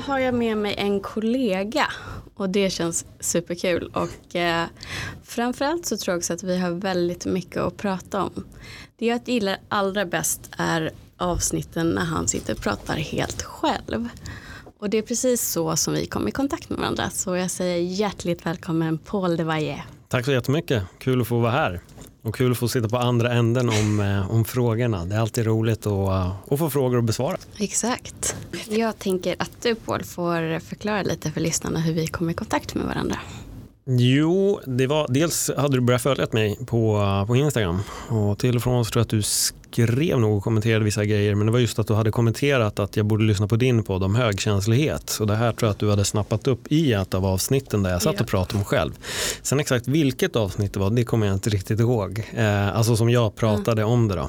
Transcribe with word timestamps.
Idag 0.00 0.12
har 0.12 0.18
jag 0.18 0.34
med 0.34 0.56
mig 0.56 0.74
en 0.78 1.00
kollega 1.00 1.86
och 2.34 2.50
det 2.50 2.70
känns 2.70 3.06
superkul 3.20 3.90
och 3.94 4.36
eh, 4.36 4.66
framförallt 5.24 5.86
så 5.86 5.96
tror 5.96 6.12
jag 6.12 6.18
också 6.18 6.32
att 6.32 6.42
vi 6.42 6.58
har 6.58 6.70
väldigt 6.70 7.26
mycket 7.26 7.56
att 7.56 7.76
prata 7.76 8.22
om. 8.22 8.44
Det 8.98 9.06
jag 9.06 9.28
gillar 9.28 9.56
allra 9.68 10.06
bäst 10.06 10.50
är 10.58 10.90
avsnitten 11.16 11.90
när 11.90 12.04
han 12.04 12.28
sitter 12.28 12.54
och 12.54 12.60
pratar 12.60 12.96
helt 12.96 13.42
själv. 13.42 14.08
Och 14.78 14.90
det 14.90 14.98
är 14.98 15.02
precis 15.02 15.50
så 15.50 15.76
som 15.76 15.94
vi 15.94 16.06
kom 16.06 16.28
i 16.28 16.30
kontakt 16.30 16.70
med 16.70 16.78
varandra. 16.78 17.10
Så 17.10 17.36
jag 17.36 17.50
säger 17.50 17.78
hjärtligt 17.78 18.46
välkommen 18.46 18.98
Paul 18.98 19.36
de 19.36 19.44
Valle. 19.44 19.82
Tack 20.08 20.24
så 20.24 20.32
jättemycket, 20.32 20.82
kul 20.98 21.20
att 21.20 21.28
få 21.28 21.38
vara 21.38 21.52
här. 21.52 21.80
Och 22.22 22.34
kul 22.34 22.52
att 22.52 22.58
få 22.58 22.68
sitta 22.68 22.88
på 22.88 22.96
andra 22.96 23.32
änden 23.32 23.68
om, 23.68 24.00
eh, 24.00 24.30
om 24.30 24.44
frågorna. 24.44 25.04
Det 25.04 25.14
är 25.14 25.20
alltid 25.20 25.46
roligt 25.46 25.86
att, 25.86 26.08
eh, 26.08 26.32
att 26.50 26.58
få 26.58 26.70
frågor 26.70 26.98
att 26.98 27.04
besvara. 27.04 27.36
Exakt. 27.58 28.36
Jag 28.68 28.98
tänker 28.98 29.36
att 29.38 29.62
du 29.62 29.74
Paul 29.74 30.04
får 30.04 30.58
förklara 30.58 31.02
lite 31.02 31.30
för 31.30 31.40
lyssnarna 31.40 31.80
hur 31.80 31.92
vi 31.92 32.06
kom 32.06 32.30
i 32.30 32.34
kontakt 32.34 32.74
med 32.74 32.86
varandra. 32.86 33.16
Jo, 33.86 34.60
det 34.66 34.86
var, 34.86 35.06
dels 35.08 35.50
hade 35.56 35.76
du 35.76 35.80
börjat 35.80 36.02
följa 36.02 36.26
mig 36.32 36.58
på, 36.66 37.02
på 37.26 37.36
Instagram 37.36 37.80
och 38.08 38.38
till 38.38 38.56
och 38.56 38.62
från 38.62 38.84
så 38.84 38.90
tror 38.90 39.00
jag 39.00 39.04
att 39.04 39.10
du 39.10 39.22
skrev 39.22 40.20
nog 40.20 40.36
och 40.36 40.44
kommenterade 40.44 40.84
vissa 40.84 41.04
grejer 41.04 41.34
men 41.34 41.46
det 41.46 41.52
var 41.52 41.58
just 41.58 41.78
att 41.78 41.86
du 41.86 41.94
hade 41.94 42.10
kommenterat 42.10 42.78
att 42.78 42.96
jag 42.96 43.06
borde 43.06 43.24
lyssna 43.24 43.48
på 43.48 43.56
din 43.56 43.82
podd 43.82 44.02
om 44.02 44.14
högkänslighet 44.14 45.18
och 45.20 45.26
det 45.26 45.36
här 45.36 45.52
tror 45.52 45.66
jag 45.66 45.70
att 45.70 45.78
du 45.78 45.90
hade 45.90 46.04
snappat 46.04 46.48
upp 46.48 46.72
i 46.72 46.92
ett 46.92 47.14
av 47.14 47.26
avsnitten 47.26 47.82
där 47.82 47.90
jag 47.90 48.02
satt 48.02 48.20
och 48.20 48.26
pratade 48.26 48.58
om 48.58 48.64
själv. 48.64 48.92
Sen 49.42 49.60
exakt 49.60 49.88
vilket 49.88 50.36
avsnitt 50.36 50.74
det 50.74 50.80
var 50.80 50.90
det 50.90 51.04
kommer 51.04 51.26
jag 51.26 51.36
inte 51.36 51.50
riktigt 51.50 51.80
ihåg, 51.80 52.24
eh, 52.34 52.76
alltså 52.76 52.96
som 52.96 53.10
jag 53.10 53.36
pratade 53.36 53.82
mm. 53.82 53.92
om 53.92 54.08
det 54.08 54.14
då. 54.14 54.28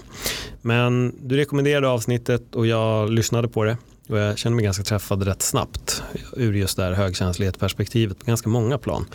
Men 0.61 1.15
du 1.21 1.37
rekommenderade 1.37 1.89
avsnittet 1.89 2.55
och 2.55 2.67
jag 2.67 3.09
lyssnade 3.09 3.47
på 3.47 3.63
det 3.63 3.77
och 4.11 4.17
jag 4.19 4.37
känner 4.37 4.55
mig 4.55 4.65
ganska 4.65 4.83
träffad 4.83 5.23
rätt 5.23 5.41
snabbt 5.41 6.03
ur 6.33 6.53
just 6.53 6.77
det 6.77 6.83
här 6.83 6.91
högkänslighetsperspektivet 6.91 8.19
på 8.19 8.25
ganska 8.25 8.49
många 8.49 8.77
plan. 8.77 9.05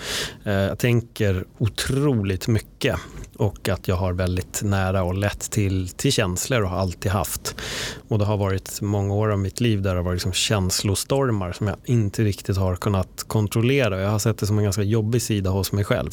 Eh, 0.44 0.52
jag 0.52 0.78
tänker 0.78 1.44
otroligt 1.58 2.48
mycket 2.48 2.96
och 3.36 3.68
att 3.68 3.88
jag 3.88 3.96
har 3.96 4.12
väldigt 4.12 4.62
nära 4.62 5.02
och 5.02 5.14
lätt 5.14 5.50
till, 5.50 5.88
till 5.88 6.12
känslor 6.12 6.62
och 6.62 6.70
har 6.70 6.78
alltid 6.78 7.12
haft. 7.12 7.56
Och 8.08 8.18
det 8.18 8.24
har 8.24 8.36
varit 8.36 8.80
många 8.80 9.14
år 9.14 9.32
av 9.32 9.38
mitt 9.38 9.60
liv 9.60 9.82
där 9.82 9.90
det 9.90 9.96
har 9.96 10.04
varit 10.04 10.16
liksom 10.16 10.32
känslostormar 10.32 11.52
som 11.52 11.66
jag 11.66 11.76
inte 11.84 12.24
riktigt 12.24 12.56
har 12.56 12.76
kunnat 12.76 13.24
kontrollera. 13.26 14.00
Jag 14.00 14.10
har 14.10 14.18
sett 14.18 14.38
det 14.38 14.46
som 14.46 14.58
en 14.58 14.64
ganska 14.64 14.82
jobbig 14.82 15.22
sida 15.22 15.50
hos 15.50 15.72
mig 15.72 15.84
själv. 15.84 16.10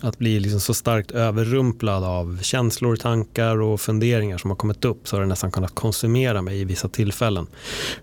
Att 0.00 0.18
bli 0.18 0.40
liksom 0.40 0.60
så 0.60 0.74
starkt 0.74 1.10
överrumplad 1.10 2.04
av 2.04 2.38
känslor, 2.42 2.96
tankar 2.96 3.60
och 3.60 3.80
funderingar 3.80 4.38
som 4.38 4.50
har 4.50 4.56
kommit 4.56 4.84
upp 4.84 5.08
så 5.08 5.16
har 5.16 5.20
det 5.20 5.26
nästan 5.26 5.50
kunnat 5.50 5.74
konsumera 5.74 6.42
mig 6.42 6.60
i 6.60 6.64
vissa 6.64 6.88
tillfällen. 6.88 7.46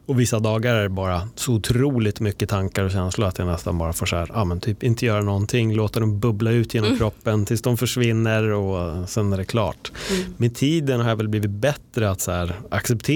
Och 0.05 0.19
vissa 0.19 0.39
dagar 0.39 0.75
är 0.75 0.83
det 0.83 0.89
bara 0.89 1.29
så 1.35 1.53
otroligt 1.53 2.19
mycket 2.19 2.49
tankar 2.49 2.83
och 2.83 2.91
känslor 2.91 3.27
att 3.27 3.37
jag 3.37 3.47
nästan 3.47 3.77
bara 3.77 3.93
får 3.93 4.05
så 4.05 4.15
här, 4.15 4.29
ja 4.33 4.45
men 4.45 4.59
typ 4.59 4.83
inte 4.83 5.05
göra 5.05 5.21
någonting, 5.21 5.75
låta 5.75 5.99
dem 5.99 6.19
bubbla 6.19 6.51
ut 6.51 6.73
genom 6.73 6.87
mm. 6.87 6.97
kroppen 6.97 7.45
tills 7.45 7.61
de 7.61 7.77
försvinner 7.77 8.51
och 8.51 9.09
sen 9.09 9.33
är 9.33 9.37
det 9.37 9.45
klart. 9.45 9.91
Mm. 10.11 10.33
Med 10.37 10.55
tiden 10.55 10.99
har 10.99 11.09
jag 11.09 11.15
väl 11.15 11.27
blivit 11.27 11.51
bättre 11.51 12.09
att 12.09 12.21
så 12.21 12.31
här, 12.31 12.55
acceptera 12.69 13.12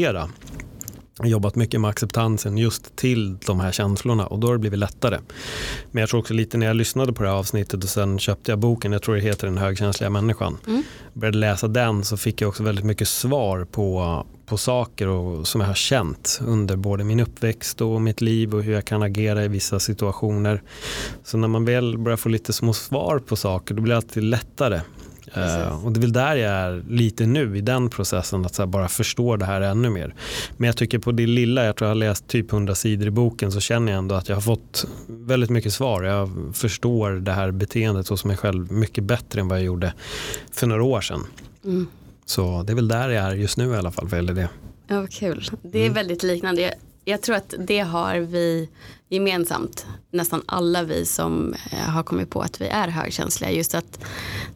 jobbat 1.23 1.56
mycket 1.56 1.81
med 1.81 1.90
acceptansen 1.90 2.58
just 2.58 2.95
till 2.95 3.38
de 3.38 3.59
här 3.59 3.72
känslorna 3.72 4.28
och 4.28 4.40
då 4.40 4.47
har 4.47 4.53
det 4.53 4.59
blivit 4.59 4.80
lättare. 4.80 5.19
Men 5.91 6.02
jag 6.02 6.09
tror 6.09 6.19
också 6.19 6.34
lite 6.34 6.58
när 6.58 6.68
jag 6.68 6.75
lyssnade 6.75 7.13
på 7.13 7.24
det 7.24 7.30
här 7.30 7.35
avsnittet 7.35 7.84
och 7.84 7.90
sen 7.90 8.19
köpte 8.19 8.52
jag 8.52 8.59
boken, 8.59 8.91
jag 8.91 9.02
tror 9.02 9.16
det 9.16 9.22
heter 9.22 9.47
Den 9.47 9.58
högkänsliga 9.58 10.09
människan. 10.09 10.58
Mm. 10.68 10.84
Började 11.13 11.38
läsa 11.38 11.68
den 11.68 12.03
så 12.03 12.18
fick 12.18 12.41
jag 12.41 12.47
också 12.47 12.63
väldigt 12.63 12.85
mycket 12.85 13.08
svar 13.08 13.66
på, 13.72 14.25
på 14.46 14.58
saker 14.58 15.08
och, 15.08 15.47
som 15.47 15.62
jag 15.62 15.68
har 15.68 15.75
känt 15.75 16.40
under 16.46 16.75
både 16.75 17.03
min 17.03 17.19
uppväxt 17.19 17.81
och 17.81 18.02
mitt 18.02 18.22
liv 18.22 18.56
och 18.56 18.64
hur 18.64 18.74
jag 18.74 18.85
kan 18.85 19.03
agera 19.03 19.46
i 19.46 19.47
vissa 19.47 19.79
situationer. 19.79 20.62
Så 21.24 21.38
när 21.38 21.47
man 21.47 21.66
väl 21.66 21.97
börjar 21.97 22.18
få 22.18 22.29
lite 22.29 22.53
små 22.53 22.74
svar 22.74 23.19
på 23.19 23.35
saker 23.35 23.75
då 23.75 23.81
blir 23.81 23.91
det 23.91 23.97
alltid 23.97 24.24
lättare 24.24 24.81
Uh, 25.38 25.86
och 25.86 25.92
det 25.92 26.00
är 26.00 26.02
väl 26.02 26.14
där 26.14 26.36
jag 26.36 26.52
är 26.52 26.84
lite 26.90 27.26
nu 27.26 27.58
i 27.58 27.62
den 27.62 27.90
processen 27.90 28.46
att 28.46 28.70
bara 28.70 28.88
förstå 28.88 29.36
det 29.36 29.46
här 29.46 29.62
ännu 29.62 29.90
mer. 29.90 30.16
Men 30.58 30.68
jag 30.68 30.78
tycker 30.78 31.00
på 31.00 31.12
det 31.12 31.26
lilla, 31.26 31.66
jag 31.66 31.76
tror 31.76 31.86
jag 31.86 31.90
har 31.90 32.00
läst 32.00 32.28
typ 32.28 32.54
100 32.54 32.76
sidor 32.76 33.08
i 33.08 33.12
boken 33.12 33.52
så 33.52 33.60
känner 33.60 33.92
jag 33.92 34.00
ändå 34.00 34.16
att 34.16 34.30
jag 34.30 34.36
har 34.36 34.42
fått 34.42 34.86
väldigt 35.08 35.50
mycket 35.50 35.74
svar. 35.74 36.04
Jag 36.04 36.52
förstår 36.54 37.12
det 37.12 37.32
här 37.32 37.52
beteendet 37.52 38.08
hos 38.08 38.26
mig 38.26 38.38
själv 38.38 38.72
mycket 38.72 39.04
bättre 39.04 39.42
än 39.42 39.48
vad 39.48 39.58
jag 39.58 39.66
gjorde 39.66 39.94
för 40.52 40.68
några 40.68 40.84
år 40.84 41.02
sedan. 41.02 41.24
Mm. 41.66 41.88
Så 42.26 42.64
det 42.64 42.74
är 42.74 42.76
väl 42.76 42.88
där 42.88 43.09
jag 43.09 43.26
är 43.26 43.36
just 43.36 43.58
nu 43.58 43.72
i 43.72 43.76
alla 43.76 43.92
fall 43.92 44.08
vad 44.08 44.18
gäller 44.18 44.34
det. 44.34 44.50
Ja, 44.88 45.00
vad 45.00 45.12
kul. 45.12 45.50
Det 45.62 45.80
är 45.80 45.84
mm. 45.84 45.94
väldigt 45.94 46.24
liknande. 46.24 46.62
Jag, 46.62 46.74
jag 47.06 47.22
tror 47.22 47.36
att 47.36 47.54
det 47.68 47.80
har 47.80 48.16
vi 48.20 48.70
gemensamt, 49.09 49.85
nästan 50.12 50.44
alla 50.45 50.84
vi 50.84 51.06
som 51.06 51.53
eh, 51.72 51.78
har 51.78 52.03
kommit 52.03 52.29
på 52.29 52.41
att 52.41 52.62
vi 52.62 52.68
är 52.68 52.88
högkänsliga. 52.88 53.51
Just 53.51 53.75
att 53.75 54.03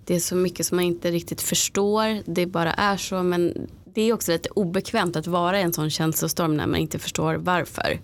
det 0.06 0.16
är 0.16 0.20
så 0.20 0.36
mycket 0.36 0.66
som 0.66 0.76
man 0.76 0.86
inte 0.86 1.12
riktigt 1.12 1.42
förstår, 1.42 2.24
det 2.26 2.46
bara 2.46 2.74
är 2.74 2.98
så. 2.98 3.24
Men 3.24 3.54
det 3.94 4.02
är 4.02 4.14
också 4.14 4.32
lite 4.32 4.50
obekvämt 4.50 5.16
att 5.16 5.28
vara 5.28 5.60
i 5.60 5.64
en 5.64 5.74
sån 5.74 5.90
känslostorm 5.90 6.58
när 6.58 6.68
man 6.68 6.80
inte 6.80 7.00
förstår 7.00 7.36
varför. 7.36 8.00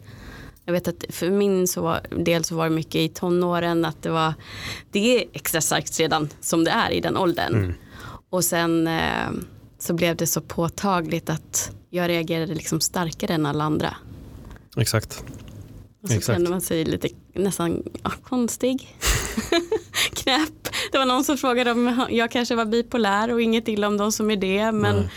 Jag 0.66 0.74
vet 0.74 0.88
att 0.88 1.06
för 1.10 1.30
min 1.30 1.68
så 1.68 1.82
var, 1.82 2.02
del 2.26 2.44
så 2.44 2.56
var 2.56 2.70
det 2.70 2.76
mycket 2.76 2.96
i 2.96 3.10
tonåren 3.10 3.86
att 3.86 4.04
det 4.04 4.10
var, 4.10 4.34
det 4.92 5.18
är 5.18 5.26
extra 5.34 5.62
starkt 5.62 6.00
redan 6.00 6.30
som 6.40 6.64
det 6.64 6.72
är 6.72 6.92
i 6.92 7.02
den 7.02 7.18
åldern. 7.18 7.56
Mm. 7.56 7.74
Och 8.30 8.44
sen 8.44 8.88
eh, 8.88 9.30
så 9.80 9.94
blev 9.94 10.16
det 10.16 10.28
så 10.28 10.42
påtagligt 10.42 11.30
att 11.30 11.72
jag 11.90 12.10
reagerade 12.10 12.54
liksom 12.56 12.82
starkare 12.82 13.34
än 13.34 13.46
alla 13.46 13.64
andra. 13.64 13.96
Exakt. 14.78 15.24
Och 16.08 16.12
så 16.12 16.18
Exakt. 16.18 16.36
kände 16.36 16.50
man 16.50 16.62
sig 16.62 16.86
lite 16.86 17.10
nästan 17.34 17.84
ja, 18.04 18.12
konstig. 18.24 18.98
Knäpp. 20.14 20.68
Det 20.92 20.98
var 20.98 21.06
någon 21.06 21.24
som 21.24 21.38
frågade 21.38 21.72
om 21.72 22.06
jag 22.10 22.32
kanske 22.32 22.56
var 22.56 22.66
bipolär 22.66 23.34
och 23.34 23.42
inget 23.42 23.68
illa 23.68 23.88
om 23.88 23.98
de 23.98 24.12
som 24.12 24.32
är 24.32 24.36
det. 24.36 24.72
Men 24.72 24.96
Nej. 24.96 25.10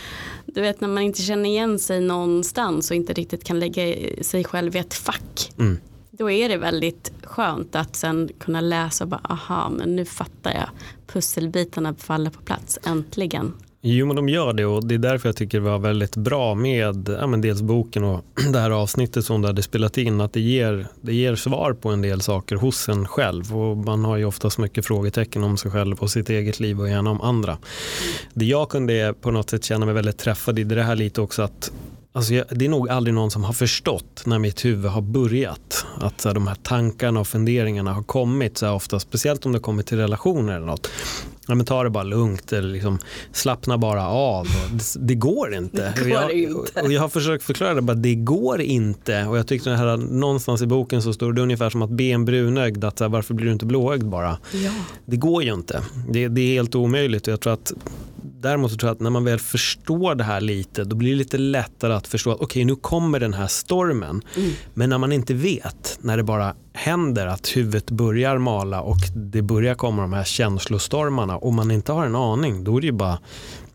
du 0.45 0.61
vet 0.61 0.81
när 0.81 0.87
man 0.87 1.03
inte 1.03 1.21
känner 1.21 1.49
igen 1.49 1.79
sig 1.79 2.01
någonstans 2.01 2.91
och 2.91 2.95
inte 2.95 3.13
riktigt 3.13 3.43
kan 3.43 3.59
lägga 3.59 3.95
sig 4.23 4.43
själv 4.43 4.75
i 4.75 4.79
ett 4.79 4.93
fack. 4.93 5.51
Mm. 5.57 5.77
Då 6.11 6.31
är 6.31 6.49
det 6.49 6.57
väldigt 6.57 7.11
skönt 7.23 7.75
att 7.75 7.95
sen 7.95 8.29
kunna 8.39 8.61
läsa 8.61 9.03
och 9.03 9.07
bara 9.07 9.21
aha 9.23 9.69
men 9.69 9.95
nu 9.95 10.05
fattar 10.05 10.53
jag. 10.53 10.69
Pusselbitarna 11.07 11.95
faller 11.95 12.29
på 12.29 12.41
plats 12.41 12.79
äntligen. 12.83 13.53
Jo 13.83 14.07
men 14.07 14.15
de 14.15 14.29
gör 14.29 14.53
det 14.53 14.65
och 14.65 14.85
det 14.87 14.95
är 14.95 14.99
därför 14.99 15.29
jag 15.29 15.35
tycker 15.35 15.59
det 15.59 15.69
var 15.69 15.79
väldigt 15.79 16.15
bra 16.15 16.55
med 16.55 17.09
ja, 17.19 17.27
men 17.27 17.41
dels 17.41 17.61
boken 17.61 18.03
och 18.03 18.25
det 18.53 18.59
här 18.59 18.71
avsnittet 18.71 19.25
som 19.25 19.41
du 19.41 19.47
hade 19.47 19.61
spelat 19.61 19.97
in. 19.97 20.21
Att 20.21 20.33
det 20.33 20.39
ger, 20.39 20.87
det 21.01 21.13
ger 21.13 21.35
svar 21.35 21.73
på 21.73 21.89
en 21.89 22.01
del 22.01 22.21
saker 22.21 22.55
hos 22.55 22.89
en 22.89 23.07
själv 23.07 23.57
och 23.57 23.77
man 23.77 24.05
har 24.05 24.17
ju 24.17 24.25
oftast 24.25 24.57
mycket 24.57 24.85
frågetecken 24.85 25.43
om 25.43 25.57
sig 25.57 25.71
själv 25.71 25.97
och 25.99 26.11
sitt 26.11 26.29
eget 26.29 26.59
liv 26.59 26.79
och 26.79 26.89
gärna 26.89 27.11
om 27.11 27.21
andra. 27.21 27.57
Det 28.33 28.45
jag 28.45 28.69
kunde 28.69 29.13
på 29.21 29.31
något 29.31 29.49
sätt 29.49 29.63
känna 29.63 29.85
mig 29.85 29.95
väldigt 29.95 30.17
träffad 30.17 30.59
i 30.59 30.63
det, 30.63 30.75
det 30.75 30.83
här 30.83 30.95
lite 30.95 31.21
också 31.21 31.41
att 31.41 31.71
Alltså 32.13 32.33
jag, 32.33 32.45
det 32.49 32.65
är 32.65 32.69
nog 32.69 32.89
aldrig 32.89 33.13
någon 33.13 33.31
som 33.31 33.43
har 33.43 33.53
förstått 33.53 34.23
när 34.25 34.39
mitt 34.39 34.65
huvud 34.65 34.91
har 34.91 35.01
börjat. 35.01 35.85
Att 35.97 36.21
så 36.21 36.29
här, 36.29 36.33
de 36.33 36.47
här 36.47 36.57
tankarna 36.63 37.19
och 37.19 37.27
funderingarna 37.27 37.93
har 37.93 38.03
kommit 38.03 38.57
så 38.57 38.65
här, 38.65 38.73
ofta, 38.73 38.99
speciellt 38.99 39.45
om 39.45 39.51
det 39.51 39.59
kommer 39.59 39.83
till 39.83 39.97
relationer 39.97 40.55
eller 40.55 40.65
något 40.65 40.89
ja, 41.47 41.55
men 41.55 41.65
ta 41.65 41.83
det 41.83 41.89
bara 41.89 42.03
lugnt 42.03 42.53
eller 42.53 42.69
liksom, 42.69 42.99
slappna 43.31 43.77
bara 43.77 44.07
av. 44.07 44.47
Det, 44.71 45.07
det, 45.07 45.15
går 45.15 45.55
inte. 45.55 45.93
Det 45.95 46.01
går 46.01 46.09
jag, 46.09 46.31
inte. 46.31 46.81
Och 46.81 46.91
jag 46.91 47.01
har 47.01 47.09
försökt 47.09 47.43
förklara 47.43 47.73
det, 47.73 47.81
bara, 47.81 47.93
det 47.93 48.15
går 48.15 48.61
inte. 48.61 49.25
Och 49.25 49.37
jag 49.37 49.47
tyckte 49.47 49.69
det 49.69 49.77
här, 49.77 49.97
någonstans 49.97 50.61
i 50.61 50.65
boken 50.65 51.01
så 51.01 51.13
står 51.13 51.33
det 51.33 51.41
ungefär 51.41 51.69
som 51.69 51.81
att 51.81 51.89
be 51.89 52.03
en 52.03 52.25
brunögd, 52.25 52.83
att 52.83 52.97
så 52.97 53.03
här, 53.03 53.09
varför 53.09 53.33
blir 53.33 53.45
du 53.45 53.53
inte 53.53 53.65
blåögd 53.65 54.05
bara? 54.05 54.37
Ja. 54.53 54.71
Det 55.05 55.17
går 55.17 55.43
ju 55.43 55.53
inte. 55.53 55.81
Det, 56.09 56.27
det 56.27 56.41
är 56.41 56.53
helt 56.53 56.75
omöjligt. 56.75 57.27
Och 57.27 57.33
jag 57.33 57.39
tror 57.39 57.53
att 57.53 57.73
däremot 58.41 58.71
så 58.71 58.77
tror 58.77 58.87
jag 58.87 58.95
att 58.95 59.01
när 59.01 59.09
man 59.09 59.23
väl 59.23 59.39
förstår 59.39 60.15
det 60.15 60.23
här 60.23 60.41
lite 60.41 60.83
då 60.83 60.95
blir 60.95 61.11
det 61.11 61.17
lite 61.17 61.37
lättare 61.37 61.93
att 61.93 62.07
förstå 62.07 62.31
att 62.31 62.35
okej 62.35 62.45
okay, 62.45 62.65
nu 62.65 62.75
kommer 62.75 63.19
den 63.19 63.33
här 63.33 63.47
stormen. 63.47 64.21
Mm. 64.37 64.51
Men 64.73 64.89
när 64.89 64.97
man 64.97 65.11
inte 65.11 65.33
vet, 65.33 65.99
när 66.01 66.17
det 66.17 66.23
bara 66.23 66.55
händer 66.73 67.27
att 67.27 67.57
huvudet 67.57 67.91
börjar 67.91 68.37
mala 68.37 68.81
och 68.81 68.97
det 69.15 69.41
börjar 69.41 69.75
komma 69.75 70.01
de 70.01 70.13
här 70.13 70.23
känslostormarna 70.23 71.37
och 71.37 71.53
man 71.53 71.71
inte 71.71 71.91
har 71.91 72.05
en 72.05 72.15
aning 72.15 72.63
då 72.63 72.77
är 72.77 72.81
det 72.81 72.87
ju 72.87 72.93
bara 72.93 73.19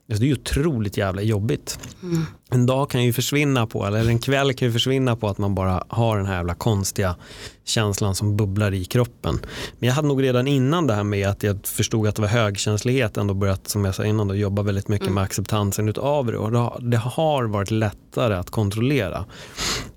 Alltså 0.08 0.20
det 0.20 0.26
är 0.26 0.28
ju 0.28 0.34
otroligt 0.34 0.96
jävla 0.96 1.22
jobbigt. 1.22 1.78
Mm. 2.02 2.22
En 2.50 2.66
dag 2.66 2.90
kan 2.90 3.04
ju 3.04 3.12
försvinna 3.12 3.66
på, 3.66 3.86
eller 3.86 4.08
en 4.08 4.18
kväll 4.18 4.54
kan 4.54 4.68
ju 4.68 4.72
försvinna 4.72 5.16
på 5.16 5.28
att 5.28 5.38
man 5.38 5.54
bara 5.54 5.84
har 5.88 6.16
den 6.16 6.26
här 6.26 6.36
jävla 6.36 6.54
konstiga 6.54 7.16
känslan 7.64 8.14
som 8.14 8.36
bubblar 8.36 8.74
i 8.74 8.84
kroppen. 8.84 9.38
Men 9.78 9.86
jag 9.86 9.94
hade 9.94 10.08
nog 10.08 10.22
redan 10.22 10.46
innan 10.46 10.86
det 10.86 10.94
här 10.94 11.04
med 11.04 11.28
att 11.28 11.42
jag 11.42 11.66
förstod 11.66 12.06
att 12.06 12.14
det 12.14 12.22
var 12.22 12.28
högkänslighet 12.28 13.16
ändå 13.16 13.34
börjat, 13.34 13.68
som 13.68 13.84
jag 13.84 13.94
sa 13.94 14.04
innan, 14.04 14.28
då, 14.28 14.34
jobba 14.34 14.62
väldigt 14.62 14.88
mycket 14.88 15.06
mm. 15.06 15.14
med 15.14 15.24
acceptansen 15.24 15.88
utav 15.88 16.26
det 16.26 16.38
och 16.38 16.82
det 16.82 16.96
har 16.96 17.44
varit 17.44 17.70
lättare 17.70 18.34
att 18.34 18.50
kontrollera. 18.50 19.24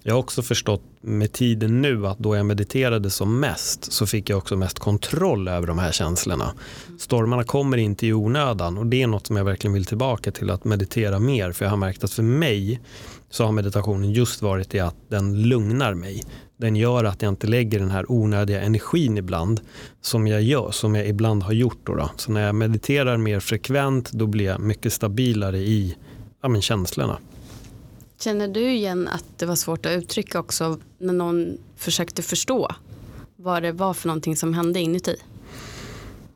Jag 0.03 0.13
har 0.13 0.19
också 0.19 0.41
förstått 0.41 0.81
med 1.01 1.31
tiden 1.31 1.81
nu 1.81 2.07
att 2.07 2.19
då 2.19 2.35
jag 2.35 2.45
mediterade 2.45 3.09
som 3.09 3.39
mest 3.39 3.91
så 3.91 4.07
fick 4.07 4.29
jag 4.29 4.37
också 4.37 4.55
mest 4.55 4.79
kontroll 4.79 5.47
över 5.47 5.67
de 5.67 5.79
här 5.79 5.91
känslorna. 5.91 6.51
Stormarna 6.99 7.43
kommer 7.43 7.77
inte 7.77 8.07
i 8.07 8.13
onödan 8.13 8.77
och 8.77 8.85
det 8.85 9.01
är 9.01 9.07
något 9.07 9.27
som 9.27 9.35
jag 9.35 9.45
verkligen 9.45 9.73
vill 9.73 9.85
tillbaka 9.85 10.31
till 10.31 10.49
att 10.49 10.63
meditera 10.63 11.19
mer 11.19 11.51
för 11.51 11.65
jag 11.65 11.69
har 11.69 11.77
märkt 11.77 12.03
att 12.03 12.13
för 12.13 12.23
mig 12.39 12.81
så 13.29 13.45
har 13.45 13.51
meditationen 13.51 14.11
just 14.11 14.41
varit 14.41 14.69
det 14.69 14.79
att 14.79 14.95
den 15.09 15.41
lugnar 15.41 15.93
mig. 15.93 16.23
Den 16.57 16.75
gör 16.75 17.03
att 17.03 17.21
jag 17.21 17.29
inte 17.29 17.47
lägger 17.47 17.79
den 17.79 17.91
här 17.91 18.11
onödiga 18.11 18.61
energin 18.61 19.17
ibland 19.17 19.61
som 20.01 20.27
jag 20.27 20.41
gör, 20.41 20.71
som 20.71 20.95
jag 20.95 21.07
ibland 21.07 21.43
har 21.43 21.53
gjort. 21.53 21.79
Då, 21.83 21.95
då. 21.95 22.09
Så 22.15 22.31
när 22.31 22.45
jag 22.45 22.55
mediterar 22.55 23.17
mer 23.17 23.39
frekvent 23.39 24.11
då 24.11 24.27
blir 24.27 24.45
jag 24.45 24.61
mycket 24.61 24.93
stabilare 24.93 25.57
i 25.57 25.97
ja, 26.41 26.49
men 26.49 26.61
känslorna. 26.61 27.17
Känner 28.19 28.47
du 28.47 28.71
igen 28.71 29.07
att 29.07 29.25
det 29.37 29.45
var 29.45 29.55
svårt 29.55 29.85
att 29.85 29.91
uttrycka 29.91 30.39
också 30.39 30.77
när 30.97 31.13
någon 31.13 31.57
försökte 31.75 32.21
förstå 32.21 32.71
vad 33.35 33.63
det 33.63 33.71
var 33.71 33.93
för 33.93 34.07
någonting 34.07 34.35
som 34.35 34.53
hände 34.53 34.79
inuti? 34.79 35.15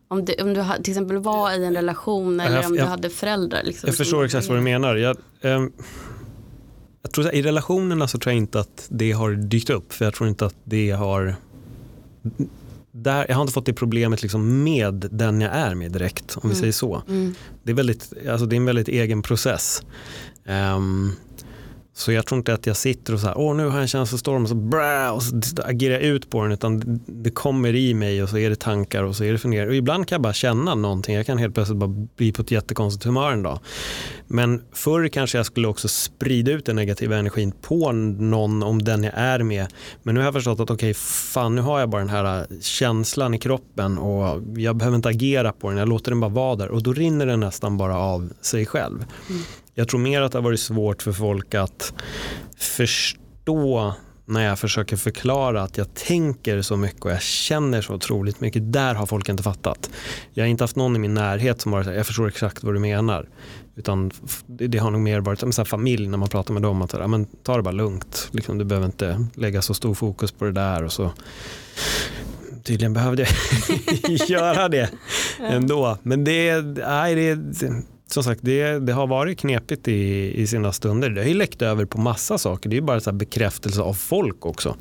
Om, 0.07 0.25
det, 0.25 0.41
om 0.41 0.53
du 0.53 0.63
till 0.83 0.91
exempel 0.91 1.17
var 1.17 1.51
i 1.51 1.65
en 1.65 1.73
relation 1.73 2.39
eller 2.39 2.55
jag, 2.55 2.65
om 2.65 2.71
du 2.71 2.77
jag, 2.77 2.85
hade 2.85 3.09
föräldrar. 3.09 3.63
Liksom, 3.63 3.87
jag 3.87 3.97
förstår 3.97 4.25
exakt 4.25 4.47
vad 4.47 4.57
du 4.57 4.61
menar. 4.61 4.95
Jag, 4.95 5.17
jag 7.01 7.11
tror 7.11 7.27
att 7.27 7.33
I 7.33 7.41
relationerna 7.41 8.07
så 8.07 8.17
tror 8.17 8.33
jag 8.33 8.37
inte 8.37 8.59
att 8.59 8.87
det 8.89 9.11
har 9.11 9.31
dykt 9.31 9.69
upp 9.69 9.93
för 9.93 10.05
jag 10.05 10.13
tror 10.13 10.29
inte 10.29 10.45
att 10.45 10.55
det 10.63 10.91
har 10.91 11.35
där, 12.91 13.25
jag 13.29 13.35
har 13.35 13.41
inte 13.41 13.53
fått 13.53 13.65
det 13.65 13.73
problemet 13.73 14.21
liksom 14.21 14.63
med 14.63 15.07
den 15.11 15.41
jag 15.41 15.55
är 15.55 15.75
med 15.75 15.91
direkt, 15.91 16.35
om 16.35 16.41
vi 16.43 16.47
mm. 16.47 16.59
säger 16.59 16.73
så. 16.73 17.03
Mm. 17.07 17.35
Det, 17.63 17.71
är 17.71 17.75
väldigt, 17.75 18.13
alltså 18.29 18.45
det 18.45 18.55
är 18.55 18.57
en 18.57 18.65
väldigt 18.65 18.87
egen 18.87 19.21
process. 19.21 19.81
Um, 20.45 21.15
så 21.95 22.11
jag 22.11 22.25
tror 22.25 22.37
inte 22.37 22.53
att 22.53 22.67
jag 22.67 22.77
sitter 22.77 23.13
och 23.13 23.19
så 23.19 23.27
här, 23.27 23.37
åh 23.37 23.55
nu 23.55 23.63
har 23.63 23.73
jag 23.73 23.81
en 23.81 23.87
känslostorm 23.87 24.43
och 24.43 24.49
så, 24.49 24.55
brä, 24.55 25.09
och 25.09 25.23
så 25.23 25.35
agerar 25.63 25.93
jag 25.93 26.03
ut 26.03 26.29
på 26.29 26.43
den 26.43 26.51
utan 26.51 26.99
det 27.07 27.31
kommer 27.31 27.75
i 27.75 27.93
mig 27.93 28.23
och 28.23 28.29
så 28.29 28.37
är 28.37 28.49
det 28.49 28.55
tankar 28.55 29.03
och 29.03 29.15
så 29.15 29.23
är 29.23 29.31
det 29.31 29.37
funderingar. 29.37 29.67
Och 29.67 29.75
ibland 29.75 30.07
kan 30.07 30.15
jag 30.15 30.21
bara 30.21 30.33
känna 30.33 30.75
någonting, 30.75 31.15
jag 31.15 31.25
kan 31.25 31.37
helt 31.37 31.53
plötsligt 31.53 31.77
bara 31.77 32.07
bli 32.15 32.31
på 32.31 32.41
ett 32.41 32.51
jättekonstigt 32.51 33.05
humör 33.05 33.31
en 33.31 33.43
dag. 33.43 33.59
Men 34.27 34.61
förr 34.71 35.07
kanske 35.07 35.37
jag 35.37 35.45
skulle 35.45 35.67
också 35.67 35.87
sprida 35.87 36.51
ut 36.51 36.65
den 36.65 36.75
negativa 36.75 37.17
energin 37.17 37.51
på 37.61 37.91
någon 37.91 38.63
om 38.63 38.83
den 38.83 39.03
jag 39.03 39.13
är 39.15 39.39
med. 39.39 39.67
Men 40.03 40.15
nu 40.15 40.21
har 40.21 40.25
jag 40.25 40.33
förstått 40.33 40.59
att 40.59 40.69
okej, 40.69 40.75
okay, 40.75 40.93
fan 40.93 41.55
nu 41.55 41.61
har 41.61 41.79
jag 41.79 41.89
bara 41.89 42.01
den 42.01 42.09
här 42.09 42.39
äh, 42.39 42.59
känslan 42.61 43.33
i 43.33 43.39
kroppen 43.39 43.97
och 43.97 44.41
jag 44.57 44.75
behöver 44.75 44.95
inte 44.95 45.09
agera 45.09 45.51
på 45.51 45.69
den, 45.69 45.77
jag 45.77 45.89
låter 45.89 46.11
den 46.11 46.19
bara 46.19 46.31
vara 46.31 46.55
där 46.55 46.69
och 46.69 46.83
då 46.83 46.93
rinner 46.93 47.25
den 47.25 47.39
nästan 47.39 47.77
bara 47.77 47.97
av 47.97 48.33
sig 48.41 48.65
själv. 48.65 49.05
Mm. 49.29 49.41
Jag 49.73 49.87
tror 49.87 49.99
mer 49.99 50.21
att 50.21 50.31
det 50.31 50.37
har 50.37 50.43
varit 50.43 50.59
svårt 50.59 51.01
för 51.01 51.11
folk 51.11 51.55
att 51.55 51.93
förstå 52.57 53.93
när 54.25 54.45
jag 54.45 54.59
försöker 54.59 54.97
förklara 54.97 55.63
att 55.63 55.77
jag 55.77 55.93
tänker 55.93 56.61
så 56.61 56.77
mycket 56.77 57.05
och 57.05 57.11
jag 57.11 57.21
känner 57.21 57.81
så 57.81 57.93
otroligt 57.93 58.41
mycket. 58.41 58.73
Där 58.73 58.95
har 58.95 59.05
folk 59.05 59.29
inte 59.29 59.43
fattat. 59.43 59.89
Jag 60.33 60.43
har 60.43 60.49
inte 60.49 60.63
haft 60.63 60.75
någon 60.75 60.95
i 60.95 60.99
min 60.99 61.13
närhet 61.13 61.61
som 61.61 61.73
har 61.73 61.83
sagt 61.83 61.95
jag 61.95 62.07
förstår 62.07 62.27
exakt 62.27 62.63
vad 62.63 62.73
du 62.73 62.79
menar. 62.79 63.29
Utan 63.75 64.11
det 64.47 64.77
har 64.77 64.91
nog 64.91 65.01
mer 65.01 65.19
varit 65.19 65.55
så 65.55 65.65
familj 65.65 66.07
när 66.07 66.17
man 66.17 66.29
pratar 66.29 66.53
med 66.53 66.63
dem. 66.63 66.81
Att 66.81 66.93
ja, 66.93 67.07
men, 67.07 67.25
ta 67.25 67.57
det 67.57 67.63
bara 67.63 67.71
lugnt. 67.71 68.29
Liksom, 68.31 68.57
du 68.57 68.65
behöver 68.65 68.85
inte 68.85 69.27
lägga 69.35 69.61
så 69.61 69.73
stor 69.73 69.93
fokus 69.93 70.31
på 70.31 70.45
det 70.45 70.51
där. 70.51 70.83
Och 70.83 70.91
så. 70.91 71.11
Tydligen 72.63 72.93
behövde 72.93 73.27
jag 74.07 74.29
göra 74.29 74.69
det 74.69 74.89
ändå. 75.39 75.97
Men 76.03 76.23
det, 76.23 76.61
nej, 76.61 77.15
det, 77.15 77.35
som 78.13 78.23
sagt, 78.23 78.39
det, 78.43 78.79
det, 78.79 78.93
har 78.93 79.07
varit 79.07 79.39
knepigt 79.39 79.87
i, 79.87 80.33
i 80.41 80.47
sina 80.47 80.71
stunder. 80.71 81.09
Det 81.09 81.21
har 81.21 81.27
ju 81.27 81.33
läckt 81.33 81.61
över 81.61 81.85
på 81.85 82.01
massa 82.01 82.37
saker. 82.37 82.69
Det 82.69 82.73
är 82.73 82.77
ju 82.77 82.85
bara 82.85 82.99
så 82.99 83.11
bekräftelse 83.11 83.81
av 83.81 83.93
folk 83.93 84.45
också. 84.45 84.75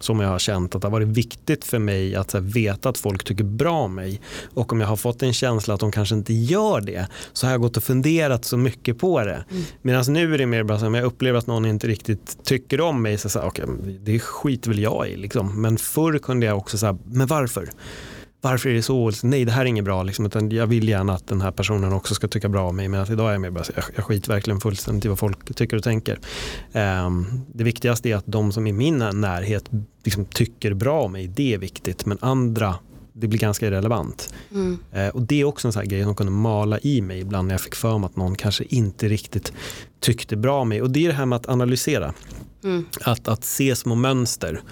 Som 0.00 0.20
jag 0.20 0.28
har 0.28 0.38
känt 0.38 0.74
att 0.74 0.82
det 0.82 0.88
har 0.88 0.92
varit 0.92 1.08
viktigt 1.08 1.64
för 1.64 1.78
mig 1.78 2.14
att 2.16 2.32
här, 2.32 2.40
veta 2.40 2.88
att 2.88 2.98
folk 2.98 3.24
tycker 3.24 3.44
bra 3.44 3.72
om 3.72 3.94
mig. 3.94 4.20
Och 4.54 4.72
om 4.72 4.80
jag 4.80 4.88
har 4.88 4.96
fått 4.96 5.22
en 5.22 5.32
känsla 5.32 5.74
att 5.74 5.80
de 5.80 5.92
kanske 5.92 6.14
inte 6.14 6.32
gör 6.32 6.80
det 6.80 7.06
så 7.32 7.46
har 7.46 7.52
jag 7.52 7.60
gått 7.60 7.76
och 7.76 7.82
funderat 7.82 8.44
så 8.44 8.56
mycket 8.56 8.98
på 8.98 9.20
det. 9.20 9.44
Mm. 9.50 9.62
Medan 9.82 10.04
nu 10.08 10.34
är 10.34 10.38
det 10.38 10.46
mer 10.46 10.62
bara 10.62 10.78
så 10.78 10.86
om 10.86 10.94
jag 10.94 11.04
upplever 11.04 11.38
att 11.38 11.46
någon 11.46 11.66
inte 11.66 11.86
riktigt 11.86 12.44
tycker 12.44 12.80
om 12.80 13.02
mig 13.02 13.18
så, 13.18 13.28
så 13.28 13.42
okay, 13.42 13.66
det 14.00 14.20
skiter 14.20 14.70
väl 14.70 14.78
jag 14.78 15.08
i. 15.08 15.16
Liksom. 15.16 15.62
Men 15.62 15.78
förr 15.78 16.18
kunde 16.18 16.46
jag 16.46 16.58
också 16.58 16.78
säga, 16.78 16.98
men 17.04 17.26
varför? 17.26 17.68
Varför 18.42 18.68
är 18.68 18.74
det 18.74 18.82
så? 18.82 19.12
Nej, 19.22 19.44
det 19.44 19.52
här 19.52 19.62
är 19.62 19.66
inget 19.66 19.84
bra. 19.84 20.02
Liksom, 20.02 20.26
utan 20.26 20.50
jag 20.50 20.66
vill 20.66 20.88
gärna 20.88 21.14
att 21.14 21.26
den 21.26 21.40
här 21.40 21.50
personen 21.50 21.92
också 21.92 22.14
ska 22.14 22.28
tycka 22.28 22.48
bra 22.48 22.68
om 22.68 22.76
mig. 22.76 22.88
Men 22.88 23.12
idag 23.12 23.28
är 23.28 23.32
jag 23.32 23.40
mer 23.40 23.50
bara, 23.50 23.64
jag, 23.74 23.84
jag 23.94 24.04
skiter 24.04 24.28
verkligen 24.28 24.60
fullständigt 24.60 25.04
i 25.04 25.08
vad 25.08 25.18
folk 25.18 25.54
tycker 25.54 25.76
och 25.76 25.82
tänker. 25.82 26.18
Um, 26.72 27.40
det 27.54 27.64
viktigaste 27.64 28.10
är 28.10 28.16
att 28.16 28.26
de 28.26 28.52
som 28.52 28.66
är 28.66 28.70
i 28.70 28.72
min 28.72 28.98
närhet 28.98 29.64
liksom, 30.04 30.24
tycker 30.24 30.74
bra 30.74 31.02
om 31.02 31.12
mig. 31.12 31.28
Det 31.28 31.54
är 31.54 31.58
viktigt. 31.58 32.06
Men 32.06 32.18
andra 32.20 32.74
det 33.12 33.28
blir 33.28 33.38
ganska 33.38 33.66
irrelevant. 33.66 34.34
Mm. 34.52 34.78
Eh, 34.92 35.08
och 35.08 35.22
det 35.22 35.40
är 35.40 35.44
också 35.44 35.68
en 35.68 35.72
sån 35.72 35.80
här 35.80 35.88
grej 35.88 36.04
som 36.04 36.14
kunde 36.14 36.32
mala 36.32 36.78
i 36.78 37.00
mig 37.02 37.20
ibland 37.20 37.48
när 37.48 37.54
jag 37.54 37.60
fick 37.60 37.74
för 37.74 37.98
mig 37.98 38.06
att 38.06 38.16
någon 38.16 38.34
kanske 38.34 38.64
inte 38.64 39.08
riktigt 39.08 39.52
tyckte 40.00 40.36
bra 40.36 40.60
om 40.60 40.68
mig. 40.68 40.82
Och 40.82 40.90
det 40.90 41.04
är 41.04 41.08
det 41.08 41.14
här 41.14 41.26
med 41.26 41.36
att 41.36 41.48
analysera. 41.48 42.14
Mm. 42.64 42.84
Att, 43.00 43.28
att 43.28 43.44
se 43.44 43.76
små 43.76 43.94
mönster 43.94 44.62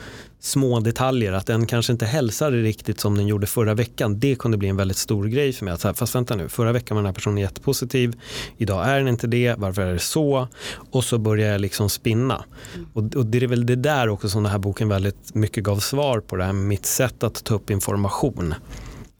små 0.40 0.80
detaljer, 0.80 1.32
att 1.32 1.46
den 1.46 1.66
kanske 1.66 1.92
inte 1.92 2.06
hälsade 2.06 2.56
riktigt 2.56 3.00
som 3.00 3.16
den 3.16 3.26
gjorde 3.26 3.46
förra 3.46 3.74
veckan. 3.74 4.20
Det 4.20 4.34
kunde 4.34 4.56
bli 4.56 4.68
en 4.68 4.76
väldigt 4.76 4.96
stor 4.96 5.24
grej 5.24 5.52
för 5.52 5.64
mig. 5.64 5.74
Att, 5.74 5.98
fast 5.98 6.14
vänta 6.14 6.36
nu, 6.36 6.48
förra 6.48 6.72
veckan 6.72 6.94
var 6.94 7.02
den 7.02 7.06
här 7.06 7.14
personen 7.14 7.38
jättepositiv, 7.38 8.20
idag 8.56 8.88
är 8.88 8.98
den 8.98 9.08
inte 9.08 9.26
det, 9.26 9.54
varför 9.58 9.82
är 9.82 9.92
det 9.92 9.98
så? 9.98 10.48
Och 10.90 11.04
så 11.04 11.18
börjar 11.18 11.52
jag 11.52 11.60
liksom 11.60 11.90
spinna. 11.90 12.44
Mm. 12.74 12.86
Och, 12.92 13.16
och, 13.16 13.26
det 13.26 13.38
är 13.38 13.46
väl 13.46 13.66
det 13.66 13.76
där 13.76 14.08
också 14.08 14.28
som 14.28 14.42
den 14.42 14.52
här 14.52 14.58
boken 14.58 14.88
väldigt 14.88 15.34
mycket 15.34 15.64
gav 15.64 15.78
svar 15.78 16.20
på, 16.20 16.36
det 16.36 16.44
här 16.44 16.52
mitt 16.52 16.86
sätt 16.86 17.22
att 17.22 17.44
ta 17.44 17.54
upp 17.54 17.70
information. 17.70 18.54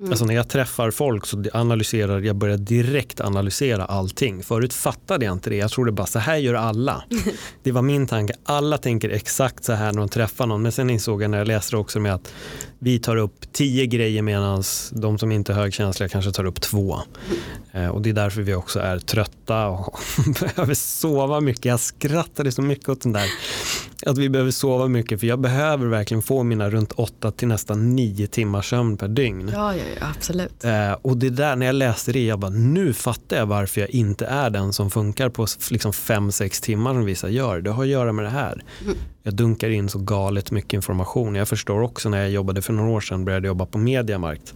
Mm. 0.01 0.13
Alltså 0.13 0.25
när 0.25 0.35
jag 0.35 0.49
träffar 0.49 0.91
folk 0.91 1.27
så 1.27 1.45
analyserar 1.53 2.21
jag 2.21 2.37
börjar 2.37 2.57
direkt 2.57 3.21
analysera 3.21 3.85
allting. 3.85 4.43
Förut 4.43 4.73
fattade 4.73 5.25
jag 5.25 5.33
inte 5.33 5.51
det. 5.51 5.57
Jag 5.57 5.71
trodde 5.71 5.93
bara 5.93 6.07
så 6.07 6.19
här 6.19 6.37
gör 6.37 6.55
alla. 6.55 7.05
det 7.63 7.73
var 7.73 7.83
min 7.83 8.07
tanke. 8.07 8.35
Alla 8.45 8.79
tänker 8.79 9.11
exakt 9.11 9.65
så 9.65 9.73
här 9.73 9.93
när 9.93 9.99
de 9.99 10.09
träffar 10.09 10.47
någon. 10.47 10.63
Men 10.63 10.73
sen 10.73 10.91
insåg 10.91 11.23
jag 11.23 11.31
när 11.31 11.39
jag 11.39 11.47
läste 11.47 11.77
det 11.77 11.81
också 11.81 12.01
med 12.01 12.15
att 12.15 12.33
vi 12.83 12.99
tar 12.99 13.17
upp 13.17 13.53
tio 13.53 13.87
grejer 13.87 14.23
medan 14.23 14.63
de 14.93 15.19
som 15.19 15.33
inte 15.33 15.53
är 15.53 15.57
högkänsliga 15.57 16.09
kanske 16.09 16.33
tar 16.33 16.45
upp 16.45 16.61
två. 16.61 17.01
Eh, 17.73 17.89
och 17.89 18.03
det 18.03 18.11
är 18.11 18.15
därför 18.15 18.43
vi 18.43 18.55
också 18.55 18.81
är 18.81 18.99
trötta 18.99 19.67
och 19.67 19.99
behöver 20.41 20.75
sova 20.75 21.41
mycket. 21.41 21.65
Jag 21.65 21.81
skrattade 21.81 22.53
så 22.53 22.63
mycket 22.63 22.89
åt 22.89 23.01
den 23.01 23.13
där 23.13 23.31
att 24.07 24.19
vi 24.19 24.29
behöver 24.29 24.51
sova 24.51 24.89
mycket 24.89 25.21
för 25.21 25.27
jag 25.27 25.41
behöver 25.41 25.87
verkligen 25.87 26.23
få 26.23 26.43
mina 26.43 26.71
runt 26.71 26.93
åtta 26.93 27.31
till 27.31 27.49
nästan 27.49 27.97
nio 27.97 28.27
timmars 28.27 28.71
sömn 28.71 28.97
per 28.97 29.09
dygn. 29.09 29.51
Ja, 29.53 29.77
ja, 29.77 29.83
ja 30.01 30.07
absolut. 30.17 30.65
Eh, 30.65 30.93
och 30.93 31.17
det 31.17 31.31
där 31.31 31.57
när 31.57 31.67
jag 31.67 31.75
läste 31.75 32.13
det, 32.13 32.25
jag 32.25 32.39
bara 32.39 32.51
nu 32.51 32.93
fattar 32.93 33.37
jag 33.37 33.47
varför 33.47 33.81
jag 33.81 33.91
inte 33.91 34.27
är 34.27 34.51
den 34.51 34.73
som 34.73 34.91
funkar 34.91 35.29
på 35.29 35.47
liksom 35.71 35.93
fem, 35.93 36.33
sex 36.33 36.61
timmar 36.61 36.95
som 36.95 37.05
vissa 37.05 37.29
gör. 37.29 37.61
Det 37.61 37.71
har 37.71 37.83
att 37.83 37.89
göra 37.89 38.13
med 38.13 38.25
det 38.25 38.31
här. 38.31 38.65
Jag 39.23 39.35
dunkar 39.35 39.71
in 39.71 39.89
så 39.89 39.99
galet 39.99 40.51
mycket 40.51 40.73
information. 40.73 41.35
Jag 41.35 41.49
förstår 41.49 41.81
också 41.81 42.09
när 42.09 42.19
jag 42.19 42.31
jobbade 42.31 42.63
för 42.63 42.73
några 42.73 42.91
år 42.91 43.01
sedan, 43.01 43.25
började 43.25 43.49
jobba 43.49 43.67
på 43.67 43.79
Mediamarkt. 43.79 44.55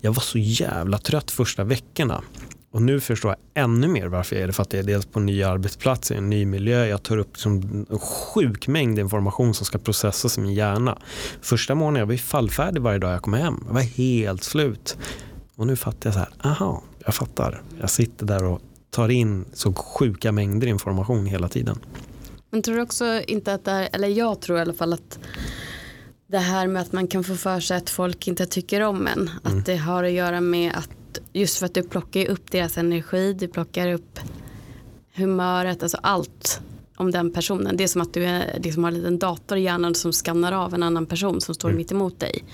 Jag 0.00 0.12
var 0.12 0.22
så 0.22 0.38
jävla 0.38 0.98
trött 0.98 1.30
första 1.30 1.64
veckorna. 1.64 2.22
Och 2.70 2.82
nu 2.82 3.00
förstår 3.00 3.30
jag 3.30 3.64
ännu 3.64 3.88
mer 3.88 4.06
varför 4.06 4.36
jag 4.36 4.42
är 4.42 4.46
det. 4.46 4.52
För 4.52 4.62
att 4.62 4.72
jag 4.72 4.80
är 4.80 4.86
dels 4.86 5.06
på 5.06 5.18
en 5.18 5.26
ny 5.26 5.42
arbetsplats, 5.42 6.10
i 6.10 6.14
en 6.14 6.30
ny 6.30 6.46
miljö. 6.46 6.86
Jag 6.86 7.02
tar 7.02 7.16
upp 7.16 7.28
liksom 7.32 7.86
en 7.90 7.98
sjuk 7.98 8.68
mängd 8.68 8.98
information 8.98 9.54
som 9.54 9.66
ska 9.66 9.78
processas 9.78 10.38
i 10.38 10.40
min 10.40 10.54
hjärna. 10.54 10.98
Första 11.40 11.74
månaden 11.74 12.00
jag 12.00 12.06
var 12.06 12.16
fallfärdig 12.16 12.82
varje 12.82 12.98
dag 12.98 13.12
jag 13.12 13.22
kom 13.22 13.34
hem. 13.34 13.64
Jag 13.66 13.74
var 13.74 13.80
helt 13.80 14.44
slut. 14.44 14.96
Och 15.56 15.66
nu 15.66 15.76
fattar 15.76 16.10
jag 16.10 16.14
så 16.14 16.18
här, 16.18 16.28
aha, 16.42 16.82
jag 17.04 17.14
fattar. 17.14 17.62
Jag 17.80 17.90
sitter 17.90 18.26
där 18.26 18.44
och 18.44 18.60
tar 18.90 19.08
in 19.08 19.44
så 19.52 19.72
sjuka 19.74 20.32
mängder 20.32 20.66
information 20.66 21.26
hela 21.26 21.48
tiden. 21.48 21.78
Men 22.50 22.62
tror 22.62 22.76
du 22.76 22.82
också 22.82 23.22
inte 23.26 23.54
att 23.54 23.64
det 23.64 23.70
här, 23.70 23.88
eller 23.92 24.08
jag 24.08 24.40
tror 24.40 24.58
i 24.58 24.60
alla 24.60 24.72
fall 24.72 24.92
att 24.92 25.18
det 26.26 26.38
här 26.38 26.66
med 26.66 26.82
att 26.82 26.92
man 26.92 27.06
kan 27.06 27.24
få 27.24 27.34
för 27.34 27.60
sig 27.60 27.76
att 27.76 27.90
folk 27.90 28.28
inte 28.28 28.46
tycker 28.46 28.80
om 28.80 29.06
en. 29.06 29.12
Mm. 29.12 29.30
Att 29.42 29.66
det 29.66 29.76
har 29.76 30.04
att 30.04 30.12
göra 30.12 30.40
med 30.40 30.72
att 30.74 31.20
just 31.32 31.58
för 31.58 31.66
att 31.66 31.74
du 31.74 31.82
plockar 31.82 32.26
upp 32.26 32.50
deras 32.50 32.78
energi, 32.78 33.32
du 33.32 33.48
plockar 33.48 33.92
upp 33.92 34.20
humöret, 35.14 35.82
alltså 35.82 35.98
allt 36.02 36.60
om 36.96 37.10
den 37.10 37.32
personen. 37.32 37.76
Det 37.76 37.84
är 37.84 37.88
som 37.88 38.00
att 38.00 38.14
du 38.14 38.24
är, 38.24 38.58
liksom 38.62 38.84
har 38.84 38.90
en 38.90 38.96
liten 38.98 39.18
dator 39.18 39.58
i 39.58 39.62
hjärnan 39.62 39.94
som 39.94 40.12
skannar 40.12 40.52
av 40.52 40.74
en 40.74 40.82
annan 40.82 41.06
person 41.06 41.40
som 41.40 41.54
står 41.54 41.68
mm. 41.68 41.76
mitt 41.76 41.92
emot 41.92 42.20
dig. 42.20 42.44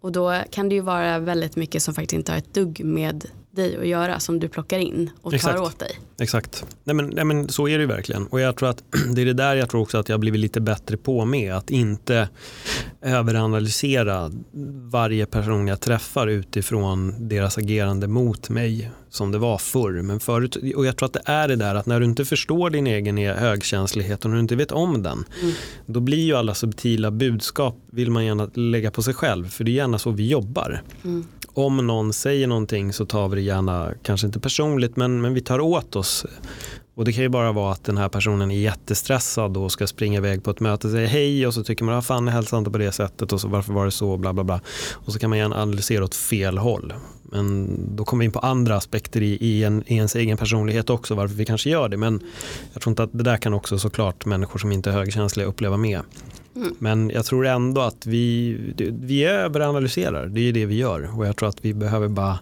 Och 0.00 0.12
då 0.12 0.42
kan 0.50 0.68
det 0.68 0.74
ju 0.74 0.80
vara 0.80 1.18
väldigt 1.18 1.56
mycket 1.56 1.82
som 1.82 1.94
faktiskt 1.94 2.12
inte 2.12 2.32
har 2.32 2.38
ett 2.38 2.54
dugg 2.54 2.84
med 2.84 3.26
dig 3.56 3.76
att 3.76 3.86
göra 3.86 4.20
som 4.20 4.38
du 4.40 4.48
plockar 4.48 4.78
in 4.78 5.10
och 5.22 5.30
tar 5.30 5.36
Exakt. 5.36 5.60
åt 5.60 5.78
dig. 5.78 6.00
Exakt. 6.20 6.64
Nej 6.84 6.94
men, 6.96 7.06
nej 7.06 7.24
men 7.24 7.48
så 7.48 7.68
är 7.68 7.78
det 7.78 7.82
ju 7.82 7.88
verkligen. 7.88 8.26
Och 8.26 8.40
jag 8.40 8.56
tror 8.56 8.68
att 8.68 8.82
det 9.14 9.22
är 9.22 9.26
det 9.26 9.32
där 9.32 9.54
jag 9.56 9.70
tror 9.70 9.80
också 9.82 9.98
att 9.98 10.08
jag 10.08 10.14
har 10.16 10.20
blivit 10.20 10.40
lite 10.40 10.60
bättre 10.60 10.96
på 10.96 11.24
med. 11.24 11.54
Att 11.54 11.70
inte 11.70 12.28
överanalysera 13.02 14.30
varje 14.90 15.26
person 15.26 15.66
jag 15.66 15.80
träffar 15.80 16.26
utifrån 16.26 17.28
deras 17.28 17.58
agerande 17.58 18.08
mot 18.08 18.48
mig 18.48 18.90
som 19.10 19.32
det 19.32 19.38
var 19.38 19.58
förr. 19.58 20.02
Men 20.02 20.20
förut, 20.20 20.56
och 20.76 20.86
jag 20.86 20.96
tror 20.96 21.06
att 21.06 21.12
det 21.12 21.22
är 21.24 21.48
det 21.48 21.56
där 21.56 21.74
att 21.74 21.86
när 21.86 22.00
du 22.00 22.06
inte 22.06 22.24
förstår 22.24 22.70
din 22.70 22.86
egen 22.86 23.18
högkänslighet 23.18 24.24
och 24.24 24.30
när 24.30 24.36
du 24.36 24.40
inte 24.42 24.56
vet 24.56 24.72
om 24.72 25.02
den, 25.02 25.24
Mm. 25.42 25.54
då 25.86 26.00
blir 26.00 26.18
ju 26.24 26.34
alla 26.34 26.54
subtila 26.54 27.10
budskap 27.10 27.76
vill 27.90 28.10
man 28.10 28.24
gärna 28.24 28.50
lägga 28.54 28.90
på 28.90 29.02
sig 29.02 29.14
själv. 29.14 29.48
För 29.48 29.64
det 29.64 29.70
är 29.70 29.72
gärna 29.74 29.98
så 29.98 30.10
vi 30.10 30.28
jobbar. 30.28 30.82
Mm. 31.04 31.24
Om 31.56 31.86
någon 31.86 32.12
säger 32.12 32.46
någonting 32.46 32.92
så 32.92 33.06
tar 33.06 33.28
vi 33.28 33.36
det 33.36 33.42
gärna, 33.42 33.92
kanske 34.02 34.26
inte 34.26 34.40
personligt, 34.40 34.96
men, 34.96 35.20
men 35.20 35.34
vi 35.34 35.40
tar 35.40 35.60
åt 35.60 35.96
oss. 35.96 36.26
Och 36.94 37.04
det 37.04 37.12
kan 37.12 37.22
ju 37.22 37.28
bara 37.28 37.52
vara 37.52 37.72
att 37.72 37.84
den 37.84 37.96
här 37.96 38.08
personen 38.08 38.50
är 38.50 38.58
jättestressad 38.58 39.56
och 39.56 39.72
ska 39.72 39.86
springa 39.86 40.18
iväg 40.18 40.44
på 40.44 40.50
ett 40.50 40.60
möte 40.60 40.86
och 40.86 40.92
säga 40.92 41.06
hej 41.06 41.46
och 41.46 41.54
så 41.54 41.64
tycker 41.64 41.84
man, 41.84 41.94
ah, 41.94 42.02
fan 42.02 42.26
jag 42.26 42.34
hälsar 42.34 42.58
inte 42.58 42.70
på 42.70 42.78
det 42.78 42.92
sättet 42.92 43.32
och 43.32 43.40
så 43.40 43.48
varför 43.48 43.72
var 43.72 43.84
det 43.84 43.90
så, 43.90 44.16
bla 44.16 44.32
bla 44.32 44.44
bla. 44.44 44.60
Och 44.92 45.12
så 45.12 45.18
kan 45.18 45.30
man 45.30 45.38
gärna 45.38 45.62
analysera 45.62 46.04
åt 46.04 46.14
fel 46.14 46.58
håll. 46.58 46.94
Men 47.22 47.78
då 47.96 48.04
kommer 48.04 48.20
vi 48.20 48.24
in 48.24 48.32
på 48.32 48.38
andra 48.38 48.76
aspekter 48.76 49.22
i, 49.22 49.38
i, 49.40 49.64
en, 49.64 49.84
i 49.86 49.96
ens 49.96 50.16
egen 50.16 50.36
personlighet 50.36 50.90
också, 50.90 51.14
varför 51.14 51.34
vi 51.34 51.44
kanske 51.44 51.70
gör 51.70 51.88
det. 51.88 51.96
Men 51.96 52.20
jag 52.72 52.82
tror 52.82 52.90
inte 52.90 53.02
att 53.02 53.12
det 53.12 53.22
där 53.22 53.36
kan 53.36 53.54
också 53.54 53.78
såklart 53.78 54.26
människor 54.26 54.58
som 54.58 54.72
inte 54.72 54.90
är 54.90 54.94
högkänsliga 54.94 55.46
uppleva 55.46 55.76
med. 55.76 56.00
Mm. 56.56 56.74
Men 56.78 57.10
jag 57.10 57.24
tror 57.24 57.46
ändå 57.46 57.80
att 57.80 58.06
vi, 58.06 58.58
vi 59.00 59.24
överanalyserar, 59.24 60.26
det 60.26 60.40
är 60.40 60.44
ju 60.44 60.52
det 60.52 60.66
vi 60.66 60.74
gör. 60.74 61.18
Och 61.18 61.26
jag 61.26 61.36
tror 61.36 61.48
att 61.48 61.64
vi 61.64 61.74
behöver 61.74 62.08
bara 62.08 62.38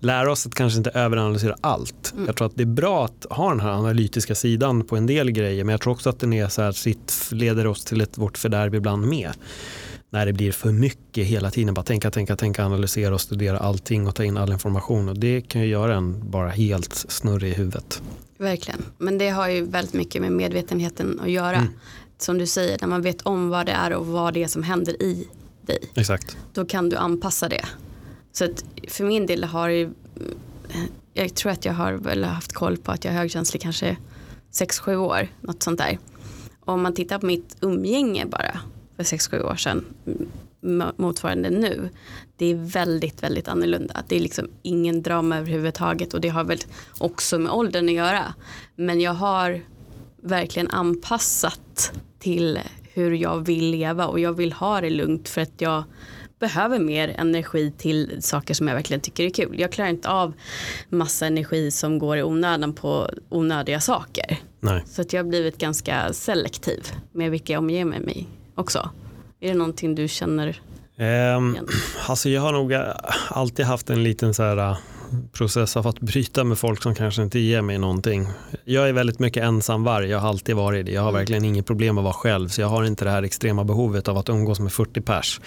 lära 0.00 0.32
oss 0.32 0.46
att 0.46 0.54
kanske 0.54 0.78
inte 0.78 0.90
överanalysera 0.90 1.56
allt. 1.60 2.12
Mm. 2.12 2.26
Jag 2.26 2.36
tror 2.36 2.46
att 2.46 2.56
det 2.56 2.62
är 2.62 2.66
bra 2.66 3.04
att 3.04 3.26
ha 3.30 3.48
den 3.48 3.60
här 3.60 3.70
analytiska 3.70 4.34
sidan 4.34 4.84
på 4.84 4.96
en 4.96 5.06
del 5.06 5.30
grejer, 5.30 5.64
men 5.64 5.72
jag 5.72 5.80
tror 5.80 5.92
också 5.92 6.10
att 6.10 6.20
den 6.20 6.32
är 6.32 6.48
så 6.48 6.62
här, 6.62 6.72
sitt 6.72 7.28
leder 7.30 7.66
oss 7.66 7.84
till 7.84 8.00
ett, 8.00 8.18
vårt 8.18 8.38
fördärv 8.38 8.74
ibland 8.74 9.06
med. 9.06 9.30
När 10.10 10.26
det 10.26 10.32
blir 10.32 10.52
för 10.52 10.72
mycket 10.72 11.26
hela 11.26 11.50
tiden, 11.50 11.74
bara 11.74 11.82
tänka, 11.82 12.10
tänka, 12.10 12.36
tänka, 12.36 12.64
analysera 12.64 13.14
och 13.14 13.20
studera 13.20 13.58
allting 13.58 14.06
och 14.06 14.14
ta 14.14 14.24
in 14.24 14.36
all 14.36 14.52
information. 14.52 15.08
Och 15.08 15.18
det 15.18 15.40
kan 15.40 15.60
ju 15.60 15.66
göra 15.66 15.94
en 15.94 16.30
bara 16.30 16.48
helt 16.48 16.94
snurrig 16.94 17.50
i 17.50 17.54
huvudet. 17.54 18.02
Verkligen. 18.38 18.82
Men 18.98 19.18
det 19.18 19.28
har 19.28 19.48
ju 19.48 19.64
väldigt 19.64 19.94
mycket 19.94 20.22
med 20.22 20.32
medvetenheten 20.32 21.20
att 21.20 21.30
göra. 21.30 21.56
Mm. 21.56 21.72
Som 22.22 22.38
du 22.38 22.46
säger, 22.46 22.78
när 22.80 22.88
man 22.88 23.02
vet 23.02 23.22
om 23.22 23.48
vad 23.48 23.66
det 23.66 23.72
är 23.72 23.92
och 23.92 24.06
vad 24.06 24.34
det 24.34 24.42
är 24.42 24.48
som 24.48 24.62
händer 24.62 25.02
i 25.02 25.28
dig. 25.62 25.78
Exakt. 25.94 26.36
Då 26.52 26.64
kan 26.64 26.88
du 26.88 26.96
anpassa 26.96 27.48
det. 27.48 27.64
Så 28.32 28.44
att 28.44 28.64
för 28.88 29.04
min 29.04 29.26
del 29.26 29.44
har 29.44 29.68
ju, 29.68 29.90
jag 31.14 31.34
tror 31.34 31.52
att 31.52 31.64
jag 31.64 31.72
har 31.72 31.92
väl 31.92 32.24
haft 32.24 32.52
koll 32.52 32.76
på 32.76 32.92
att 32.92 33.04
jag 33.04 33.14
är 33.14 33.18
högkänslig 33.18 33.62
kanske 33.62 33.96
6-7 34.52 34.96
år, 34.96 35.28
något 35.40 35.62
sånt 35.62 35.78
där. 35.78 35.98
Om 36.60 36.82
man 36.82 36.94
tittar 36.94 37.18
på 37.18 37.26
mitt 37.26 37.56
umgänge 37.60 38.26
bara 38.26 38.60
för 38.96 39.02
6-7 39.02 39.42
år 39.42 39.56
sedan 39.56 39.84
motsvarande 40.96 41.50
nu. 41.50 41.90
Det 42.36 42.46
är 42.46 42.54
väldigt, 42.54 43.22
väldigt 43.22 43.48
annorlunda. 43.48 44.02
Det 44.08 44.16
är 44.16 44.20
liksom 44.20 44.48
ingen 44.62 45.02
drama 45.02 45.38
överhuvudtaget 45.38 46.14
och 46.14 46.20
det 46.20 46.28
har 46.28 46.44
väl 46.44 46.58
också 46.98 47.38
med 47.38 47.52
åldern 47.52 47.88
att 47.88 47.94
göra. 47.94 48.34
Men 48.76 49.00
jag 49.00 49.14
har 49.14 49.60
verkligen 50.22 50.70
anpassat 50.70 51.92
till 52.18 52.60
hur 52.94 53.12
jag 53.12 53.46
vill 53.46 53.70
leva 53.70 54.06
och 54.06 54.20
jag 54.20 54.32
vill 54.32 54.52
ha 54.52 54.80
det 54.80 54.90
lugnt 54.90 55.28
för 55.28 55.40
att 55.40 55.60
jag 55.60 55.84
behöver 56.38 56.78
mer 56.78 57.08
energi 57.08 57.72
till 57.78 58.16
saker 58.20 58.54
som 58.54 58.68
jag 58.68 58.74
verkligen 58.74 59.00
tycker 59.00 59.24
är 59.24 59.30
kul. 59.30 59.60
Jag 59.60 59.72
klarar 59.72 59.90
inte 59.90 60.08
av 60.08 60.32
massa 60.88 61.26
energi 61.26 61.70
som 61.70 61.98
går 61.98 62.16
i 62.16 62.22
onödan 62.22 62.72
på 62.72 63.10
onödiga 63.28 63.80
saker. 63.80 64.38
Nej. 64.60 64.82
Så 64.86 65.02
att 65.02 65.12
jag 65.12 65.22
har 65.24 65.28
blivit 65.28 65.58
ganska 65.58 66.12
selektiv 66.12 66.92
med 67.12 67.30
vilka 67.30 67.52
jag 67.52 67.60
omger 67.60 67.84
mig 67.84 68.00
med 68.00 68.24
också. 68.54 68.90
Är 69.40 69.48
det 69.48 69.58
någonting 69.58 69.94
du 69.94 70.08
känner 70.08 70.60
igen? 70.98 71.68
alltså 72.06 72.28
jag 72.28 72.42
har 72.42 72.52
nog 72.52 72.72
alltid 73.28 73.66
haft 73.66 73.90
en 73.90 74.02
liten 74.02 74.34
så 74.34 74.42
här 74.42 74.76
process 75.32 75.76
av 75.76 75.86
att 75.86 76.00
bryta 76.00 76.44
med 76.44 76.58
folk 76.58 76.82
som 76.82 76.94
kanske 76.94 77.22
inte 77.22 77.38
ger 77.38 77.62
mig 77.62 77.78
någonting. 77.78 78.26
Jag 78.64 78.88
är 78.88 78.92
väldigt 78.92 79.18
mycket 79.18 79.42
ensamvarg, 79.42 80.08
jag 80.10 80.18
har 80.18 80.28
alltid 80.28 80.56
varit 80.56 80.86
det. 80.86 80.92
Jag 80.92 81.02
har 81.02 81.08
Mm. 81.08 81.18
verkligen 81.20 81.44
inget 81.44 81.66
problem 81.66 81.98
att 81.98 82.04
vara 82.04 82.14
själv 82.14 82.48
så 82.48 82.60
jag 82.60 82.68
har 82.68 82.84
inte 82.84 83.04
det 83.04 83.10
här 83.10 83.22
extrema 83.22 83.64
behovet 83.64 84.08
av 84.08 84.18
att 84.18 84.28
umgås 84.28 84.60
med 84.60 84.72
40 84.72 85.00
pers. 85.00 85.40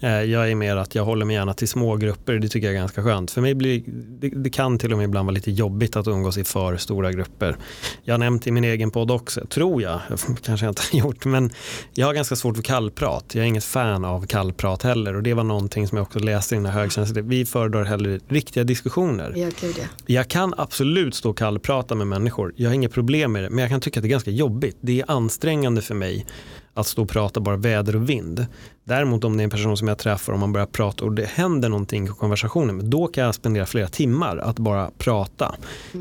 Eh, 0.00 0.10
jag 0.10 0.50
är 0.50 0.54
mer 0.54 0.76
att 0.76 0.94
jag 0.94 1.04
håller 1.04 1.24
mig 1.26 1.36
gärna 1.36 1.54
till 1.54 1.68
små 1.68 1.96
grupper, 1.96 2.32
det 2.38 2.48
tycker 2.48 2.66
jag 2.66 2.74
är 2.76 2.80
ganska 2.80 3.02
skönt. 3.02 3.30
För 3.30 3.40
mig 3.40 3.54
blir 3.54 3.82
det, 4.20 4.28
det 4.28 4.50
kan 4.50 4.78
till 4.78 4.92
och 4.92 4.98
med 4.98 5.04
ibland 5.04 5.26
vara 5.26 5.34
lite 5.34 5.50
jobbigt 5.50 5.96
att 5.96 6.06
umgås 6.06 6.38
i 6.38 6.44
för 6.44 6.76
stora 6.76 7.12
grupper. 7.12 7.56
Jag 8.04 8.14
har 8.14 8.18
nämnt 8.18 8.46
i 8.46 8.50
min 8.50 8.64
egen 8.64 8.90
podd 8.90 9.10
också, 9.10 9.46
tror 9.46 9.82
jag, 9.82 10.00
kanske 10.42 10.66
jag 10.66 10.70
inte 10.70 10.82
har 10.92 10.98
gjort, 10.98 11.24
men 11.24 11.50
jag 11.94 12.06
har 12.06 12.14
ganska 12.14 12.36
svårt 12.36 12.56
för 12.56 12.62
kallprat. 12.62 13.24
Jag 13.34 13.42
är 13.44 13.48
inget 13.48 13.64
fan 13.64 14.04
av 14.04 14.26
kallprat 14.26 14.82
heller 14.82 15.16
och 15.16 15.22
det 15.22 15.34
var 15.34 15.44
någonting 15.44 15.88
som 15.88 15.96
jag 15.98 16.02
också 16.02 16.18
läste 16.18 16.54
i 16.54 16.58
den 16.58 16.66
här 16.66 16.72
högkänsliga. 16.72 17.24
Vi 17.24 17.44
föredrar 17.46 17.84
hellre 17.84 18.20
riktiga 18.28 18.64
diskussioner. 18.64 19.05
Ja, 19.36 19.48
gud 19.60 19.74
ja. 19.78 19.84
Jag 20.06 20.28
kan 20.28 20.54
absolut 20.56 21.14
stå 21.14 21.30
och 21.30 21.38
kallprata 21.38 21.94
med 21.94 22.06
människor, 22.06 22.52
jag 22.56 22.70
har 22.70 22.74
inga 22.74 22.88
problem 22.88 23.32
med 23.32 23.42
det, 23.42 23.50
men 23.50 23.58
jag 23.58 23.70
kan 23.70 23.80
tycka 23.80 24.00
att 24.00 24.02
det 24.02 24.08
är 24.08 24.10
ganska 24.10 24.30
jobbigt. 24.30 24.76
Det 24.80 25.00
är 25.00 25.10
ansträngande 25.10 25.82
för 25.82 25.94
mig 25.94 26.26
att 26.74 26.86
stå 26.86 27.02
och 27.02 27.08
prata 27.08 27.40
bara 27.40 27.56
väder 27.56 27.96
och 27.96 28.08
vind. 28.08 28.46
Däremot 28.84 29.24
om 29.24 29.36
det 29.36 29.42
är 29.42 29.44
en 29.44 29.50
person 29.50 29.76
som 29.76 29.88
jag 29.88 29.98
träffar 29.98 30.32
och 30.32 30.38
man 30.38 30.52
börjar 30.52 30.66
prata 30.66 31.04
och 31.04 31.12
det 31.12 31.24
händer 31.24 31.68
någonting 31.68 32.04
i 32.04 32.08
konversationen, 32.08 32.90
då 32.90 33.06
kan 33.06 33.24
jag 33.24 33.34
spendera 33.34 33.66
flera 33.66 33.88
timmar 33.88 34.36
att 34.36 34.58
bara 34.58 34.90
prata. 34.98 35.54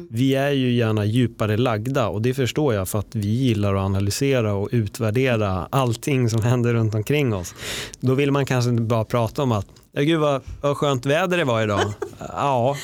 Vi 0.10 0.36
är 0.36 0.52
ju 0.52 0.72
gärna 0.72 1.06
djupare 1.06 1.58
lagda 1.58 2.08
och 2.08 2.22
det 2.22 2.34
förstår 2.34 2.74
jag 2.74 2.88
för 2.88 3.00
att 3.00 3.16
vi 3.16 3.28
gillar 3.28 3.76
att 3.76 3.86
analysera 3.86 4.54
och 4.54 4.70
utvärdera 4.72 5.68
allting 5.70 6.30
som 6.30 6.42
händer 6.42 6.74
runt 6.74 6.96
omkring 6.96 7.34
oss. 7.34 7.56
Då 8.00 8.14
vill 8.14 8.32
man 8.32 8.46
kanske 8.46 8.70
inte 8.70 8.84
bara 8.84 9.06
prata 9.06 9.44
om 9.44 9.52
att, 9.52 9.68
ja 9.96 10.02
gud 10.02 10.20
vad, 10.20 10.42
vad 10.62 10.78
skönt 10.78 11.06
väder 11.06 11.38
det 11.38 11.44
var 11.44 11.64
idag. 11.64 11.82
ja, 12.20 12.78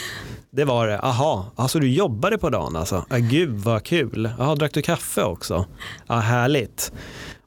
det 0.51 0.65
var 0.65 0.87
det. 0.87 0.99
Aha, 0.99 1.51
alltså 1.55 1.79
du 1.79 1.89
jobbade 1.89 2.37
på 2.37 2.49
dagen 2.49 2.75
alltså. 2.75 3.05
Ja, 3.09 3.17
gud 3.17 3.49
vad 3.49 3.83
kul. 3.83 4.29
Jaha, 4.37 4.55
drack 4.55 4.73
du 4.73 4.81
kaffe 4.81 5.23
också? 5.23 5.65
Ja, 6.07 6.15
härligt. 6.15 6.91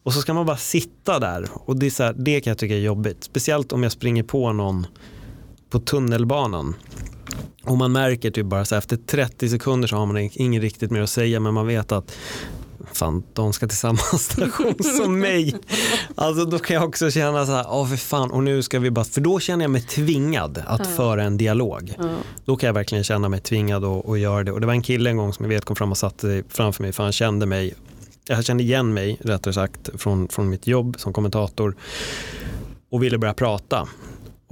Och 0.02 0.12
så 0.12 0.20
ska 0.20 0.34
man 0.34 0.46
bara 0.46 0.56
sitta 0.56 1.18
där 1.18 1.46
och 1.54 1.76
det, 1.76 1.86
är 1.86 1.90
så 1.90 2.02
här, 2.02 2.14
det 2.18 2.40
kan 2.40 2.50
jag 2.50 2.58
tycka 2.58 2.74
är 2.74 2.80
jobbigt. 2.80 3.24
Speciellt 3.24 3.72
om 3.72 3.82
jag 3.82 3.92
springer 3.92 4.22
på 4.22 4.52
någon 4.52 4.86
på 5.70 5.78
tunnelbanan. 5.78 6.74
Och 7.64 7.76
man 7.76 7.92
märker 7.92 8.30
typ 8.30 8.46
bara 8.46 8.64
så 8.64 8.74
här, 8.74 8.78
efter 8.78 8.96
30 8.96 9.48
sekunder 9.48 9.88
så 9.88 9.96
har 9.96 10.06
man 10.06 10.30
inget 10.32 10.62
riktigt 10.62 10.90
mer 10.90 11.00
att 11.00 11.10
säga 11.10 11.40
men 11.40 11.54
man 11.54 11.66
vet 11.66 11.92
att 11.92 12.16
fan 12.96 13.22
de 13.32 13.52
ska 13.52 13.66
till 13.68 13.76
samma 13.78 13.98
station 14.18 14.74
som 14.98 15.18
mig. 15.18 15.54
Alltså 16.14 16.44
då 16.44 16.58
kan 16.58 16.74
jag 16.76 16.84
också 16.84 17.10
känna 17.10 17.46
så 17.46 17.52
här, 17.52 17.66
åh 17.68 17.88
för 17.88 17.96
fan 17.96 18.30
och 18.30 18.42
nu 18.42 18.62
ska 18.62 18.78
vi 18.78 18.90
bara, 18.90 19.04
för 19.04 19.20
då 19.20 19.40
känner 19.40 19.64
jag 19.64 19.70
mig 19.70 19.82
tvingad 19.82 20.62
att 20.66 20.80
Ja. 20.84 20.96
föra 20.96 21.22
en 21.22 21.36
dialog. 21.36 21.94
Ja. 21.98 22.04
Då 22.44 22.56
kan 22.56 22.66
jag 22.66 22.74
verkligen 22.74 23.04
känna 23.04 23.28
mig 23.28 23.40
tvingad 23.40 23.84
att, 23.84 24.08
att 24.08 24.18
göra 24.18 24.44
det. 24.44 24.52
Och 24.52 24.60
det 24.60 24.66
var 24.66 24.74
en 24.74 24.82
kille 24.82 25.10
en 25.10 25.16
gång 25.16 25.32
som 25.32 25.44
jag 25.44 25.48
vet 25.50 25.64
kom 25.64 25.76
fram 25.76 25.90
och 25.90 25.98
satte 25.98 26.20
sig 26.20 26.44
framför 26.48 26.82
mig 26.82 26.92
för 26.92 27.02
han 27.02 27.12
kände 27.12 27.46
mig, 27.46 27.74
jag 28.28 28.44
kände 28.44 28.62
igen 28.62 28.94
mig 28.94 29.18
rättare 29.20 29.54
sagt 29.54 29.90
från, 29.94 30.28
från 30.28 30.48
mitt 30.50 30.66
jobb 30.66 30.96
som 30.98 31.12
kommentator 31.12 31.76
och 32.90 33.02
ville 33.02 33.18
börja 33.18 33.34
prata. 33.34 33.88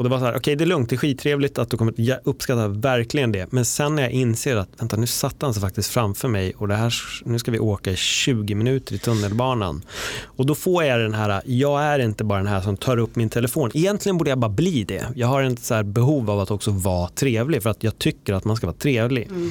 Och 0.03 0.09
det 0.09 0.11
var 0.11 0.19
så 0.19 0.25
här, 0.25 0.37
okej 0.37 0.57
det 0.57 0.65
är 0.65 0.67
lugnt, 0.67 0.89
det 0.89 0.95
är 0.95 0.99
skittrevligt 0.99 1.59
att 1.59 1.71
du 1.71 1.77
kommer, 1.77 1.95
jag 1.97 2.19
uppskattar 2.25 2.69
verkligen 2.69 3.33
det. 3.33 3.53
Men 3.53 3.65
sen 3.65 3.95
när 3.95 4.03
jag 4.03 4.13
inser 4.13 4.57
att, 4.57 4.69
vänta 4.79 4.97
nu 4.97 5.07
satt 5.07 5.43
han 5.43 5.55
sig 5.55 5.61
faktiskt 5.61 5.91
framför 5.91 6.29
mig 6.29 6.53
och 6.57 6.69
det 6.69 6.75
här, 6.75 6.95
nu 7.25 7.39
ska 7.39 7.51
vi 7.51 7.59
åka 7.59 7.91
i 7.91 7.97
20 7.97 8.55
minuter 8.55 8.95
i 8.95 8.99
tunnelbanan. 8.99 9.83
Och 10.25 10.47
då 10.47 10.55
får 10.55 10.85
jag 10.85 11.01
den 11.01 11.15
här, 11.15 11.43
jag 11.45 11.83
är 11.83 11.99
inte 11.99 12.25
bara 12.25 12.39
den 12.39 12.47
här 12.47 12.61
som 12.61 12.77
tar 12.77 12.97
upp 12.97 13.17
min 13.17 13.29
telefon. 13.29 13.71
Egentligen 13.75 14.19
borde 14.19 14.31
jag 14.31 14.39
bara 14.39 14.49
bli 14.51 14.85
det. 14.85 15.07
Jag 15.15 15.27
har 15.27 15.43
ett 15.43 15.65
så 15.65 15.83
behov 15.83 16.31
av 16.31 16.41
att 16.41 16.51
också 16.51 16.71
vara 16.71 17.09
trevlig 17.09 17.63
för 17.63 17.71
att 17.71 17.83
jag 17.85 17.99
tycker 17.99 18.33
att 18.33 18.45
man 18.45 18.57
ska 18.57 18.67
vara 18.67 18.77
trevlig. 18.77 19.27
Mm. 19.27 19.47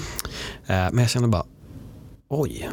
Eh, 0.67 0.91
Men 0.91 0.97
jag 0.97 1.09
känner 1.09 1.27
bara, 1.27 1.45
oj, 2.29 2.69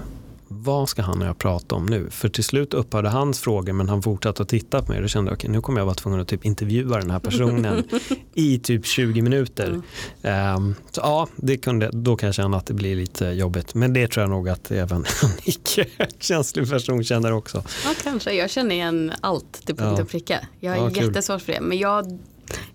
vad 0.48 0.88
ska 0.88 1.02
han 1.02 1.22
och 1.22 1.28
jag 1.28 1.38
prata 1.38 1.74
om 1.74 1.86
nu? 1.86 2.10
För 2.10 2.28
till 2.28 2.44
slut 2.44 2.74
upphörde 2.74 3.08
hans 3.08 3.40
frågor 3.40 3.72
men 3.72 3.88
han 3.88 4.02
fortsatte 4.02 4.42
att 4.42 4.48
titta 4.48 4.82
på 4.82 4.92
mig 4.92 5.02
då 5.02 5.08
kände 5.08 5.30
jag, 5.30 5.36
okej 5.36 5.50
nu 5.50 5.60
kommer 5.60 5.80
jag 5.80 5.84
vara 5.86 5.94
tvungen 5.94 6.20
att 6.20 6.28
typ 6.28 6.44
intervjua 6.44 6.98
den 6.98 7.10
här 7.10 7.18
personen 7.18 7.84
i 8.34 8.58
typ 8.58 8.86
20 8.86 9.22
minuter. 9.22 9.80
Ehm, 10.22 10.74
så 10.90 11.00
ja, 11.00 11.28
det 11.36 11.56
kunde, 11.56 11.90
då 11.92 12.16
kan 12.16 12.26
jag 12.26 12.34
känna 12.34 12.56
att 12.56 12.66
det 12.66 12.74
blir 12.74 12.96
lite 12.96 13.24
jobbigt. 13.26 13.74
Men 13.74 13.92
det 13.92 14.08
tror 14.08 14.22
jag 14.22 14.30
nog 14.30 14.48
att 14.48 14.70
även 14.70 14.98
en 15.22 15.30
icke 15.44 15.86
känslig 16.18 16.70
person 16.70 17.04
känner 17.04 17.32
också. 17.32 17.62
Ja, 17.84 17.90
kanske. 18.02 18.32
Jag 18.32 18.50
känner 18.50 18.74
igen 18.74 19.12
allt 19.20 19.52
till 19.66 19.76
punkt 19.76 19.94
Ja. 19.98 20.02
och 20.02 20.08
pricka. 20.08 20.40
Jag 20.60 20.78
Ja, 20.78 20.86
är 20.90 20.94
kul. 20.94 21.04
jättesvårt 21.04 21.42
för 21.42 21.52
det. 21.52 21.60
Men 21.60 21.78
jag 21.78 22.18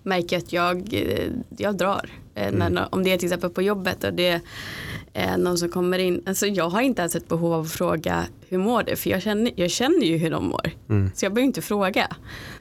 märker 0.02 0.38
att 0.38 0.52
jag, 0.52 0.94
eh, 0.94 1.28
jag 1.56 1.76
drar. 1.76 2.10
Eh, 2.34 2.52
När, 2.52 2.66
Mm. 2.66 2.84
Om 2.90 3.04
det 3.04 3.12
är 3.12 3.18
till 3.18 3.26
exempel 3.28 3.50
på 3.50 3.62
jobbet 3.62 4.04
och 4.04 4.14
det 4.14 4.40
är 5.14 5.36
någon 5.36 5.58
som 5.58 5.68
kommer 5.68 5.98
in. 5.98 6.22
Alltså 6.26 6.46
jag 6.46 6.68
har 6.68 6.80
inte 6.80 7.02
ens 7.02 7.14
ett 7.16 7.28
behov 7.28 7.52
av 7.52 7.60
att 7.64 7.72
fråga 7.72 8.26
hur 8.48 8.58
mår 8.58 8.82
det? 8.82 8.96
För 8.96 9.10
jag 9.10 9.22
känner, 9.22 9.52
jag 9.56 9.70
känner 9.70 10.06
ju 10.06 10.16
hur 10.16 10.30
de 10.30 10.44
mår. 10.48 10.70
Mm. 10.88 11.10
Så 11.14 11.24
jag 11.24 11.34
behöver 11.34 11.46
inte 11.46 11.62
fråga. 11.62 12.06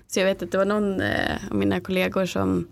Så 0.07 0.19
jag 0.19 0.25
vet 0.25 0.43
att 0.43 0.51
det 0.51 0.57
var 0.57 0.65
någon 0.65 1.01
eh, 1.01 1.35
av 1.51 1.55
mina 1.57 1.79
kollegor 1.79 2.25
som 2.25 2.67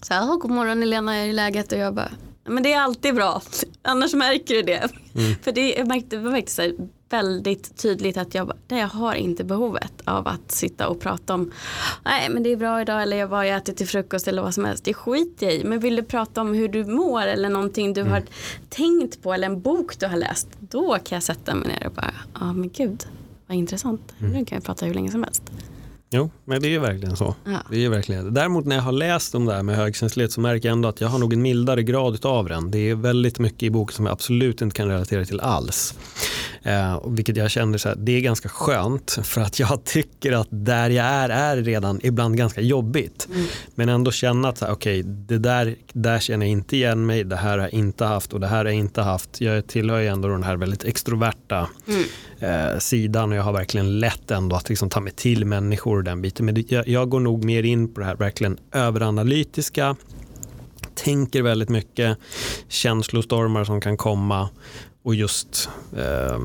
sa, 0.00 0.14
"Ja, 0.14 0.38
god 0.40 0.50
morgon 0.50 0.82
Elena, 0.82 1.16
är 1.16 1.26
det 1.26 1.32
läget? 1.32 1.72
Och 1.72 1.78
jag 1.78 1.94
bara, 1.94 2.10
Men 2.48 2.62
det 2.62 2.72
är 2.72 2.80
alltid 2.80 3.14
bra, 3.14 3.42
annars 3.82 4.14
märker 4.14 4.54
du 4.54 4.62
det. 4.62 4.88
Mm. 5.14 5.34
För 5.42 5.52
det, 5.52 5.74
jag 5.74 5.88
märkte, 5.88 6.16
var 6.18 6.30
verkligen 6.30 6.48
så 6.48 6.62
här, 6.62 6.74
väldigt 7.12 7.76
tydligt 7.76 8.16
att 8.16 8.34
jag, 8.34 8.52
nej, 8.68 8.80
jag 8.80 8.88
har 8.88 9.14
inte 9.14 9.44
behovet 9.44 9.92
av 10.04 10.28
att 10.28 10.52
sitta 10.52 10.88
och 10.88 11.00
prata 11.00 11.34
om 11.34 11.50
nej 12.04 12.28
men 12.28 12.42
det 12.42 12.52
är 12.52 12.56
bra 12.56 12.80
idag 12.80 13.02
eller 13.02 13.16
jag 13.16 13.28
var 13.28 13.44
jag 13.44 13.56
ätit 13.56 13.76
till 13.76 13.88
frukost 13.88 14.28
eller 14.28 14.42
vad 14.42 14.54
som 14.54 14.64
helst. 14.64 14.84
Det 14.84 14.94
skiter 14.94 15.46
jag 15.46 15.54
i. 15.54 15.64
Men 15.64 15.80
vill 15.80 15.96
du 15.96 16.02
prata 16.02 16.40
om 16.40 16.54
hur 16.54 16.68
du 16.68 16.84
mår 16.84 17.26
eller 17.26 17.48
någonting 17.48 17.92
du 17.92 18.00
mm. 18.00 18.12
har 18.12 18.22
tänkt 18.68 19.22
på 19.22 19.32
eller 19.32 19.46
en 19.46 19.60
bok 19.60 19.98
du 19.98 20.06
har 20.06 20.16
läst. 20.16 20.48
Då 20.60 20.98
kan 21.04 21.16
jag 21.16 21.22
sätta 21.22 21.54
mig 21.54 21.68
ner 21.68 21.86
och 21.86 21.92
bara, 21.92 22.14
ja 22.34 22.40
ah, 22.40 22.52
men 22.52 22.70
gud 22.70 23.06
vad 23.46 23.56
intressant. 23.56 24.14
Mm. 24.20 24.32
Nu 24.32 24.44
kan 24.44 24.56
jag 24.56 24.64
prata 24.64 24.86
hur 24.86 24.94
länge 24.94 25.10
som 25.10 25.22
helst. 25.22 25.42
Jo, 26.14 26.30
men 26.44 26.62
det 26.62 26.68
är 26.68 26.70
ju 26.70 26.78
verkligen 26.78 27.16
så. 27.16 27.34
Ja. 27.44 27.58
Det 27.70 27.84
är 27.84 27.88
verkligen. 27.88 28.34
Däremot 28.34 28.66
när 28.66 28.76
jag 28.76 28.82
har 28.82 28.92
läst 28.92 29.34
om 29.34 29.46
det 29.46 29.54
här 29.54 29.62
med 29.62 29.76
högkänslighet 29.76 30.32
så 30.32 30.40
märker 30.40 30.68
jag 30.68 30.72
ändå 30.72 30.88
att 30.88 31.00
jag 31.00 31.08
har 31.08 31.18
nog 31.18 31.32
en 31.32 31.42
mildare 31.42 31.82
grad 31.82 32.26
av 32.26 32.48
den. 32.48 32.70
Det 32.70 32.78
är 32.78 32.94
väldigt 32.94 33.38
mycket 33.38 33.62
i 33.62 33.70
boken 33.70 33.94
som 33.94 34.06
jag 34.06 34.12
absolut 34.12 34.60
inte 34.60 34.76
kan 34.76 34.88
relatera 34.88 35.24
till 35.24 35.40
alls. 35.40 35.94
Eh, 36.64 37.00
vilket 37.06 37.36
jag 37.36 37.50
känner 37.50 37.78
så 37.78 37.88
här, 37.88 37.96
det 37.96 38.12
är 38.12 38.20
ganska 38.20 38.48
skönt 38.48 39.18
för 39.22 39.40
att 39.40 39.58
jag 39.58 39.84
tycker 39.84 40.32
att 40.32 40.48
där 40.50 40.90
jag 40.90 41.06
är 41.06 41.28
är 41.28 41.56
redan 41.56 42.00
ibland 42.02 42.36
ganska 42.36 42.60
jobbigt. 42.60 43.28
Mm. 43.30 43.46
Men 43.74 43.88
ändå 43.88 44.10
känna 44.10 44.48
att 44.48 44.62
okej, 44.62 45.00
okay, 45.00 45.02
det 45.02 45.38
där, 45.38 45.76
där 45.92 46.18
känner 46.18 46.46
jag 46.46 46.50
inte 46.50 46.76
igen 46.76 47.06
mig, 47.06 47.24
det 47.24 47.36
här 47.36 47.50
har 47.50 47.58
jag 47.58 47.74
inte 47.74 48.04
haft 48.04 48.32
och 48.32 48.40
det 48.40 48.46
här 48.46 48.56
har 48.56 48.64
jag 48.64 48.74
inte 48.74 49.02
haft. 49.02 49.40
Jag 49.40 49.66
tillhör 49.66 50.00
ju 50.00 50.06
ändå 50.06 50.28
den 50.28 50.42
här 50.42 50.56
väldigt 50.56 50.84
extroverta 50.84 51.68
mm. 51.88 52.04
eh, 52.38 52.78
sidan 52.78 53.32
och 53.32 53.38
jag 53.38 53.42
har 53.42 53.52
verkligen 53.52 54.00
lätt 54.00 54.30
ändå 54.30 54.56
att 54.56 54.68
liksom 54.68 54.90
ta 54.90 55.00
mig 55.00 55.12
till 55.12 55.44
människor 55.44 55.96
och 55.96 56.04
den 56.04 56.22
biten. 56.22 56.46
Men 56.46 56.54
det, 56.54 56.72
jag, 56.72 56.88
jag 56.88 57.08
går 57.08 57.20
nog 57.20 57.44
mer 57.44 57.62
in 57.62 57.94
på 57.94 58.00
det 58.00 58.06
här 58.06 58.16
verkligen 58.16 58.58
överanalytiska 58.72 59.96
tänker 60.94 61.42
väldigt 61.42 61.68
mycket, 61.68 62.18
känslostormar 62.68 63.64
som 63.64 63.80
kan 63.80 63.96
komma 63.96 64.48
och 65.02 65.14
just, 65.14 65.68
eh, 65.96 66.38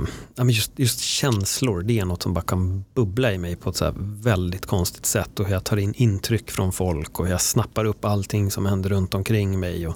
just, 0.50 0.72
just 0.76 1.00
känslor, 1.00 1.82
det 1.82 2.00
är 2.00 2.06
något 2.06 2.24
som 2.24 2.34
bara 2.34 2.42
kan 2.42 2.86
bubbla 2.94 3.34
i 3.34 3.38
mig 3.38 3.56
på 3.56 3.70
ett 3.70 3.76
så 3.76 3.94
väldigt 3.98 4.66
konstigt 4.66 5.06
sätt 5.06 5.40
och 5.40 5.50
jag 5.50 5.64
tar 5.64 5.78
in 5.78 5.94
intryck 5.94 6.52
från 6.52 6.72
folk 6.72 7.20
och 7.20 7.30
jag 7.30 7.42
snappar 7.42 7.86
upp 7.86 8.06
allting 8.06 8.52
som 8.52 8.66
händer 8.66 8.90
runt 8.90 9.14
omkring 9.14 9.60
mig. 9.60 9.88
Och 9.88 9.96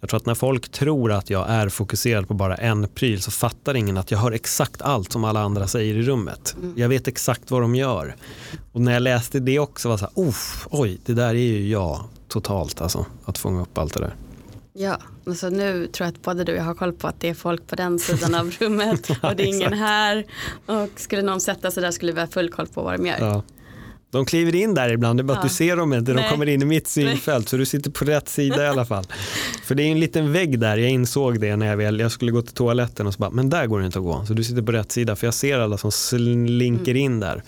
jag 0.00 0.08
tror 0.08 0.18
att 0.20 0.26
när 0.26 0.34
folk 0.34 0.68
tror 0.68 1.12
att 1.12 1.30
jag 1.30 1.48
är 1.48 1.68
fokuserad 1.68 2.28
på 2.28 2.34
bara 2.34 2.56
en 2.56 2.88
pryl 2.88 3.22
så 3.22 3.30
fattar 3.30 3.74
ingen 3.74 3.96
att 3.96 4.10
jag 4.10 4.18
hör 4.18 4.32
exakt 4.32 4.82
allt 4.82 5.12
som 5.12 5.24
alla 5.24 5.40
andra 5.40 5.66
säger 5.66 5.94
i 5.94 6.02
rummet. 6.02 6.56
Mm. 6.58 6.74
Jag 6.76 6.88
vet 6.88 7.08
exakt 7.08 7.50
vad 7.50 7.62
de 7.62 7.74
gör. 7.74 8.16
Och 8.72 8.80
när 8.80 8.92
jag 8.92 9.02
läste 9.02 9.40
det 9.40 9.58
också 9.58 9.88
var 9.88 9.96
så 9.96 10.04
här, 10.04 10.34
oj, 10.70 10.98
det 11.06 11.14
där 11.14 11.28
är 11.28 11.34
ju 11.34 11.68
jag 11.68 12.04
totalt 12.28 12.80
alltså, 12.80 13.06
att 13.24 13.38
fånga 13.38 13.62
upp 13.62 13.78
allt 13.78 13.94
det 13.94 14.00
där. 14.00 14.14
Ja, 14.76 14.98
alltså 15.26 15.48
nu 15.48 15.86
tror 15.86 16.06
jag 16.06 16.14
att 16.14 16.22
både 16.22 16.44
du 16.44 16.52
och 16.52 16.58
jag 16.58 16.64
har 16.64 16.74
koll 16.74 16.92
på 16.92 17.08
att 17.08 17.20
det 17.20 17.28
är 17.28 17.34
folk 17.34 17.66
på 17.66 17.76
den 17.76 17.98
sidan 17.98 18.34
av 18.34 18.50
rummet 18.58 19.10
och 19.22 19.36
det 19.36 19.42
är 19.42 19.46
ingen 19.46 19.72
här. 19.72 20.26
Och 20.66 20.88
skulle 20.96 21.22
någon 21.22 21.40
sätta 21.40 21.70
sig 21.70 21.82
där 21.82 21.90
skulle 21.90 22.12
vi 22.12 22.20
ha 22.20 22.26
full 22.26 22.50
koll 22.50 22.66
på 22.66 22.82
vad 22.82 22.94
de 22.94 23.06
gör. 23.06 23.18
Ja. 23.20 23.42
De 24.10 24.24
kliver 24.24 24.54
in 24.54 24.74
där 24.74 24.92
ibland, 24.92 25.18
det 25.18 25.22
är 25.22 25.24
bara 25.24 25.32
ja. 25.34 25.38
att 25.38 25.48
du 25.48 25.54
ser 25.54 25.76
dem 25.76 25.92
inte. 25.92 26.12
De 26.12 26.20
Nej. 26.20 26.30
kommer 26.30 26.48
in 26.48 26.62
i 26.62 26.64
mitt 26.64 26.88
synfält 26.88 27.48
så 27.48 27.56
du 27.56 27.66
sitter 27.66 27.90
på 27.90 28.04
rätt 28.04 28.28
sida 28.28 28.64
i 28.64 28.66
alla 28.66 28.84
fall. 28.84 29.04
För 29.64 29.74
det 29.74 29.82
är 29.82 29.92
en 29.92 30.00
liten 30.00 30.32
vägg 30.32 30.60
där, 30.60 30.76
jag 30.76 30.90
insåg 30.90 31.40
det 31.40 31.56
när 31.56 31.66
jag 31.66 31.76
väl, 31.76 32.00
jag 32.00 32.12
skulle 32.12 32.32
gå 32.32 32.42
till 32.42 32.54
toaletten 32.54 33.06
och 33.06 33.14
så 33.14 33.18
bara, 33.18 33.30
men 33.30 33.50
där 33.50 33.66
går 33.66 33.80
det 33.80 33.86
inte 33.86 33.98
att 33.98 34.04
gå. 34.04 34.24
Så 34.26 34.34
du 34.34 34.44
sitter 34.44 34.62
på 34.62 34.72
rätt 34.72 34.92
sida 34.92 35.16
för 35.16 35.26
jag 35.26 35.34
ser 35.34 35.58
alla 35.58 35.78
som 35.78 35.92
slinker 35.92 36.92
mm. 36.92 37.02
in 37.02 37.20
där. 37.20 37.42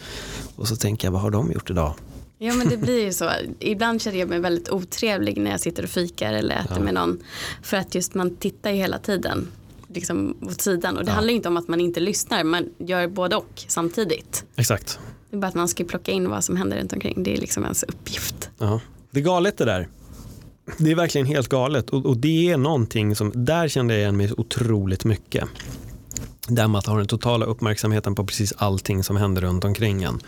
Och 0.56 0.68
så 0.68 0.76
tänker 0.76 1.06
jag, 1.06 1.12
vad 1.12 1.20
har 1.20 1.30
de 1.30 1.52
gjort 1.52 1.70
idag? 1.70 1.94
Ja 2.38 2.54
men 2.54 2.68
det 2.68 2.76
blir 2.76 3.04
ju 3.04 3.12
så. 3.12 3.30
Ibland 3.58 4.02
känner 4.02 4.18
jag 4.18 4.28
mig 4.28 4.40
väldigt 4.40 4.70
otrevlig 4.70 5.38
när 5.38 5.50
jag 5.50 5.60
sitter 5.60 5.82
och 5.82 5.88
fikar 5.88 6.32
eller 6.32 6.56
äter 6.56 6.76
ja. 6.76 6.82
med 6.82 6.94
någon. 6.94 7.18
För 7.62 7.76
att 7.76 7.94
just 7.94 8.14
man 8.14 8.36
tittar 8.36 8.70
ju 8.70 8.76
hela 8.76 8.98
tiden 8.98 9.48
liksom 9.88 10.36
åt 10.42 10.60
sidan. 10.60 10.96
Och 10.96 11.04
det 11.04 11.10
ja. 11.10 11.14
handlar 11.14 11.34
inte 11.34 11.48
om 11.48 11.56
att 11.56 11.68
man 11.68 11.80
inte 11.80 12.00
lyssnar. 12.00 12.44
Man 12.44 12.68
gör 12.78 13.08
både 13.08 13.36
och 13.36 13.64
samtidigt. 13.68 14.44
Exakt. 14.56 14.98
Det 15.30 15.36
är 15.36 15.40
bara 15.40 15.46
att 15.46 15.54
man 15.54 15.68
ska 15.68 15.84
plocka 15.84 16.12
in 16.12 16.30
vad 16.30 16.44
som 16.44 16.56
händer 16.56 16.76
runt 16.76 16.92
omkring. 16.92 17.22
Det 17.22 17.32
är 17.32 17.36
liksom 17.36 17.62
ens 17.62 17.82
uppgift. 17.82 18.50
Ja. 18.58 18.80
Det 19.10 19.20
är 19.20 19.24
galet 19.24 19.58
det 19.58 19.64
där. 19.64 19.88
Det 20.78 20.90
är 20.90 20.94
verkligen 20.94 21.26
helt 21.26 21.48
galet. 21.48 21.90
Och, 21.90 22.06
och 22.06 22.16
det 22.16 22.50
är 22.50 22.56
någonting 22.56 23.16
som, 23.16 23.32
där 23.34 23.68
kände 23.68 23.94
jag 23.94 24.00
igen 24.00 24.16
mig 24.16 24.32
otroligt 24.36 25.04
mycket 25.04 25.48
där 26.48 26.68
man 26.68 26.82
har 26.86 26.98
den 26.98 27.06
totala 27.06 27.46
uppmärksamheten 27.46 28.14
på 28.14 28.26
precis 28.26 28.52
allting 28.56 29.04
som 29.04 29.16
händer 29.16 29.42
runt 29.42 29.64
omkring 29.64 30.02
en. 30.02 30.20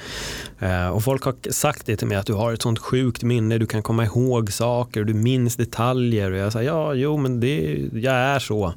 Eh, 0.59 0.89
och 0.89 1.05
folk 1.05 1.23
har 1.25 1.51
sagt 1.51 1.87
det 1.87 1.97
till 1.97 2.07
mig 2.07 2.17
att 2.17 2.27
du 2.27 2.33
har 2.33 2.53
ett 2.53 2.63
sånt 2.63 2.79
sjukt 2.79 3.23
minne, 3.23 3.59
du 3.59 3.67
kan 3.67 3.83
komma 3.83 4.05
ihåg 4.05 4.53
saker, 4.53 5.05
du 5.05 5.15
minns 5.15 5.57
detaljer. 5.57 6.31
Och 6.33 6.39
jag 6.39 6.53
säger 6.53 6.71
ja, 6.71 6.95
jo 6.95 7.17
men 7.17 7.41
det, 7.41 7.89
jag 7.93 8.15
är 8.15 8.39
så. 8.39 8.75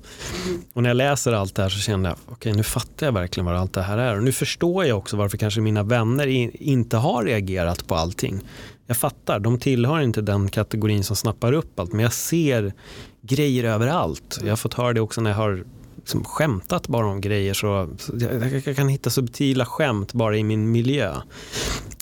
Och 0.74 0.84
när 0.84 0.90
jag 0.90 0.98
läser 0.98 1.34
allt 1.34 1.56
det 1.56 1.62
här 1.62 1.70
så 1.70 1.80
känner 1.80 2.10
jag, 2.10 2.18
okej 2.26 2.34
okay, 2.34 2.54
nu 2.54 2.64
fattar 2.64 3.06
jag 3.06 3.14
verkligen 3.14 3.46
vad 3.46 3.56
allt 3.56 3.74
det 3.74 3.82
här 3.82 3.98
är. 3.98 4.18
Och 4.18 4.24
nu 4.24 4.32
förstår 4.32 4.86
jag 4.86 4.98
också 4.98 5.18
varför 5.18 5.38
kanske 5.38 5.62
mina 5.62 5.84
vänner 5.84 6.28
inte 6.62 6.98
har 6.98 7.24
reagerat 7.24 7.88
på 7.88 7.96
allting. 7.96 8.42
Jag 8.88 8.98
fattar, 8.98 9.40
de 9.40 9.60
tillhör 9.60 10.00
inte 10.00 10.22
den 10.22 10.50
kategorin 10.50 11.04
som 11.04 11.16
snappar 11.16 11.54
upp 11.54 11.80
allt, 11.80 11.94
men 11.94 12.04
jag 12.04 12.14
ser 12.14 12.74
grejer 13.22 13.64
överallt. 13.64 14.40
Jag 14.44 14.50
har 14.50 14.56
fått 14.56 14.74
höra 14.74 14.94
det 14.94 15.02
också 15.02 15.22
när 15.22 15.30
jag 15.30 15.38
har 15.38 15.64
liksom 16.02 16.24
skämtat 16.24 16.88
bara 16.88 17.08
om 17.08 17.22
grejer 17.22 17.54
så, 17.54 17.90
jag, 18.20 18.64
jag, 18.66 18.76
kan 18.76 18.90
hitta 18.90 19.10
subtila 19.10 19.66
skämt 19.66 20.14
bara 20.14 20.38
i 20.38 20.44
min 20.44 20.72
miljö. 20.72 21.16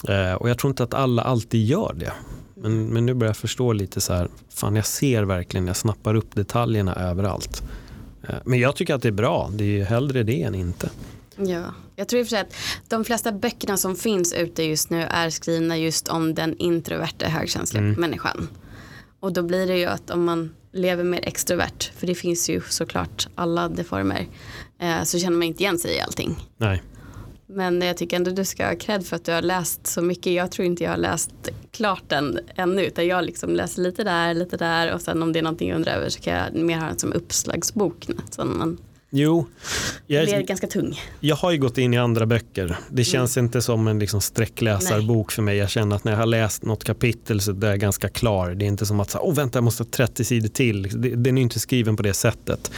Eh, 0.08 0.32
och 0.32 0.50
jag 0.50 0.58
tror 0.58 0.70
inte 0.70 0.82
att 0.82 0.94
alla 0.94 1.22
alltid 1.22 1.64
gör 1.64 1.94
det. 1.96 2.12
Men, 2.54 2.86
men 2.86 3.06
nu 3.06 3.14
börjar 3.14 3.28
jag 3.28 3.36
förstå 3.36 3.72
lite 3.72 4.00
så 4.00 4.12
här, 4.12 4.28
fan 4.48 4.76
jag 4.76 4.86
ser 4.86 5.22
verkligen, 5.22 5.66
jag 5.66 5.76
snappar 5.76 6.14
upp 6.14 6.34
detaljerna 6.34 6.94
överallt. 6.94 7.62
Eh, 8.28 8.34
men 8.44 8.58
jag 8.58 8.76
tycker 8.76 8.94
att 8.94 9.02
det 9.02 9.08
är 9.08 9.12
bra, 9.12 9.50
det 9.52 9.80
är 9.80 9.84
hellre 9.84 10.22
det 10.22 10.42
än 10.42 10.54
inte. 10.54 10.90
Ja, 11.36 11.64
jag 11.96 12.08
tror 12.08 12.20
i 12.20 12.22
och 12.22 12.26
för 12.26 12.30
sig 12.30 12.40
att 12.40 12.54
de 12.88 13.04
flesta 13.04 13.32
böckerna 13.32 13.76
som 13.76 13.96
finns 13.96 14.32
ute 14.32 14.62
just 14.62 14.90
nu 14.90 15.02
är 15.02 15.30
skrivna 15.30 15.78
just 15.78 16.08
om 16.08 16.34
den 16.34 16.56
introverta 16.56 17.28
högkänsliga 17.28 17.82
mm. 17.82 18.00
människan. 18.00 18.48
Och 19.20 19.32
då 19.32 19.42
blir 19.42 19.66
det 19.66 19.78
ju 19.78 19.86
att 19.86 20.10
om 20.10 20.24
man 20.24 20.50
lever 20.72 21.04
mer 21.04 21.20
extrovert, 21.22 21.92
för 21.96 22.06
det 22.06 22.14
finns 22.14 22.50
ju 22.50 22.60
såklart 22.68 23.28
alla 23.34 23.68
deformer, 23.68 24.26
eh, 24.78 25.02
så 25.02 25.18
känner 25.18 25.36
man 25.36 25.42
inte 25.42 25.62
igen 25.62 25.78
sig 25.78 25.96
i 25.96 26.00
allting. 26.00 26.36
Nej. 26.56 26.82
Men 27.46 27.82
jag 27.82 27.96
tycker 27.96 28.16
ändå 28.16 28.30
du 28.30 28.44
ska 28.44 28.66
ha 28.66 28.74
cred 28.74 29.06
för 29.06 29.16
att 29.16 29.24
du 29.24 29.32
har 29.32 29.42
läst 29.42 29.86
så 29.86 30.02
mycket. 30.02 30.32
Jag 30.32 30.52
tror 30.52 30.66
inte 30.66 30.84
jag 30.84 30.90
har 30.90 30.96
läst 30.96 31.32
klart 31.70 32.02
den 32.08 32.38
ännu. 32.54 32.84
Utan 32.84 33.06
jag 33.06 33.24
liksom 33.24 33.50
läser 33.50 33.82
lite 33.82 34.04
där, 34.04 34.34
lite 34.34 34.56
där 34.56 34.92
och 34.94 35.00
sen 35.00 35.22
om 35.22 35.32
det 35.32 35.38
är 35.38 35.42
någonting 35.42 35.68
jag 35.68 35.76
undrar 35.76 35.92
över 35.92 36.08
så 36.08 36.20
kan 36.20 36.34
jag 36.34 36.54
mer 36.54 36.78
ha 36.78 36.86
den 36.86 36.98
som 36.98 37.12
uppslagsbok. 37.12 38.06
Så 38.30 38.44
man 38.44 38.78
Jo. 39.12 39.46
Jag, 40.06 40.24
blir 40.24 40.42
ganska 40.42 40.66
tung. 40.66 41.00
Jag 41.20 41.36
har 41.36 41.50
ju 41.50 41.58
gått 41.58 41.78
in 41.78 41.94
i 41.94 41.98
andra 41.98 42.26
böcker. 42.26 42.76
Det 42.90 43.04
känns 43.04 43.36
mm. 43.36 43.46
inte 43.46 43.62
som 43.62 43.88
en 43.88 43.98
liksom 43.98 44.20
sträckläsarbok 44.20 45.28
Nej. 45.28 45.34
för 45.34 45.42
mig. 45.42 45.56
Jag 45.56 45.70
känner 45.70 45.96
att 45.96 46.04
när 46.04 46.12
jag 46.12 46.18
har 46.18 46.26
läst 46.26 46.62
något 46.62 46.84
kapitel 46.84 47.40
så 47.40 47.50
är 47.50 47.66
jag 47.66 47.80
ganska 47.80 48.08
klar. 48.08 48.50
Det 48.50 48.64
är 48.64 48.66
inte 48.66 48.86
som 48.86 49.00
att, 49.00 49.14
oh, 49.14 49.34
vänta 49.34 49.56
jag 49.56 49.64
måste 49.64 49.82
ha 49.82 49.90
30 49.90 50.24
sidor 50.24 50.48
till. 50.48 50.88
Den 51.22 51.38
är 51.38 51.42
inte 51.42 51.60
skriven 51.60 51.96
på 51.96 52.02
det 52.02 52.14
sättet. 52.14 52.70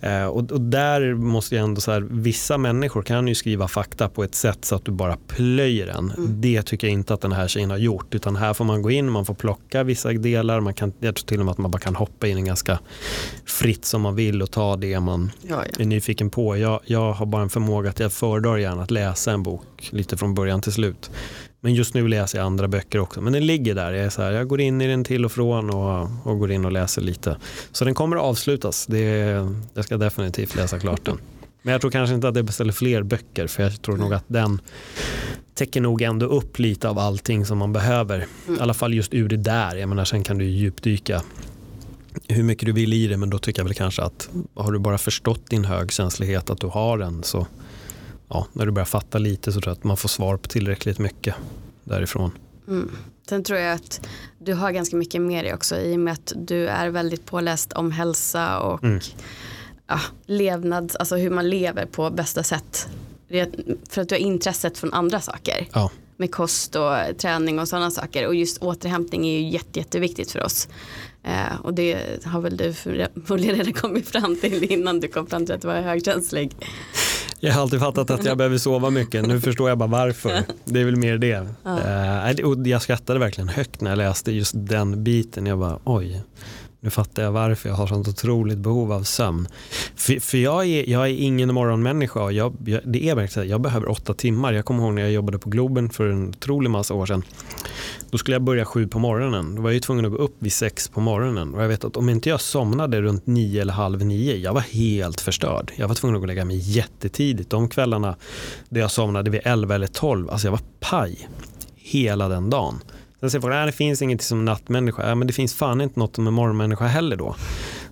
Eh, 0.00 0.24
och, 0.24 0.52
och, 0.52 0.60
där 0.60 1.14
måste 1.14 1.54
jag 1.54 1.64
ändå 1.64 1.80
så 1.80 1.92
här, 1.92 2.00
vissa 2.00 2.58
människor 2.58 3.02
kan 3.02 3.28
ju 3.28 3.34
skriva 3.34 3.68
fakta 3.68 4.08
på 4.08 4.24
ett 4.24 4.34
sätt 4.34 4.64
så 4.64 4.74
att 4.74 4.84
du 4.84 4.92
bara 4.92 5.16
plöjer 5.16 5.86
den. 5.86 6.12
Mm. 6.16 6.40
Det 6.40 6.62
tycker 6.62 6.86
jag 6.86 6.94
inte 6.94 7.14
att 7.14 7.20
den 7.20 7.32
här 7.32 7.48
tjejen 7.48 7.70
har 7.70 7.78
gjort. 7.78 8.14
Utan 8.14 8.36
här 8.36 8.54
får 8.54 8.64
man 8.64 8.82
gå 8.82 8.90
in, 8.90 9.10
man 9.10 9.26
får 9.26 9.34
plocka 9.34 9.82
vissa 9.82 10.12
delar. 10.12 10.60
Man 10.60 10.74
kan, 10.74 10.92
jag 11.00 11.14
tror 11.14 11.26
till 11.26 11.38
och 11.38 11.44
med 11.44 11.52
att 11.52 11.58
man 11.58 11.70
bara 11.70 11.78
kan 11.78 11.96
hoppa 11.96 12.28
in 12.28 12.44
ganska 12.44 12.78
fritt 13.46 13.84
som 13.84 14.02
man 14.02 14.14
vill 14.14 14.42
och 14.42 14.50
ta 14.50 14.76
det 14.76 15.00
man 15.00 15.30
ja 15.42 15.63
ja. 15.72 15.82
är 15.82 15.84
nyfiken 15.84 16.30
på. 16.30 16.56
Jag, 16.56 16.80
jag 16.84 17.12
har 17.12 17.26
bara 17.26 17.42
en 17.42 17.50
förmåga 17.50 17.90
att 17.90 18.00
jag 18.00 18.12
föredrar 18.12 18.56
gärna 18.56 18.82
att 18.82 18.90
läsa 18.90 19.32
en 19.32 19.42
bok 19.42 19.88
lite 19.90 20.16
från 20.16 20.34
början 20.34 20.60
till 20.60 20.72
slut. 20.72 21.10
Men 21.60 21.74
just 21.74 21.94
nu 21.94 22.08
läser 22.08 22.38
jag 22.38 22.46
andra 22.46 22.68
böcker 22.68 22.98
också. 22.98 23.20
Men 23.20 23.32
den 23.32 23.46
ligger 23.46 23.74
där. 23.74 23.92
Jag, 23.92 24.04
är 24.04 24.10
så 24.10 24.22
här, 24.22 24.32
jag 24.32 24.48
går 24.48 24.60
in 24.60 24.80
i 24.80 24.86
den 24.86 25.04
till 25.04 25.24
och 25.24 25.32
från 25.32 25.70
och, 25.70 26.08
och 26.24 26.38
går 26.38 26.52
in 26.52 26.64
och 26.64 26.72
läser 26.72 27.02
lite. 27.02 27.36
Så 27.72 27.84
den 27.84 27.94
kommer 27.94 28.16
att 28.16 28.22
avslutas. 28.22 28.86
Det, 28.86 29.00
jag 29.74 29.84
ska 29.84 29.96
definitivt 29.96 30.56
läsa 30.56 30.78
klart 30.78 31.04
den. 31.04 31.18
Men 31.62 31.72
jag 31.72 31.80
tror 31.80 31.90
kanske 31.90 32.14
inte 32.14 32.28
att 32.28 32.36
jag 32.36 32.44
beställer 32.44 32.72
fler 32.72 33.02
böcker 33.02 33.46
för 33.46 33.62
jag 33.62 33.82
tror 33.82 33.96
nog 33.96 34.14
att 34.14 34.24
den 34.26 34.60
täcker 35.54 35.80
nog 35.80 36.02
ändå 36.02 36.26
upp 36.26 36.58
lite 36.58 36.88
av 36.88 36.98
allting 36.98 37.46
som 37.46 37.58
man 37.58 37.72
behöver. 37.72 38.26
I 38.48 38.60
alla 38.60 38.74
fall 38.74 38.94
just 38.94 39.14
ur 39.14 39.28
det 39.28 39.36
där. 39.36 39.76
Jag 39.76 39.88
menar, 39.88 40.04
sen 40.04 40.22
kan 40.22 40.38
du 40.38 40.44
djupdyka 40.44 41.22
hur 42.28 42.42
mycket 42.42 42.66
du 42.66 42.72
vill 42.72 42.92
i 42.92 43.06
det 43.06 43.16
men 43.16 43.30
då 43.30 43.38
tycker 43.38 43.60
jag 43.60 43.64
väl 43.64 43.74
kanske 43.74 44.02
att 44.02 44.28
har 44.54 44.72
du 44.72 44.78
bara 44.78 44.98
förstått 44.98 45.50
din 45.50 45.64
högkänslighet 45.64 46.50
att 46.50 46.60
du 46.60 46.66
har 46.66 46.98
den 46.98 47.22
så 47.22 47.46
ja, 48.28 48.46
när 48.52 48.66
du 48.66 48.72
börjar 48.72 48.86
fatta 48.86 49.18
lite 49.18 49.52
så 49.52 49.60
tror 49.60 49.70
jag 49.70 49.78
att 49.78 49.84
man 49.84 49.96
får 49.96 50.08
svar 50.08 50.36
på 50.36 50.48
tillräckligt 50.48 50.98
mycket 50.98 51.34
därifrån. 51.84 52.30
Mm. 52.68 52.90
Sen 53.28 53.44
tror 53.44 53.58
jag 53.58 53.74
att 53.74 54.08
du 54.38 54.54
har 54.54 54.70
ganska 54.70 54.96
mycket 54.96 55.22
med 55.22 55.44
dig 55.44 55.54
också 55.54 55.76
i 55.76 55.96
och 55.96 56.00
med 56.00 56.12
att 56.12 56.32
du 56.36 56.68
är 56.68 56.88
väldigt 56.88 57.26
påläst 57.26 57.72
om 57.72 57.92
hälsa 57.92 58.58
och 58.58 58.84
mm. 58.84 59.00
ja, 59.86 60.00
levnad, 60.26 60.96
alltså 60.98 61.16
hur 61.16 61.30
man 61.30 61.50
lever 61.50 61.86
på 61.86 62.10
bästa 62.10 62.42
sätt. 62.42 62.88
För 63.88 64.02
att 64.02 64.08
du 64.08 64.14
har 64.14 64.20
intresset 64.20 64.78
från 64.78 64.92
andra 64.92 65.20
saker. 65.20 65.68
Ja. 65.72 65.90
med 66.16 66.32
kost 66.32 66.76
och 66.76 67.18
träning 67.18 67.58
och 67.58 67.68
sådana 67.68 67.90
saker. 67.90 68.26
Och 68.26 68.34
just 68.34 68.58
återhämtning 68.58 69.26
är 69.26 69.40
ju 69.40 69.48
jätte, 69.48 69.78
jätteviktigt 69.78 70.30
för 70.30 70.42
oss. 70.44 70.68
Eh, 71.24 71.60
och 71.62 71.74
det 71.74 72.24
har 72.24 72.40
väl 72.40 72.56
du 72.56 72.72
förmodligen 72.72 73.56
redan 73.56 73.72
kommit 73.72 74.08
fram 74.08 74.36
till 74.36 74.72
innan 74.72 75.00
du 75.00 75.08
kom 75.08 75.26
fram 75.26 75.46
till 75.46 75.54
att 75.54 75.60
du 75.60 75.68
var 75.68 75.80
högkänslig. 75.80 76.56
Jag 77.40 77.52
har 77.52 77.62
alltid 77.62 77.80
fattat 77.80 78.10
att 78.10 78.24
jag 78.24 78.38
behöver 78.38 78.58
sova 78.58 78.90
mycket. 78.90 79.26
Nu 79.26 79.40
förstår 79.40 79.68
jag 79.68 79.78
bara 79.78 79.88
varför. 79.88 80.42
Det 80.64 80.80
är 80.80 80.84
väl 80.84 80.96
mer 80.96 81.18
det. 81.18 81.46
Ja. 81.62 82.30
Eh, 82.30 82.46
och 82.46 82.66
jag 82.66 82.82
skrattade 82.82 83.18
verkligen 83.18 83.48
högt 83.48 83.80
när 83.80 83.90
jag 83.90 83.96
läste 83.96 84.32
just 84.32 84.52
den 84.56 85.04
biten. 85.04 85.46
Jag 85.46 85.58
bara 85.58 85.78
oj, 85.84 86.22
nu 86.84 86.90
fattar 86.90 87.22
jag 87.22 87.32
varför 87.32 87.68
jag 87.68 87.76
har 87.76 87.86
sånt 87.86 88.08
otroligt 88.08 88.58
behov 88.58 88.92
av 88.92 89.02
sömn. 89.02 89.48
För, 89.96 90.20
för 90.20 90.38
jag, 90.38 90.66
är, 90.66 90.90
jag 90.90 91.02
är 91.02 91.14
ingen 91.14 91.54
morgonmänniska 91.54 92.30
jag, 92.30 92.56
jag, 92.64 92.80
det 92.84 93.08
är 93.08 93.14
verkligen 93.14 93.48
jag 93.48 93.60
behöver 93.60 93.90
åtta 93.90 94.14
timmar. 94.14 94.52
Jag 94.52 94.64
kommer 94.64 94.82
ihåg 94.84 94.94
när 94.94 95.02
jag 95.02 95.12
jobbade 95.12 95.38
på 95.38 95.50
Globen 95.50 95.90
för 95.90 96.06
en 96.06 96.28
otrolig 96.28 96.70
massa 96.70 96.94
år 96.94 97.06
sedan. 97.06 97.22
Då 98.10 98.18
skulle 98.18 98.34
jag 98.34 98.42
börja 98.42 98.64
sju 98.64 98.88
på 98.88 98.98
morgonen. 98.98 99.54
Då 99.54 99.62
var 99.62 99.70
jag 99.70 99.82
tvungen 99.82 100.04
att 100.04 100.10
gå 100.10 100.18
upp 100.18 100.36
vid 100.38 100.52
sex 100.52 100.88
på 100.88 101.00
morgonen. 101.00 101.54
Och 101.54 101.62
jag 101.62 101.68
vet 101.68 101.84
att 101.84 101.96
om 101.96 102.08
inte 102.08 102.28
jag 102.28 102.40
somnade 102.40 103.00
runt 103.00 103.26
nio 103.26 103.60
eller 103.60 103.72
halv 103.72 104.04
nio, 104.04 104.36
jag 104.36 104.54
var 104.54 104.60
helt 104.60 105.20
förstörd. 105.20 105.72
Jag 105.76 105.88
var 105.88 105.94
tvungen 105.94 106.16
att 106.16 106.20
gå 106.20 106.24
och 106.24 106.28
lägga 106.28 106.44
mig 106.44 106.56
jättetidigt. 106.56 107.50
De 107.50 107.68
kvällarna 107.68 108.16
där 108.68 108.80
jag 108.80 108.90
somnade 108.90 109.30
vid 109.30 109.40
elva 109.44 109.74
eller 109.74 109.86
tolv, 109.86 110.30
alltså 110.30 110.46
jag 110.46 110.52
var 110.52 110.62
paj 110.80 111.28
hela 111.74 112.28
den 112.28 112.50
dagen. 112.50 112.80
Sen 113.24 113.30
säger 113.30 113.42
folk, 113.42 113.54
nej 113.54 113.66
det 113.66 113.72
finns 113.72 114.02
inget 114.02 114.22
som 114.22 114.44
nattmänniska. 114.44 115.08
Ja, 115.08 115.14
men 115.14 115.26
det 115.26 115.32
finns 115.32 115.54
fan 115.54 115.80
inte 115.80 116.00
något 116.00 116.14
som 116.14 116.26
en 116.26 116.34
morgonmänniska 116.34 116.84
heller 116.86 117.16
då. 117.16 117.36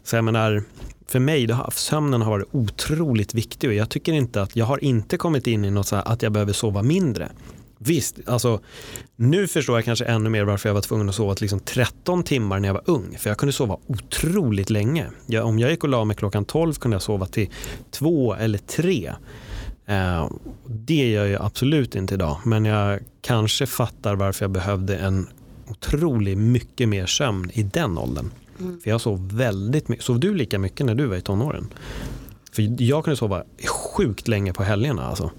Så 0.04 0.16
jag 0.16 0.24
menar, 0.24 0.62
för 1.06 1.18
mig, 1.18 1.46
då 1.46 1.68
sömnen 1.72 2.22
har 2.22 2.30
varit 2.30 2.48
otroligt 2.52 3.34
viktig 3.34 3.68
och 3.70 3.74
jag 3.74 3.88
tycker 3.88 4.12
inte 4.12 4.42
att 4.42 4.56
jag 4.56 4.66
har 4.66 4.84
inte 4.84 5.16
kommit 5.16 5.46
in 5.46 5.64
i 5.64 5.70
något 5.70 5.86
så 5.86 5.96
här 5.96 6.08
att 6.08 6.22
jag 6.22 6.32
behöver 6.32 6.52
sova 6.52 6.82
mindre. 6.82 7.28
Visst, 7.78 8.16
alltså, 8.26 8.60
nu 9.16 9.48
förstår 9.48 9.76
jag 9.76 9.84
kanske 9.84 10.04
ännu 10.04 10.30
mer 10.30 10.44
varför 10.44 10.68
jag 10.68 10.74
var 10.74 10.80
tvungen 10.80 11.08
att 11.08 11.14
sova 11.14 11.34
liksom 11.40 11.60
13 11.60 12.22
timmar 12.22 12.60
när 12.60 12.68
jag 12.68 12.74
var 12.74 12.84
ung. 12.86 13.16
För 13.18 13.30
jag 13.30 13.38
kunde 13.38 13.52
sova 13.52 13.78
otroligt 13.86 14.70
länge. 14.70 15.06
Jag, 15.26 15.46
om 15.46 15.58
jag 15.58 15.70
gick 15.70 15.82
och 15.84 15.90
la 15.90 16.04
mig 16.04 16.16
klockan 16.16 16.44
12 16.44 16.74
kunde 16.74 16.94
jag 16.94 17.02
sova 17.02 17.26
till 17.26 17.50
2 17.90 18.34
eller 18.34 18.58
3. 18.58 19.12
Eh, 19.92 20.30
det 20.66 21.10
gör 21.10 21.26
jag 21.26 21.42
absolut 21.42 21.94
inte 21.94 22.14
idag. 22.14 22.40
Men 22.44 22.64
jag 22.64 23.00
kanske 23.20 23.66
fattar 23.66 24.14
varför 24.14 24.44
jag 24.44 24.50
behövde 24.50 24.96
en 24.96 25.28
otroligt 25.68 26.38
mycket 26.38 26.88
mer 26.88 27.06
sömn 27.06 27.50
i 27.52 27.62
den 27.62 27.98
åldern. 27.98 28.30
Mm. 28.60 28.80
För 28.80 28.90
jag 28.90 29.00
sov 29.00 29.36
väldigt 29.36 29.88
mycket. 29.88 30.04
Sov 30.04 30.20
du 30.20 30.34
lika 30.34 30.58
mycket 30.58 30.86
när 30.86 30.94
du 30.94 31.06
var 31.06 31.16
i 31.16 31.20
tonåren? 31.20 31.66
För 32.52 32.82
jag 32.82 33.04
kunde 33.04 33.16
sova 33.16 33.44
sjukt 33.96 34.28
länge 34.28 34.52
på 34.52 34.62
helgerna. 34.62 35.06
Alltså. 35.06 35.30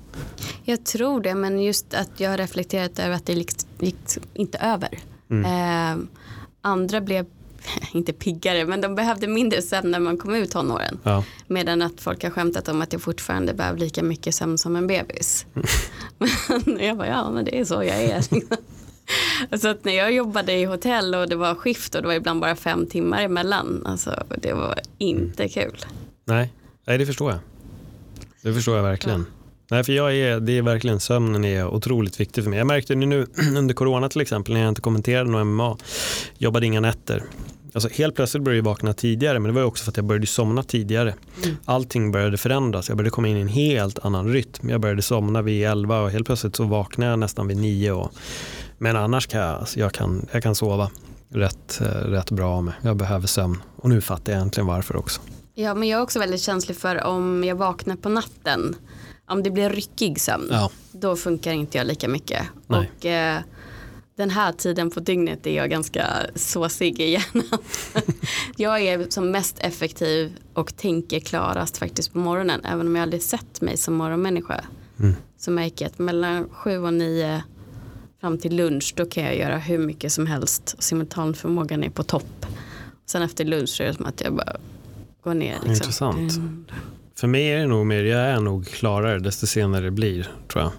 Jag 0.64 0.86
tror 0.86 1.22
det, 1.22 1.36
men 1.36 1.64
just 1.64 1.94
att 1.94 2.20
jag 2.20 2.30
har 2.30 2.38
reflekterat 2.38 3.00
över 3.00 3.16
att 3.16 3.26
det 3.26 3.34
gick, 3.34 3.52
gick 3.80 4.18
inte 4.34 4.58
över. 4.58 5.00
Mm. 5.30 5.46
Eh, 5.46 6.06
andra 6.62 7.02
blev 7.02 7.26
inte 7.94 8.14
piggare, 8.14 8.66
men 8.66 8.82
de 8.82 8.96
behövde 8.96 9.28
mindre 9.28 9.62
sömn 9.62 9.92
när 9.92 10.00
man 10.00 10.18
kom 10.18 10.36
ut 10.36 10.52
tonåren. 10.52 11.00
Ja. 11.04 11.24
Medan 11.48 11.82
att 11.82 12.02
folk 12.02 12.24
har 12.24 12.30
skämtat 12.30 12.68
om 12.68 12.82
att 12.82 12.94
jag 12.94 13.02
fortfarande 13.02 13.54
behöver 13.54 13.80
lika 13.80 14.04
mycket 14.04 14.36
sömn 14.36 14.58
som 14.58 14.76
en 14.76 14.88
bebis. 14.88 15.46
men 16.66 16.86
jag 16.86 16.98
bara, 16.98 17.08
ja 17.08 17.32
men 17.32 17.46
det 17.46 17.60
är 17.60 17.66
så 17.66 17.74
jag 17.74 18.04
är. 18.04 18.24
Så 19.58 19.68
att 19.68 19.86
när 19.86 19.94
jag 19.94 20.14
jobbade 20.14 20.54
i 20.54 20.66
hotell 20.66 21.16
och 21.16 21.30
det 21.30 21.36
var 21.36 21.56
skift 21.56 21.96
och 21.96 22.02
det 22.02 22.08
var 22.08 22.16
ibland 22.16 22.42
bara 22.42 22.56
fem 22.56 22.86
timmar 22.86 23.22
emellan, 23.24 23.82
alltså 23.86 24.24
det 24.42 24.54
var 24.54 24.80
inte 24.98 25.50
kul. 25.50 25.86
Nej, 26.26 26.54
Nej 26.86 26.98
det 26.98 27.06
förstår 27.06 27.32
jag. 27.32 27.40
Det 28.42 28.54
förstår 28.54 28.76
jag 28.76 28.84
verkligen. 28.84 29.20
Ja. 29.20 29.43
Nej, 29.70 29.84
för 29.84 29.94
jag 29.94 30.16
är, 30.16 30.40
det 30.40 30.58
är 30.58 30.62
verkligen 30.62 31.00
sömnen 31.00 31.46
är 31.46 31.68
otroligt 31.68 32.20
viktig 32.20 32.44
för 32.44 32.50
mig. 32.50 32.58
Jag 32.58 32.68
märkte 32.68 32.96
nu 32.96 33.28
under 33.58 33.74
corona 33.74 34.10
till 34.10 34.22
exempel 34.22 34.54
när 34.54 34.62
jag 34.62 34.70
inte 34.70 34.82
kommenterade 34.82 35.30
någon 35.30 35.48
MMA, 35.48 35.78
jobbade 36.38 36.66
inga 36.66 36.80
nätter. 36.80 37.24
Alltså 37.74 37.90
helt 37.90 38.16
plötsligt 38.16 38.44
började 38.44 38.58
jag 38.58 38.66
vakna 38.66 38.94
tidigare 38.94 39.40
men 39.40 39.54
det 39.54 39.62
var 39.62 39.68
också 39.68 39.84
för 39.84 39.92
att 39.92 39.98
jag 39.98 40.06
började 40.06 40.28
somna 40.28 40.64
tidigare. 40.64 41.16
Mm. 41.44 41.58
Allting 41.66 42.12
började 42.12 42.38
förändras. 42.38 42.90
Jag 42.90 42.98
började 42.98 43.10
komma 43.10 43.28
in 43.28 43.38
i 43.38 43.42
en 43.42 43.48
helt 43.48 44.00
annan 44.00 44.34
rytm. 44.34 44.70
Jag 44.70 44.82
började 44.82 45.02
somna 45.02 45.42
vid 45.42 45.66
11 45.66 46.02
och 46.02 46.12
helt 46.12 46.26
plötsligt 46.26 46.56
så 46.56 46.64
vaknade 46.64 47.12
jag 47.12 47.20
nästan 47.20 47.48
vid 47.48 47.58
9. 47.58 47.92
Och, 47.92 48.14
men 48.78 48.96
annars 48.96 49.28
kan 49.28 49.40
jag, 49.42 49.50
alltså 49.50 49.80
jag, 49.80 49.94
kan, 49.94 50.28
jag 50.32 50.44
kan 50.44 50.56
sova 50.56 50.90
rätt, 51.30 51.82
eh, 51.82 51.86
rätt 51.88 52.32
bra 52.32 52.62
med. 52.62 52.74
Jag 52.82 52.98
behöver 52.98 53.28
sömn 53.28 53.64
och 53.76 53.90
nu 53.90 54.02
fattar 54.02 54.34
jag 54.34 54.42
äntligen 54.42 54.68
varför 54.68 54.96
också. 54.96 55.22
Ja 55.56 55.74
men 55.74 55.90
jag 55.90 56.00
är 56.00 56.04
också 56.04 56.20
väldigt 56.20 56.42
känslig 56.42 56.78
för 56.78 57.04
om 57.04 57.44
jag 57.44 57.56
vaknar 57.56 57.96
på 57.96 58.10
natten. 58.10 58.76
Om 59.28 59.44
det 59.44 59.52
blir 59.52 59.70
ryckig 59.70 60.22
sömn. 60.22 60.48
Ja. 60.52 60.72
Då 60.92 61.16
funkar 61.16 61.52
inte 61.52 61.78
jag 61.78 61.88
lika 61.88 62.08
mycket. 62.08 62.46
Nej. 62.68 62.92
Och 62.98 63.06
eh, 63.06 63.42
den 64.16 64.30
här 64.30 64.52
tiden 64.52 64.90
på 64.90 65.00
dygnet 65.00 65.48
är 65.48 65.56
jag 65.56 65.70
ganska 65.70 66.08
såsig 66.36 67.00
i 67.00 67.10
hjärnan. 67.10 67.60
jag 68.58 68.82
är 68.82 69.10
som 69.10 69.32
mest 69.32 69.60
effektiv 69.60 70.38
och 70.54 70.78
tänker 70.78 71.20
klarast 71.20 71.78
faktiskt 71.78 72.14
på 72.14 72.18
morgonen. 72.18 72.66
Även 72.66 72.88
om 72.88 72.96
jag 72.96 73.04
aldrig 73.04 73.24
sett 73.24 73.62
mig 73.62 73.78
som 73.78 73.94
morgonmänniska. 73.94 74.66
Mm. 75.00 75.16
Så 75.38 75.52
märker 75.52 75.86
jag 75.86 75.92
att 75.92 76.00
mellan 76.00 76.50
sju 76.50 76.78
och 76.78 76.94
nio 76.94 77.44
fram 78.22 78.38
till 78.38 78.56
lunch 78.56 78.94
då 78.96 79.06
kan 79.06 79.24
jag 79.24 79.38
göra 79.38 79.58
hur 79.58 79.78
mycket 79.78 80.12
som 80.12 80.28
helst. 80.28 80.76
Simultanförmågan 80.80 81.84
är 81.84 81.90
på 81.90 82.04
topp. 82.04 82.46
Sen 83.06 83.22
efter 83.22 83.46
lunch 83.46 83.70
så 83.70 83.84
är 83.84 83.88
det 83.88 83.94
som 83.94 84.06
att 84.06 84.22
jag 84.22 84.34
bara 84.34 84.58
går 85.24 85.34
ner. 85.34 85.54
Liksom. 85.54 85.72
Intressant. 85.72 86.36
Mm. 86.36 86.66
För 87.16 87.28
mig 87.28 87.48
är 87.48 87.58
det 87.58 87.68
nog 87.68 87.86
mer, 87.86 88.04
jag 88.04 88.22
är 88.22 88.40
nog 88.40 88.68
klarare 88.68 89.20
desto 89.20 89.48
senare 89.48 89.86
det 89.86 89.92
blir 89.92 90.28
tror 90.48 90.64
jag. 90.64 90.72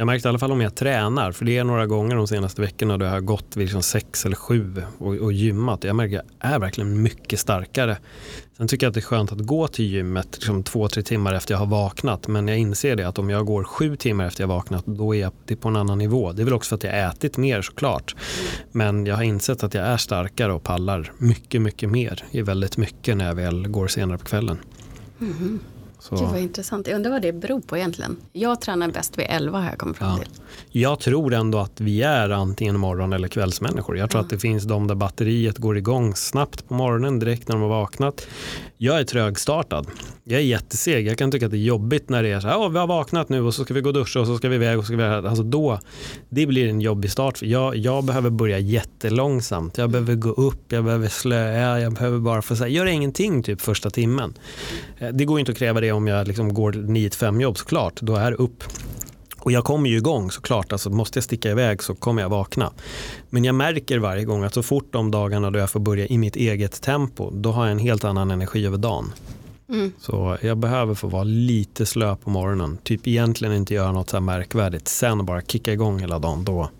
Jag 0.00 0.06
märkte 0.06 0.28
i 0.28 0.30
alla 0.30 0.38
fall 0.38 0.52
om 0.52 0.60
jag 0.60 0.74
tränar, 0.74 1.32
för 1.32 1.44
det 1.44 1.58
är 1.58 1.64
några 1.64 1.86
gånger 1.86 2.16
de 2.16 2.28
senaste 2.28 2.60
veckorna 2.60 2.96
då 2.96 3.04
jag 3.04 3.12
har 3.12 3.20
gått 3.20 3.56
vid 3.56 3.64
liksom 3.64 3.82
sex 3.82 4.26
eller 4.26 4.36
sju 4.36 4.82
och, 4.98 5.14
och 5.14 5.32
gymmat. 5.32 5.84
Jag 5.84 5.96
märker 5.96 6.18
att 6.18 6.26
jag 6.40 6.50
är 6.50 6.58
verkligen 6.58 7.02
mycket 7.02 7.40
starkare. 7.40 7.98
Sen 8.56 8.68
tycker 8.68 8.86
jag 8.86 8.90
att 8.90 8.94
det 8.94 9.00
är 9.00 9.02
skönt 9.02 9.32
att 9.32 9.38
gå 9.38 9.68
till 9.68 9.84
gymmet 9.84 10.28
liksom 10.32 10.62
två, 10.62 10.88
tre 10.88 11.02
timmar 11.02 11.34
efter 11.34 11.54
jag 11.54 11.58
har 11.58 11.66
vaknat. 11.66 12.28
Men 12.28 12.48
jag 12.48 12.58
inser 12.58 12.96
det 12.96 13.08
att 13.08 13.18
om 13.18 13.30
jag 13.30 13.46
går 13.46 13.64
sju 13.64 13.96
timmar 13.96 14.26
efter 14.26 14.42
jag 14.42 14.48
har 14.48 14.54
vaknat, 14.54 14.86
då 14.86 15.14
är 15.14 15.20
jag 15.20 15.60
på 15.60 15.68
en 15.68 15.76
annan 15.76 15.98
nivå. 15.98 16.32
Det 16.32 16.42
är 16.42 16.44
väl 16.44 16.54
också 16.54 16.68
för 16.68 16.76
att 16.76 16.84
jag 16.94 17.02
har 17.02 17.10
ätit 17.10 17.36
mer 17.36 17.62
såklart. 17.62 18.16
Men 18.72 19.06
jag 19.06 19.16
har 19.16 19.22
insett 19.22 19.62
att 19.62 19.74
jag 19.74 19.86
är 19.86 19.96
starkare 19.96 20.52
och 20.52 20.62
pallar 20.62 21.12
mycket, 21.18 21.62
mycket 21.62 21.88
mer 21.88 22.24
i 22.30 22.42
väldigt 22.42 22.76
mycket 22.76 23.16
när 23.16 23.26
jag 23.26 23.34
väl 23.34 23.68
går 23.68 23.88
senare 23.88 24.18
på 24.18 24.24
kvällen. 24.24 24.58
Mm. 25.20 25.60
Så. 26.00 26.16
Gud 26.16 26.28
vad 26.28 26.40
intressant. 26.40 26.86
Jag 26.86 26.96
undrar 26.96 27.10
vad 27.10 27.22
det 27.22 27.32
beror 27.32 27.60
på 27.60 27.76
egentligen. 27.76 28.16
Jag 28.32 28.60
tränar 28.60 28.88
bäst 28.88 29.18
vid 29.18 29.26
11 29.28 29.58
har 29.58 29.66
jag 29.66 29.78
kommit 29.78 29.96
fram 29.96 30.18
till. 30.18 30.28
Jag 30.70 31.00
tror 31.00 31.34
ändå 31.34 31.58
att 31.58 31.80
vi 31.80 32.02
är 32.02 32.30
antingen 32.30 32.78
morgon 32.78 33.12
eller 33.12 33.28
kvällsmänniskor. 33.28 33.98
Jag 33.98 34.10
tror 34.10 34.20
ja. 34.20 34.24
att 34.24 34.30
det 34.30 34.38
finns 34.38 34.64
de 34.64 34.86
där 34.86 34.94
batteriet 34.94 35.58
går 35.58 35.78
igång 35.78 36.14
snabbt 36.14 36.68
på 36.68 36.74
morgonen 36.74 37.18
direkt 37.18 37.48
när 37.48 37.54
de 37.54 37.62
har 37.62 37.68
vaknat. 37.68 38.26
Jag 38.80 39.00
är 39.00 39.04
trögstartad. 39.04 39.86
Jag 40.24 40.40
är 40.40 40.44
jätteseg. 40.44 41.06
Jag 41.06 41.18
kan 41.18 41.30
tycka 41.30 41.46
att 41.46 41.52
det 41.52 41.58
är 41.58 41.62
jobbigt 41.62 42.08
när 42.08 42.22
det 42.22 42.28
är 42.28 42.40
så 42.40 42.48
här, 42.48 42.56
oh, 42.56 42.70
vi 42.70 42.78
har 42.78 42.86
vaknat 42.86 43.28
nu 43.28 43.42
och 43.42 43.54
så 43.54 43.64
ska 43.64 43.74
vi 43.74 43.80
gå 43.80 43.88
och 43.88 43.94
duscha 43.94 44.20
och 44.20 44.26
så 44.26 44.36
ska 44.36 44.48
vi 44.48 44.54
iväg 44.54 44.78
och 44.78 44.84
så 44.84 44.86
ska 44.86 44.96
vi 44.96 45.02
alltså 45.02 45.42
då, 45.42 45.80
det 46.28 46.46
blir 46.46 46.68
en 46.68 46.80
jobbig 46.80 47.10
start. 47.10 47.42
Jag, 47.42 47.76
jag 47.76 48.04
behöver 48.04 48.30
börja 48.30 48.58
jättelångsamt. 48.58 49.78
Jag 49.78 49.90
behöver 49.90 50.14
gå 50.14 50.30
upp, 50.30 50.72
jag 50.72 50.84
behöver 50.84 51.08
slöa, 51.08 51.80
jag 51.80 51.92
behöver 51.92 52.18
bara 52.18 52.42
få 52.42 52.56
säga, 52.56 52.68
göra 52.68 52.90
ingenting 52.90 53.42
typ 53.42 53.60
första 53.60 53.90
timmen. 53.90 54.34
Eh, 54.98 55.08
det 55.08 55.24
går 55.24 55.40
inte 55.40 55.52
att 55.52 55.58
kräva 55.58 55.80
det 55.80 55.92
om 55.92 56.06
jag 56.06 56.28
liksom 56.28 56.54
går 56.54 56.72
9-5 56.72 57.42
jobb 57.42 57.58
såklart. 57.58 58.00
Då 58.00 58.16
är 58.16 58.30
det 58.30 58.36
upp. 58.36 58.64
Och 59.48 59.52
jag 59.52 59.64
kommer 59.64 59.90
ju 59.90 59.96
igång 59.96 60.30
såklart, 60.30 60.72
alltså 60.72 60.90
måste 60.90 61.16
jag 61.16 61.24
sticka 61.24 61.50
iväg 61.50 61.82
så 61.82 61.94
kommer 61.94 62.22
jag 62.22 62.28
vakna. 62.28 62.72
Men 63.30 63.44
jag 63.44 63.54
märker 63.54 63.98
varje 63.98 64.24
gång 64.24 64.44
att 64.44 64.54
så 64.54 64.62
fort 64.62 64.92
de 64.92 65.10
dagarna 65.10 65.50
då 65.50 65.58
jag 65.58 65.70
får 65.70 65.80
börja 65.80 66.06
i 66.06 66.18
mitt 66.18 66.36
eget 66.36 66.82
tempo, 66.82 67.30
då 67.30 67.52
har 67.52 67.64
jag 67.64 67.72
en 67.72 67.78
helt 67.78 68.04
annan 68.04 68.30
energi 68.30 68.66
över 68.66 68.78
dagen. 68.78 69.12
Mm. 69.68 69.92
Så 69.98 70.38
jag 70.40 70.58
behöver 70.58 70.94
få 70.94 71.08
vara 71.08 71.24
lite 71.24 71.86
slö 71.86 72.16
på 72.16 72.30
morgonen. 72.30 72.78
Typ 72.82 73.06
egentligen 73.06 73.54
inte 73.54 73.74
göra 73.74 73.92
något 73.92 74.10
så 74.10 74.16
här 74.16 74.20
märkvärdigt. 74.20 74.88
Sen 74.88 75.26
bara 75.26 75.42
kicka 75.42 75.72
igång 75.72 75.98
hela 75.98 76.18
dagen. 76.18 76.44
Då, 76.44 76.70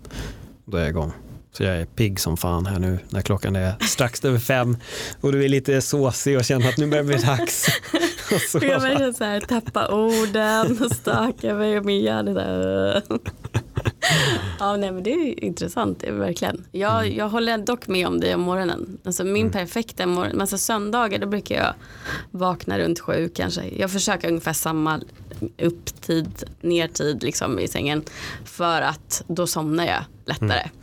då 0.65 0.77
är 0.77 0.81
jag 0.81 0.89
igång. 0.89 1.11
Så 1.51 1.63
jag 1.63 1.77
är 1.77 1.85
pigg 1.85 2.19
som 2.19 2.37
fan 2.37 2.65
här 2.65 2.79
nu 2.79 2.99
när 3.09 3.21
klockan 3.21 3.55
är 3.55 3.73
strax 3.79 4.25
över 4.25 4.39
fem 4.39 4.77
och 5.21 5.31
du 5.31 5.45
är 5.45 5.49
lite 5.49 5.81
såsig 5.81 6.37
och 6.37 6.45
känner 6.45 6.69
att 6.69 6.77
nu 6.77 6.87
börjar 6.87 7.03
det 7.03 7.07
bli 7.07 7.17
dags. 7.17 7.67
så 8.51 8.59
jag 8.61 8.81
börjar 8.81 9.13
så 9.13 9.23
här, 9.23 9.39
tappa 9.39 9.87
orden 9.87 10.83
och 10.83 10.91
staka 10.91 11.53
mig 11.53 11.77
och 11.77 11.85
min 11.85 12.01
hjärna 12.01 12.33
där. 12.33 13.03
ja, 14.59 14.77
nej, 14.77 14.91
men 14.91 15.03
det 15.03 15.11
är 15.11 15.43
intressant, 15.43 15.99
det 15.99 16.07
är 16.07 16.11
verkligen. 16.11 16.65
Jag, 16.71 17.05
mm. 17.05 17.17
jag 17.17 17.29
håller 17.29 17.57
dock 17.57 17.87
med 17.87 18.07
om 18.07 18.19
det 18.19 18.35
om 18.35 18.41
morgonen. 18.41 18.97
Alltså 19.05 19.23
min 19.23 19.35
mm. 19.35 19.51
perfekta 19.51 20.05
morgon, 20.05 20.41
alltså 20.41 20.57
söndagar 20.57 21.19
då 21.19 21.27
brukar 21.27 21.55
jag 21.55 21.73
vakna 22.31 22.79
runt 22.79 22.99
sju 22.99 23.29
kanske. 23.35 23.63
Jag 23.77 23.91
försöker 23.91 24.27
ungefär 24.27 24.53
samma 24.53 24.99
upptid, 25.57 26.43
nertid 26.61 27.23
liksom 27.23 27.59
i 27.59 27.67
sängen. 27.67 28.03
För 28.45 28.81
att 28.81 29.23
då 29.27 29.47
somnar 29.47 29.85
jag 29.85 30.03
lättare. 30.25 30.59
Mm. 30.59 30.78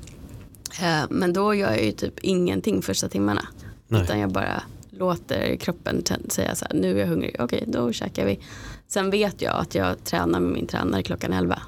Eh, 0.80 1.04
men 1.10 1.32
då 1.32 1.54
gör 1.54 1.70
jag 1.70 1.84
ju 1.84 1.92
typ 1.92 2.18
ingenting 2.22 2.82
första 2.82 3.08
timmarna. 3.08 3.48
Nej. 3.88 4.02
Utan 4.02 4.18
jag 4.18 4.30
bara 4.30 4.62
låter 4.90 5.56
kroppen 5.56 6.02
säga 6.28 6.54
så 6.54 6.64
här, 6.64 6.74
nu 6.74 6.96
är 6.96 7.00
jag 7.00 7.06
hungrig, 7.06 7.36
okej 7.38 7.64
då 7.66 7.92
käkar 7.92 8.26
vi. 8.26 8.40
Sen 8.88 9.10
vet 9.10 9.42
jag 9.42 9.56
att 9.56 9.74
jag 9.74 10.04
tränar 10.04 10.40
med 10.40 10.52
min 10.52 10.66
tränare 10.66 11.02
klockan 11.02 11.32
11. 11.32 11.62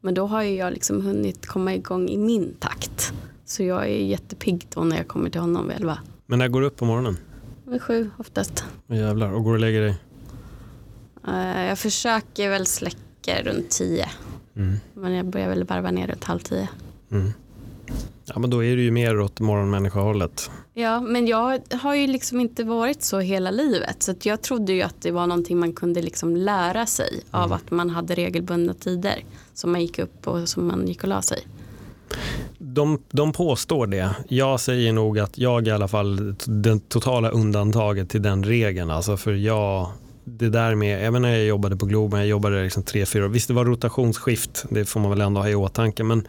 Men 0.00 0.14
då 0.14 0.26
har 0.26 0.42
ju 0.42 0.54
jag 0.54 0.72
liksom 0.72 1.06
hunnit 1.06 1.46
komma 1.46 1.74
igång 1.74 2.08
i 2.08 2.16
min 2.16 2.54
takt. 2.58 3.12
Så 3.44 3.62
jag 3.62 3.82
är 3.82 4.04
jättepigg 4.04 4.66
då 4.74 4.84
när 4.84 4.96
jag 4.96 5.08
kommer 5.08 5.30
till 5.30 5.40
honom 5.40 5.68
vid 5.68 5.76
elva. 5.76 5.98
Men 6.26 6.38
när 6.38 6.48
går 6.48 6.60
du 6.60 6.66
upp 6.66 6.76
på 6.76 6.84
morgonen? 6.84 7.16
Vid 7.64 7.82
sju 7.82 8.10
oftast. 8.18 8.64
Oh, 8.88 8.96
jävlar, 8.96 9.32
och 9.32 9.44
går 9.44 9.52
och 9.52 9.58
lägger 9.58 9.80
dig? 9.80 9.96
Uh, 11.28 11.66
jag 11.66 11.78
försöker 11.78 12.50
väl 12.50 12.66
släcka 12.66 13.42
runt 13.44 13.70
tio. 13.70 14.08
Mm. 14.56 14.76
Men 14.94 15.12
jag 15.12 15.26
börjar 15.26 15.48
väl 15.48 15.64
varva 15.64 15.90
ner 15.90 16.06
runt 16.06 16.24
halv 16.24 16.38
tio. 16.38 16.68
Mm. 17.10 17.32
Ja 18.24 18.38
men 18.38 18.50
då 18.50 18.64
är 18.64 18.76
du 18.76 18.82
ju 18.82 18.90
mer 18.90 19.20
åt 19.20 19.40
morgonmänniskohållet. 19.40 20.50
Ja 20.74 21.00
men 21.00 21.26
jag 21.26 21.60
har 21.70 21.94
ju 21.94 22.06
liksom 22.06 22.40
inte 22.40 22.64
varit 22.64 23.02
så 23.02 23.20
hela 23.20 23.50
livet. 23.50 24.02
Så 24.02 24.14
jag 24.22 24.42
trodde 24.42 24.72
ju 24.72 24.82
att 24.82 25.00
det 25.00 25.10
var 25.10 25.26
någonting 25.26 25.58
man 25.58 25.72
kunde 25.72 26.02
liksom 26.02 26.36
lära 26.36 26.86
sig 26.86 27.10
mm. 27.12 27.44
av 27.44 27.52
att 27.52 27.70
man 27.70 27.90
hade 27.90 28.14
regelbundna 28.14 28.74
tider. 28.74 29.24
Som 29.54 29.72
man 29.72 29.80
gick 29.80 29.98
upp 29.98 30.26
och 30.26 30.48
som 30.48 30.66
man 30.66 30.88
gick 30.88 31.02
och 31.02 31.08
la 31.08 31.22
sig. 31.22 31.46
De, 32.58 33.02
de 33.10 33.32
påstår 33.32 33.86
det. 33.86 34.14
Jag 34.28 34.60
säger 34.60 34.92
nog 34.92 35.18
att 35.18 35.38
jag 35.38 35.66
i 35.66 35.70
alla 35.70 35.88
fall 35.88 36.34
det 36.46 36.88
totala 36.88 37.30
undantaget 37.30 38.08
till 38.08 38.22
den 38.22 38.44
regeln. 38.44 38.90
Alltså 38.90 39.16
för 39.16 39.32
jag 39.32 39.88
det 40.28 40.48
där 40.48 40.74
med, 40.74 41.06
även 41.06 41.22
när 41.22 41.36
jag 41.36 41.44
jobbade 41.44 41.76
på 41.76 41.86
Globen, 41.86 42.20
jag 42.20 42.28
jobbade 42.28 42.62
liksom 42.62 42.82
tre, 42.82 43.06
fyra 43.06 43.24
år. 43.24 43.28
Visst 43.28 43.48
det 43.48 43.54
var 43.54 43.64
rotationsskift, 43.64 44.64
det 44.70 44.84
får 44.84 45.00
man 45.00 45.10
väl 45.10 45.20
ändå 45.20 45.40
ha 45.40 45.48
i 45.48 45.54
åtanke. 45.54 46.04
Men 46.04 46.26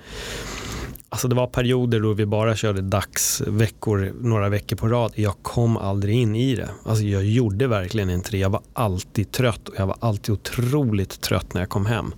Alltså 1.10 1.28
det 1.28 1.36
var 1.36 1.48
perioder 1.48 2.00
då 2.00 2.14
vi 2.14 2.26
bara 2.26 2.56
körde 2.56 2.82
dagsveckor 2.82 4.14
några 4.22 4.50
veckor 4.50 4.76
på 4.76 4.88
rad. 4.88 5.12
Jag 5.16 5.36
kom 5.42 5.78
aldrig 5.78 6.16
in 6.16 6.36
i 6.36 6.56
det. 6.56 6.70
Alltså 6.86 7.04
jag 7.04 7.26
gjorde 7.26 7.68
verkligen 7.68 8.10
inte 8.10 8.32
det. 8.32 8.38
Jag 8.38 8.50
var 8.50 8.62
alltid 8.74 9.32
trött 9.32 9.70
och 9.70 9.76
jag 9.78 9.88
var 9.88 9.98
alltid 10.00 10.34
otroligt 10.34 11.22
trött 11.22 11.54
när 11.54 11.62
jag 11.62 11.70
kom 11.70 11.86
hem. 11.86 12.14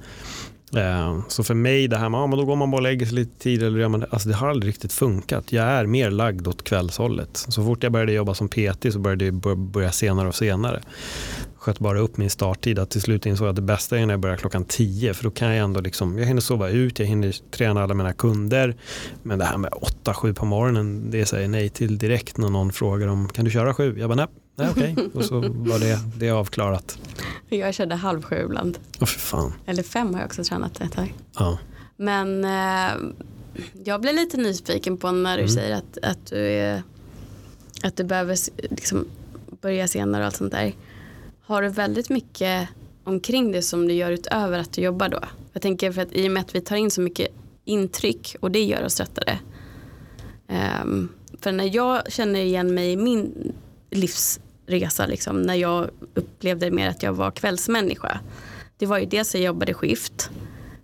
Eh, 0.75 1.19
så 1.27 1.43
för 1.43 1.53
mig 1.53 1.87
det 1.87 1.97
här 1.97 2.09
med, 2.09 2.19
ja, 2.19 2.27
då 2.27 2.45
går 2.45 2.55
man 2.55 2.71
bara 2.71 2.77
och 2.77 2.83
lägger 2.83 3.05
sig 3.05 3.15
lite 3.15 3.39
tid 3.39 3.63
eller 3.63 3.79
gör 3.79 3.87
man 3.87 3.99
det. 3.99 4.07
Alltså 4.09 4.29
det 4.29 4.35
har 4.35 4.49
aldrig 4.49 4.69
riktigt 4.69 4.93
funkat. 4.93 5.51
Jag 5.51 5.65
är 5.65 5.85
mer 5.85 6.11
lagd 6.11 6.47
åt 6.47 6.63
kvällshållet. 6.63 7.29
Så 7.33 7.65
fort 7.65 7.83
jag 7.83 7.91
började 7.91 8.13
jobba 8.13 8.33
som 8.33 8.49
PT 8.49 8.93
så 8.93 8.99
började 8.99 9.25
det 9.25 9.55
börja 9.55 9.91
senare 9.91 10.27
och 10.27 10.35
senare 10.35 10.81
sköt 11.59 11.79
bara 11.79 11.99
upp 11.99 12.17
min 12.17 12.29
starttid. 12.29 12.79
Att 12.79 12.89
till 12.89 13.01
slut 13.01 13.25
insåg 13.25 13.47
jag 13.47 13.49
att 13.49 13.55
det 13.55 13.61
bästa 13.61 13.99
är 13.99 14.05
när 14.05 14.13
jag 14.13 14.19
börjar 14.19 14.37
klockan 14.37 14.65
10 14.65 15.13
för 15.13 15.23
då 15.23 15.31
kan 15.31 15.47
jag 15.47 15.57
ändå 15.57 15.81
liksom, 15.81 16.17
jag 16.17 16.25
hinner 16.25 16.41
sova 16.41 16.69
ut, 16.69 16.99
jag 16.99 17.05
hinner 17.05 17.51
träna 17.51 17.83
alla 17.83 17.93
mina 17.93 18.13
kunder. 18.13 18.75
Men 19.23 19.39
det 19.39 19.45
här 19.45 19.57
med 19.57 19.71
8-7 20.03 20.33
på 20.33 20.45
morgonen, 20.45 21.11
det 21.11 21.25
säger 21.25 21.43
jag 21.43 21.51
nej 21.51 21.69
till 21.69 21.97
direkt 21.97 22.37
när 22.37 22.49
någon 22.49 22.71
frågar 22.71 23.07
om 23.07 23.27
kan 23.27 23.45
du 23.45 23.51
köra 23.51 23.73
7? 23.73 23.99
Jag 23.99 24.09
bara 24.09 24.15
nej, 24.15 24.27
nej 24.55 24.69
okej. 24.71 24.93
Okay. 24.93 25.05
Och 25.13 25.25
så 25.25 25.39
var 25.39 25.79
det, 25.79 25.99
det 26.15 26.29
avklarat. 26.29 26.97
Jag 27.49 27.73
körde 27.73 27.95
halv 27.95 28.21
sju 28.21 28.41
ibland. 28.45 28.77
Oh, 28.99 29.05
för 29.05 29.19
fan. 29.19 29.53
Eller 29.65 29.83
fem 29.83 30.13
har 30.13 30.21
jag 30.21 30.25
också 30.27 30.43
tränat 30.43 30.81
ett 30.81 30.91
tag. 30.91 31.13
Ja. 31.35 31.57
Men 31.97 32.45
eh, 32.45 32.97
jag 33.83 34.01
blir 34.01 34.13
lite 34.13 34.37
nyfiken 34.37 34.97
på 34.97 35.11
när 35.11 35.37
du 35.37 35.43
mm. 35.43 35.55
säger 35.55 35.75
att, 35.75 35.97
att, 36.01 36.25
du 36.25 36.47
är, 36.47 36.83
att 37.83 37.97
du 37.97 38.03
behöver 38.03 38.37
liksom 38.69 39.05
börja 39.61 39.87
senare 39.87 40.21
och 40.21 40.25
allt 40.25 40.35
sånt 40.35 40.51
där. 40.51 40.73
Har 41.49 41.61
du 41.61 41.69
väldigt 41.69 42.09
mycket 42.09 42.69
omkring 43.03 43.51
det 43.51 43.61
som 43.61 43.87
du 43.87 43.93
gör 43.93 44.11
utöver 44.11 44.59
att 44.59 44.73
du 44.73 44.81
jobbar 44.81 45.09
då? 45.09 45.19
Jag 45.53 45.61
tänker 45.61 45.91
för 45.91 46.01
att 46.01 46.13
i 46.13 46.27
och 46.27 46.31
med 46.31 46.41
att 46.41 46.55
vi 46.55 46.61
tar 46.61 46.75
in 46.75 46.91
så 46.91 47.01
mycket 47.01 47.27
intryck 47.65 48.35
och 48.39 48.51
det 48.51 48.63
gör 48.63 48.85
oss 48.85 48.95
tröttare. 48.95 49.39
Um, 50.47 50.55
ehm, 50.55 51.09
för 51.41 51.51
när 51.51 51.75
jag 51.75 52.11
känner 52.11 52.39
igen 52.39 52.73
mig 52.73 52.91
i 52.91 52.97
min 52.97 53.53
livsresa, 53.89 55.05
liksom, 55.05 55.41
när 55.41 55.55
jag 55.55 55.89
upplevde 56.13 56.71
mer 56.71 56.89
att 56.89 57.03
jag 57.03 57.13
var 57.13 57.31
kvällsmänniska. 57.31 58.19
Det 58.77 58.85
var 58.85 58.97
ju 58.97 59.05
dels 59.05 59.35
att 59.35 59.41
jag 59.41 59.45
jobbade 59.45 59.73
skift, 59.73 60.29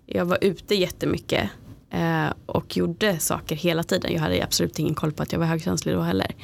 jag 0.06 0.26
var 0.26 0.38
ute 0.42 0.76
jättemycket 0.76 1.50
uh, 1.94 2.34
och 2.46 2.78
gjorde 2.78 3.20
saker 3.20 3.56
hela 3.56 3.84
tiden. 3.84 4.14
Jag 4.14 4.20
hade 4.20 4.44
absolut 4.44 4.80
ingen 4.80 4.96
koll 4.96 5.12
på 5.12 5.24
att 5.24 5.32
jag 5.32 5.40
var 5.40 5.46
högkänslig 5.46 5.96
då 5.96 6.02
heller. 6.02 6.36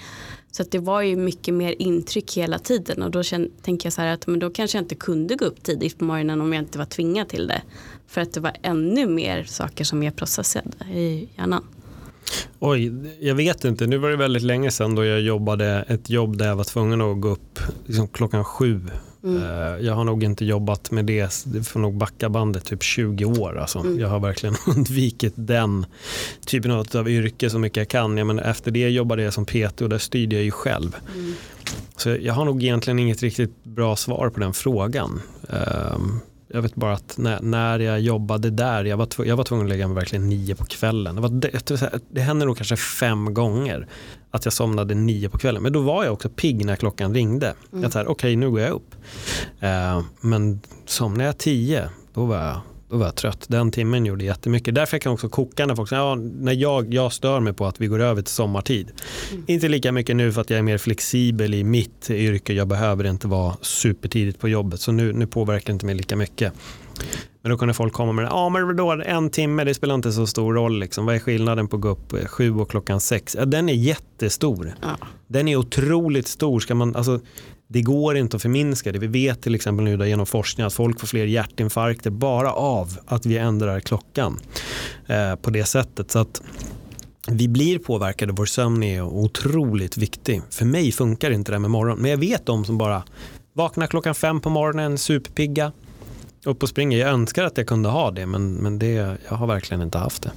Så 0.51 0.61
att 0.61 0.71
det 0.71 0.79
var 0.79 1.01
ju 1.01 1.15
mycket 1.15 1.53
mer 1.53 1.75
intryck 1.79 2.37
hela 2.37 2.59
tiden 2.59 3.03
och 3.03 3.11
då 3.11 3.23
tänker 3.61 3.85
jag 3.85 3.93
så 3.93 4.01
här 4.01 4.13
att 4.13 4.27
men 4.27 4.39
då 4.39 4.49
kanske 4.49 4.77
jag 4.77 4.83
inte 4.83 4.95
kunde 4.95 5.35
gå 5.35 5.45
upp 5.45 5.63
tidigt 5.63 5.97
på 5.97 6.05
morgonen 6.05 6.41
om 6.41 6.53
jag 6.53 6.61
inte 6.61 6.77
var 6.77 6.85
tvingad 6.85 7.29
till 7.29 7.47
det. 7.47 7.61
För 8.07 8.21
att 8.21 8.33
det 8.33 8.39
var 8.39 8.53
ännu 8.61 9.07
mer 9.07 9.43
saker 9.43 9.83
som 9.83 10.03
jag 10.03 10.15
processade 10.15 10.69
i 10.93 11.29
hjärnan. 11.37 11.63
Oj, 12.59 12.91
jag 13.19 13.35
vet 13.35 13.63
inte. 13.63 13.87
Nu 13.87 13.97
var 13.97 14.09
det 14.09 14.17
väldigt 14.17 14.43
länge 14.43 14.71
sedan 14.71 14.95
då 14.95 15.05
jag 15.05 15.21
jobbade 15.21 15.85
ett 15.87 16.09
jobb 16.09 16.37
där 16.37 16.47
jag 16.47 16.55
var 16.55 16.63
tvungen 16.63 17.01
att 17.01 17.21
gå 17.21 17.29
upp 17.29 17.59
liksom 17.85 18.07
klockan 18.07 18.45
sju 18.45 18.81
Mm. 19.23 19.43
Eh, 19.43 19.85
jag 19.85 19.93
har 19.93 20.03
nog 20.03 20.23
inte 20.23 20.45
jobbat 20.45 20.91
med 20.91 21.05
det, 21.05 21.43
det 21.45 21.63
får 21.63 21.79
nog 21.79 21.97
backa 21.97 22.29
bandet 22.29 22.65
typ 22.65 22.83
20 22.83 23.25
år. 23.25 23.57
Alltså. 23.57 23.79
Mm. 23.79 23.99
Jag 23.99 24.07
har 24.07 24.19
verkligen 24.19 24.55
undvikit 24.67 25.33
den 25.35 25.85
typen 26.45 26.71
av 26.71 27.09
yrke 27.09 27.49
så 27.49 27.59
mycket 27.59 27.77
jag 27.77 27.87
kan. 27.87 28.17
Ja, 28.17 28.23
men 28.23 28.39
efter 28.39 28.71
det 28.71 28.89
jobbade 28.89 29.23
jag 29.23 29.33
som 29.33 29.45
PT 29.45 29.81
och 29.81 29.89
där 29.89 29.97
styrde 29.97 30.35
jag 30.35 30.45
ju 30.45 30.51
själv. 30.51 30.95
Mm. 31.15 31.33
Så 31.97 32.09
jag 32.09 32.33
har 32.33 32.45
nog 32.45 32.63
egentligen 32.63 32.99
inget 32.99 33.21
riktigt 33.21 33.63
bra 33.63 33.95
svar 33.95 34.29
på 34.29 34.39
den 34.39 34.53
frågan. 34.53 35.21
Um, 35.41 36.21
jag 36.53 36.61
vet 36.61 36.75
bara 36.75 36.93
att 36.93 37.17
när, 37.17 37.41
när 37.41 37.79
jag 37.79 37.99
jobbade 37.99 38.49
där, 38.49 38.85
jag 38.85 38.97
var, 38.97 39.07
jag 39.25 39.35
var 39.35 39.43
tvungen 39.43 39.65
att 39.65 39.69
lägga 39.69 39.87
mig 39.87 39.95
verkligen 39.95 40.29
nio 40.29 40.55
på 40.55 40.65
kvällen. 40.65 41.15
Det, 41.15 41.21
var, 41.21 41.29
det, 41.29 42.01
det 42.09 42.21
hände 42.21 42.45
nog 42.45 42.57
kanske 42.57 42.77
fem 42.77 43.33
gånger 43.33 43.87
att 44.31 44.45
jag 44.45 44.53
somnade 44.53 44.95
nio 44.95 45.29
på 45.29 45.37
kvällen. 45.37 45.63
Men 45.63 45.73
då 45.73 45.81
var 45.81 46.03
jag 46.03 46.13
också 46.13 46.29
pigg 46.29 46.65
när 46.65 46.75
klockan 46.75 47.13
ringde. 47.13 47.47
Mm. 47.47 47.83
Jag 47.83 47.91
tänkte, 47.91 48.11
okej 48.11 48.11
okay, 48.11 48.35
nu 48.35 48.49
går 48.49 48.59
jag 48.59 48.71
upp. 48.71 48.95
Uh, 49.63 50.03
men 50.21 50.61
somnade 50.85 51.23
jag 51.23 51.37
tio, 51.37 51.89
då 52.13 52.25
var 52.25 52.37
jag 52.37 52.61
då 52.91 52.97
var 52.97 53.05
jag 53.05 53.15
trött. 53.15 53.45
Den 53.47 53.71
timmen 53.71 54.05
gjorde 54.05 54.23
jättemycket. 54.23 54.75
Därför 54.75 54.97
kan 54.97 55.09
jag 55.09 55.13
också 55.13 55.29
koka 55.29 55.65
när 55.65 55.75
folk 55.75 55.89
säger 55.89 56.01
ja, 56.01 56.15
när 56.15 56.53
jag, 56.53 56.93
jag 56.93 57.13
stör 57.13 57.39
mig 57.39 57.53
på 57.53 57.65
att 57.65 57.81
vi 57.81 57.87
går 57.87 57.99
över 57.99 58.21
till 58.21 58.33
sommartid. 58.33 58.91
Mm. 59.31 59.43
Inte 59.47 59.67
lika 59.67 59.91
mycket 59.91 60.15
nu 60.15 60.31
för 60.31 60.41
att 60.41 60.49
jag 60.49 60.59
är 60.59 60.63
mer 60.63 60.77
flexibel 60.77 61.53
i 61.53 61.63
mitt 61.63 62.09
yrke. 62.09 62.53
Jag 62.53 62.67
behöver 62.67 63.03
inte 63.03 63.27
vara 63.27 63.55
supertidigt 63.61 64.39
på 64.39 64.49
jobbet 64.49 64.81
så 64.81 64.91
nu, 64.91 65.13
nu 65.13 65.27
påverkar 65.27 65.65
det 65.65 65.73
inte 65.73 65.85
mig 65.85 65.95
lika 65.95 66.15
mycket. 66.15 66.53
Men 67.41 67.49
då 67.49 67.57
kunde 67.57 67.73
folk 67.73 67.93
komma 67.93 68.11
med 68.11 68.25
ja 68.25 68.49
men 68.49 68.75
då 68.75 68.91
en 68.91 69.29
timme 69.29 69.63
det 69.63 69.73
spelar 69.73 69.95
inte 69.95 70.11
så 70.11 70.27
stor 70.27 70.53
roll. 70.53 70.79
Liksom. 70.79 71.05
Vad 71.05 71.15
är 71.15 71.19
skillnaden 71.19 71.67
på 71.67 71.75
att 71.75 71.81
gå 71.81 71.89
upp 71.89 72.27
sju 72.27 72.55
och 72.55 72.69
klockan 72.69 72.99
sex? 72.99 73.35
Ja, 73.39 73.45
den 73.45 73.69
är 73.69 73.73
jättestor. 73.73 74.73
Ja. 74.81 74.97
Den 75.27 75.47
är 75.47 75.55
otroligt 75.55 76.27
stor. 76.27 76.59
Ska 76.59 76.75
man, 76.75 76.95
alltså, 76.95 77.19
det 77.71 77.81
går 77.81 78.17
inte 78.17 78.35
att 78.35 78.41
förminska 78.41 78.91
det. 78.91 78.99
Vi 78.99 79.07
vet 79.07 79.41
till 79.41 79.55
exempel 79.55 79.85
nu 79.85 80.07
genom 80.07 80.25
forskning 80.25 80.67
att 80.67 80.73
folk 80.73 80.99
får 80.99 81.07
fler 81.07 81.25
hjärtinfarkter 81.25 82.09
bara 82.09 82.53
av 82.53 82.97
att 83.05 83.25
vi 83.25 83.37
ändrar 83.37 83.79
klockan 83.79 84.39
eh, 85.07 85.35
på 85.35 85.49
det 85.49 85.65
sättet. 85.65 86.11
Så 86.11 86.19
att 86.19 86.41
vi 87.27 87.47
blir 87.47 87.79
påverkade, 87.79 88.33
vår 88.33 88.45
sömn 88.45 88.83
är 88.83 89.01
otroligt 89.01 89.97
viktig. 89.97 90.41
För 90.49 90.65
mig 90.65 90.91
funkar 90.91 91.31
inte 91.31 91.51
det 91.51 91.59
med 91.59 91.71
morgon, 91.71 91.99
men 91.99 92.11
jag 92.11 92.17
vet 92.17 92.45
de 92.45 92.65
som 92.65 92.77
bara 92.77 93.03
vaknar 93.53 93.87
klockan 93.87 94.15
fem 94.15 94.41
på 94.41 94.49
morgonen, 94.49 94.97
superpigga, 94.97 95.71
upp 96.45 96.63
och 96.63 96.69
springer. 96.69 96.97
Jag 96.97 97.09
önskar 97.09 97.43
att 97.43 97.57
jag 97.57 97.67
kunde 97.67 97.89
ha 97.89 98.11
det, 98.11 98.25
men, 98.25 98.53
men 98.53 98.79
det, 98.79 99.17
jag 99.29 99.35
har 99.35 99.47
verkligen 99.47 99.81
inte 99.81 99.97
haft 99.97 100.23
det. 100.23 100.31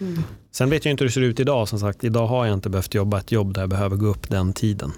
Mm. 0.00 0.22
Sen 0.52 0.70
vet 0.70 0.84
jag 0.84 0.92
inte 0.92 1.04
hur 1.04 1.08
det 1.08 1.14
ser 1.14 1.20
ut 1.20 1.40
idag. 1.40 1.68
Som 1.68 1.78
sagt, 1.78 2.04
idag 2.04 2.26
har 2.26 2.46
jag 2.46 2.54
inte 2.54 2.70
behövt 2.70 2.94
jobba 2.94 3.18
ett 3.18 3.32
jobb 3.32 3.54
där 3.54 3.62
jag 3.62 3.70
behöver 3.70 3.96
gå 3.96 4.06
upp 4.06 4.30
den 4.30 4.52
tiden. 4.52 4.92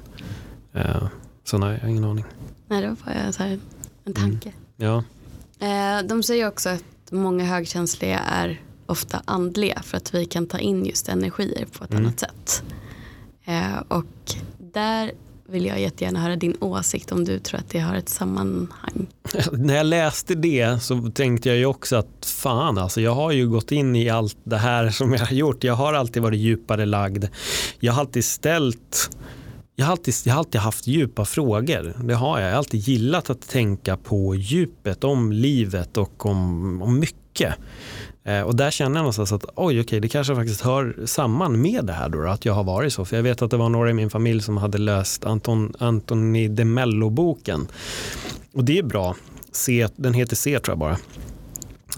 Uh, 0.77 1.05
så 1.45 1.59
nej, 1.59 1.73
jag 1.75 1.81
har 1.81 1.89
ingen 1.89 2.05
aning. 2.05 2.25
Nej, 2.69 2.83
då 2.83 2.97
får 2.97 3.13
jag 3.13 3.35
så 3.35 3.43
här, 3.43 3.59
en 4.05 4.15
tanke. 4.15 4.53
Mm. 4.79 4.93
Ja. 4.93 5.05
Uh, 5.63 6.07
de 6.09 6.23
säger 6.23 6.49
också 6.49 6.69
att 6.69 6.85
många 7.11 7.45
högkänsliga 7.45 8.19
är 8.19 8.61
ofta 8.87 9.23
andliga 9.25 9.83
för 9.83 9.97
att 9.97 10.15
vi 10.15 10.25
kan 10.25 10.47
ta 10.47 10.59
in 10.59 10.87
just 10.87 11.09
energier 11.09 11.67
på 11.79 11.85
ett 11.85 11.91
mm. 11.91 12.05
annat 12.05 12.21
sätt. 12.21 12.63
Uh, 13.49 13.83
och 13.89 14.35
där 14.59 15.13
vill 15.53 15.67
jag 15.67 15.81
jättegärna 15.81 16.21
höra 16.21 16.37
din 16.37 16.57
åsikt 16.61 17.13
om 17.13 17.25
du 17.25 17.39
tror 17.39 17.61
att 17.61 17.69
det 17.69 17.79
har 17.79 17.95
ett 17.95 18.09
sammanhang. 18.09 19.07
När 19.53 19.75
jag 19.75 19.87
läste 19.87 20.35
det 20.35 20.83
så 20.83 21.11
tänkte 21.15 21.49
jag 21.49 21.59
ju 21.59 21.67
också 21.67 21.97
att 21.97 22.27
fan 22.27 22.79
alltså 22.79 23.01
jag 23.01 23.15
har 23.15 23.33
ju 23.33 23.49
gått 23.49 23.73
in 23.73 23.97
i 23.97 24.11
allt 24.11 24.37
det 24.45 24.57
här 24.57 24.91
som 24.91 25.13
jag 25.13 25.21
har 25.21 25.33
gjort. 25.33 25.65
Jag 25.65 25.75
har 25.75 25.93
alltid 25.93 26.23
varit 26.23 26.41
djupare 26.41 26.87
lagd. 26.87 27.25
Jag 27.81 27.93
har 27.93 28.01
alltid 28.01 28.25
ställt 28.25 29.11
jag 29.77 29.87
har, 29.87 29.93
alltid, 29.93 30.15
jag 30.25 30.33
har 30.33 30.39
alltid 30.39 30.61
haft 30.61 30.87
djupa 30.87 31.25
frågor. 31.25 31.95
Det 32.05 32.15
har 32.15 32.39
jag. 32.39 32.47
Jag 32.47 32.53
har 32.53 32.59
alltid 32.59 32.81
gillat 32.81 33.31
att 33.31 33.49
tänka 33.49 33.97
på 33.97 34.35
djupet, 34.35 35.05
om 35.05 35.33
livet 35.33 35.97
och 35.97 36.27
om, 36.27 36.83
om 36.83 36.99
mycket. 36.99 37.55
Eh, 38.25 38.41
och 38.41 38.57
där 38.57 38.71
känner 38.71 38.97
jag 38.97 39.03
någonstans 39.03 39.33
att 39.33 39.45
oj, 39.57 39.81
okej, 39.81 40.01
det 40.01 40.09
kanske 40.09 40.35
faktiskt 40.35 40.61
hör 40.61 41.07
samman 41.07 41.61
med 41.61 41.85
det 41.85 41.93
här 41.93 42.09
då, 42.09 42.29
att 42.29 42.45
jag 42.45 42.53
har 42.53 42.65
varit 42.65 42.93
så. 42.93 43.05
För 43.05 43.17
jag 43.17 43.23
vet 43.23 43.43
att 43.43 43.51
det 43.51 43.57
var 43.57 43.69
några 43.69 43.91
i 43.91 43.93
min 43.93 44.11
familj 44.11 44.43
som 44.43 44.57
hade 44.57 44.79
läst 44.79 45.25
Anton, 45.25 45.75
Antoni 45.79 46.49
de 46.49 46.65
Mello-boken. 46.65 47.69
Och 48.55 48.65
det 48.65 48.79
är 48.79 48.83
bra. 48.83 49.17
C, 49.53 49.89
den 49.97 50.15
heter 50.15 50.37
C 50.37 50.59
tror 50.59 50.73
jag 50.73 50.79
bara. 50.79 50.99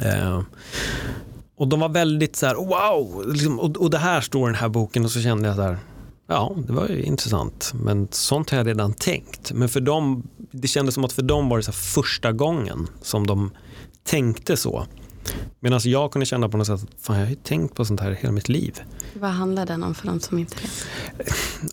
Eh, 0.03 0.43
och 1.57 1.69
de 1.69 1.81
var 1.81 1.89
väldigt 1.89 2.37
så 2.37 2.47
här, 2.47 2.55
wow, 2.55 3.33
liksom, 3.33 3.61
och, 3.61 3.77
och 3.77 3.91
det 3.91 3.99
här 3.99 4.21
står 4.21 4.49
i 4.49 4.53
den 4.53 4.61
här 4.61 4.69
boken 4.69 5.05
och 5.05 5.11
så 5.11 5.21
kände 5.21 5.49
jag 5.49 5.57
så 5.57 5.63
här, 5.63 5.79
ja, 6.27 6.57
det 6.67 6.73
var 6.73 6.89
ju 6.89 7.03
intressant. 7.03 7.73
Men 7.75 8.09
sånt 8.11 8.51
har 8.51 8.59
jag 8.59 8.67
redan 8.67 8.93
tänkt. 8.93 9.53
Men 9.53 9.69
för 9.69 9.81
dem, 9.81 10.29
det 10.51 10.69
kändes 10.69 10.95
som 10.95 11.05
att 11.05 11.13
för 11.13 11.23
dem 11.23 11.49
var 11.49 11.57
det 11.57 11.63
så 11.63 11.73
första 11.73 12.33
gången 12.33 12.89
som 13.03 13.27
de 13.27 13.51
tänkte 14.05 14.57
så. 14.57 14.87
Medan 15.61 15.81
jag 15.85 16.13
kunde 16.13 16.27
känna 16.27 16.49
på 16.49 16.57
något 16.57 16.67
sätt, 16.67 16.87
fan 17.01 17.17
jag 17.17 17.25
har 17.25 17.31
ju 17.31 17.37
tänkt 17.37 17.75
på 17.75 17.85
sånt 17.85 18.01
här 18.01 18.11
hela 18.11 18.33
mitt 18.33 18.49
liv. 18.49 18.83
Vad 19.15 19.31
handlar 19.31 19.67
den 19.67 19.83
om 19.83 19.95
för 19.95 20.07
de 20.07 20.21
som 20.21 20.39
inte 20.39 20.57
vet? 20.63 20.87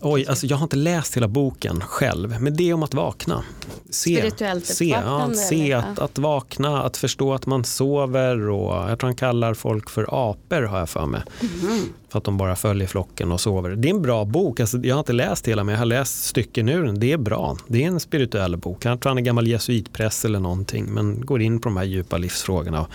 Oj, 0.02 0.26
alltså 0.26 0.46
jag 0.46 0.56
har 0.56 0.64
inte 0.64 0.76
läst 0.76 1.16
hela 1.16 1.28
boken 1.28 1.80
själv, 1.80 2.40
men 2.40 2.56
det 2.56 2.70
är 2.70 2.74
om 2.74 2.82
att 2.82 2.94
vakna. 2.94 3.44
Se, 3.90 4.16
Spirituellt 4.16 4.66
se, 4.66 4.88
ja, 4.88 5.30
se 5.34 5.72
att, 5.72 5.98
att 5.98 6.18
vakna, 6.18 6.82
att 6.82 6.96
förstå 6.96 7.34
att 7.34 7.46
man 7.46 7.64
sover 7.64 8.48
och 8.48 8.90
jag 8.90 8.98
tror 8.98 9.08
han 9.08 9.16
kallar 9.16 9.54
folk 9.54 9.90
för 9.90 10.30
apor 10.30 10.62
har 10.62 10.78
jag 10.78 10.90
för 10.90 11.06
mig. 11.06 11.22
Mhm. 11.40 11.92
För 12.12 12.18
att 12.18 12.24
de 12.24 12.36
bara 12.36 12.56
följer 12.56 12.86
flocken 12.88 13.32
och 13.32 13.40
sover. 13.40 13.70
Det 13.70 13.88
är 13.88 13.94
en 13.94 14.02
bra 14.02 14.24
bok, 14.24 14.60
alltså, 14.60 14.78
jag 14.78 14.94
har 14.94 14.98
inte 15.00 15.12
läst 15.12 15.48
hela 15.48 15.64
men 15.64 15.72
jag 15.72 15.78
har 15.80 15.86
läst 15.86 16.24
stycken 16.24 16.68
ur 16.68 16.84
den. 16.84 17.00
Det 17.00 17.12
är 17.12 17.16
bra, 17.18 17.56
det 17.68 17.84
är 17.84 17.86
en 17.88 18.00
spirituell 18.00 18.56
bok. 18.56 18.84
Jag 18.84 19.00
tror 19.00 19.10
han 19.10 19.18
är 19.18 19.22
gammal 19.22 19.46
jesuitpress 19.46 20.24
eller 20.24 20.40
någonting 20.40 20.84
men 20.84 21.26
går 21.26 21.42
in 21.42 21.60
på 21.60 21.68
de 21.68 21.76
här 21.76 21.84
djupa 21.84 22.18
livsfrågorna. 22.18 22.86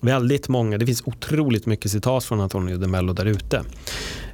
Väldigt 0.00 0.48
många, 0.48 0.78
det 0.78 0.86
finns 0.86 1.02
otroligt 1.06 1.66
mycket 1.66 1.90
citat 1.90 2.24
från 2.24 2.40
Antonio 2.40 2.76
de 2.76 2.86
Mello 2.90 3.12
där 3.12 3.24
ute. 3.26 3.62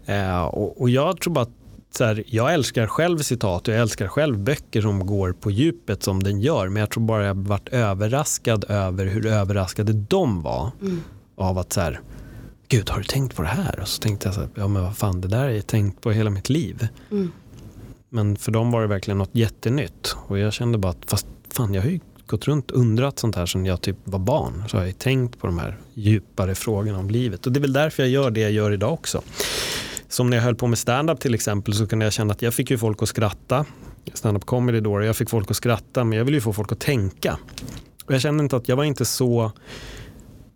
Eh, 0.07 0.43
och, 0.43 0.81
och 0.81 0.91
jag 0.91 1.21
tror 1.21 1.33
bara 1.35 1.43
att 1.43 1.51
så 1.91 2.05
här, 2.05 2.25
jag 2.27 2.55
älskar 2.55 2.87
själv 2.87 3.19
citat 3.19 3.69
och 3.69 3.75
jag 3.75 3.81
älskar 3.81 4.09
själv 4.09 4.39
böcker 4.39 4.83
som 4.83 5.07
går 5.07 5.33
på 5.33 5.51
djupet 5.51 6.03
som 6.03 6.23
den 6.23 6.41
gör. 6.41 6.69
Men 6.69 6.81
jag 6.81 6.91
tror 6.91 7.05
bara 7.05 7.27
jag 7.27 7.35
varit 7.35 7.69
överraskad 7.69 8.65
över 8.69 9.07
hur 9.07 9.27
överraskade 9.27 9.93
de 9.93 10.43
var 10.43 10.71
Mm. 10.81 11.01
av 11.37 11.59
att 11.59 11.73
så 11.73 11.81
här, 11.81 12.01
gud 12.73 12.91
har 12.91 12.99
du 12.99 13.05
tänkt 13.05 13.37
på 13.37 13.43
det 13.43 13.49
här? 13.49 13.81
Och 13.81 13.89
så 13.89 14.03
tänkte 14.03 14.29
jag 14.29 14.35
så 14.35 14.41
här, 14.41 14.51
ja 14.55 14.69
men 14.69 14.83
vad 14.83 14.97
fan 14.97 15.21
det 15.21 15.29
där 15.29 15.39
har 15.39 15.49
jag 15.49 15.67
tänkt 15.67 16.01
på 16.01 16.11
hela 16.11 16.31
mitt 16.31 16.49
liv. 16.49 16.89
Mm. 17.11 17.33
Men 18.09 18.37
för 18.37 18.53
dem 18.53 18.71
var 18.71 18.81
det 18.81 18.87
verkligen 18.87 19.19
något 19.19 19.31
jättenytt. 19.33 20.17
Och 20.27 20.39
jag 20.39 20.53
kände 20.53 20.79
bara 20.79 20.91
att 20.91 21.05
fast 21.07 21.27
fan 21.51 21.75
jag 21.75 21.83
har 21.83 21.91
ju 21.91 22.01
gått 22.27 22.49
runt 22.49 22.71
och 22.71 22.79
undrat 22.79 23.19
sånt 23.19 23.37
här 23.37 23.47
sedan 23.47 23.67
jag 23.67 23.81
typ 23.81 23.97
var 24.05 24.19
barn. 24.19 24.65
Så 24.69 24.77
har 24.77 24.83
jag 24.83 24.89
ju 24.89 24.93
tänkt 24.93 25.39
på 25.39 25.47
de 25.47 25.59
här 25.59 25.79
djupare 25.95 26.55
frågorna 26.55 26.99
om 26.99 27.11
livet. 27.11 27.47
Och 27.47 27.53
det 27.53 27.59
är 27.59 27.61
väl 27.61 27.73
därför 27.73 28.03
jag 28.03 28.11
gör 28.11 28.31
det 28.31 28.41
jag 28.41 28.53
gör 28.53 28.71
idag 28.73 28.93
också. 28.93 29.23
Som 30.09 30.31
när 30.31 30.37
jag 30.37 30.45
höll 30.45 30.55
på 30.55 30.67
med 30.67 30.79
stand-up 30.79 31.21
till 31.21 31.35
exempel 31.35 31.75
så 31.75 31.87
kunde 31.87 32.07
jag 32.07 32.13
känna 32.13 32.33
att 32.33 32.43
jag 32.43 32.55
fick 32.55 32.71
ju 32.71 32.79
folk 32.79 33.03
att 33.03 33.09
skratta. 33.09 33.65
Stand-up 34.15 34.45
comedy 34.45 34.81
då, 34.81 34.93
och 34.93 35.05
jag 35.05 35.17
fick 35.17 35.31
folk 35.31 35.51
att 35.51 35.57
skratta 35.57 36.05
men 36.05 36.19
jag 36.19 36.25
vill 36.25 36.35
ju 36.35 36.41
få 36.41 36.53
folk 36.53 36.73
att 36.73 36.81
tänka. 36.81 37.39
Och 38.05 38.15
jag 38.15 38.21
kände 38.21 38.43
inte 38.43 38.57
att 38.57 38.69
jag 38.69 38.77
var 38.77 38.85
inte 38.85 39.05
så 39.05 39.53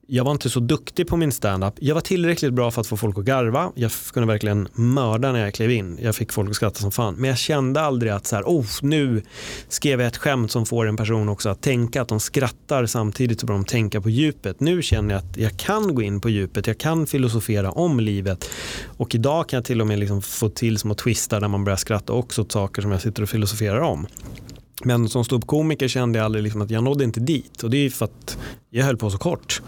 jag 0.09 0.25
var 0.25 0.33
inte 0.33 0.51
så 0.51 0.61
duktig 0.61 1.07
på 1.07 1.16
min 1.16 1.33
standup. 1.33 1.75
Jag 1.81 1.95
var 1.95 2.01
tillräckligt 2.01 2.53
bra 2.53 2.71
för 2.71 2.81
att 2.81 2.87
få 2.87 2.97
folk 2.97 3.19
att 3.19 3.25
garva. 3.25 3.73
Jag 3.75 3.90
kunde 4.12 4.27
verkligen 4.27 4.69
mörda 4.73 5.33
när 5.33 5.45
jag 5.45 5.55
klev 5.55 5.71
in. 5.71 5.99
Jag 6.03 6.16
fick 6.16 6.33
folk 6.33 6.51
att 6.51 6.57
skratta 6.57 6.81
som 6.81 6.92
fan. 6.92 7.14
Men 7.14 7.29
jag 7.29 7.38
kände 7.38 7.81
aldrig 7.81 8.12
att 8.12 8.27
så 8.27 8.37
här, 8.37 8.42
oh, 8.42 8.66
nu 8.83 9.23
skrev 9.69 10.01
jag 10.01 10.09
ett 10.09 10.16
skämt 10.16 10.51
som 10.51 10.66
får 10.66 10.87
en 10.87 10.97
person 10.97 11.29
också 11.29 11.49
att 11.49 11.62
tänka 11.62 12.03
att 12.03 12.09
de 12.09 12.21
skrattar 12.21 12.87
samtidigt 12.87 13.40
som 13.40 13.49
de 13.49 13.64
tänker 13.64 14.01
på 14.01 14.11
djupet. 14.11 14.61
Nu 14.61 14.83
känner 14.83 15.14
jag 15.14 15.19
att 15.19 15.37
jag 15.37 15.57
kan 15.57 15.95
gå 15.95 16.03
in 16.03 16.21
på 16.21 16.29
djupet. 16.29 16.66
Jag 16.66 16.79
kan 16.79 17.07
filosofera 17.07 17.71
om 17.71 18.01
livet. 18.01 18.51
Och 18.97 19.14
idag 19.14 19.49
kan 19.49 19.57
jag 19.57 19.64
till 19.64 19.81
och 19.81 19.87
med 19.87 19.99
liksom 19.99 20.23
få 20.23 20.49
till 20.49 20.79
små 20.79 20.95
twistar 20.95 21.40
där 21.40 21.49
man 21.49 21.64
börjar 21.64 21.77
skratta 21.77 22.12
också 22.12 22.42
åt 22.42 22.53
saker 22.53 22.83
som 22.83 22.92
jag 22.92 23.03
sitter 23.03 23.23
och 23.23 23.29
filosoferar 23.29 23.81
om. 23.81 24.07
Men 24.84 25.08
som 25.08 25.24
ståuppkomiker 25.24 25.88
kände 25.88 26.18
jag 26.18 26.24
aldrig 26.24 26.44
liksom 26.44 26.62
att 26.62 26.70
jag 26.70 26.84
nådde 26.84 27.04
inte 27.04 27.20
dit. 27.20 27.62
Och 27.62 27.70
det 27.70 27.76
är 27.76 27.90
för 27.90 28.04
att 28.04 28.38
jag 28.70 28.84
höll 28.84 28.96
på 28.96 29.10
så 29.10 29.18
kort. 29.18 29.62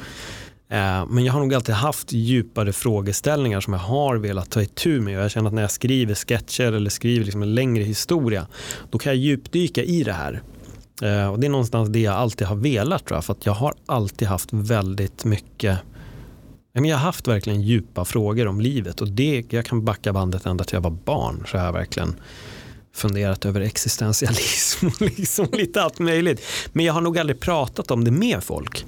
Eh, 0.71 1.07
men 1.07 1.25
jag 1.25 1.33
har 1.33 1.41
nog 1.41 1.55
alltid 1.55 1.75
haft 1.75 2.13
djupare 2.13 2.73
frågeställningar 2.73 3.61
som 3.61 3.73
jag 3.73 3.81
har 3.81 4.17
velat 4.17 4.51
ta 4.51 4.63
itu 4.63 5.01
med. 5.01 5.19
Och 5.19 5.25
jag 5.25 5.31
känner 5.31 5.49
att 5.49 5.55
när 5.55 5.63
jag 5.63 5.71
skriver 5.71 6.15
sketcher 6.15 6.73
eller 6.73 6.91
skriver 6.91 7.25
liksom 7.25 7.43
en 7.43 7.55
längre 7.55 7.85
historia, 7.85 8.47
då 8.91 8.99
kan 8.99 9.13
jag 9.13 9.17
djupdyka 9.17 9.83
i 9.83 10.03
det 10.03 10.13
här. 10.13 10.43
Eh, 11.03 11.33
och 11.33 11.41
det 11.41 11.47
är 11.47 11.51
någonstans 11.51 11.89
det 11.89 12.01
jag 12.01 12.15
alltid 12.15 12.47
har 12.47 12.57
velat 12.57 13.07
tror 13.07 13.17
jag. 13.17 13.25
För 13.25 13.33
att 13.33 13.47
jag 13.47 13.53
har 13.53 13.75
alltid 13.87 14.29
haft 14.29 14.53
väldigt 14.53 15.25
mycket 15.25 15.79
Jag 16.73 16.83
har 16.83 17.05
haft 17.05 17.29
verkligen 17.29 17.63
djupa 17.63 18.05
frågor 18.05 18.47
om 18.47 18.61
livet 18.61 19.01
och 19.01 19.09
det, 19.09 19.53
jag 19.53 19.65
kan 19.65 19.85
backa 19.85 20.13
bandet 20.13 20.47
ända 20.47 20.65
till 20.65 20.75
jag 20.75 20.81
var 20.81 20.99
barn. 21.05 21.45
Så 21.47 21.59
här 21.59 21.73
verkligen 21.73 22.15
funderat 22.99 23.45
över 23.45 23.61
existentialism 23.61 24.87
och 24.87 25.01
liksom 25.19 25.49
lite 25.53 25.83
allt 25.83 25.99
möjligt. 25.99 26.43
Men 26.73 26.85
jag 26.85 26.93
har 26.93 27.01
nog 27.01 27.19
aldrig 27.19 27.41
pratat 27.41 27.91
om 27.91 28.05
det 28.05 28.11
med 28.11 28.45
folk. 28.45 28.87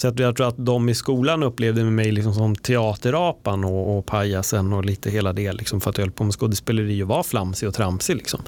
Så 0.00 0.08
att 0.08 0.18
jag 0.18 0.36
tror 0.36 0.48
att 0.48 0.66
de 0.66 0.88
i 0.88 0.94
skolan 0.94 1.42
upplevde 1.42 1.84
mig 1.84 2.12
liksom 2.12 2.34
som 2.34 2.56
teaterapan 2.56 3.64
och, 3.64 3.98
och 3.98 4.06
pajasen 4.06 4.72
och 4.72 4.84
lite 4.84 5.10
hela 5.10 5.32
det. 5.32 5.52
Liksom 5.52 5.80
för 5.80 5.90
att 5.90 5.98
jag 5.98 6.04
höll 6.04 6.12
på 6.12 6.24
med 6.24 6.34
skådespeleri 6.34 7.02
och 7.02 7.08
var 7.08 7.22
flamsig 7.22 7.68
och 7.68 7.74
tramsig. 7.74 8.16
Liksom. 8.16 8.40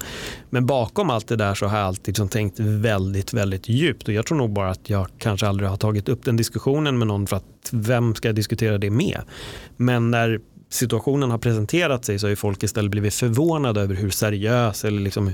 Men 0.49 0.65
bakom 0.65 1.09
allt 1.09 1.27
det 1.27 1.35
där 1.35 1.53
så 1.53 1.65
har 1.65 1.77
jag 1.77 1.87
alltid 1.87 2.07
liksom 2.07 2.29
tänkt 2.29 2.59
väldigt, 2.59 3.33
väldigt 3.33 3.69
djupt. 3.69 4.07
Och 4.07 4.13
jag 4.13 4.25
tror 4.25 4.37
nog 4.37 4.53
bara 4.53 4.69
att 4.69 4.89
jag 4.89 5.07
kanske 5.17 5.47
aldrig 5.47 5.69
har 5.69 5.77
tagit 5.77 6.09
upp 6.09 6.23
den 6.25 6.37
diskussionen 6.37 6.97
med 6.97 7.07
någon 7.07 7.27
för 7.27 7.37
att 7.37 7.69
vem 7.71 8.15
ska 8.15 8.27
jag 8.27 8.35
diskutera 8.35 8.77
det 8.77 8.89
med? 8.89 9.21
Men 9.77 10.11
när 10.11 10.39
situationen 10.73 11.31
har 11.31 11.37
presenterat 11.37 12.05
sig 12.05 12.19
så 12.19 12.25
har 12.25 12.29
ju 12.29 12.35
folk 12.35 12.63
istället 12.63 12.91
blivit 12.91 13.13
förvånade 13.13 13.81
över 13.81 13.95
hur 13.95 14.09
seriös 14.09 14.85
eller 14.85 15.01
liksom 15.01 15.31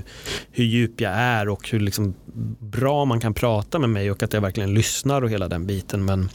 hur 0.50 0.64
djup 0.64 1.00
jag 1.00 1.12
är 1.12 1.48
och 1.48 1.68
hur 1.70 1.80
liksom 1.80 2.14
bra 2.58 3.04
man 3.04 3.20
kan 3.20 3.34
prata 3.34 3.78
med 3.78 3.90
mig 3.90 4.10
och 4.10 4.22
att 4.22 4.32
jag 4.32 4.40
verkligen 4.40 4.74
lyssnar 4.74 5.22
och 5.22 5.30
hela 5.30 5.48
den 5.48 5.66
biten. 5.66 6.04
Men 6.04 6.28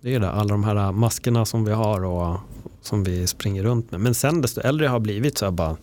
det 0.00 0.14
är 0.14 0.20
det, 0.20 0.30
alla 0.30 0.48
de 0.48 0.64
här 0.64 0.92
maskerna 0.92 1.44
som 1.44 1.64
vi 1.64 1.72
har 1.72 2.04
och 2.04 2.38
som 2.82 3.04
vi 3.04 3.26
springer 3.26 3.62
runt 3.62 3.90
med. 3.90 4.00
Men 4.00 4.14
sen 4.14 4.40
desto 4.40 4.60
äldre 4.60 4.86
jag 4.86 4.92
har 4.92 5.00
blivit 5.00 5.38
så 5.38 5.44
har 5.44 5.48
jag 5.48 5.54
bara 5.54 5.76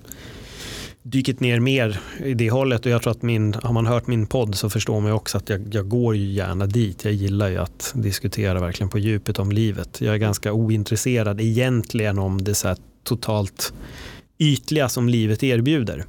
dykit 1.04 1.40
ner 1.40 1.60
mer 1.60 2.00
i 2.24 2.34
det 2.34 2.50
hållet 2.50 2.86
och 2.86 2.92
jag 2.92 3.02
tror 3.02 3.12
att 3.12 3.22
min, 3.22 3.54
har 3.64 3.74
man 3.74 3.86
hört 3.86 4.08
min 4.08 4.28
podd 4.28 4.56
så 4.56 4.70
förstår 4.70 5.02
man 5.02 5.10
ju 5.10 5.16
också 5.16 5.38
att 5.38 5.50
jag, 5.50 5.68
jag 5.72 5.90
går 5.90 6.16
ju 6.16 6.32
gärna 6.32 6.66
dit. 6.66 7.06
Jag 7.06 7.14
gillar 7.14 7.50
ju 7.50 7.58
att 7.58 7.92
diskutera 7.96 8.60
verkligen 8.60 8.90
på 8.90 9.00
djupet 9.00 9.40
om 9.40 9.52
livet. 9.52 10.02
Jag 10.02 10.14
är 10.14 10.18
ganska 10.18 10.54
ointresserad 10.54 11.42
egentligen 11.42 12.20
om 12.20 12.44
det 12.44 12.56
så 12.56 12.68
här 12.68 12.78
totalt 13.04 13.74
ytliga 14.38 14.90
som 14.90 15.10
livet 15.10 15.44
erbjuder. 15.44 16.06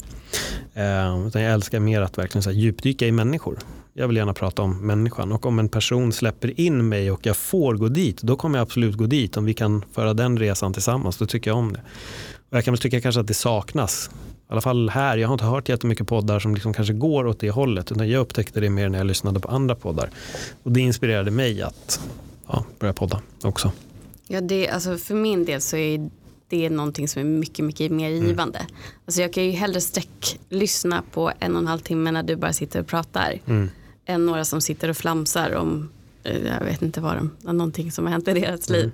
Eh, 0.75 1.27
utan 1.27 1.43
jag 1.43 1.53
älskar 1.53 1.81
mer 1.81 2.01
att 2.01 2.19
verkligen 2.19 2.43
så 2.43 2.51
här 2.51 2.57
djupdyka 2.57 3.07
i 3.07 3.13
människor. 3.13 3.59
Jag 3.93 4.09
vill 4.09 4.17
gärna 4.17 4.35
prata 4.35 4.63
om 4.63 4.87
människan 4.87 5.33
och 5.33 5.47
om 5.47 5.59
en 5.59 5.69
person 5.69 6.13
släpper 6.13 6.61
in 6.61 6.89
mig 6.89 7.11
och 7.11 7.27
jag 7.27 7.37
får 7.37 7.75
gå 7.75 7.89
dit, 7.89 8.23
då 8.23 8.37
kommer 8.37 8.59
jag 8.59 8.63
absolut 8.63 8.97
gå 8.97 9.07
dit. 9.07 9.37
Om 9.37 9.45
vi 9.45 9.55
kan 9.55 9.85
föra 9.93 10.15
den 10.15 10.39
resan 10.39 10.73
tillsammans, 10.73 11.17
då 11.17 11.27
tycker 11.27 11.51
jag 11.51 11.59
om 11.59 11.73
det. 11.73 11.81
Och 12.51 12.57
jag 12.57 12.65
kan 12.65 12.73
väl 12.75 12.79
tycka 12.79 13.01
kanske 13.01 13.21
att 13.21 13.27
det 13.27 13.35
saknas. 13.35 14.11
Alla 14.55 14.61
fall 14.61 14.89
här, 14.89 15.17
jag 15.17 15.29
har 15.29 15.35
inte 15.35 15.45
hört 15.45 15.69
jättemycket 15.69 16.07
poddar 16.07 16.39
som 16.39 16.55
liksom 16.55 16.73
kanske 16.73 16.95
går 16.95 17.27
åt 17.27 17.39
det 17.41 17.51
hållet. 17.51 17.93
Utan 17.93 18.09
jag 18.09 18.21
upptäckte 18.21 18.61
det 18.61 18.71
mer 18.71 18.89
när 18.89 18.99
jag 18.99 19.07
lyssnade 19.07 19.41
på 19.41 19.49
andra 19.49 19.75
poddar. 19.75 20.11
Och 20.63 20.73
det 20.73 20.81
inspirerade 20.81 21.31
mig 21.31 21.63
att 21.63 22.01
ja, 22.47 22.65
börja 22.79 22.93
podda 22.93 23.21
också. 23.43 23.73
Ja, 24.29 24.41
det, 24.41 24.69
alltså 24.69 24.97
för 24.97 25.15
min 25.15 25.45
del 25.45 25.61
så 25.61 25.77
är 25.77 26.11
det 26.49 26.71
någonting 26.71 27.09
som 27.09 27.21
är 27.21 27.27
mycket, 27.27 27.65
mycket 27.65 27.93
mer 27.93 28.09
givande. 28.09 28.67
Alltså 29.07 29.21
jag 29.21 29.33
kan 29.33 29.45
ju 29.45 29.51
hellre 29.51 29.81
sträck 29.81 30.41
lyssna 30.49 31.03
på 31.13 31.33
en 31.39 31.55
och 31.55 31.61
en 31.61 31.67
halv 31.67 31.81
timme 31.81 32.11
när 32.11 32.23
du 32.23 32.37
bara 32.37 32.53
sitter 32.53 32.81
och 32.81 32.87
pratar. 32.87 33.39
Mm. 33.47 33.71
Än 34.07 34.27
några 34.27 34.45
som 34.45 34.61
sitter 34.61 34.89
och 34.89 34.97
flamsar 34.97 35.55
om, 35.55 35.91
eh, 36.25 36.47
jag 36.47 36.65
vet 36.65 36.83
inte 36.83 37.01
vad 37.01 37.17
de, 37.17 37.53
någonting 37.53 37.93
som 37.93 38.05
har 38.05 38.13
hänt 38.13 38.29
i 38.29 38.33
deras 38.33 38.71
liv. 38.71 38.91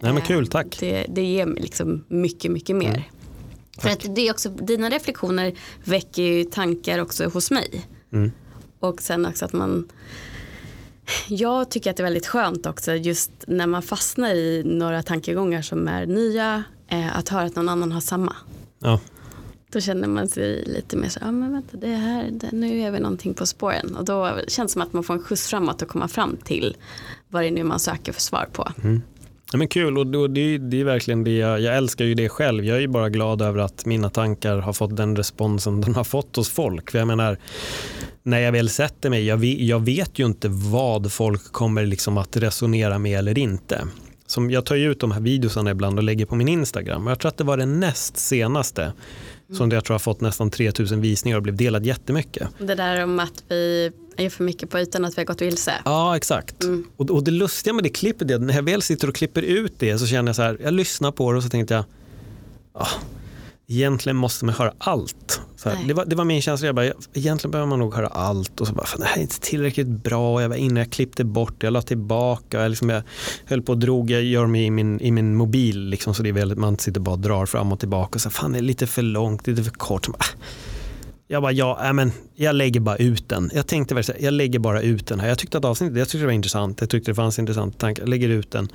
Nej 0.00 0.12
men 0.12 0.22
Eh, 0.22 0.26
kul, 0.26 0.46
tack. 0.46 0.76
Det, 0.80 1.06
det 1.08 1.22
ger 1.22 1.46
mig 1.46 1.62
liksom 1.62 2.04
mycket, 2.08 2.50
mycket 2.50 2.76
mer. 2.76 3.10
För 3.78 3.88
att 3.90 4.14
det 4.14 4.28
är 4.28 4.32
också, 4.32 4.48
dina 4.48 4.90
reflektioner 4.90 5.54
väcker 5.84 6.22
ju 6.22 6.44
tankar 6.44 6.98
också 6.98 7.28
hos 7.28 7.50
mig. 7.50 7.86
Mm. 8.12 8.32
Och 8.80 9.02
sen 9.02 9.26
också 9.26 9.44
att 9.44 9.52
man 9.52 9.88
jag 11.28 11.70
tycker 11.70 11.90
att 11.90 11.96
det 11.96 12.00
är 12.00 12.04
väldigt 12.04 12.26
skönt 12.26 12.66
också 12.66 12.92
just 12.94 13.30
när 13.46 13.66
man 13.66 13.82
fastnar 13.82 14.34
i 14.34 14.62
några 14.64 15.02
tankegångar 15.02 15.62
som 15.62 15.88
är 15.88 16.06
nya 16.06 16.64
eh, 16.88 17.16
att 17.18 17.28
höra 17.28 17.44
att 17.44 17.56
någon 17.56 17.68
annan 17.68 17.92
har 17.92 18.00
samma. 18.00 18.36
Ja, 18.78 19.00
Då 19.72 19.80
känner 19.80 20.08
man 20.08 20.28
sig 20.28 20.64
lite 20.66 20.96
mer 20.96 21.08
så 21.08 21.18
ja 21.22 21.30
men 21.32 21.52
vänta 21.52 21.76
det 21.76 21.86
här, 21.86 22.30
det, 22.30 22.52
nu 22.52 22.80
är 22.80 22.90
vi 22.90 23.00
någonting 23.00 23.34
på 23.34 23.46
spåren. 23.46 23.96
Och 23.96 24.04
då 24.04 24.40
känns 24.48 24.70
det 24.70 24.72
som 24.72 24.82
att 24.82 24.92
man 24.92 25.04
får 25.04 25.14
en 25.14 25.22
skjuts 25.22 25.48
framåt 25.48 25.82
och 25.82 25.88
komma 25.88 26.08
fram 26.08 26.36
till 26.36 26.76
vad 27.28 27.42
det 27.42 27.46
är 27.46 27.50
nu 27.50 27.64
man 27.64 27.78
söker 27.78 28.12
för 28.12 28.20
svar 28.20 28.48
på. 28.52 28.68
Ja, 29.52 29.58
men 29.58 29.68
kul 29.68 29.98
och 29.98 30.30
det, 30.30 30.58
det 30.58 30.80
är 30.80 30.84
verkligen 30.84 31.24
det 31.24 31.36
jag, 31.36 31.60
jag 31.60 31.76
älskar 31.76 32.04
ju 32.04 32.14
det 32.14 32.28
själv. 32.28 32.64
Jag 32.64 32.76
är 32.76 32.80
ju 32.80 32.88
bara 32.88 33.08
glad 33.08 33.42
över 33.42 33.60
att 33.60 33.86
mina 33.86 34.10
tankar 34.10 34.58
har 34.58 34.72
fått 34.72 34.96
den 34.96 35.16
responsen 35.16 35.80
de 35.80 35.94
har 35.94 36.04
fått 36.04 36.36
hos 36.36 36.50
folk. 36.50 36.90
För 36.90 36.98
jag 36.98 37.08
menar, 37.08 37.36
när 38.22 38.40
jag 38.40 38.52
väl 38.52 38.68
sätter 38.68 39.10
mig, 39.10 39.26
jag 39.26 39.36
vet, 39.36 39.60
jag 39.60 39.80
vet 39.80 40.18
ju 40.18 40.26
inte 40.26 40.48
vad 40.48 41.12
folk 41.12 41.52
kommer 41.52 41.86
liksom 41.86 42.18
att 42.18 42.36
resonera 42.36 42.98
med 42.98 43.18
eller 43.18 43.38
inte. 43.38 43.86
Som 44.26 44.50
jag 44.50 44.66
tar 44.66 44.76
ju 44.76 44.90
ut 44.90 45.00
de 45.00 45.10
här 45.12 45.20
videorna 45.20 45.70
ibland 45.70 45.98
och 45.98 46.04
lägger 46.04 46.26
på 46.26 46.34
min 46.34 46.48
Instagram. 46.48 47.06
Jag 47.06 47.18
tror 47.18 47.28
att 47.28 47.36
det 47.36 47.44
var 47.44 47.56
den 47.56 47.80
näst 47.80 48.16
senaste 48.16 48.92
som 49.52 49.70
jag 49.70 49.84
tror 49.84 49.94
har 49.94 49.98
fått 49.98 50.20
nästan 50.20 50.50
3000 50.50 51.00
visningar 51.00 51.36
och 51.36 51.42
blev 51.42 51.56
delad 51.56 51.86
jättemycket. 51.86 52.48
Det 52.58 52.74
där 52.74 53.04
om 53.04 53.20
att 53.20 53.44
vi 53.48 53.92
är 54.16 54.30
för 54.30 54.44
mycket 54.44 54.70
på 54.70 54.78
ytan 54.78 55.04
att 55.04 55.18
vi 55.18 55.20
har 55.20 55.26
gått 55.26 55.42
vilse. 55.42 55.74
Ja, 55.84 56.16
exakt. 56.16 56.64
Mm. 56.64 56.84
Och, 56.96 57.10
och 57.10 57.24
det 57.24 57.30
lustiga 57.30 57.74
med 57.74 57.84
det 57.84 57.90
klippet 57.90 58.30
är 58.30 58.34
att 58.34 58.42
när 58.42 58.54
jag 58.54 58.62
väl 58.62 58.82
sitter 58.82 59.08
och 59.08 59.14
klipper 59.14 59.42
ut 59.42 59.74
det 59.78 59.98
så 59.98 60.06
känner 60.06 60.28
jag 60.28 60.36
så 60.36 60.42
här, 60.42 60.58
jag 60.62 60.74
lyssnar 60.74 61.12
på 61.12 61.32
det 61.32 61.36
och 61.36 61.42
så 61.44 61.48
tänkte 61.48 61.74
jag, 61.74 61.84
ah, 62.72 62.88
egentligen 63.66 64.16
måste 64.16 64.44
man 64.44 64.54
höra 64.54 64.72
allt 64.78 65.40
Så 65.56 65.68
här, 65.68 65.78
det, 65.88 65.94
var, 65.94 66.04
det 66.04 66.16
var 66.16 66.24
min 66.24 66.42
känsla. 66.42 66.66
Jag 66.66 66.74
bara, 66.74 66.92
egentligen 67.14 67.50
behöver 67.50 67.68
man 67.68 67.78
nog 67.78 67.94
höra 67.94 68.06
allt. 68.06 68.60
Och 68.60 68.66
så 68.66 68.72
bara, 68.72 68.86
det 68.98 69.04
här 69.04 69.16
är 69.16 69.20
inte 69.20 69.40
tillräckligt 69.40 69.86
bra. 69.86 70.42
Jag 70.42 70.48
var 70.48 70.56
inne, 70.56 70.80
jag 70.80 70.90
klippte 70.90 71.24
bort, 71.24 71.62
jag 71.62 71.72
la 71.72 71.82
tillbaka. 71.82 72.62
Jag, 72.62 72.68
liksom, 72.68 72.88
jag 72.88 73.02
höll 73.44 73.62
på 73.62 73.72
och 73.72 73.78
drog, 73.78 74.10
jag 74.10 74.22
gör 74.22 74.46
mig 74.46 74.64
i 74.64 74.70
min, 74.70 75.00
i 75.00 75.10
min 75.10 75.34
mobil. 75.34 75.88
Liksom, 75.88 76.14
så 76.14 76.22
det 76.22 76.28
är 76.28 76.32
väldigt, 76.32 76.58
man 76.58 76.78
sitter 76.78 77.00
bara 77.00 77.12
och 77.12 77.18
drar 77.18 77.46
fram 77.46 77.72
och 77.72 77.80
tillbaka. 77.80 78.14
Och 78.14 78.20
så, 78.20 78.30
fan 78.30 78.52
det 78.52 78.58
är 78.58 78.62
lite 78.62 78.86
för 78.86 79.02
långt, 79.02 79.46
lite 79.46 79.64
för 79.64 79.70
kort. 79.70 80.04
Så 80.04 80.12
bara, 80.12 80.24
jag 81.32 81.42
bara, 81.42 81.52
ja, 81.52 81.86
äh, 81.86 81.92
men 81.92 82.12
jag 82.34 82.54
lägger 82.54 82.80
bara 82.80 82.96
ut 82.96 83.28
den. 83.28 83.50
Jag 83.54 83.66
tänkte 83.66 83.94
väl 83.94 84.04
jag 84.20 84.34
lägger 84.34 84.58
bara 84.58 84.82
ut 84.82 85.06
den 85.06 85.20
här. 85.20 85.28
Jag 85.28 85.38
tyckte 85.38 85.58
att 85.58 85.64
avsnittet, 85.64 85.98
jag 85.98 86.08
tyckte 86.08 86.18
det 86.18 86.26
var 86.26 86.32
intressant. 86.32 86.80
Jag 86.80 86.90
tyckte 86.90 87.10
det 87.10 87.14
fanns 87.14 87.38
intressanta 87.38 87.78
tankar. 87.78 88.02
Jag 88.02 88.08
lägger 88.08 88.28
ut 88.28 88.50
den. 88.50 88.68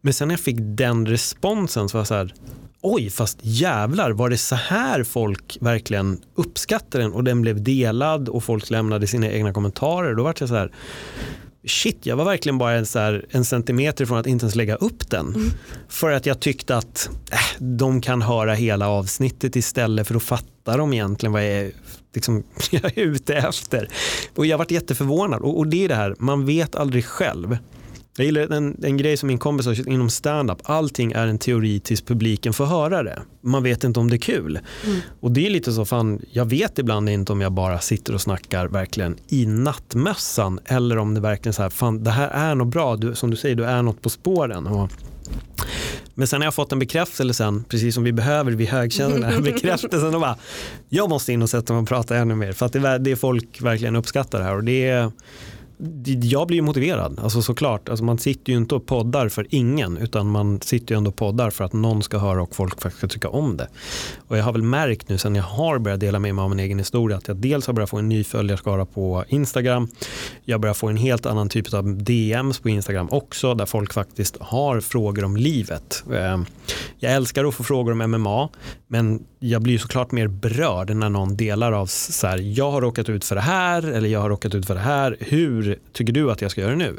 Men 0.00 0.14
sen 0.14 0.28
när 0.28 0.32
jag 0.32 0.40
fick 0.40 0.56
den 0.60 1.06
responsen 1.06 1.88
så 1.88 1.96
var 1.96 2.00
jag 2.00 2.06
så 2.06 2.14
här, 2.14 2.34
oj, 2.80 3.10
fast 3.10 3.38
jävlar, 3.42 4.10
var 4.10 4.30
det 4.30 4.36
så 4.36 4.54
här 4.54 5.04
folk 5.04 5.58
verkligen 5.60 6.20
uppskattade 6.34 7.04
den 7.04 7.12
och 7.12 7.24
den 7.24 7.42
blev 7.42 7.62
delad 7.62 8.28
och 8.28 8.44
folk 8.44 8.70
lämnade 8.70 9.06
sina 9.06 9.30
egna 9.30 9.52
kommentarer. 9.52 10.14
Då 10.14 10.22
var 10.22 10.34
jag 10.38 10.48
så 10.48 10.54
här, 10.54 10.72
shit, 11.66 12.06
jag 12.06 12.16
var 12.16 12.24
verkligen 12.24 12.58
bara 12.58 12.72
en, 12.72 12.86
så 12.86 12.98
här, 12.98 13.26
en 13.30 13.44
centimeter 13.44 14.06
från 14.06 14.18
att 14.18 14.26
inte 14.26 14.44
ens 14.44 14.54
lägga 14.54 14.76
upp 14.76 15.10
den. 15.10 15.26
Mm. 15.26 15.50
För 15.88 16.10
att 16.10 16.26
jag 16.26 16.40
tyckte 16.40 16.76
att 16.76 17.10
äh, 17.30 17.38
de 17.58 18.00
kan 18.00 18.22
höra 18.22 18.54
hela 18.54 18.88
avsnittet 18.88 19.56
istället 19.56 20.08
för 20.08 20.14
att 20.14 20.22
fatta 20.22 20.76
de 20.76 20.92
egentligen 20.92 21.32
vad 21.32 21.42
jag 21.42 21.52
är, 21.52 21.72
liksom, 22.14 22.42
jag 22.70 22.98
är 22.98 23.02
ute 23.02 23.34
efter. 23.34 23.88
Och 24.34 24.46
jag 24.46 24.58
varit 24.58 24.70
jätteförvånad 24.70 25.42
och, 25.42 25.58
och 25.58 25.66
det 25.66 25.84
är 25.84 25.88
det 25.88 25.94
här, 25.94 26.14
man 26.18 26.46
vet 26.46 26.74
aldrig 26.74 27.04
själv. 27.04 27.58
Jag 28.18 28.26
gillar 28.26 28.52
en, 28.52 28.76
en 28.82 28.96
grej 28.96 29.16
som 29.16 29.26
min 29.26 29.38
kompis 29.38 29.66
har 29.66 29.88
inom 29.88 30.10
stand-up. 30.10 30.58
Allting 30.64 31.12
är 31.12 31.26
en 31.26 31.38
teori 31.38 31.80
tills 31.80 32.02
publiken 32.02 32.52
får 32.52 32.66
höra 32.66 33.02
det. 33.02 33.22
Man 33.40 33.62
vet 33.62 33.84
inte 33.84 34.00
om 34.00 34.10
det 34.10 34.16
är 34.16 34.18
kul. 34.18 34.58
Mm. 34.86 35.00
Och 35.20 35.30
det 35.30 35.46
är 35.46 35.50
lite 35.50 35.72
så, 35.72 35.84
fan, 35.84 36.22
jag 36.30 36.44
vet 36.44 36.78
ibland 36.78 37.08
inte 37.08 37.32
om 37.32 37.40
jag 37.40 37.52
bara 37.52 37.80
sitter 37.80 38.14
och 38.14 38.20
snackar 38.20 38.68
verkligen 38.68 39.16
i 39.28 39.46
nattmössan 39.46 40.60
eller 40.64 40.98
om 40.98 41.14
det 41.14 41.20
verkligen 41.20 41.52
så 41.52 41.62
här, 41.62 41.70
fan 41.70 42.04
det 42.04 42.10
här 42.10 42.28
är 42.28 42.54
något 42.54 42.68
bra, 42.68 42.96
du, 42.96 43.14
som 43.14 43.30
du 43.30 43.36
säger, 43.36 43.54
du 43.54 43.64
är 43.64 43.82
något 43.82 44.02
på 44.02 44.10
spåren. 44.10 44.66
Och, 44.66 44.90
men 46.14 46.26
sen 46.26 46.40
har 46.40 46.46
jag 46.46 46.54
fått 46.54 46.72
en 46.72 46.78
bekräftelse 46.78 47.34
sen, 47.34 47.64
precis 47.64 47.94
som 47.94 48.04
vi 48.04 48.12
behöver, 48.12 48.52
vi 48.52 48.66
högkännare, 48.66 49.40
bekräftelsen 49.42 50.14
och 50.14 50.20
bara, 50.20 50.36
jag 50.88 51.08
måste 51.10 51.32
in 51.32 51.42
och 51.42 51.50
sätta 51.50 51.72
mig 51.72 51.82
och 51.82 51.88
prata 51.88 52.16
ännu 52.16 52.34
mer 52.34 52.52
för 52.52 52.66
att 52.66 52.72
det, 52.72 52.98
det 52.98 53.16
folk 53.16 53.62
verkligen 53.62 53.96
uppskattar 53.96 54.38
det 54.38 54.44
här 54.44 54.56
och 54.56 54.64
det 54.64 54.88
är 54.88 55.10
jag 56.22 56.46
blir 56.46 56.62
motiverad, 56.62 57.20
alltså 57.22 57.42
såklart. 57.42 57.88
Alltså 57.88 58.04
man 58.04 58.18
sitter 58.18 58.52
ju 58.52 58.58
inte 58.58 58.74
och 58.74 58.86
poddar 58.86 59.28
för 59.28 59.46
ingen, 59.50 59.96
utan 59.96 60.30
man 60.30 60.60
sitter 60.60 60.94
ju 60.94 60.96
ändå 60.96 61.10
och 61.10 61.16
poddar 61.16 61.50
för 61.50 61.64
att 61.64 61.72
någon 61.72 62.02
ska 62.02 62.18
höra 62.18 62.42
och 62.42 62.54
folk 62.54 62.82
faktiskt 62.82 62.98
ska 62.98 63.08
tycka 63.08 63.28
om 63.28 63.56
det. 63.56 63.68
Och 64.28 64.38
jag 64.38 64.44
har 64.44 64.52
väl 64.52 64.62
märkt 64.62 65.08
nu 65.08 65.18
sen 65.18 65.34
jag 65.34 65.42
har 65.42 65.78
börjat 65.78 66.00
dela 66.00 66.18
med 66.18 66.34
mig 66.34 66.42
av 66.42 66.50
min 66.50 66.60
egen 66.60 66.78
historia 66.78 67.16
att 67.16 67.28
jag 67.28 67.36
dels 67.36 67.66
har 67.66 67.74
börjat 67.74 67.90
få 67.90 67.98
en 67.98 68.08
ny 68.08 68.24
följarskara 68.24 68.86
på 68.86 69.24
Instagram. 69.28 69.88
Jag 70.44 70.60
börjar 70.60 70.74
få 70.74 70.88
en 70.88 70.96
helt 70.96 71.26
annan 71.26 71.48
typ 71.48 71.74
av 71.74 72.02
DMs 72.04 72.58
på 72.58 72.68
Instagram 72.68 73.08
också, 73.10 73.54
där 73.54 73.66
folk 73.66 73.92
faktiskt 73.92 74.36
har 74.40 74.80
frågor 74.80 75.24
om 75.24 75.36
livet. 75.36 76.04
Ehm, 76.14 76.46
jag 76.98 77.12
älskar 77.12 77.44
att 77.44 77.54
få 77.54 77.64
frågor 77.64 77.92
om 77.92 78.10
MMA, 78.10 78.48
men 78.86 79.24
jag 79.38 79.62
blir 79.62 79.78
såklart 79.78 80.12
mer 80.12 80.26
berörd 80.26 80.90
när 80.90 81.08
någon 81.08 81.36
delar 81.36 81.72
av 81.72 81.86
så 81.86 82.26
här, 82.26 82.38
jag 82.38 82.70
har 82.70 82.80
råkat 82.80 83.08
ut 83.08 83.24
för 83.24 83.34
det 83.34 83.40
här 83.40 83.82
eller 83.82 84.08
jag 84.08 84.20
har 84.20 84.28
råkat 84.28 84.54
ut 84.54 84.66
för 84.66 84.74
det 84.74 84.80
här. 84.80 85.16
Hur 85.20 85.67
tycker 85.92 86.12
du 86.12 86.30
att 86.30 86.42
jag 86.42 86.50
ska 86.50 86.60
göra 86.60 86.74
nu? 86.74 86.96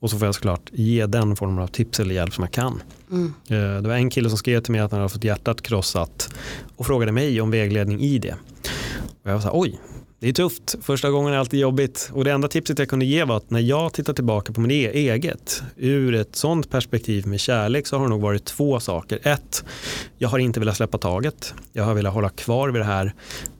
Och 0.00 0.10
så 0.10 0.18
får 0.18 0.28
jag 0.28 0.34
såklart 0.34 0.70
ge 0.72 1.06
den 1.06 1.36
formen 1.36 1.58
av 1.58 1.66
tips 1.66 2.00
eller 2.00 2.14
hjälp 2.14 2.34
som 2.34 2.44
jag 2.44 2.52
kan. 2.52 2.82
Mm. 3.10 3.34
Eh, 3.48 3.82
det 3.82 3.88
var 3.88 3.94
en 3.94 4.10
kille 4.10 4.28
som 4.28 4.38
skrev 4.38 4.60
till 4.60 4.72
mig 4.72 4.80
att 4.80 4.90
han 4.90 5.00
hade 5.00 5.12
fått 5.12 5.24
hjärtat 5.24 5.62
krossat 5.62 6.34
och 6.76 6.86
frågade 6.86 7.12
mig 7.12 7.40
om 7.40 7.50
vägledning 7.50 8.00
i 8.00 8.18
det. 8.18 8.34
Och 9.22 9.30
jag 9.30 9.32
var 9.32 9.40
så 9.40 9.46
här, 9.46 9.60
oj, 9.60 9.80
det 10.24 10.28
är 10.28 10.32
tufft. 10.32 10.76
Första 10.82 11.10
gången 11.10 11.32
är 11.32 11.38
alltid 11.38 11.60
jobbigt. 11.60 12.10
Och 12.12 12.24
det 12.24 12.32
enda 12.32 12.48
tipset 12.48 12.78
jag 12.78 12.88
kunde 12.88 13.04
ge 13.04 13.24
var 13.24 13.36
att 13.36 13.50
när 13.50 13.60
jag 13.60 13.92
tittar 13.92 14.12
tillbaka 14.12 14.52
på 14.52 14.60
min 14.60 14.70
e- 14.70 14.90
eget, 14.92 15.62
ur 15.76 16.14
ett 16.14 16.36
sånt 16.36 16.70
perspektiv 16.70 17.26
med 17.26 17.40
kärlek 17.40 17.86
så 17.86 17.96
har 17.96 18.04
det 18.04 18.10
nog 18.10 18.20
varit 18.20 18.44
två 18.44 18.80
saker. 18.80 19.18
Ett, 19.22 19.64
jag 20.18 20.28
har 20.28 20.38
inte 20.38 20.60
velat 20.60 20.76
släppa 20.76 20.98
taget. 20.98 21.54
Jag 21.72 21.84
har 21.84 21.94
velat 21.94 22.14
hålla 22.14 22.28
kvar 22.28 22.68
vid 22.68 22.80
det 22.80 22.86
här. 22.86 23.14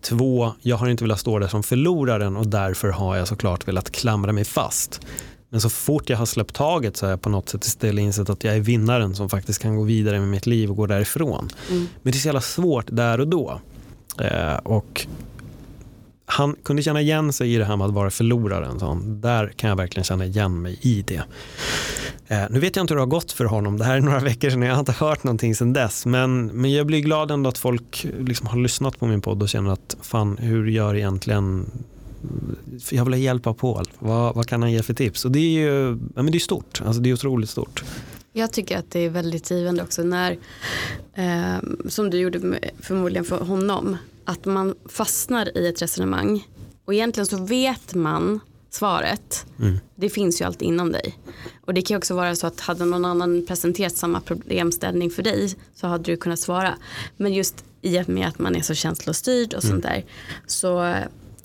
Två, 0.05 0.53
jag 0.61 0.77
har 0.77 0.89
inte 0.89 1.05
velat 1.05 1.21
stå 1.21 1.39
där 1.39 1.49
som 1.49 1.63
förloraren 1.63 2.37
och 2.37 2.47
därför 2.47 2.89
har 2.89 3.17
jag 3.17 3.29
såklart 3.29 3.69
velat 3.69 3.91
klamra 3.91 4.33
mig 4.33 4.45
fast. 4.45 5.01
Men 5.49 5.61
så 5.61 5.71
fort 5.71 6.11
jag 6.11 6.19
har 6.19 6.27
släppt 6.27 6.55
taget 6.55 6.97
så 6.97 7.07
har 7.07 7.11
jag 7.11 7.23
på 7.23 7.29
något 7.29 7.49
sätt 7.49 7.65
istället 7.65 8.03
insett 8.03 8.31
att 8.31 8.45
jag 8.45 8.57
är 8.57 8.61
vinnaren 8.61 9.15
som 9.15 9.29
faktiskt 9.29 9.63
kan 9.63 9.77
gå 9.77 9.83
vidare 9.83 10.21
med 10.21 10.29
mitt 10.29 10.47
liv 10.47 10.71
och 10.71 10.77
gå 10.77 10.87
därifrån. 10.87 11.49
Mm. 11.71 11.89
Men 12.03 12.13
det 12.13 12.19
är 12.19 12.21
så 12.21 12.29
jävla 12.29 12.41
svårt 12.41 12.87
där 12.89 13.21
och 13.21 13.29
då. 13.29 13.61
Eh, 14.21 14.55
och 14.55 15.07
han 16.27 16.57
kunde 16.63 16.83
känna 16.83 17.01
igen 17.01 17.33
sig 17.33 17.55
i 17.55 17.59
det 17.59 17.65
här 17.65 17.77
med 17.77 17.87
att 17.87 17.95
vara 17.95 18.11
förloraren. 18.11 18.81
Så 18.81 19.01
där 19.05 19.49
kan 19.49 19.71
jag 19.71 19.77
verkligen 19.77 20.05
känna 20.05 20.25
igen 20.25 20.63
mig 20.63 20.79
i 20.81 21.03
det. 21.03 21.23
Eh, 22.29 22.43
nu 22.51 22.61
vet 22.61 22.77
jag 22.77 22.83
inte 22.83 22.95
hur 22.95 22.97
det 22.97 23.03
har 23.03 23.07
gått 23.07 23.33
för 23.33 23.45
honom. 23.45 23.79
Det 23.79 23.85
här 23.85 23.97
är 23.97 24.01
några 24.01 24.21
veckor 24.31 24.51
sedan. 24.51 24.63
Jag 24.63 24.73
har 24.73 24.81
inte 24.81 24.93
hört 24.93 25.25
någonting 25.25 25.55
sedan 25.55 25.73
dess. 25.73 26.07
Men, 26.07 26.47
men 26.47 26.73
jag 26.73 26.87
blir 26.87 27.01
glad 27.01 27.31
ändå 27.31 27.49
att 27.49 27.59
folk 27.59 28.07
liksom 28.19 28.47
har 28.47 28.59
lyssnat 28.59 28.99
på 28.99 29.07
min 29.07 29.21
podd 29.21 29.43
och 29.43 29.49
känner 29.49 29.73
att 29.73 29.97
fan, 30.01 30.39
hur 30.39 30.67
gör 30.67 30.97
egentligen 30.97 31.71
jag 32.91 33.05
vill 33.05 33.23
hjälpa 33.23 33.55
Paul. 33.55 33.85
Vad, 33.99 34.35
vad 34.35 34.47
kan 34.47 34.63
han 34.63 34.73
ge 34.73 34.83
för 34.83 34.95
tips? 34.95 35.25
Och 35.25 35.33
det 35.33 35.39
är 35.39 35.61
ju 35.61 35.99
ja, 36.15 36.23
men 36.23 36.33
det 36.33 36.39
är 36.39 36.41
stort. 36.41 36.83
Alltså 36.87 37.03
det 37.03 37.11
är 37.11 37.15
otroligt 37.15 37.51
stort. 37.51 37.85
Jag 38.33 38.53
tycker 38.53 38.79
att 38.79 38.91
det 38.91 39.01
är 39.01 39.11
väldigt 39.11 39.51
givande 39.51 39.83
också 39.83 40.03
när, 40.03 40.39
eh, 41.15 41.57
som 41.89 42.11
du 42.11 42.19
gjorde 42.19 42.39
med, 42.39 42.71
förmodligen 42.81 43.25
för 43.25 43.45
honom, 43.45 43.97
att 44.25 44.45
man 44.45 44.75
fastnar 44.89 45.59
i 45.59 45.67
ett 45.67 45.83
resonemang 45.83 46.49
och 46.85 46.95
egentligen 46.95 47.27
så 47.27 47.45
vet 47.45 47.95
man 47.95 48.41
svaret. 48.71 49.47
Mm. 49.61 49.79
Det 49.95 50.11
finns 50.11 50.41
ju 50.41 50.45
alltid 50.45 50.69
inom 50.69 50.93
dig. 50.93 51.19
Och 51.61 51.75
det 51.75 51.83
kan 51.83 51.97
också 51.97 52.15
vara 52.15 52.37
så 52.37 52.47
att 52.47 52.61
hade 52.61 52.85
någon 52.85 53.05
annan 53.05 53.47
presenterat 53.47 53.97
samma 53.97 54.21
problemställning 54.21 55.11
för 55.11 55.23
dig 55.23 55.55
så 55.75 55.87
hade 55.87 56.05
du 56.05 56.17
kunnat 56.17 56.41
svara. 56.41 56.75
Men 57.17 57.33
just 57.33 57.65
i 57.83 58.01
och 58.01 58.09
med 58.09 58.29
att 58.29 58.39
man 58.39 58.57
är 58.57 58.61
så 58.61 58.75
känslostyrd 58.75 59.55
och 59.55 59.65
mm. 59.65 59.73
sånt 59.73 59.83
där 59.83 60.05
så, 60.47 60.95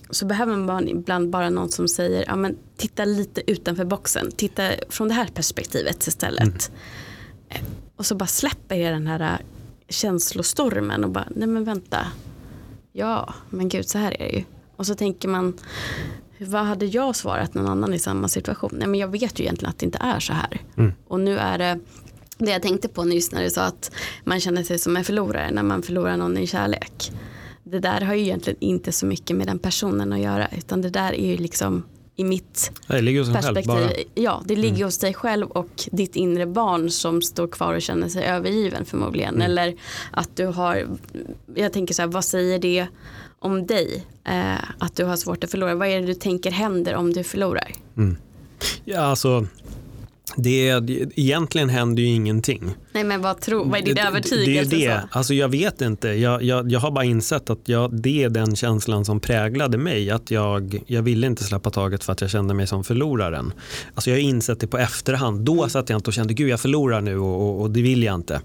så 0.10 0.26
behöver 0.26 0.56
man 0.56 0.88
ibland 0.88 1.30
bara 1.30 1.50
någon 1.50 1.70
som 1.70 1.88
säger 1.88 2.24
ja, 2.28 2.36
men 2.36 2.58
titta 2.78 3.06
lite 3.06 3.52
utanför 3.52 3.86
boxen. 3.86 4.32
Titta 4.32 4.72
från 4.90 5.08
det 5.08 5.14
här 5.14 5.28
perspektivet 5.28 6.08
istället. 6.08 6.72
Mm. 7.50 7.66
Och 7.96 8.06
så 8.06 8.16
bara 8.16 8.28
släpper 8.28 8.76
jag 8.76 8.94
den 8.94 9.08
här 9.08 9.42
känslostormen 9.90 11.04
och 11.04 11.10
bara 11.10 11.28
nej 11.36 11.48
men 11.48 11.64
vänta 11.64 12.08
ja, 13.00 13.34
men 13.50 13.70
gud 13.70 13.88
så 13.88 13.98
här 13.98 14.22
är 14.22 14.32
det 14.32 14.38
ju. 14.38 14.44
Och 14.76 14.86
så 14.86 14.96
tänker 14.96 15.28
man, 15.28 15.58
vad 16.40 16.66
hade 16.66 16.86
jag 16.86 17.16
svarat 17.16 17.54
någon 17.54 17.68
annan 17.68 17.94
i 17.94 18.00
samma 18.00 18.28
situation? 18.28 18.72
Nej, 18.74 18.88
men 18.88 19.00
jag 19.00 19.08
vet 19.08 19.40
ju 19.40 19.44
egentligen 19.44 19.70
att 19.70 19.80
det 19.80 19.86
inte 19.86 19.98
är 20.02 20.20
så 20.20 20.34
här. 20.34 20.62
Mm. 20.78 20.94
Och 21.08 21.20
nu 21.20 21.38
är 21.38 21.58
det, 21.58 21.80
det 22.38 22.52
jag 22.52 22.62
tänkte 22.62 22.88
på 22.88 23.04
nyss 23.04 23.32
när 23.32 23.44
du 23.44 23.50
sa 23.50 23.62
att 23.62 23.92
man 24.24 24.40
känner 24.40 24.64
sig 24.64 24.80
som 24.80 24.98
en 24.98 25.04
förlorare 25.04 25.52
när 25.52 25.64
man 25.64 25.82
förlorar 25.82 26.18
någon 26.18 26.38
i 26.38 26.48
kärlek. 26.48 27.12
Det 27.64 27.80
där 27.80 28.02
har 28.02 28.14
ju 28.14 28.22
egentligen 28.22 28.60
inte 28.60 28.92
så 28.92 29.06
mycket 29.06 29.36
med 29.36 29.48
den 29.48 29.60
personen 29.60 30.14
att 30.14 30.20
göra, 30.20 30.48
utan 30.58 30.82
det 30.82 30.90
där 30.90 31.14
är 31.14 31.28
ju 31.28 31.38
liksom 31.38 31.84
i 32.20 32.24
mitt 32.24 32.72
perspektiv. 32.88 33.72
Själv, 33.72 33.92
ja, 34.16 34.44
det 34.46 34.56
ligger 34.56 34.76
mm. 34.76 34.86
hos 34.86 34.98
dig 34.98 35.14
själv 35.14 35.48
och 35.48 35.70
ditt 35.92 36.16
inre 36.16 36.46
barn 36.46 36.90
som 36.90 37.22
står 37.22 37.48
kvar 37.48 37.74
och 37.74 37.82
känner 37.82 38.10
sig 38.10 38.26
övergiven 38.26 38.86
förmodligen. 38.86 39.36
Mm. 39.36 39.46
Eller 39.46 39.76
att 40.12 40.36
du 40.36 40.46
har, 40.46 40.88
jag 41.56 41.74
tänker 41.74 41.94
så 41.94 42.02
här, 42.02 42.10
vad 42.10 42.26
säger 42.26 42.60
det 42.60 42.88
om 43.40 43.68
dig? 43.68 44.06
Eh, 44.24 44.54
att 44.78 44.96
du 44.96 45.06
har 45.06 45.16
svårt 45.16 45.44
att 45.44 45.52
förlora. 45.52 45.76
Vad 45.76 45.88
är 45.88 46.02
det 46.02 46.08
du 46.08 46.14
tänker 46.14 46.52
händer 46.52 46.96
om 46.96 47.14
du 47.14 47.24
förlorar? 47.24 47.72
Mm. 47.98 48.18
Ja, 48.86 49.00
alltså 49.00 49.48
det, 50.36 50.68
egentligen 51.16 51.70
händer 51.70 52.04
ju 52.04 52.10
ingenting. 52.10 52.76
Nej 53.00 53.04
men 53.04 53.22
vad, 53.22 53.42
tro, 53.42 53.64
vad 53.64 53.80
är 53.80 53.84
din 53.84 53.98
övertygelse? 53.98 54.76
Det 54.76 54.86
är 54.86 54.90
det. 54.90 55.08
Alltså 55.12 55.34
jag 55.34 55.50
vet 55.50 55.82
inte. 55.82 56.08
Jag, 56.08 56.44
jag, 56.44 56.72
jag 56.72 56.80
har 56.80 56.92
bara 56.92 57.06
insett 57.06 57.50
att 57.50 57.60
jag, 57.66 58.02
det 58.02 58.24
är 58.24 58.30
den 58.30 58.56
känslan 58.56 59.06
som 59.06 59.20
präglade 59.20 59.78
mig. 59.78 60.12
Att 60.12 60.32
jag, 60.32 60.84
jag 60.88 61.02
ville 61.02 61.28
inte 61.28 61.44
släppa 61.44 61.70
taget 61.70 62.04
för 62.04 62.14
att 62.14 62.22
jag 62.22 62.30
kände 62.30 62.54
mig 62.54 62.68
som 62.68 62.84
förloraren. 62.84 63.54
Alltså 63.96 64.10
jag 64.10 64.18
har 64.18 64.22
insett 64.22 64.60
det 64.60 64.68
på 64.68 64.78
efterhand. 64.78 65.42
Då 65.42 65.54
mm. 65.54 65.70
satt 65.70 65.90
jag 65.90 65.98
inte 65.98 66.10
och 66.10 66.14
kände 66.14 66.34
gud 66.34 66.50
jag 66.50 66.60
förlorar 66.60 67.02
nu 67.02 67.18
och, 67.18 67.42
och, 67.42 67.62
och, 67.62 67.72
det 67.72 67.82
vill 67.82 68.04
jag 68.04 68.16
inte. 68.16 68.42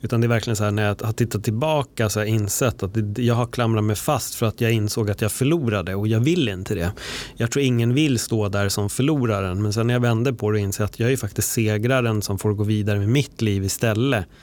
Utan 0.00 0.20
det 0.20 0.26
är 0.26 0.28
verkligen 0.28 0.56
så 0.56 0.64
här 0.64 0.70
när 0.70 0.82
jag 0.82 1.02
har 1.02 1.12
tittat 1.12 1.44
tillbaka 1.44 2.08
så 2.08 2.20
har 2.20 2.24
jag 2.24 2.34
insett 2.34 2.82
att 2.82 2.94
det, 2.94 3.22
jag 3.22 3.34
har 3.34 3.46
klamrat 3.46 3.84
mig 3.84 3.96
fast 3.96 4.34
för 4.34 4.46
att 4.46 4.60
jag 4.60 4.72
insåg 4.72 5.10
att 5.10 5.20
jag 5.20 5.32
förlorade 5.32 5.94
och 5.94 6.08
jag 6.08 6.20
vill 6.20 6.48
inte 6.48 6.74
det. 6.74 6.92
Jag 7.36 7.50
tror 7.50 7.64
ingen 7.64 7.94
vill 7.94 8.18
stå 8.18 8.48
där 8.48 8.68
som 8.68 8.90
förloraren 8.90 9.62
men 9.62 9.72
sen 9.72 9.86
när 9.86 9.94
jag 9.94 10.00
vände 10.00 10.32
på 10.32 10.50
det 10.50 10.56
och 10.56 10.62
insåg 10.62 10.84
att 10.84 11.00
jag 11.00 11.12
är 11.12 11.16
faktiskt 11.16 11.52
segraren 11.52 12.22
som 12.22 12.38
får 12.38 12.52
gå 12.52 12.64
vidare 12.64 12.98
med 12.98 13.08
mitt 13.08 13.42
liv 13.42 13.64
istället 13.64 13.95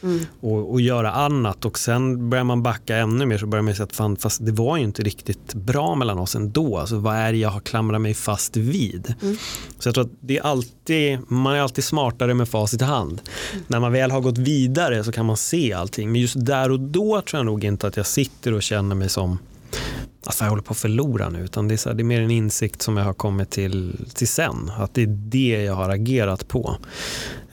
mm. 0.04 0.20
och, 0.42 0.72
och 0.72 0.82
göra 0.82 1.12
annat 1.12 1.66
och 1.66 1.80
sen 1.80 2.30
börjar 2.30 2.44
man 2.44 2.64
backa 2.64 2.98
ännu 2.98 3.26
mer 3.26 3.38
så 3.38 3.46
börjar 3.46 3.64
man 3.64 3.76
säga 3.76 3.84
att 3.84 3.96
fan, 3.96 4.16
fast 4.16 4.46
det 4.46 4.52
var 4.52 4.78
ju 4.78 4.84
inte 4.84 5.04
riktigt 5.04 5.54
bra 5.54 5.96
mellan 5.96 6.20
oss 6.20 6.36
ändå. 6.36 6.78
Alltså, 6.78 6.98
vad 6.98 7.16
är 7.16 7.32
det 7.32 7.38
jag 7.38 7.50
har 7.50 7.60
klamrat 7.60 8.02
mig 8.02 8.14
fast 8.14 8.58
vid? 8.58 9.14
Mm. 9.22 9.38
Så 9.80 9.88
jag 9.88 9.96
tror 9.96 10.06
att 10.06 10.12
det 10.20 10.38
är 10.38 10.42
alltid, 10.42 11.20
man 11.28 11.56
är 11.56 11.60
alltid 11.60 11.84
smartare 11.84 12.34
med 12.34 12.50
facit 12.50 12.82
i 12.82 12.86
hand. 12.86 13.22
Mm. 13.52 13.64
När 13.68 13.80
man 13.80 13.92
väl 13.92 14.12
har 14.12 14.22
gått 14.22 14.38
vidare 14.38 15.04
så 15.04 15.12
kan 15.12 15.26
man 15.26 15.38
se 15.38 15.74
allting 15.74 16.12
men 16.12 16.22
just 16.22 16.46
där 16.46 16.72
och 16.72 16.80
då 16.80 17.22
tror 17.22 17.40
jag 17.40 17.46
nog 17.46 17.64
inte 17.64 17.88
att 17.88 17.98
jag 17.98 18.06
sitter 18.06 18.54
och 18.54 18.64
känner 18.64 18.96
mig 18.96 19.10
som 19.10 19.38
alltså 20.26 20.44
jag 20.44 20.50
håller 20.50 20.64
på 20.64 20.72
att 20.72 20.78
förlora 20.78 21.30
nu, 21.30 21.44
utan 21.44 21.68
det 21.68 21.76
är, 21.76 21.78
så 21.78 21.90
här, 21.90 21.96
det 21.96 22.02
är 22.02 22.06
mer 22.06 22.22
en 22.22 22.32
insikt 22.32 22.82
som 22.82 22.98
jag 22.98 23.06
har 23.06 23.14
kommit 23.14 23.50
till, 23.50 24.08
till 24.14 24.28
sen. 24.28 24.72
Att 24.78 24.94
det 24.94 25.02
är 25.02 25.08
det 25.08 25.64
jag 25.64 25.74
har 25.74 25.90
agerat 25.90 26.48
på. 26.48 26.78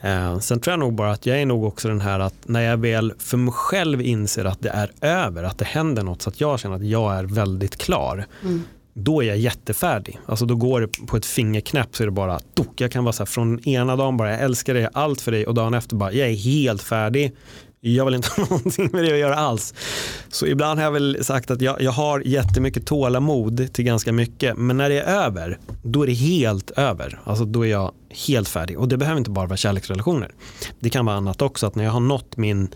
Eh, 0.01 0.39
sen 0.39 0.59
tror 0.59 0.71
jag 0.71 0.79
nog 0.79 0.93
bara 0.93 1.11
att 1.11 1.25
jag 1.25 1.41
är 1.41 1.45
nog 1.45 1.63
också 1.63 1.87
den 1.87 2.01
här 2.01 2.19
att 2.19 2.35
när 2.43 2.61
jag 2.61 2.77
väl 2.77 3.13
för 3.17 3.37
mig 3.37 3.53
själv 3.53 4.01
inser 4.01 4.45
att 4.45 4.61
det 4.61 4.69
är 4.69 4.91
över, 5.01 5.43
att 5.43 5.57
det 5.57 5.65
händer 5.65 6.03
något 6.03 6.21
så 6.21 6.29
att 6.29 6.41
jag 6.41 6.59
känner 6.59 6.75
att 6.75 6.85
jag 6.85 7.15
är 7.15 7.23
väldigt 7.23 7.77
klar. 7.77 8.25
Mm. 8.43 8.63
Då 8.93 9.23
är 9.23 9.27
jag 9.27 9.37
jättefärdig. 9.37 10.19
Alltså 10.25 10.45
då 10.45 10.55
går 10.55 10.81
det 10.81 10.87
på 11.07 11.17
ett 11.17 11.25
fingerknäpp 11.25 11.95
så 11.95 12.03
är 12.03 12.07
det 12.07 12.11
bara 12.11 12.39
tok. 12.39 12.81
Jag 12.81 12.91
kan 12.91 13.03
vara 13.03 13.13
så 13.13 13.23
här 13.23 13.25
från 13.25 13.67
ena 13.67 13.95
dagen 13.95 14.17
bara 14.17 14.31
jag 14.31 14.41
älskar 14.41 14.73
dig, 14.73 14.87
allt 14.93 15.21
för 15.21 15.31
dig 15.31 15.47
och 15.47 15.53
dagen 15.53 15.73
efter 15.73 15.95
bara 15.95 16.11
jag 16.11 16.29
är 16.29 16.35
helt 16.35 16.83
färdig 16.83 17.35
jag 17.81 18.05
vill 18.05 18.13
inte 18.15 18.29
ha 18.29 18.45
någonting 18.49 18.89
med 18.91 19.03
det 19.03 19.13
att 19.13 19.19
göra 19.19 19.35
alls. 19.35 19.73
Så 20.29 20.45
ibland 20.45 20.79
har 20.79 20.85
jag 20.85 20.91
väl 20.91 21.23
sagt 21.23 21.51
att 21.51 21.61
jag, 21.61 21.81
jag 21.81 21.91
har 21.91 22.19
jättemycket 22.19 22.85
tålamod 22.85 23.73
till 23.73 23.85
ganska 23.85 24.11
mycket. 24.11 24.57
Men 24.57 24.77
när 24.77 24.89
det 24.89 25.01
är 25.01 25.25
över, 25.25 25.59
då 25.83 26.03
är 26.03 26.07
det 26.07 26.13
helt 26.13 26.71
över. 26.71 27.19
Alltså 27.23 27.45
då 27.45 27.65
är 27.65 27.69
jag 27.69 27.91
helt 28.27 28.49
färdig. 28.49 28.79
Och 28.79 28.87
det 28.87 28.97
behöver 28.97 29.17
inte 29.17 29.29
bara 29.29 29.47
vara 29.47 29.57
kärleksrelationer. 29.57 30.31
Det 30.79 30.89
kan 30.89 31.05
vara 31.05 31.15
annat 31.15 31.41
också. 31.41 31.67
Att 31.67 31.75
när 31.75 31.83
jag 31.83 31.91
har 31.91 31.99
nått 31.99 32.37
min, 32.37 32.67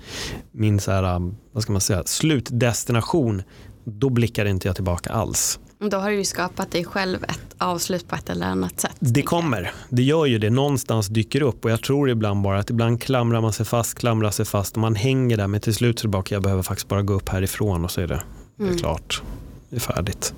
min 0.51 0.80
så 0.80 0.91
här, 0.91 1.32
vad 1.51 1.64
ska 1.64 1.72
man 1.72 1.82
säga, 1.82 2.03
slutdestination, 2.06 3.43
då 3.84 4.10
blickar 4.10 4.45
inte 4.45 4.68
jag 4.68 4.76
tillbaka 4.76 5.10
alls. 5.10 5.60
Då 5.80 5.97
har 5.97 6.09
du 6.09 6.15
ju 6.15 6.26
skapat 6.26 6.71
dig 6.71 6.86
själv 6.86 7.23
ett 7.23 7.55
avslut 7.57 8.07
på 8.07 8.15
ett 8.15 8.30
eller 8.30 8.45
annat 8.45 8.80
sätt. 8.80 8.95
Det 8.99 9.21
kommer, 9.21 9.71
det 9.89 10.03
gör 10.03 10.26
ju 10.26 10.39
det. 10.39 10.49
Någonstans 10.49 11.07
dyker 11.07 11.41
upp 11.41 11.65
och 11.65 11.71
jag 11.71 11.82
tror 11.82 12.09
ibland 12.09 12.41
bara 12.41 12.59
att 12.59 12.69
ibland 12.69 13.01
klamrar 13.01 13.41
man 13.41 13.53
sig 13.53 13.65
fast, 13.65 13.97
klamrar 13.97 14.32
sig 14.32 14.45
fast 14.45 14.76
och 14.76 14.82
man 14.82 14.95
hänger 14.95 15.38
där 15.38 15.47
men 15.47 15.61
till 15.61 15.76
slut 15.76 15.99
så 15.99 16.03
är 16.03 16.07
det 16.07 16.11
bara, 16.11 16.23
jag 16.30 16.43
behöver 16.43 16.63
faktiskt 16.63 16.88
bara 16.88 17.01
gå 17.01 17.13
upp 17.13 17.30
härifrån 17.30 17.86
och 17.86 17.91
så 17.91 18.01
är 18.01 18.07
det, 18.07 18.21
det 18.55 18.63
är 18.63 18.67
mm. 18.67 18.80
klart, 18.80 19.21
det 19.69 19.76
är 19.76 19.80
färdigt. 19.80 20.34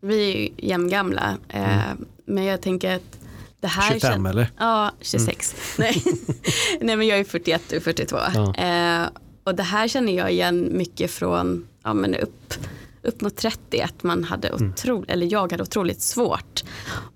Vi 0.00 0.32
är 0.32 0.36
ju 0.36 0.48
jämngamla 0.56 1.36
eh, 1.48 1.86
mm. 1.86 2.04
men 2.26 2.44
jag 2.44 2.60
tänker 2.60 2.94
att 2.94 3.18
det 3.60 3.66
här 3.66 3.92
25 3.92 4.00
känner, 4.00 4.30
eller? 4.30 4.50
Ja, 4.58 4.92
26. 5.00 5.54
Mm. 5.78 5.92
Nej. 6.04 6.14
Nej 6.80 6.96
men 6.96 7.06
jag 7.06 7.18
är 7.18 7.24
41 7.24 7.72
och 7.72 7.82
42. 7.82 8.16
Ja. 8.34 8.54
Eh, 8.54 9.08
och 9.44 9.54
det 9.54 9.62
här 9.62 9.88
känner 9.88 10.12
jag 10.12 10.32
igen 10.32 10.68
mycket 10.72 11.10
från 11.10 11.66
ja, 11.82 11.94
men 11.94 12.14
upp 12.14 12.54
upp 13.02 13.20
mot 13.20 13.36
30 13.36 13.80
att 13.80 14.02
man 14.02 14.24
hade 14.24 14.48
mm. 14.48 14.70
otro, 14.70 15.04
eller 15.08 15.32
jag 15.32 15.52
hade 15.52 15.62
otroligt 15.62 16.00
svårt 16.00 16.64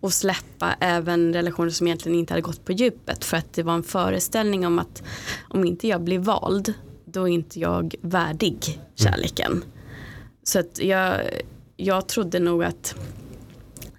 att 0.01 0.15
släppa 0.15 0.75
även 0.81 1.33
relationer 1.33 1.71
som 1.71 1.87
egentligen 1.87 2.19
inte 2.19 2.33
hade 2.33 2.43
gått 2.43 2.65
på 2.65 2.73
djupet 2.73 3.25
för 3.25 3.37
att 3.37 3.53
det 3.53 3.63
var 3.63 3.75
en 3.75 3.83
föreställning 3.83 4.67
om 4.67 4.79
att 4.79 5.03
om 5.49 5.65
inte 5.65 5.89
jag 5.89 6.03
blir 6.03 6.19
vald 6.19 6.75
då 7.05 7.29
är 7.29 7.33
inte 7.33 7.61
jag 7.61 7.95
värdig 8.01 8.59
mm. 8.67 8.81
kärleken. 8.95 9.53
Mm. 9.53 9.65
Så 10.43 10.59
att 10.59 10.79
jag, 10.79 11.21
jag 11.77 12.09
trodde 12.09 12.39
nog 12.39 12.65
att 12.65 12.95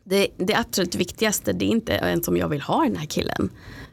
det, 0.04 0.28
det 0.38 0.56
absolut 0.56 0.96
viktigaste 0.96 1.54
det 1.54 1.66
är 1.66 1.70
inte 1.70 1.94
ens 1.94 2.28
om 2.28 2.38
jag 2.38 2.50
vill 2.50 2.62
ha 2.62 2.84
den 2.84 2.96
här 2.96 3.06
killen 3.06 3.50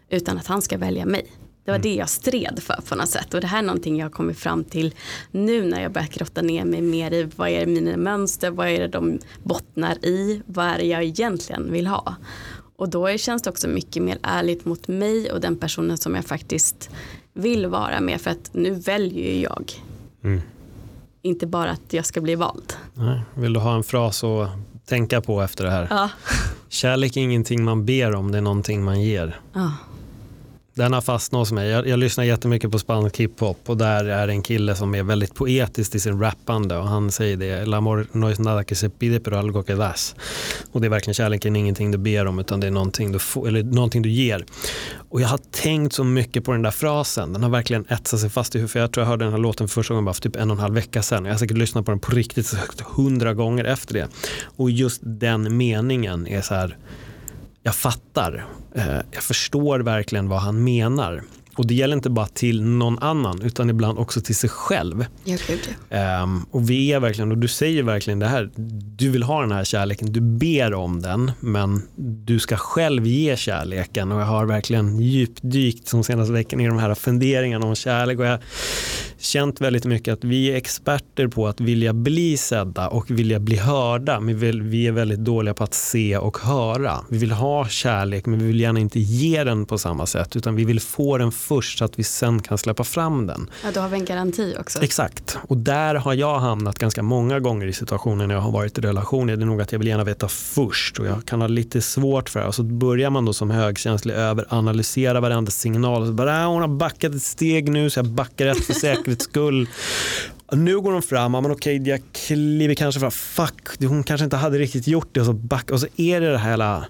utan 0.08 0.38
att 0.38 0.46
han 0.46 0.62
ska 0.62 0.78
välja 0.78 1.06
mig. 1.06 1.26
Det 1.70 1.72
var 1.72 1.78
mm. 1.78 1.90
det 1.90 1.94
jag 1.94 2.08
stred 2.08 2.60
för 2.62 2.82
på 2.88 2.94
något 2.94 3.08
sätt. 3.08 3.34
Och 3.34 3.40
det 3.40 3.46
här 3.46 3.58
är 3.58 3.62
någonting 3.62 3.98
jag 3.98 4.04
har 4.04 4.10
kommit 4.10 4.38
fram 4.38 4.64
till 4.64 4.94
nu 5.30 5.64
när 5.64 5.82
jag 5.82 5.92
börjat 5.92 6.10
grotta 6.10 6.42
ner 6.42 6.64
mig 6.64 6.80
mer 6.80 7.12
i 7.12 7.28
vad 7.36 7.48
är 7.48 7.66
mina 7.66 7.96
mönster, 7.96 8.50
vad 8.50 8.68
är 8.68 8.80
det 8.80 8.88
de 8.88 9.18
bottnar 9.42 10.04
i, 10.04 10.42
vad 10.46 10.66
är 10.66 10.78
det 10.78 10.84
jag 10.84 11.04
egentligen 11.04 11.72
vill 11.72 11.86
ha. 11.86 12.14
Och 12.76 12.88
då 12.88 13.16
känns 13.16 13.42
det 13.42 13.50
också 13.50 13.68
mycket 13.68 14.02
mer 14.02 14.18
ärligt 14.22 14.64
mot 14.64 14.88
mig 14.88 15.32
och 15.32 15.40
den 15.40 15.56
personen 15.56 15.98
som 15.98 16.14
jag 16.14 16.24
faktiskt 16.24 16.90
vill 17.32 17.66
vara 17.66 18.00
med 18.00 18.20
för 18.20 18.30
att 18.30 18.50
nu 18.52 18.70
väljer 18.70 19.32
ju 19.32 19.40
jag. 19.40 19.72
Mm. 20.24 20.40
Inte 21.22 21.46
bara 21.46 21.70
att 21.70 21.92
jag 21.92 22.06
ska 22.06 22.20
bli 22.20 22.34
vald. 22.34 22.72
Nej. 22.94 23.20
Vill 23.34 23.52
du 23.52 23.60
ha 23.60 23.76
en 23.76 23.82
fras 23.82 24.24
att 24.24 24.48
tänka 24.86 25.20
på 25.20 25.42
efter 25.42 25.64
det 25.64 25.70
här? 25.70 25.86
Ja. 25.90 26.10
Kärlek 26.68 27.16
är 27.16 27.20
ingenting 27.20 27.64
man 27.64 27.86
ber 27.86 28.14
om, 28.14 28.32
det 28.32 28.38
är 28.38 28.42
någonting 28.42 28.84
man 28.84 29.02
ger. 29.02 29.40
Ja. 29.52 29.72
Den 30.74 30.92
har 30.92 31.00
fastnat 31.00 31.38
hos 31.38 31.52
mig. 31.52 31.68
Jag, 31.68 31.88
jag 31.88 31.98
lyssnar 31.98 32.24
jättemycket 32.24 32.70
på 32.70 32.78
spansk 32.78 33.16
hiphop 33.16 33.58
och 33.66 33.76
där 33.76 34.04
är 34.04 34.28
en 34.28 34.42
kille 34.42 34.74
som 34.74 34.94
är 34.94 35.02
väldigt 35.02 35.34
poetisk 35.34 35.94
i 35.94 36.00
sin 36.00 36.20
rappande 36.20 36.76
och 36.76 36.88
han 36.88 37.10
säger 37.10 37.36
det, 37.36 37.46
el 37.46 37.74
amor 37.74 38.06
no 38.12 38.30
es 38.30 38.38
nada 38.38 38.64
que 38.64 38.74
se 38.74 38.88
pide 38.88 39.20
pero 39.20 39.38
algo 39.38 39.62
que 39.62 39.74
das. 39.74 40.14
Och 40.72 40.80
det 40.80 40.86
är 40.86 40.88
verkligen 40.88 41.14
kärleken 41.14 41.56
ingenting 41.56 41.90
du 41.90 41.98
ber 41.98 42.26
om 42.26 42.38
utan 42.38 42.60
det 42.60 42.66
är 42.66 42.70
någonting 42.70 43.12
du, 43.12 43.18
får, 43.18 43.48
eller 43.48 43.62
någonting 43.62 44.02
du 44.02 44.10
ger. 44.10 44.44
Och 45.10 45.20
jag 45.20 45.28
har 45.28 45.40
tänkt 45.50 45.92
så 45.92 46.04
mycket 46.04 46.44
på 46.44 46.52
den 46.52 46.62
där 46.62 46.70
frasen, 46.70 47.32
den 47.32 47.42
har 47.42 47.50
verkligen 47.50 47.84
etsat 47.88 48.20
sig 48.20 48.30
fast 48.30 48.54
i 48.54 48.58
huvudet. 48.58 48.74
Jag 48.74 48.92
tror 48.92 49.02
jag 49.02 49.08
hörde 49.08 49.24
den 49.24 49.32
här 49.32 49.40
låten 49.40 49.68
för 49.68 49.74
första 49.74 49.94
gången 49.94 50.04
bara 50.04 50.14
för 50.14 50.22
typ 50.22 50.36
en 50.36 50.50
och 50.50 50.56
en 50.56 50.60
halv 50.60 50.74
vecka 50.74 51.02
sedan. 51.02 51.24
Jag 51.24 51.32
har 51.32 51.38
säkert 51.38 51.56
lyssnat 51.56 51.84
på 51.84 51.90
den 51.90 52.00
på 52.00 52.10
riktigt 52.12 52.54
hundra 52.96 53.34
gånger 53.34 53.64
efter 53.64 53.94
det. 53.94 54.08
Och 54.42 54.70
just 54.70 55.00
den 55.04 55.56
meningen 55.56 56.26
är 56.26 56.40
så 56.40 56.54
här 56.54 56.76
jag 57.62 57.74
fattar. 57.74 58.46
Eh, 58.74 58.96
jag 59.10 59.22
förstår 59.22 59.80
verkligen 59.80 60.28
vad 60.28 60.40
han 60.40 60.64
menar. 60.64 61.22
Och 61.56 61.66
det 61.66 61.74
gäller 61.74 61.96
inte 61.96 62.10
bara 62.10 62.26
till 62.26 62.62
någon 62.62 62.98
annan 62.98 63.42
utan 63.42 63.70
ibland 63.70 63.98
också 63.98 64.20
till 64.20 64.36
sig 64.36 64.50
själv. 64.50 65.06
Um, 66.22 66.46
och 66.50 66.70
vi 66.70 66.92
är 66.92 67.00
verkligen, 67.00 67.30
och 67.30 67.38
du 67.38 67.48
säger 67.48 67.82
verkligen 67.82 68.18
det 68.18 68.26
här, 68.26 68.50
du 68.96 69.10
vill 69.10 69.22
ha 69.22 69.40
den 69.40 69.52
här 69.52 69.64
kärleken, 69.64 70.12
du 70.12 70.20
ber 70.20 70.74
om 70.74 71.02
den 71.02 71.32
men 71.40 71.82
du 71.96 72.38
ska 72.38 72.56
själv 72.56 73.06
ge 73.06 73.36
kärleken 73.36 74.12
och 74.12 74.20
jag 74.20 74.26
har 74.26 74.46
verkligen 74.46 75.00
djupdykt 75.00 75.90
de 75.90 76.04
senaste 76.04 76.32
veckorna 76.32 76.62
i 76.62 76.66
de 76.66 76.78
här 76.78 76.94
funderingarna 76.94 77.66
om 77.66 77.74
kärlek 77.74 78.18
och 78.18 78.24
jag 78.24 78.38
känt 79.20 79.60
väldigt 79.60 79.84
mycket 79.84 80.12
att 80.12 80.24
vi 80.24 80.50
är 80.50 80.56
experter 80.56 81.28
på 81.28 81.48
att 81.48 81.60
vilja 81.60 81.92
bli 81.92 82.36
sedda 82.36 82.88
och 82.88 83.10
vilja 83.10 83.40
bli 83.40 83.56
hörda. 83.56 84.20
Men 84.20 84.38
vi 84.70 84.86
är 84.86 84.92
väldigt 84.92 85.18
dåliga 85.18 85.54
på 85.54 85.64
att 85.64 85.74
se 85.74 86.16
och 86.16 86.38
höra. 86.38 87.00
Vi 87.08 87.18
vill 87.18 87.32
ha 87.32 87.68
kärlek 87.68 88.26
men 88.26 88.38
vi 88.38 88.46
vill 88.46 88.60
gärna 88.60 88.80
inte 88.80 89.00
ge 89.00 89.44
den 89.44 89.66
på 89.66 89.78
samma 89.78 90.06
sätt 90.06 90.36
utan 90.36 90.56
vi 90.56 90.64
vill 90.64 90.80
få 90.80 91.18
den 91.18 91.32
först 91.32 91.78
så 91.78 91.84
att 91.84 91.98
vi 91.98 92.04
sen 92.04 92.42
kan 92.42 92.58
släppa 92.58 92.84
fram 92.84 93.26
den. 93.26 93.50
Ja, 93.64 93.70
då 93.74 93.80
har 93.80 93.88
vi 93.88 93.96
en 93.96 94.04
garanti 94.04 94.56
också. 94.60 94.82
Exakt. 94.82 95.38
Och 95.48 95.56
där 95.56 95.94
har 95.94 96.14
jag 96.14 96.38
hamnat 96.38 96.78
ganska 96.78 97.02
många 97.02 97.40
gånger 97.40 97.66
i 97.66 97.72
situationer 97.72 98.26
när 98.26 98.34
jag 98.34 98.42
har 98.42 98.52
varit 98.52 98.78
i 98.78 98.80
relationer. 98.80 99.36
Det 99.36 99.42
är 99.42 99.46
nog 99.46 99.62
att 99.62 99.72
jag 99.72 99.78
vill 99.78 99.88
gärna 99.88 100.04
veta 100.04 100.28
först 100.28 100.98
och 100.98 101.06
jag 101.06 101.24
kan 101.24 101.40
ha 101.40 101.48
lite 101.48 101.80
svårt 101.80 102.28
för 102.28 102.40
det. 102.40 102.46
Och 102.46 102.54
så 102.54 102.62
börjar 102.62 103.10
man 103.10 103.24
då 103.24 103.32
som 103.32 103.50
högkänslig 103.50 104.14
överanalysera 104.14 105.20
varenda 105.20 105.50
signal. 105.50 106.06
Så 106.06 106.12
bara, 106.12 106.44
ah, 106.44 106.46
hon 106.46 106.60
har 106.60 106.68
backat 106.68 107.14
ett 107.14 107.22
steg 107.22 107.72
nu 107.72 107.90
så 107.90 107.98
jag 107.98 108.06
backar 108.06 108.46
ett 108.46 108.64
för 108.66 108.74
säkerhets 109.10 109.24
skull. 109.24 109.68
Nu 110.52 110.80
går 110.80 110.92
hon 110.92 111.02
fram, 111.02 111.32
men 111.32 111.50
okej 111.50 111.88
jag 111.88 112.00
kliver 112.12 112.74
kanske 112.74 113.00
fram, 113.00 113.10
fuck 113.10 113.80
hon 113.80 114.02
kanske 114.02 114.24
inte 114.24 114.36
hade 114.36 114.58
riktigt 114.58 114.86
gjort 114.86 115.08
det 115.12 115.20
och 115.20 115.26
så 115.26 115.32
back 115.32 115.70
och 115.70 115.80
så 115.80 115.86
är 115.96 116.20
det 116.20 116.30
det 116.30 116.38
här 116.38 116.50
hela, 116.50 116.86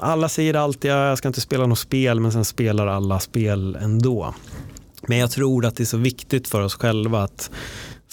alla 0.00 0.28
säger 0.28 0.54
alltid 0.54 0.90
jag 0.90 1.18
ska 1.18 1.28
inte 1.28 1.40
spela 1.40 1.66
något 1.66 1.78
spel 1.78 2.20
men 2.20 2.32
sen 2.32 2.44
spelar 2.44 2.86
alla 2.86 3.20
spel 3.20 3.76
ändå. 3.80 4.34
Men 5.08 5.18
jag 5.18 5.30
tror 5.30 5.66
att 5.66 5.76
det 5.76 5.82
är 5.82 5.86
så 5.86 5.96
viktigt 5.96 6.48
för 6.48 6.60
oss 6.62 6.74
själva 6.74 7.22
att 7.22 7.50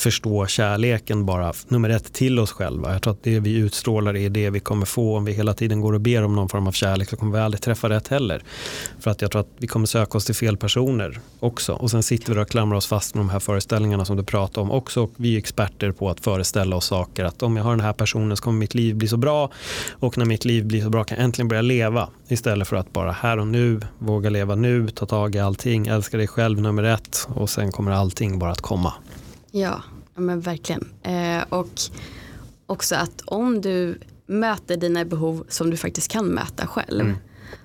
förstå 0.02 0.47
kärleken 0.47 1.26
bara, 1.26 1.54
nummer 1.68 1.89
ett, 1.89 2.14
till 2.14 2.39
oss 2.39 2.52
själva. 2.52 2.93
Jag 2.93 3.02
tror 3.02 3.14
att 3.14 3.24
det 3.24 3.39
vi 3.39 3.56
utstrålar 3.56 4.16
är 4.16 4.30
det 4.30 4.49
vi 4.49 4.60
kommer 4.60 4.86
få 4.86 5.18
om 5.18 5.26
vi 5.26 5.32
hela 5.32 5.54
tiden 5.54 5.82
går 5.82 5.93
och 5.93 6.02
ber 6.02 6.24
om 6.24 6.36
någon 6.36 6.49
form 6.49 6.68
av 6.68 6.72
kärlek 6.72 7.10
så 7.10 7.18
kommer 7.18 7.38
vi 7.38 7.39
aldrig 7.39 7.62
träffa 7.62 7.89
rätt 7.89 8.08
heller. 8.08 8.43
För 8.99 9.12
att 9.12 9.22
jag 9.22 9.32
tror 9.32 9.41
att 9.41 9.49
vi 9.58 9.68
kommer 9.68 9.86
söka 9.86 10.18
oss 10.18 10.26
till 10.26 10.36
fel 10.36 10.58
personer 10.58 11.20
också. 11.39 11.74
Och 11.74 11.91
sen 11.91 12.04
sitter 12.04 12.34
vi 12.34 12.41
och 12.41 12.49
klamrar 12.49 12.78
oss 12.78 12.88
fast 12.88 13.16
med 13.16 13.22
de 13.22 13.30
här 13.30 13.39
föreställningarna 13.39 14.06
som 14.06 14.18
du 14.18 14.24
pratar 14.24 14.62
om 14.62 14.72
också. 14.72 15.04
Och 15.04 15.12
vi 15.18 15.34
är 15.34 15.38
experter 15.38 15.91
på 15.91 16.10
att 16.10 16.20
föreställa 16.20 16.76
oss 16.76 16.86
saker. 16.86 17.26
Att 17.26 17.43
om 17.43 17.58
jag 17.58 17.64
har 17.64 17.72
den 17.72 17.86
här 17.86 17.93
personen 17.93 18.38
så 18.38 18.43
kommer 18.43 18.60
mitt 18.60 18.76
liv 18.76 18.95
bli 18.95 19.08
så 19.08 19.18
bra. 19.18 19.52
Och 19.91 20.18
när 20.18 20.26
mitt 20.26 20.45
liv 20.45 20.66
blir 20.66 20.82
så 20.82 20.89
bra 20.89 21.04
kan 21.04 21.18
jag 21.18 21.26
äntligen 21.26 21.47
börja 21.47 21.62
leva. 21.62 22.10
Istället 22.28 22.68
för 22.68 22.76
att 22.76 22.93
bara 22.93 23.12
här 23.12 23.39
och 23.39 23.47
nu, 23.47 23.80
våga 23.99 24.30
leva 24.30 24.56
nu, 24.56 24.88
ta 24.88 25.06
tag 25.06 25.36
i 25.36 25.39
allting, 25.39 25.88
älska 25.88 26.18
dig 26.18 26.28
själv 26.28 26.62
nummer 26.62 26.84
ett. 26.84 27.28
Och 27.36 27.49
sen 27.49 27.72
kommer 27.72 27.91
allting 27.91 28.39
bara 28.39 28.52
att 28.52 28.62
komma. 28.62 28.93
Ja, 29.52 29.82
men 30.16 30.41
verkligen. 30.41 30.88
Eh, 31.03 31.43
och 31.49 31.82
också 32.66 32.95
att 32.95 33.22
om 33.26 33.62
du 33.62 33.99
möter 34.26 34.78
dina 34.78 35.05
behov 35.05 35.45
som 35.49 35.70
du 35.70 35.78
faktiskt 35.78 36.12
kan 36.12 36.26
möta 36.26 36.68
själv. 36.68 37.01
Mm. 37.01 37.18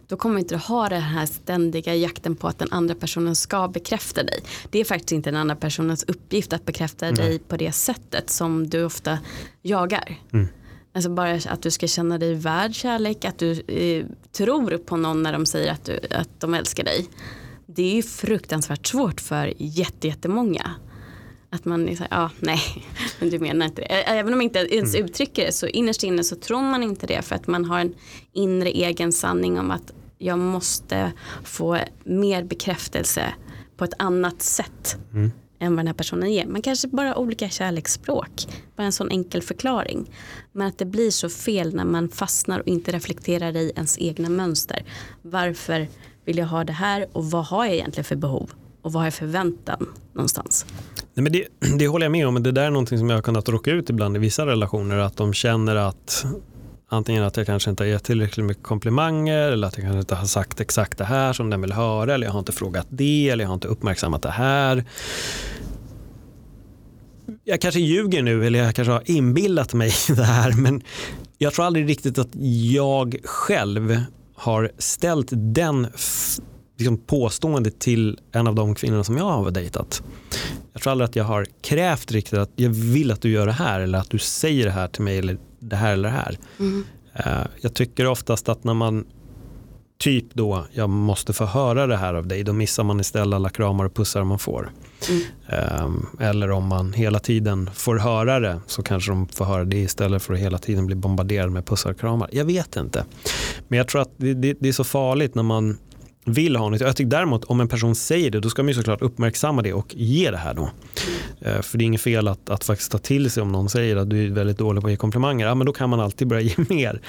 Då 0.08 0.16
kommer 0.16 0.38
inte 0.38 0.54
du 0.54 0.58
ha 0.58 0.88
den 0.88 1.02
här 1.02 1.26
ständiga 1.26 1.94
jakten 1.94 2.36
på 2.36 2.48
att 2.48 2.58
den 2.58 2.68
andra 2.70 2.94
personen 2.94 3.36
ska 3.36 3.68
bekräfta 3.68 4.22
dig. 4.22 4.40
Det 4.70 4.78
är 4.78 4.84
faktiskt 4.84 5.12
inte 5.12 5.30
den 5.30 5.40
andra 5.40 5.56
personens 5.56 6.04
uppgift 6.04 6.52
att 6.52 6.64
bekräfta 6.64 7.06
mm. 7.06 7.16
dig 7.16 7.38
på 7.38 7.56
det 7.56 7.72
sättet 7.72 8.30
som 8.30 8.70
du 8.70 8.84
ofta 8.84 9.18
jagar. 9.62 10.18
Mm. 10.32 10.48
Alltså 10.94 11.10
bara 11.10 11.34
att 11.34 11.62
du 11.62 11.70
ska 11.70 11.86
känna 11.86 12.18
dig 12.18 12.34
värd 12.34 12.74
kärlek, 12.74 13.24
att 13.24 13.38
du 13.38 13.60
eh, 13.60 14.06
tror 14.32 14.78
på 14.78 14.96
någon 14.96 15.22
när 15.22 15.32
de 15.32 15.46
säger 15.46 15.72
att, 15.72 15.84
du, 15.84 16.00
att 16.10 16.40
de 16.40 16.54
älskar 16.54 16.84
dig. 16.84 17.08
Det 17.66 17.82
är 17.82 17.94
ju 17.94 18.02
fruktansvärt 18.02 18.86
svårt 18.86 19.20
för 19.20 19.54
jättemånga. 20.04 20.70
Att 21.56 21.64
man 21.64 21.88
är 21.88 21.96
så 21.96 22.02
här, 22.02 22.08
ja 22.10 22.30
nej, 22.40 22.60
men 23.20 23.30
du 23.30 23.38
menar 23.38 23.66
inte 23.66 23.82
det. 23.82 23.86
Även 23.86 24.32
om 24.32 24.38
man 24.38 24.44
inte 24.44 24.58
ens 24.58 24.94
mm. 24.94 25.06
uttrycker 25.06 25.46
det 25.46 25.52
så 25.52 25.66
innerst 25.66 26.02
inne 26.02 26.24
så 26.24 26.36
tror 26.36 26.62
man 26.62 26.82
inte 26.82 27.06
det 27.06 27.22
för 27.22 27.34
att 27.34 27.46
man 27.46 27.64
har 27.64 27.80
en 27.80 27.94
inre 28.32 28.68
egen 28.68 29.12
sanning 29.12 29.58
om 29.58 29.70
att 29.70 29.92
jag 30.18 30.38
måste 30.38 31.12
få 31.44 31.78
mer 32.04 32.44
bekräftelse 32.44 33.34
på 33.76 33.84
ett 33.84 33.94
annat 33.98 34.42
sätt. 34.42 34.96
Mm. 35.12 35.30
än 35.58 35.72
vad 35.72 35.78
den 35.78 35.86
här 35.86 35.94
personen 35.94 36.32
ger. 36.32 36.46
Man 36.46 36.62
kanske 36.62 36.88
bara 36.88 37.16
olika 37.16 37.48
kärleksspråk. 37.48 38.46
Bara 38.76 38.82
en 38.82 38.92
sån 38.92 39.10
enkel 39.10 39.42
förklaring. 39.42 40.10
Men 40.52 40.66
att 40.66 40.78
det 40.78 40.84
blir 40.84 41.10
så 41.10 41.28
fel 41.28 41.74
när 41.74 41.84
man 41.84 42.08
fastnar 42.08 42.60
och 42.60 42.66
inte 42.66 42.92
reflekterar 42.92 43.56
i 43.56 43.72
ens 43.76 43.98
egna 43.98 44.28
mönster. 44.28 44.84
Varför 45.22 45.88
vill 46.24 46.38
jag 46.38 46.46
ha 46.46 46.64
det 46.64 46.72
här 46.72 47.06
och 47.12 47.30
vad 47.30 47.44
har 47.44 47.64
jag 47.64 47.74
egentligen 47.74 48.04
för 48.04 48.16
behov? 48.16 48.50
Och 48.82 48.92
vad 48.92 49.00
har 49.00 49.06
jag 49.06 49.14
förväntan 49.14 49.88
någonstans? 50.12 50.66
Nej, 51.16 51.22
men 51.22 51.32
det, 51.32 51.46
det 51.78 51.86
håller 51.86 52.04
jag 52.04 52.12
med 52.12 52.26
om, 52.26 52.34
men 52.34 52.42
det 52.42 52.52
där 52.52 52.62
är 52.62 52.70
någonting 52.70 52.98
som 52.98 53.10
jag 53.10 53.16
har 53.16 53.22
kunnat 53.22 53.48
råka 53.48 53.70
ut 53.70 53.90
ibland 53.90 54.16
i 54.16 54.18
vissa 54.18 54.46
relationer. 54.46 54.96
Att 54.96 55.16
de 55.16 55.32
känner 55.32 55.76
att 55.76 56.26
antingen 56.88 57.22
att 57.22 57.36
jag 57.36 57.46
kanske 57.46 57.70
inte 57.70 57.82
har 57.82 57.88
gett 57.88 58.04
tillräckligt 58.04 58.46
mycket 58.46 58.62
komplimanger 58.62 59.52
eller 59.52 59.66
att 59.66 59.76
jag 59.76 59.84
kanske 59.84 59.98
inte 59.98 60.14
har 60.14 60.26
sagt 60.26 60.60
exakt 60.60 60.98
det 60.98 61.04
här 61.04 61.32
som 61.32 61.50
den 61.50 61.60
vill 61.60 61.72
höra 61.72 62.14
eller 62.14 62.26
jag 62.26 62.32
har 62.32 62.38
inte 62.38 62.52
frågat 62.52 62.86
det 62.90 63.28
eller 63.28 63.44
jag 63.44 63.48
har 63.48 63.54
inte 63.54 63.68
uppmärksammat 63.68 64.22
det 64.22 64.30
här. 64.30 64.84
Jag 67.44 67.60
kanske 67.60 67.80
ljuger 67.80 68.22
nu 68.22 68.46
eller 68.46 68.58
jag 68.58 68.74
kanske 68.74 68.92
har 68.92 69.10
inbillat 69.10 69.74
mig 69.74 69.92
det 70.08 70.24
här 70.24 70.52
men 70.52 70.82
jag 71.38 71.54
tror 71.54 71.64
aldrig 71.64 71.88
riktigt 71.88 72.18
att 72.18 72.30
jag 72.72 73.16
själv 73.24 74.00
har 74.34 74.70
ställt 74.78 75.28
den 75.32 75.86
liksom 76.76 76.98
påståendet 76.98 77.78
till 77.78 78.18
en 78.32 78.46
av 78.46 78.54
de 78.54 78.74
kvinnorna 78.74 79.04
som 79.04 79.16
jag 79.16 79.24
har 79.24 79.50
dejtat. 79.50 80.02
Jag 80.72 80.82
tror 80.82 80.90
aldrig 80.90 81.08
att 81.08 81.16
jag 81.16 81.24
har 81.24 81.46
krävt 81.62 82.12
riktigt 82.12 82.38
att 82.38 82.50
jag 82.56 82.70
vill 82.70 83.10
att 83.10 83.20
du 83.20 83.30
gör 83.30 83.46
det 83.46 83.52
här 83.52 83.80
eller 83.80 83.98
att 83.98 84.10
du 84.10 84.18
säger 84.18 84.64
det 84.64 84.70
här 84.70 84.88
till 84.88 85.02
mig 85.02 85.18
eller 85.18 85.38
det 85.58 85.76
här 85.76 85.92
eller 85.92 86.08
det 86.08 86.14
här. 86.14 86.38
Mm. 86.58 86.84
Jag 87.60 87.74
tycker 87.74 88.06
oftast 88.06 88.48
att 88.48 88.64
när 88.64 88.74
man 88.74 89.04
typ 89.98 90.34
då, 90.34 90.66
jag 90.72 90.90
måste 90.90 91.32
få 91.32 91.44
höra 91.44 91.86
det 91.86 91.96
här 91.96 92.14
av 92.14 92.26
dig, 92.26 92.44
då 92.44 92.52
missar 92.52 92.84
man 92.84 93.00
istället 93.00 93.34
alla 93.34 93.48
kramar 93.48 93.84
och 93.84 93.94
pussar 93.94 94.24
man 94.24 94.38
får. 94.38 94.70
Mm. 95.08 95.22
Ehm, 95.48 96.06
eller 96.20 96.50
om 96.50 96.66
man 96.66 96.92
hela 96.92 97.18
tiden 97.18 97.70
får 97.74 97.96
höra 97.96 98.40
det 98.40 98.60
så 98.66 98.82
kanske 98.82 99.10
de 99.10 99.28
får 99.28 99.44
höra 99.44 99.64
det 99.64 99.76
istället 99.76 100.22
för 100.22 100.34
att 100.34 100.40
hela 100.40 100.58
tiden 100.58 100.86
bli 100.86 100.94
bombarderad 100.96 101.52
med 101.52 101.66
pussar 101.66 101.90
och 101.90 102.00
kramar. 102.00 102.28
Jag 102.32 102.44
vet 102.44 102.76
inte. 102.76 103.04
Men 103.68 103.76
jag 103.76 103.88
tror 103.88 104.02
att 104.02 104.10
det, 104.16 104.34
det, 104.34 104.56
det 104.60 104.68
är 104.68 104.72
så 104.72 104.84
farligt 104.84 105.34
när 105.34 105.42
man 105.42 105.78
vill 106.26 106.56
ha 106.56 106.68
något. 106.68 106.80
Jag 106.80 106.96
tycker 106.96 107.10
däremot 107.10 107.44
om 107.44 107.60
en 107.60 107.68
person 107.68 107.94
säger 107.94 108.30
det, 108.30 108.40
då 108.40 108.50
ska 108.50 108.62
man 108.62 108.68
ju 108.68 108.74
såklart 108.74 109.02
uppmärksamma 109.02 109.62
det 109.62 109.72
och 109.72 109.94
ge 109.96 110.30
det 110.30 110.36
här 110.36 110.54
då. 110.54 110.70
Mm. 111.40 111.62
För 111.62 111.78
det 111.78 111.84
är 111.84 111.86
inget 111.86 112.00
fel 112.00 112.28
att, 112.28 112.50
att 112.50 112.64
faktiskt 112.64 112.92
ta 112.92 112.98
till 112.98 113.30
sig 113.30 113.42
om 113.42 113.52
någon 113.52 113.68
säger 113.68 113.96
att 113.96 114.10
du 114.10 114.26
är 114.26 114.30
väldigt 114.30 114.58
dålig 114.58 114.82
på 114.82 114.86
att 114.86 114.92
ge 114.92 114.96
komplimanger. 114.96 115.46
Ja, 115.46 115.54
men 115.54 115.66
då 115.66 115.72
kan 115.72 115.90
man 115.90 116.00
alltid 116.00 116.28
börja 116.28 116.40
ge 116.56 116.64
mer. 116.68 117.00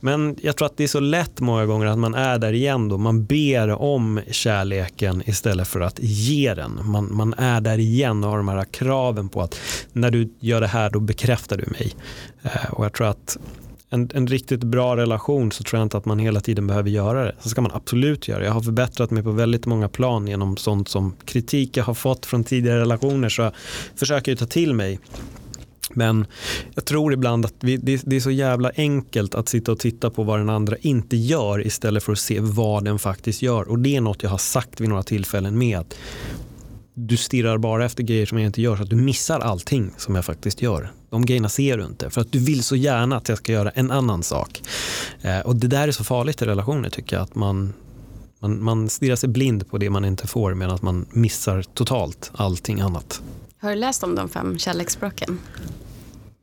Men 0.00 0.36
jag 0.42 0.56
tror 0.56 0.66
att 0.66 0.76
det 0.76 0.84
är 0.84 0.88
så 0.88 1.00
lätt 1.00 1.40
många 1.40 1.66
gånger 1.66 1.86
att 1.86 1.98
man 1.98 2.14
är 2.14 2.38
där 2.38 2.52
igen 2.52 2.88
då. 2.88 2.98
Man 2.98 3.24
ber 3.24 3.70
om 3.70 4.20
kärleken 4.30 5.22
istället 5.26 5.68
för 5.68 5.80
att 5.80 5.98
ge 6.00 6.54
den. 6.54 6.80
Man, 6.84 7.14
man 7.14 7.34
är 7.34 7.60
där 7.60 7.78
igen 7.78 8.24
och 8.24 8.30
har 8.30 8.36
de 8.36 8.48
här 8.48 8.64
kraven 8.64 9.28
på 9.28 9.42
att 9.42 9.60
när 9.92 10.10
du 10.10 10.32
gör 10.40 10.60
det 10.60 10.66
här 10.66 10.90
då 10.90 11.00
bekräftar 11.00 11.56
du 11.56 11.64
mig. 11.70 11.94
Eh, 12.42 12.72
och 12.72 12.84
jag 12.84 12.92
tror 12.92 13.06
att 13.06 13.38
en, 13.92 14.10
en 14.14 14.26
riktigt 14.26 14.64
bra 14.64 14.96
relation 14.96 15.52
så 15.52 15.64
tror 15.64 15.78
jag 15.78 15.84
inte 15.86 15.96
att 15.96 16.04
man 16.04 16.18
hela 16.18 16.40
tiden 16.40 16.66
behöver 16.66 16.90
göra 16.90 17.24
det. 17.24 17.34
Så 17.40 17.48
ska 17.48 17.60
man 17.60 17.72
absolut 17.74 18.28
göra 18.28 18.38
det. 18.38 18.44
Jag 18.44 18.52
har 18.52 18.60
förbättrat 18.60 19.10
mig 19.10 19.22
på 19.22 19.30
väldigt 19.30 19.66
många 19.66 19.88
plan 19.88 20.28
genom 20.28 20.56
sånt 20.56 20.88
som 20.88 21.16
kritik 21.24 21.76
jag 21.76 21.84
har 21.84 21.94
fått 21.94 22.26
från 22.26 22.44
tidigare 22.44 22.80
relationer 22.80 23.28
så 23.28 23.42
jag 23.42 23.52
försöker 23.96 24.32
ju 24.32 24.36
ta 24.36 24.46
till 24.46 24.74
mig. 24.74 24.98
Men 25.94 26.26
jag 26.74 26.84
tror 26.84 27.12
ibland 27.12 27.44
att 27.44 27.54
vi, 27.60 27.76
det, 27.76 28.02
det, 28.04 28.16
är 28.16 28.20
så 28.20 28.30
jävla 28.30 28.70
enkelt 28.76 29.34
att 29.34 29.48
sitta 29.48 29.72
och 29.72 29.78
titta 29.78 30.10
på 30.10 30.22
vad 30.22 30.40
den 30.40 30.50
andra 30.50 30.76
inte 30.80 31.16
gör 31.16 31.66
istället 31.66 32.02
för 32.02 32.12
att 32.12 32.18
se 32.18 32.40
vad 32.40 32.84
den 32.84 32.98
faktiskt 32.98 33.42
gör. 33.42 33.68
Och 33.68 33.78
det 33.78 33.96
är 33.96 34.00
något 34.00 34.22
jag 34.22 34.30
har 34.30 34.38
sagt 34.38 34.80
vid 34.80 34.88
några 34.88 35.02
tillfällen 35.02 35.58
med 35.58 35.78
att 35.78 35.94
du 36.94 37.16
stirrar 37.16 37.58
bara 37.58 37.84
efter 37.84 38.02
grejer 38.02 38.26
som 38.26 38.38
jag 38.38 38.46
inte 38.46 38.62
gör 38.62 38.76
så 38.76 38.82
att 38.82 38.90
du 38.90 38.96
missar 38.96 39.40
allting 39.40 39.94
som 39.96 40.14
jag 40.14 40.24
faktiskt 40.24 40.62
gör. 40.62 40.92
De 41.10 41.26
grejerna 41.26 41.48
ser 41.48 41.78
du 41.78 41.84
inte 41.84 42.10
för 42.10 42.20
att 42.20 42.32
du 42.32 42.38
vill 42.38 42.62
så 42.62 42.76
gärna 42.76 43.16
att 43.16 43.28
jag 43.28 43.38
ska 43.38 43.52
göra 43.52 43.70
en 43.70 43.90
annan 43.90 44.22
sak. 44.22 44.62
Eh, 45.22 45.40
och 45.40 45.56
det 45.56 45.66
där 45.66 45.88
är 45.88 45.92
så 45.92 46.04
farligt 46.04 46.42
i 46.42 46.44
relationer 46.44 46.90
tycker 46.90 47.16
jag 47.16 47.22
att 47.22 47.34
man, 47.34 47.74
man, 48.40 48.62
man 48.62 48.88
stirrar 48.88 49.16
sig 49.16 49.28
blind 49.28 49.70
på 49.70 49.78
det 49.78 49.90
man 49.90 50.04
inte 50.04 50.26
får 50.26 50.54
medan 50.54 50.78
man 50.82 51.06
missar 51.10 51.62
totalt 51.62 52.30
allting 52.34 52.80
annat. 52.80 53.22
Har 53.58 53.70
du 53.70 53.76
läst 53.76 54.02
om 54.02 54.14
de 54.14 54.28
fem 54.28 54.58
kärleksspråken? 54.58 55.38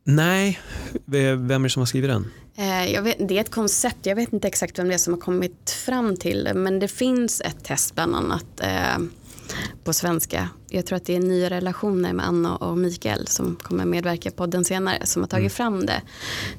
Nej, 0.04 0.60
vem 1.04 1.50
är 1.50 1.58
det 1.58 1.70
som 1.70 1.80
har 1.80 1.86
skrivit 1.86 2.10
den? 2.10 2.30
Eh, 2.56 3.02
vet, 3.02 3.28
det 3.28 3.36
är 3.36 3.40
ett 3.40 3.50
koncept, 3.50 4.06
jag 4.06 4.16
vet 4.16 4.32
inte 4.32 4.48
exakt 4.48 4.78
vem 4.78 4.88
det 4.88 4.94
är 4.94 4.98
som 4.98 5.12
har 5.12 5.20
kommit 5.20 5.70
fram 5.70 6.16
till 6.16 6.44
det 6.44 6.54
men 6.54 6.78
det 6.78 6.88
finns 6.88 7.40
ett 7.40 7.64
test 7.64 7.94
bland 7.94 8.16
annat 8.16 8.60
eh, 8.60 8.98
på 9.84 9.92
svenska. 9.92 10.48
Jag 10.68 10.86
tror 10.86 10.96
att 10.96 11.04
det 11.04 11.16
är 11.16 11.20
nya 11.20 11.50
relationer 11.50 12.12
med 12.12 12.26
Anna 12.26 12.56
och 12.56 12.78
Mikael 12.78 13.26
som 13.26 13.56
kommer 13.62 13.84
medverka 13.84 14.28
i 14.28 14.32
podden 14.32 14.64
senare 14.64 15.06
som 15.06 15.22
har 15.22 15.28
tagit 15.28 15.40
mm. 15.40 15.50
fram 15.50 15.86
det. 15.86 16.02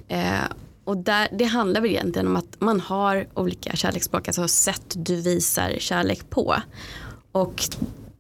Eh, 0.08 0.44
och 0.84 0.98
där, 0.98 1.28
det 1.32 1.46
handlar 1.46 1.82
väl 1.82 1.90
egentligen 1.90 2.28
om 2.28 2.36
att 2.36 2.62
man 2.62 2.80
har 2.80 3.28
olika 3.34 3.76
kärleksspråk, 3.76 4.28
alltså 4.28 4.48
sätt 4.48 4.94
du 4.96 5.22
visar 5.22 5.76
kärlek 5.80 6.30
på. 6.30 6.56
Och 7.32 7.64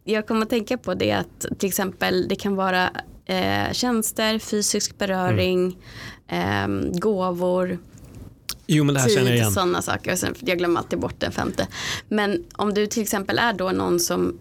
jag 0.04 0.28
kommer 0.28 0.42
att 0.42 0.50
tänka 0.50 0.78
på 0.78 0.94
det 0.94 1.12
att 1.12 1.46
till 1.60 1.70
exempel 1.70 2.28
det 2.28 2.36
kan 2.36 2.56
vara 2.56 2.90
eh, 3.26 3.72
tjänster, 3.72 4.40
fysisk 4.40 4.98
beröring, 4.98 5.78
mm. 6.28 6.84
eh, 6.84 7.00
gåvor, 7.00 7.80
Jo, 8.74 8.84
men 8.84 8.94
det 8.94 9.02
här 9.02 9.08
tid, 9.08 9.18
känner 9.18 9.32
jag 9.32 9.38
igen. 9.38 9.52
sådana 9.52 9.82
saker. 9.82 10.18
Jag 10.40 10.58
glömmer 10.58 10.80
alltid 10.80 11.00
bort 11.00 11.20
den 11.20 11.32
femte. 11.32 11.68
Men 12.10 12.44
om 12.54 12.74
du 12.74 12.88
till 12.88 13.02
exempel 13.02 13.40
är 13.40 13.54
då 13.54 13.70
någon 13.70 14.00
som 14.00 14.38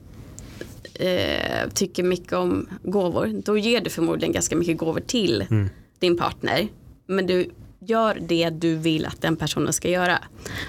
eh, 1.01 1.69
tycker 1.75 2.03
mycket 2.03 2.33
om 2.33 2.69
gåvor, 2.83 3.43
då 3.45 3.59
ger 3.59 3.81
du 3.81 3.91
förmodligen 3.91 4.33
ganska 4.33 4.57
mycket 4.57 4.79
gåvor 4.79 5.01
till 5.01 5.47
mm. 5.51 5.69
din 5.99 6.17
partner. 6.17 6.69
Men 7.07 7.27
du 7.27 7.51
gör 7.87 8.19
det 8.29 8.51
du 8.51 8.77
vill 8.77 9.07
att 9.07 9.23
den 9.23 9.37
personen 9.37 9.73
ska 9.73 9.89
göra. 9.89 10.19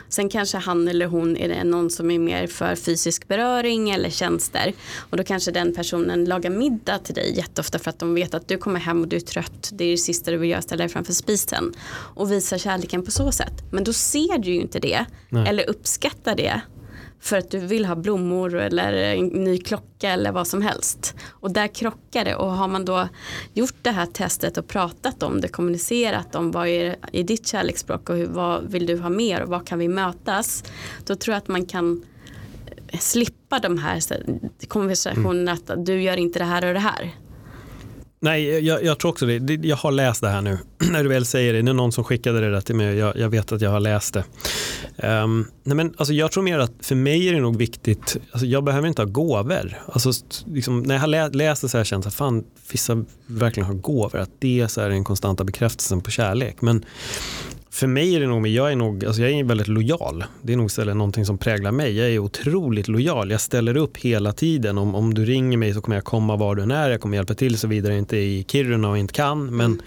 Sen 0.09 0.29
kanske 0.29 0.57
han 0.57 0.87
eller 0.87 1.05
hon 1.05 1.37
är 1.37 1.63
någon 1.63 1.89
som 1.89 2.11
är 2.11 2.19
mer 2.19 2.47
för 2.47 2.75
fysisk 2.75 3.27
beröring 3.27 3.89
eller 3.89 4.09
tjänster. 4.09 4.73
Och 4.97 5.17
då 5.17 5.23
kanske 5.23 5.51
den 5.51 5.75
personen 5.75 6.25
lagar 6.25 6.49
middag 6.49 6.97
till 6.97 7.15
dig 7.15 7.37
jätteofta 7.37 7.79
för 7.79 7.89
att 7.89 7.99
de 7.99 8.13
vet 8.13 8.33
att 8.33 8.47
du 8.47 8.57
kommer 8.57 8.79
hem 8.79 9.01
och 9.01 9.07
du 9.07 9.15
är 9.15 9.19
trött. 9.19 9.69
Det 9.73 9.85
är 9.85 9.91
det 9.91 9.97
sista 9.97 10.31
du 10.31 10.37
vill 10.37 10.49
göra, 10.49 10.61
ställa 10.61 10.83
dig 10.83 10.89
framför 10.89 11.13
spisen. 11.13 11.73
Och 11.91 12.31
visa 12.31 12.57
kärleken 12.57 13.05
på 13.05 13.11
så 13.11 13.31
sätt. 13.31 13.63
Men 13.71 13.83
då 13.83 13.93
ser 13.93 14.37
du 14.37 14.51
ju 14.51 14.61
inte 14.61 14.79
det. 14.79 15.05
Nej. 15.29 15.49
Eller 15.49 15.69
uppskattar 15.69 16.35
det 16.35 16.61
för 17.21 17.37
att 17.37 17.51
du 17.51 17.59
vill 17.59 17.85
ha 17.85 17.95
blommor 17.95 18.55
eller 18.55 18.93
en 18.93 19.27
ny 19.27 19.57
klocka 19.57 20.09
eller 20.09 20.31
vad 20.31 20.47
som 20.47 20.61
helst. 20.61 21.15
Och 21.29 21.51
där 21.51 21.67
krockar 21.67 22.25
det 22.25 22.35
och 22.35 22.51
har 22.51 22.67
man 22.67 22.85
då 22.85 23.07
gjort 23.53 23.75
det 23.81 23.91
här 23.91 24.05
testet 24.05 24.57
och 24.57 24.67
pratat 24.67 25.23
om 25.23 25.41
det, 25.41 25.47
kommunicerat 25.47 26.35
om 26.35 26.51
vad 26.51 26.67
är 26.67 26.95
i 27.11 27.23
ditt 27.23 27.47
kärleksspråk 27.47 28.09
och 28.09 28.15
hur, 28.15 28.27
vad 28.27 28.71
vill 28.71 28.85
du 28.85 28.97
ha 28.97 29.09
mer 29.09 29.41
och 29.41 29.49
vad 29.49 29.67
kan 29.67 29.79
vi 29.79 29.87
mötas. 29.87 30.63
Då 31.05 31.15
tror 31.15 31.33
jag 31.33 31.37
att 31.37 31.47
man 31.47 31.65
kan 31.65 32.03
slippa 32.99 33.59
de 33.59 33.77
här 33.77 34.01
konversationerna 34.67 35.51
mm. 35.51 35.53
att 35.53 35.85
du 35.85 36.01
gör 36.01 36.17
inte 36.17 36.39
det 36.39 36.45
här 36.45 36.65
och 36.65 36.73
det 36.73 36.79
här. 36.79 37.15
Nej, 38.23 38.65
jag, 38.65 38.83
jag, 38.83 38.99
tror 38.99 39.11
också 39.11 39.25
det. 39.25 39.65
Jag 39.67 39.75
har 39.75 39.91
läst 39.91 40.21
det 40.21 40.29
här 40.29 40.41
nu. 40.41 40.57
När 40.91 41.03
du 41.03 41.09
väl 41.09 41.25
säger 41.25 41.53
det. 41.53 41.61
Det 41.61 41.71
är 41.71 41.73
någon 41.73 41.91
som 41.91 42.03
skickade 42.03 42.39
det 42.39 42.51
där 42.51 42.61
till 42.61 42.75
mig. 42.75 42.95
Jag, 42.95 43.17
jag 43.17 43.29
vet 43.29 43.51
att 43.51 43.61
jag 43.61 43.69
har 43.69 43.79
läst 43.79 44.13
det. 44.13 44.23
Um, 45.07 45.47
nej 45.63 45.75
men, 45.75 45.93
alltså, 45.97 46.13
jag 46.13 46.31
tror 46.31 46.43
mer 46.43 46.59
att 46.59 46.71
för 46.81 46.95
mig 46.95 47.27
är 47.27 47.33
det 47.33 47.39
nog 47.39 47.57
viktigt. 47.57 48.17
Alltså, 48.31 48.45
jag 48.45 48.63
behöver 48.63 48.87
inte 48.87 49.01
ha 49.01 49.09
gåvor. 49.09 49.81
Alltså, 49.87 50.11
liksom, 50.45 50.83
när 50.83 50.95
jag 50.95 51.01
har 51.01 51.07
lä 51.07 51.29
läst 51.29 51.61
det 51.61 51.69
så 51.69 51.77
har 51.77 51.79
jag 51.79 51.87
känt 51.87 52.05
att 52.05 52.13
fan, 52.13 52.43
vissa 52.71 53.05
verkligen 53.25 53.67
har 53.67 53.73
gåvor. 53.73 54.19
Att 54.19 54.31
det 54.39 54.61
är 54.61 54.67
så 54.67 54.81
här 54.81 54.89
den 54.89 55.03
konstanta 55.03 55.43
bekräftelsen 55.43 56.01
på 56.01 56.11
kärlek. 56.11 56.61
Men 56.61 56.85
för 57.73 57.87
mig 57.87 58.15
är 58.15 58.19
det 58.19 58.27
nog, 58.27 58.47
jag 58.47 58.71
är 58.71 58.75
nog, 58.75 59.05
alltså 59.05 59.21
jag 59.21 59.31
är 59.31 59.43
väldigt 59.43 59.67
lojal. 59.67 60.23
Det 60.41 60.53
är 60.53 60.57
nog 60.57 60.65
istället 60.65 60.95
någonting 60.95 61.25
som 61.25 61.37
präglar 61.37 61.71
mig. 61.71 61.97
Jag 61.97 62.09
är 62.09 62.19
otroligt 62.19 62.87
lojal. 62.87 63.31
Jag 63.31 63.41
ställer 63.41 63.77
upp 63.77 63.97
hela 63.97 64.33
tiden. 64.33 64.77
Om, 64.77 64.95
om 64.95 65.13
du 65.13 65.25
ringer 65.25 65.57
mig 65.57 65.73
så 65.73 65.81
kommer 65.81 65.97
jag 65.97 66.03
komma 66.03 66.35
var 66.35 66.55
du 66.55 66.63
än 66.63 66.71
är. 66.71 66.89
Jag 66.89 67.01
kommer 67.01 67.17
hjälpa 67.17 67.33
till 67.33 67.57
såvida 67.57 67.89
jag 67.89 67.97
inte 67.97 68.17
är 68.17 68.21
i 68.21 68.45
Kiruna 68.47 68.89
och 68.89 68.97
inte 68.97 69.13
kan. 69.13 69.55
Men 69.55 69.81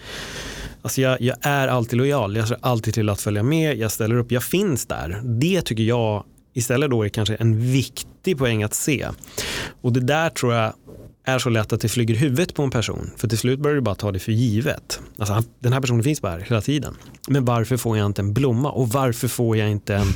alltså 0.82 1.01
jag, 1.01 1.20
jag 1.20 1.37
är 1.41 1.68
alltid 1.68 1.99
lojal. 1.99 2.37
Jag 2.37 2.49
ser 2.49 2.59
alltid 2.61 2.95
till 2.95 3.09
att 3.09 3.20
följa 3.20 3.43
med. 3.43 3.78
Jag 3.78 3.93
ställer 3.93 4.16
upp. 4.16 4.32
Jag 4.32 4.43
finns 4.43 4.87
där. 4.87 5.20
Det 5.24 5.62
tycker 5.62 5.82
jag 5.82 6.24
istället 6.55 6.91
då 6.91 7.03
är 7.05 7.09
kanske 7.09 7.35
en 7.35 7.72
viktig 7.72 8.39
poäng 8.39 8.62
att 8.62 8.74
se. 8.74 9.09
Och 9.80 9.93
det 9.93 10.01
där 10.01 10.30
tror 10.30 10.55
jag 10.55 10.72
är 11.25 11.39
så 11.39 11.51
lätt 11.51 11.72
att 11.72 11.81
det 11.81 11.89
flyger 11.89 12.14
huvudet 12.14 12.55
på 12.55 12.62
en 12.62 12.70
person. 12.70 13.11
För 13.16 13.29
till 13.29 13.39
slut 13.39 13.61
börjar 13.61 13.75
du 13.75 13.81
bara 13.81 13.95
ta 13.95 14.12
det 14.12 14.18
för 14.18 14.33
givet. 14.33 15.01
Alltså, 15.18 15.43
den 15.59 15.72
här 15.72 15.81
personen 15.81 16.03
finns 16.03 16.22
bara 16.22 16.33
här 16.33 16.41
hela 16.41 16.61
tiden. 16.61 16.95
Men 17.29 17.45
varför 17.45 17.77
får 17.77 17.99
jag 17.99 18.07
inte 18.07 18.22
en 18.22 18.33
blomma? 18.33 18.70
Och 18.70 18.89
varför 18.89 19.29
får 19.29 19.57
jag 19.57 19.70
inte 19.70 19.95
en 19.95 20.07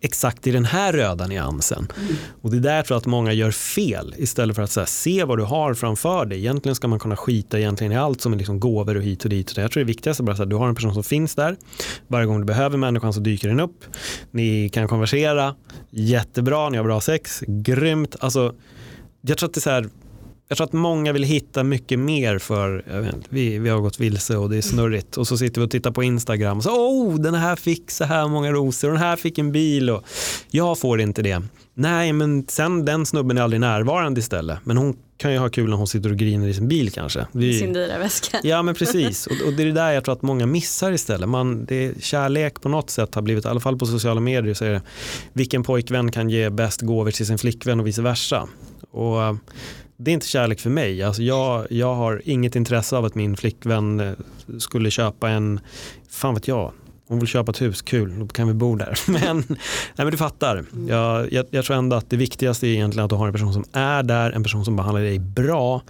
exakt 0.00 0.46
i 0.46 0.50
den 0.50 0.64
här 0.64 0.92
röda 0.92 1.26
nyansen? 1.26 1.88
Mm. 1.96 2.14
Och 2.42 2.50
det 2.50 2.56
är 2.56 2.60
där 2.60 2.82
tror 2.82 2.96
att 2.96 3.06
många 3.06 3.32
gör 3.32 3.50
fel. 3.50 4.14
Istället 4.18 4.56
för 4.56 4.62
att 4.62 4.76
här, 4.76 4.84
se 4.84 5.24
vad 5.24 5.38
du 5.38 5.44
har 5.44 5.74
framför 5.74 6.26
dig. 6.26 6.38
Egentligen 6.38 6.74
ska 6.74 6.88
man 6.88 6.98
kunna 6.98 7.16
skita 7.16 7.58
egentligen 7.58 7.92
i 7.92 7.96
allt 7.96 8.20
som 8.20 8.32
är 8.32 8.36
liksom 8.36 8.60
gåvor 8.60 8.96
och 8.96 9.02
hit 9.02 9.24
och 9.24 9.30
dit. 9.30 9.56
Jag 9.56 9.70
tror 9.70 9.80
det 9.80 9.86
viktigaste 9.86 10.22
är 10.22 10.42
att 10.42 10.50
du 10.50 10.56
har 10.56 10.68
en 10.68 10.74
person 10.74 10.94
som 10.94 11.04
finns 11.04 11.34
där. 11.34 11.56
Varje 12.08 12.26
gång 12.26 12.40
du 12.40 12.46
behöver 12.46 12.76
människan 12.76 13.12
så 13.12 13.20
dyker 13.20 13.48
den 13.48 13.60
upp. 13.60 13.84
Ni 14.30 14.68
kan 14.68 14.88
konversera. 14.88 15.54
Jättebra, 15.90 16.68
ni 16.68 16.76
har 16.76 16.84
bra 16.84 17.00
sex. 17.00 17.42
Grymt. 17.46 18.16
Alltså, 18.20 18.54
jag 19.20 19.38
tror 19.38 19.48
att 19.48 19.54
det 19.54 19.58
är 19.58 19.62
så 19.62 19.70
här 19.70 19.88
jag 20.50 20.56
tror 20.56 20.66
att 20.66 20.72
många 20.72 21.12
vill 21.12 21.22
hitta 21.22 21.64
mycket 21.64 21.98
mer 21.98 22.38
för, 22.38 22.84
vet, 23.00 23.14
vi, 23.28 23.58
vi 23.58 23.68
har 23.68 23.80
gått 23.80 24.00
vilse 24.00 24.36
och 24.36 24.50
det 24.50 24.56
är 24.56 24.62
snurrigt 24.62 25.16
och 25.16 25.26
så 25.26 25.38
sitter 25.38 25.60
vi 25.60 25.66
och 25.66 25.70
tittar 25.70 25.90
på 25.90 26.02
Instagram 26.02 26.56
och 26.56 26.64
så 26.64 26.70
oh 26.70 27.20
den 27.20 27.34
här 27.34 27.56
fick 27.56 27.90
så 27.90 28.04
här 28.04 28.28
många 28.28 28.52
rosor 28.52 28.88
och 28.88 28.94
den 28.94 29.02
här 29.02 29.16
fick 29.16 29.38
en 29.38 29.52
bil 29.52 29.90
och 29.90 30.04
jag 30.50 30.78
får 30.78 31.00
inte 31.00 31.22
det. 31.22 31.42
Nej 31.74 32.12
men 32.12 32.46
sen 32.48 32.84
den 32.84 33.06
snubben 33.06 33.38
är 33.38 33.42
aldrig 33.42 33.60
närvarande 33.60 34.20
istället 34.20 34.58
men 34.64 34.76
hon 34.76 34.96
kan 35.16 35.32
ju 35.32 35.38
ha 35.38 35.48
kul 35.48 35.70
när 35.70 35.76
hon 35.76 35.86
sitter 35.86 36.10
och 36.10 36.16
griner 36.16 36.48
i 36.48 36.54
sin 36.54 36.68
bil 36.68 36.92
kanske. 36.92 37.26
Vi, 37.32 37.58
sin 37.58 37.72
dyra 37.72 37.98
väska. 37.98 38.40
Ja 38.42 38.62
men 38.62 38.74
precis 38.74 39.26
och, 39.26 39.46
och, 39.46 39.52
det 39.52 39.62
är 39.62 39.66
det 39.66 39.72
där 39.72 39.92
jag 39.92 40.04
tror 40.04 40.14
att 40.14 40.22
många 40.22 40.46
missar 40.46 40.92
istället. 40.92 41.28
Man, 41.28 41.64
det 41.64 41.86
är, 41.86 41.94
kärlek 42.00 42.60
på 42.60 42.68
något 42.68 42.90
sätt 42.90 43.14
har 43.14 43.22
blivit, 43.22 43.44
i 43.44 43.48
alla 43.48 43.60
fall 43.60 43.78
på 43.78 43.86
sociala 43.86 44.20
medier, 44.20 44.54
så 44.54 44.64
är 44.64 44.70
det, 44.70 44.82
vilken 45.32 45.62
pojkvän 45.62 46.12
kan 46.12 46.30
ge 46.30 46.50
bäst 46.50 46.80
gåvor 46.80 47.10
till 47.10 47.26
sin 47.26 47.38
flickvän 47.38 47.80
och 47.80 47.86
vice 47.86 48.02
versa. 48.02 48.48
Och, 48.90 49.36
det 50.00 50.10
är 50.10 50.12
inte 50.12 50.26
kärlek 50.26 50.60
för 50.60 50.70
mig. 50.70 51.02
Alltså 51.02 51.22
jag, 51.22 51.66
jag 51.70 51.94
har 51.94 52.22
inget 52.24 52.56
intresse 52.56 52.96
av 52.96 53.04
att 53.04 53.14
min 53.14 53.36
flickvän 53.36 54.00
eh, 54.00 54.12
skulle 54.58 54.90
köpa 54.90 55.28
en, 55.30 55.60
fan 56.10 56.34
vet 56.34 56.48
jag, 56.48 56.72
hon 57.08 57.18
vill 57.18 57.28
köpa 57.28 57.50
ett 57.50 57.62
hus, 57.62 57.82
kul, 57.82 58.18
då 58.18 58.26
kan 58.26 58.48
vi 58.48 58.54
bo 58.54 58.76
där. 58.76 58.98
Men, 59.10 59.44
nej 59.48 59.58
men 59.96 60.10
du 60.10 60.16
fattar, 60.16 60.64
jag, 60.88 61.32
jag, 61.32 61.46
jag, 61.50 61.64
tror 61.64 61.76
ändå 61.76 61.96
att 61.96 62.10
det 62.10 62.16
viktigaste 62.16 62.66
är 62.66 62.70
egentligen 62.70 63.04
att 63.04 63.10
du 63.10 63.16
har 63.16 63.26
en 63.26 63.32
person 63.32 63.52
som 63.52 63.64
är 63.72 64.02
där, 64.02 64.30
en 64.30 64.42
person 64.42 64.64
som 64.64 64.76
behandlar 64.76 65.02
dig 65.02 65.18
bra 65.18 65.82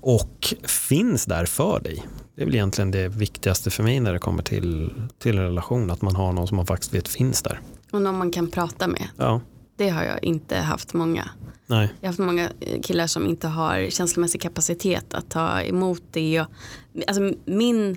och 0.00 0.54
finns 0.64 1.24
där 1.24 1.44
för 1.44 1.80
dig. 1.80 2.02
Det 2.36 2.42
är 2.42 2.46
väl 2.46 2.54
egentligen 2.54 2.90
det 2.90 3.08
viktigaste 3.08 3.70
för 3.70 3.82
mig 3.82 4.00
när 4.00 4.12
det 4.12 4.18
kommer 4.18 4.42
till, 4.42 4.92
till 5.18 5.38
en 5.38 5.44
relation, 5.44 5.90
att 5.90 6.02
man 6.02 6.16
har 6.16 6.32
någon 6.32 6.48
som 6.48 6.56
man 6.56 6.66
faktiskt 6.66 6.94
vet 6.94 7.08
finns 7.08 7.42
där. 7.42 7.60
Och 7.90 8.02
någon 8.02 8.18
man 8.18 8.30
kan 8.30 8.50
prata 8.50 8.86
med. 8.86 9.08
Ja. 9.16 9.40
Det 9.76 9.88
har 9.88 10.04
jag 10.04 10.24
inte 10.24 10.56
haft 10.56 10.94
många. 10.94 11.30
Nej. 11.66 11.88
Jag 12.00 12.06
har 12.06 12.08
haft 12.08 12.18
många 12.18 12.50
killar 12.82 13.06
som 13.06 13.26
inte 13.26 13.48
har 13.48 13.90
känslomässig 13.90 14.40
kapacitet 14.40 15.14
att 15.14 15.30
ta 15.30 15.62
emot 15.62 16.02
det. 16.10 16.40
Och, 16.40 16.46
alltså 17.06 17.32
min 17.44 17.96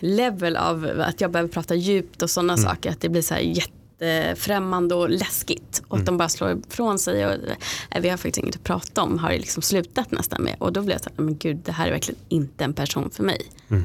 level 0.00 0.56
av 0.56 1.00
att 1.00 1.20
jag 1.20 1.30
behöver 1.30 1.52
prata 1.52 1.74
djupt 1.74 2.22
och 2.22 2.30
sådana 2.30 2.52
mm. 2.52 2.64
saker. 2.64 2.90
Att 2.90 3.00
det 3.00 3.08
blir 3.08 3.22
så 3.22 3.34
här 3.34 3.40
jättefrämmande 3.40 4.94
och 4.94 5.10
läskigt. 5.10 5.82
Och 5.88 5.96
mm. 5.96 6.02
att 6.02 6.06
de 6.06 6.18
bara 6.18 6.28
slår 6.28 6.58
ifrån 6.68 6.98
sig. 6.98 7.26
Och, 7.26 7.32
äh, 7.90 8.00
vi 8.02 8.08
har 8.08 8.16
faktiskt 8.16 8.38
inget 8.38 8.56
att 8.56 8.64
prata 8.64 9.02
om. 9.02 9.18
Har 9.18 9.30
det 9.30 9.38
liksom 9.38 9.62
slutat 9.62 10.10
nästan 10.10 10.42
med. 10.42 10.56
Och 10.58 10.72
då 10.72 10.82
blir 10.82 10.94
jag 10.94 11.02
så 11.02 11.10
här, 11.16 11.24
men 11.24 11.36
gud 11.36 11.56
det 11.64 11.72
här 11.72 11.86
är 11.86 11.90
verkligen 11.90 12.20
inte 12.28 12.64
en 12.64 12.74
person 12.74 13.10
för 13.10 13.22
mig. 13.22 13.42
Mm. 13.68 13.84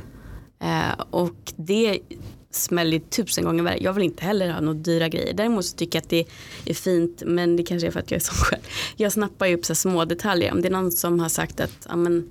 Uh, 0.63 0.99
och 1.09 1.53
det 1.55 1.99
smäller 2.51 2.99
tusen 2.99 3.43
gånger 3.43 3.63
värre. 3.63 3.77
Jag 3.81 3.93
vill 3.93 4.03
inte 4.03 4.25
heller 4.25 4.51
ha 4.51 4.61
några 4.61 4.79
dyra 4.79 5.07
grejer. 5.07 5.33
Däremot 5.33 5.65
så 5.65 5.77
tycker 5.77 5.97
jag 5.97 6.03
att 6.03 6.09
det 6.09 6.25
är 6.65 6.73
fint. 6.73 7.23
Men 7.25 7.55
det 7.55 7.63
kanske 7.63 7.87
är 7.87 7.91
för 7.91 7.99
att 7.99 8.11
jag 8.11 8.15
är 8.15 8.25
så 8.25 8.33
själv. 8.33 8.61
Jag 8.95 9.11
snappar 9.11 9.45
ju 9.45 9.55
upp 9.55 9.65
så 9.65 9.75
små 9.75 10.05
detaljer. 10.05 10.51
Om 10.51 10.61
det 10.61 10.67
är 10.67 10.71
någon 10.71 10.91
som 10.91 11.19
har 11.19 11.29
sagt 11.29 11.59
att 11.59 11.87
amen, 11.87 12.29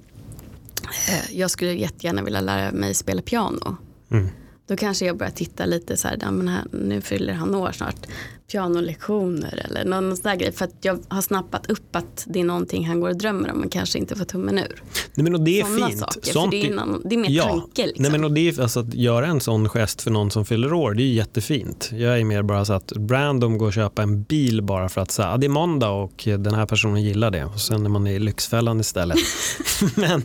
eh, 1.08 1.36
jag 1.38 1.50
skulle 1.50 1.72
jättegärna 1.72 2.22
vilja 2.22 2.40
lära 2.40 2.72
mig 2.72 2.94
spela 2.94 3.22
piano. 3.22 3.76
Mm. 4.10 4.28
Då 4.68 4.76
kanske 4.76 5.06
jag 5.06 5.16
börjar 5.16 5.32
titta 5.32 5.66
lite 5.66 5.96
så 5.96 6.08
här, 6.08 6.30
men 6.30 6.48
här, 6.48 6.64
nu 6.72 7.00
fyller 7.00 7.32
han 7.32 7.54
år 7.54 7.72
snart, 7.72 8.06
pianolektioner 8.52 9.66
eller 9.68 9.84
någon 9.84 10.16
sån 10.16 10.22
där 10.22 10.36
grej. 10.36 10.52
För 10.52 10.64
att 10.64 10.74
jag 10.80 10.98
har 11.08 11.22
snappat 11.22 11.70
upp 11.70 11.96
att 11.96 12.24
det 12.26 12.40
är 12.40 12.44
någonting 12.44 12.86
han 12.86 13.00
går 13.00 13.08
och 13.08 13.16
drömmer 13.16 13.52
om 13.52 13.58
men 13.58 13.68
kanske 13.68 13.98
inte 13.98 14.16
får 14.16 14.24
tummen 14.24 14.58
ur. 14.58 14.82
Nej, 15.14 15.24
men 15.24 15.34
och 15.34 15.40
det 15.40 15.60
är 15.60 15.64
Såna 15.64 15.86
fint. 15.88 15.98
Saker, 15.98 16.32
Sånt 16.32 16.50
det, 16.50 16.66
är 16.66 16.74
någon, 16.74 17.02
det 17.04 17.14
är 17.14 17.18
mer 17.18 17.30
ja. 17.30 17.48
tanke. 17.48 17.86
Liksom. 17.86 18.02
Nej, 18.02 18.12
men 18.12 18.24
och 18.24 18.32
det 18.32 18.48
är, 18.48 18.60
alltså, 18.60 18.80
att 18.80 18.94
göra 18.94 19.26
en 19.26 19.40
sån 19.40 19.68
gest 19.68 20.02
för 20.02 20.10
någon 20.10 20.30
som 20.30 20.44
fyller 20.44 20.72
år, 20.72 20.94
det 20.94 21.02
är 21.02 21.12
jättefint. 21.12 21.90
Jag 21.92 22.20
är 22.20 22.24
mer 22.24 22.42
bara 22.42 22.64
så 22.64 22.72
att 22.72 22.92
random 23.10 23.58
går 23.58 23.66
och 23.66 23.72
köpa 23.72 24.02
en 24.02 24.22
bil 24.22 24.62
bara 24.62 24.88
för 24.88 25.00
att 25.00 25.10
säga, 25.10 25.36
det 25.36 25.46
är 25.46 25.50
måndag 25.50 25.90
och 25.90 26.22
den 26.24 26.54
här 26.54 26.66
personen 26.66 27.02
gillar 27.02 27.30
det. 27.30 27.44
Och 27.44 27.60
sen 27.60 27.86
är 27.86 27.90
man 27.90 28.06
i 28.06 28.18
Lyxfällan 28.18 28.80
istället. 28.80 29.18
men 29.94 30.22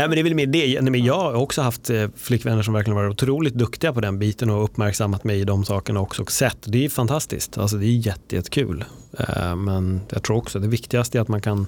Nej, 0.00 0.08
men 0.08 0.16
det 0.16 0.20
är 0.20 0.24
väl 0.24 0.34
mer 0.34 0.46
det. 0.46 0.80
Nej, 0.80 0.90
men 0.90 1.04
jag 1.04 1.20
har 1.20 1.34
också 1.34 1.62
haft 1.62 1.90
eh, 1.90 2.08
flickvänner 2.16 2.62
som 2.62 2.74
verkligen 2.74 2.96
varit 2.96 3.10
otroligt 3.10 3.54
duktiga 3.54 3.92
på 3.92 4.00
den 4.00 4.18
biten 4.18 4.50
och 4.50 4.64
uppmärksammat 4.64 5.24
mig 5.24 5.40
i 5.40 5.44
de 5.44 5.64
sakerna 5.64 6.00
också 6.00 6.22
och 6.22 6.32
sett. 6.32 6.58
Det 6.64 6.84
är 6.84 6.88
fantastiskt. 6.88 7.58
Alltså, 7.58 7.76
det 7.76 7.86
är 7.86 8.06
jättekul. 8.06 8.84
Eh, 9.18 9.56
men 9.56 10.00
jag 10.08 10.22
tror 10.22 10.36
också 10.36 10.58
det 10.58 10.68
viktigaste 10.68 11.18
är 11.18 11.22
att 11.22 11.28
man 11.28 11.40
kan 11.40 11.66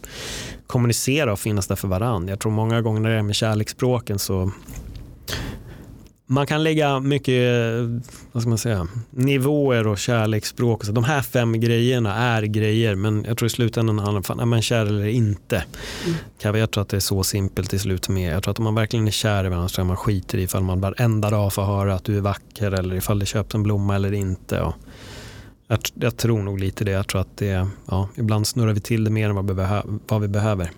kommunicera 0.66 1.32
och 1.32 1.40
finnas 1.40 1.66
där 1.66 1.76
för 1.76 1.88
varandra. 1.88 2.32
Jag 2.32 2.40
tror 2.40 2.52
många 2.52 2.82
gånger 2.82 3.00
när 3.00 3.10
det 3.10 3.16
är 3.16 3.22
med 3.22 3.34
kärleksspråken 3.34 4.18
så 4.18 4.50
man 6.26 6.46
kan 6.46 6.62
lägga 6.62 7.00
mycket 7.00 7.42
vad 8.32 8.42
ska 8.42 8.48
man 8.48 8.58
säga, 8.58 8.88
nivåer 9.10 9.86
och 9.86 9.98
kärleksspråk. 9.98 10.84
Så 10.84 10.92
de 10.92 11.04
här 11.04 11.22
fem 11.22 11.60
grejerna 11.60 12.14
är 12.14 12.42
grejer 12.42 12.94
men 12.94 13.24
jag 13.24 13.38
tror 13.38 13.46
i 13.46 13.50
slutändan 13.50 13.98
handlar 13.98 14.36
det 14.36 14.42
om, 14.42 14.50
man 14.50 14.62
kär 14.62 14.86
eller 14.86 15.06
inte? 15.06 15.64
Mm. 16.42 16.56
Jag 16.60 16.70
tror 16.70 16.82
att 16.82 16.88
det 16.88 16.96
är 16.96 17.00
så 17.00 17.22
simpelt 17.22 17.74
i 17.74 17.78
slut 17.78 18.08
med. 18.08 18.34
Jag 18.34 18.42
tror 18.42 18.52
att 18.52 18.58
om 18.58 18.64
man 18.64 18.74
verkligen 18.74 19.06
är 19.06 19.10
kär 19.10 19.44
i 19.44 19.48
varandra 19.48 19.68
så 19.68 19.80
är 19.80 19.84
man 19.84 19.96
skiter 19.96 20.38
i 20.38 20.42
ifall 20.42 20.62
man 20.62 20.80
varenda 20.80 21.30
dag 21.30 21.52
får 21.52 21.62
höra 21.62 21.94
att 21.94 22.04
du 22.04 22.16
är 22.16 22.20
vacker 22.20 22.72
eller 22.72 22.96
ifall 22.96 23.18
det 23.18 23.26
köps 23.26 23.54
en 23.54 23.62
blomma 23.62 23.94
eller 23.94 24.12
inte. 24.12 24.60
Och 24.60 24.74
jag, 25.68 25.78
jag 25.94 26.16
tror 26.16 26.42
nog 26.42 26.60
lite 26.60 26.84
det. 26.84 26.90
Jag 26.90 27.08
tror 27.08 27.20
att 27.20 27.36
det, 27.36 27.68
ja, 27.86 28.08
ibland 28.16 28.46
snurrar 28.46 28.72
vi 28.72 28.80
till 28.80 29.04
det 29.04 29.10
mer 29.10 29.28
än 29.28 29.34
vad 29.34 29.48
vi, 29.48 29.54
behö 29.54 29.82
vad 30.08 30.20
vi 30.20 30.28
behöver. 30.28 30.70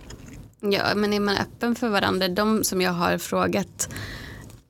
Ja, 0.60 0.82
men 0.96 1.12
är 1.12 1.20
man 1.20 1.36
öppen 1.36 1.74
för 1.74 1.88
varandra, 1.88 2.28
de 2.28 2.64
som 2.64 2.80
jag 2.80 2.92
har 2.92 3.18
frågat 3.18 3.88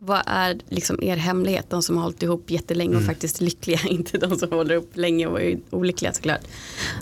vad 0.07 0.23
är 0.27 0.61
liksom 0.69 1.03
er 1.03 1.17
hemlighet? 1.17 1.71
De 1.71 1.83
som 1.83 1.97
har 1.97 2.03
hållit 2.03 2.23
ihop 2.23 2.51
jättelänge 2.51 2.91
och 2.91 3.01
mm. 3.01 3.07
faktiskt 3.07 3.41
lyckliga, 3.41 3.81
inte 3.89 4.19
de 4.19 4.39
som 4.39 4.51
håller 4.53 4.75
ihop 4.75 4.91
länge 4.95 5.27
och 5.27 5.43
är 5.43 5.59
olyckliga 5.71 6.13
såklart. 6.13 6.41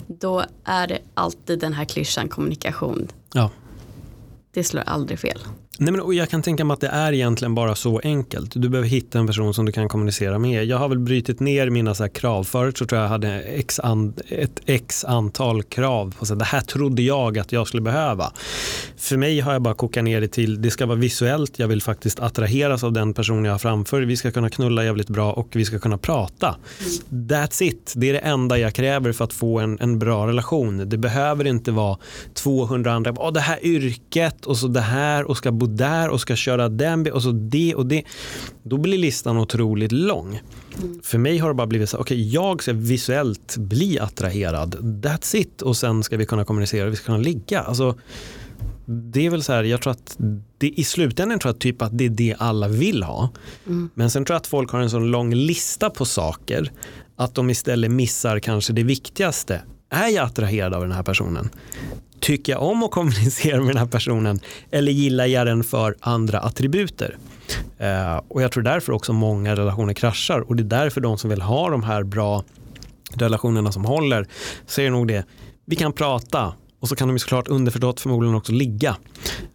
Då 0.07 0.43
är 0.63 0.87
det 0.87 0.99
alltid 1.13 1.59
den 1.59 1.73
här 1.73 1.85
klyschan 1.85 2.29
kommunikation. 2.29 3.07
Ja. 3.33 3.49
Det 4.51 4.63
slår 4.63 4.81
aldrig 4.81 5.19
fel. 5.19 5.39
Nej, 5.77 5.91
men, 5.91 6.01
och 6.01 6.13
jag 6.13 6.29
kan 6.29 6.41
tänka 6.41 6.65
mig 6.65 6.73
att 6.73 6.81
det 6.81 6.87
är 6.87 7.13
egentligen 7.13 7.55
bara 7.55 7.75
så 7.75 8.01
enkelt. 8.03 8.51
Du 8.55 8.69
behöver 8.69 8.89
hitta 8.89 9.19
en 9.19 9.27
person 9.27 9.53
som 9.53 9.65
du 9.65 9.71
kan 9.71 9.89
kommunicera 9.89 10.39
med. 10.39 10.65
Jag 10.65 10.77
har 10.77 10.89
väl 10.89 10.99
brutit 10.99 11.39
ner 11.39 11.69
mina 11.69 11.95
så 11.95 12.09
krav. 12.09 12.43
Förut 12.43 12.77
så 12.77 12.85
tror 12.85 13.01
jag 13.01 13.07
hade 13.07 13.41
x 13.41 13.79
an, 13.79 14.13
ett 14.27 14.61
x 14.65 15.05
antal 15.05 15.63
krav. 15.63 16.15
På 16.19 16.25
så 16.25 16.35
det 16.35 16.45
här 16.45 16.61
trodde 16.61 17.01
jag 17.01 17.37
att 17.37 17.51
jag 17.51 17.67
skulle 17.67 17.81
behöva. 17.81 18.31
För 18.97 19.17
mig 19.17 19.39
har 19.39 19.53
jag 19.53 19.61
bara 19.61 19.73
kokat 19.73 20.03
ner 20.03 20.21
det 20.21 20.27
till 20.27 20.61
det 20.61 20.71
ska 20.71 20.85
vara 20.85 20.97
visuellt. 20.97 21.59
Jag 21.59 21.67
vill 21.67 21.81
faktiskt 21.81 22.19
attraheras 22.19 22.83
av 22.83 22.93
den 22.93 23.13
person 23.13 23.45
jag 23.45 23.51
har 23.51 23.59
framför. 23.59 24.01
Vi 24.01 24.17
ska 24.17 24.31
kunna 24.31 24.49
knulla 24.49 24.85
jävligt 24.85 25.09
bra 25.09 25.33
och 25.33 25.47
vi 25.51 25.65
ska 25.65 25.79
kunna 25.79 25.97
prata. 25.97 26.55
That's 27.09 27.63
it. 27.63 27.93
Det 27.95 28.09
är 28.09 28.13
det 28.13 28.19
enda 28.19 28.57
jag 28.57 28.73
kräver 28.73 29.11
för 29.11 29.25
att 29.25 29.33
få 29.33 29.59
en, 29.59 29.77
en 29.79 29.99
bra 29.99 30.27
relation. 30.27 30.89
Det 30.89 30.97
behöver 30.97 31.47
inte 31.47 31.71
vara 31.71 31.97
200 32.33 32.93
andra. 32.93 33.11
Oh, 33.11 33.33
det 33.33 33.39
här 33.39 33.65
yrket 33.65 34.45
och 34.45 34.57
så 34.57 34.67
det 34.67 34.81
här 34.81 35.23
och 35.23 35.37
ska 35.37 35.51
bo 35.63 35.75
där 35.75 36.09
och 36.09 36.21
ska 36.21 36.35
köra 36.35 36.69
den 36.69 37.11
och 37.11 37.23
så 37.23 37.31
det 37.31 37.75
och 37.75 37.85
det. 37.85 38.03
Då 38.63 38.77
blir 38.77 38.97
listan 38.97 39.37
otroligt 39.37 39.91
lång. 39.91 40.41
Mm. 40.83 40.99
För 41.03 41.17
mig 41.17 41.37
har 41.37 41.47
det 41.47 41.55
bara 41.55 41.67
blivit 41.67 41.89
så 41.89 41.97
okej 41.97 42.15
okay, 42.15 42.29
jag 42.29 42.63
ska 42.63 42.73
visuellt 42.73 43.57
bli 43.57 43.99
attraherad. 43.99 44.75
That's 44.75 45.35
it. 45.35 45.61
Och 45.61 45.77
sen 45.77 46.03
ska 46.03 46.17
vi 46.17 46.25
kunna 46.25 46.45
kommunicera, 46.45 46.89
vi 46.89 46.95
ska 46.95 47.05
kunna 47.05 47.17
ligga. 47.17 47.61
Alltså, 47.61 47.95
det 48.85 49.25
är 49.25 49.29
väl 49.29 49.43
så 49.43 49.53
här, 49.53 49.63
jag 49.63 49.81
tror 49.81 49.91
att 49.91 50.17
det, 50.57 50.69
i 50.69 50.83
slutändan 50.83 51.39
tror 51.39 51.53
jag 51.53 51.59
typ 51.59 51.81
att 51.81 51.97
det 51.97 52.05
är 52.05 52.09
det 52.09 52.35
alla 52.39 52.67
vill 52.67 53.03
ha. 53.03 53.29
Mm. 53.67 53.89
Men 53.93 54.09
sen 54.09 54.25
tror 54.25 54.33
jag 54.35 54.39
att 54.39 54.47
folk 54.47 54.71
har 54.71 54.79
en 54.79 54.89
så 54.89 54.99
lång 54.99 55.33
lista 55.33 55.89
på 55.89 56.05
saker 56.05 56.71
att 57.15 57.35
de 57.35 57.49
istället 57.49 57.91
missar 57.91 58.39
kanske 58.39 58.73
det 58.73 58.83
viktigaste. 58.83 59.61
Är 59.89 60.07
jag 60.07 60.25
attraherad 60.25 60.73
av 60.73 60.81
den 60.81 60.91
här 60.91 61.03
personen? 61.03 61.49
Tycker 62.23 62.53
jag 62.53 62.63
om 62.63 62.83
att 62.83 62.91
kommunicera 62.91 63.57
med 63.57 63.67
den 63.67 63.77
här 63.77 63.85
personen 63.85 64.39
eller 64.71 64.91
gillar 64.91 65.25
jag 65.25 65.47
den 65.47 65.63
för 65.63 65.95
andra 65.99 66.39
attributer? 66.39 67.17
Eh, 67.77 68.21
och 68.27 68.41
jag 68.41 68.51
tror 68.51 68.63
därför 68.63 68.93
också 68.93 69.13
många 69.13 69.55
relationer 69.55 69.93
kraschar 69.93 70.39
och 70.39 70.55
det 70.55 70.63
är 70.63 70.83
därför 70.83 71.01
de 71.01 71.17
som 71.17 71.29
vill 71.29 71.41
ha 71.41 71.69
de 71.69 71.83
här 71.83 72.03
bra 72.03 72.43
relationerna 73.13 73.71
som 73.71 73.85
håller 73.85 74.27
säger 74.65 74.91
nog 74.91 75.07
det. 75.07 75.25
Vi 75.65 75.75
kan 75.75 75.93
prata 75.93 76.53
och 76.83 76.89
så 76.89 76.95
kan 76.95 77.07
de 77.07 77.19
såklart 77.19 77.47
underförstått 77.47 77.99
förmodligen 77.99 78.35
också 78.35 78.51
ligga. 78.51 78.95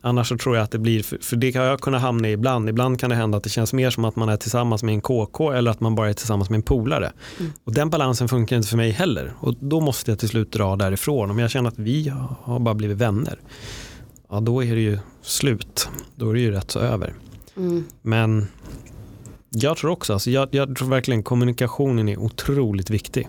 Annars 0.00 0.28
så 0.28 0.38
tror 0.38 0.56
jag 0.56 0.64
att 0.64 0.70
det 0.70 0.78
blir, 0.78 1.02
för 1.22 1.36
det 1.36 1.52
kan 1.52 1.62
jag 1.62 1.80
kunna 1.80 1.98
hamna 1.98 2.28
i 2.28 2.32
ibland. 2.32 2.68
Ibland 2.68 3.00
kan 3.00 3.10
det 3.10 3.16
hända 3.16 3.38
att 3.38 3.44
det 3.44 3.50
känns 3.50 3.72
mer 3.72 3.90
som 3.90 4.04
att 4.04 4.16
man 4.16 4.28
är 4.28 4.36
tillsammans 4.36 4.82
med 4.82 4.94
en 4.94 5.00
KK 5.00 5.52
eller 5.52 5.70
att 5.70 5.80
man 5.80 5.94
bara 5.94 6.08
är 6.08 6.12
tillsammans 6.12 6.50
med 6.50 6.56
en 6.56 6.62
polare. 6.62 7.12
Mm. 7.38 7.52
Och 7.64 7.72
den 7.72 7.90
balansen 7.90 8.28
funkar 8.28 8.56
inte 8.56 8.68
för 8.68 8.76
mig 8.76 8.90
heller. 8.90 9.34
Och 9.40 9.54
då 9.60 9.80
måste 9.80 10.10
jag 10.10 10.18
till 10.18 10.28
slut 10.28 10.52
dra 10.52 10.76
därifrån. 10.76 11.30
Om 11.30 11.38
jag 11.38 11.50
känner 11.50 11.68
att 11.68 11.78
vi 11.78 12.12
har 12.42 12.58
bara 12.58 12.74
blivit 12.74 12.96
vänner, 12.96 13.40
ja 14.30 14.40
då 14.40 14.64
är 14.64 14.74
det 14.74 14.80
ju 14.80 14.98
slut. 15.22 15.88
Då 16.16 16.30
är 16.30 16.34
det 16.34 16.40
ju 16.40 16.50
rätt 16.50 16.70
så 16.70 16.78
över. 16.78 17.14
Mm. 17.56 17.84
Men 18.02 18.46
jag 19.50 19.76
tror 19.76 19.90
också, 19.90 20.12
alltså 20.12 20.30
jag, 20.30 20.48
jag 20.52 20.76
tror 20.76 20.88
verkligen 20.88 21.22
kommunikationen 21.22 22.08
är 22.08 22.18
otroligt 22.18 22.90
viktig 22.90 23.28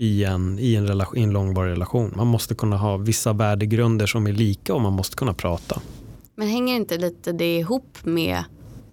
i 0.00 0.24
en, 0.24 0.58
i 0.58 0.74
en, 0.74 0.86
relation, 0.86 1.18
i 1.18 1.22
en 1.22 1.30
långvarig 1.30 1.70
relation. 1.70 2.12
Man 2.16 2.26
måste 2.26 2.54
kunna 2.54 2.76
ha 2.76 2.96
vissa 2.96 3.32
värdegrunder 3.32 4.06
som 4.06 4.26
är 4.26 4.32
lika 4.32 4.74
och 4.74 4.80
man 4.80 4.92
måste 4.92 5.16
kunna 5.16 5.34
prata. 5.34 5.80
Men 6.34 6.48
hänger 6.48 6.76
inte 6.76 6.98
lite 6.98 7.32
det 7.32 7.58
ihop 7.58 7.98
med 8.02 8.44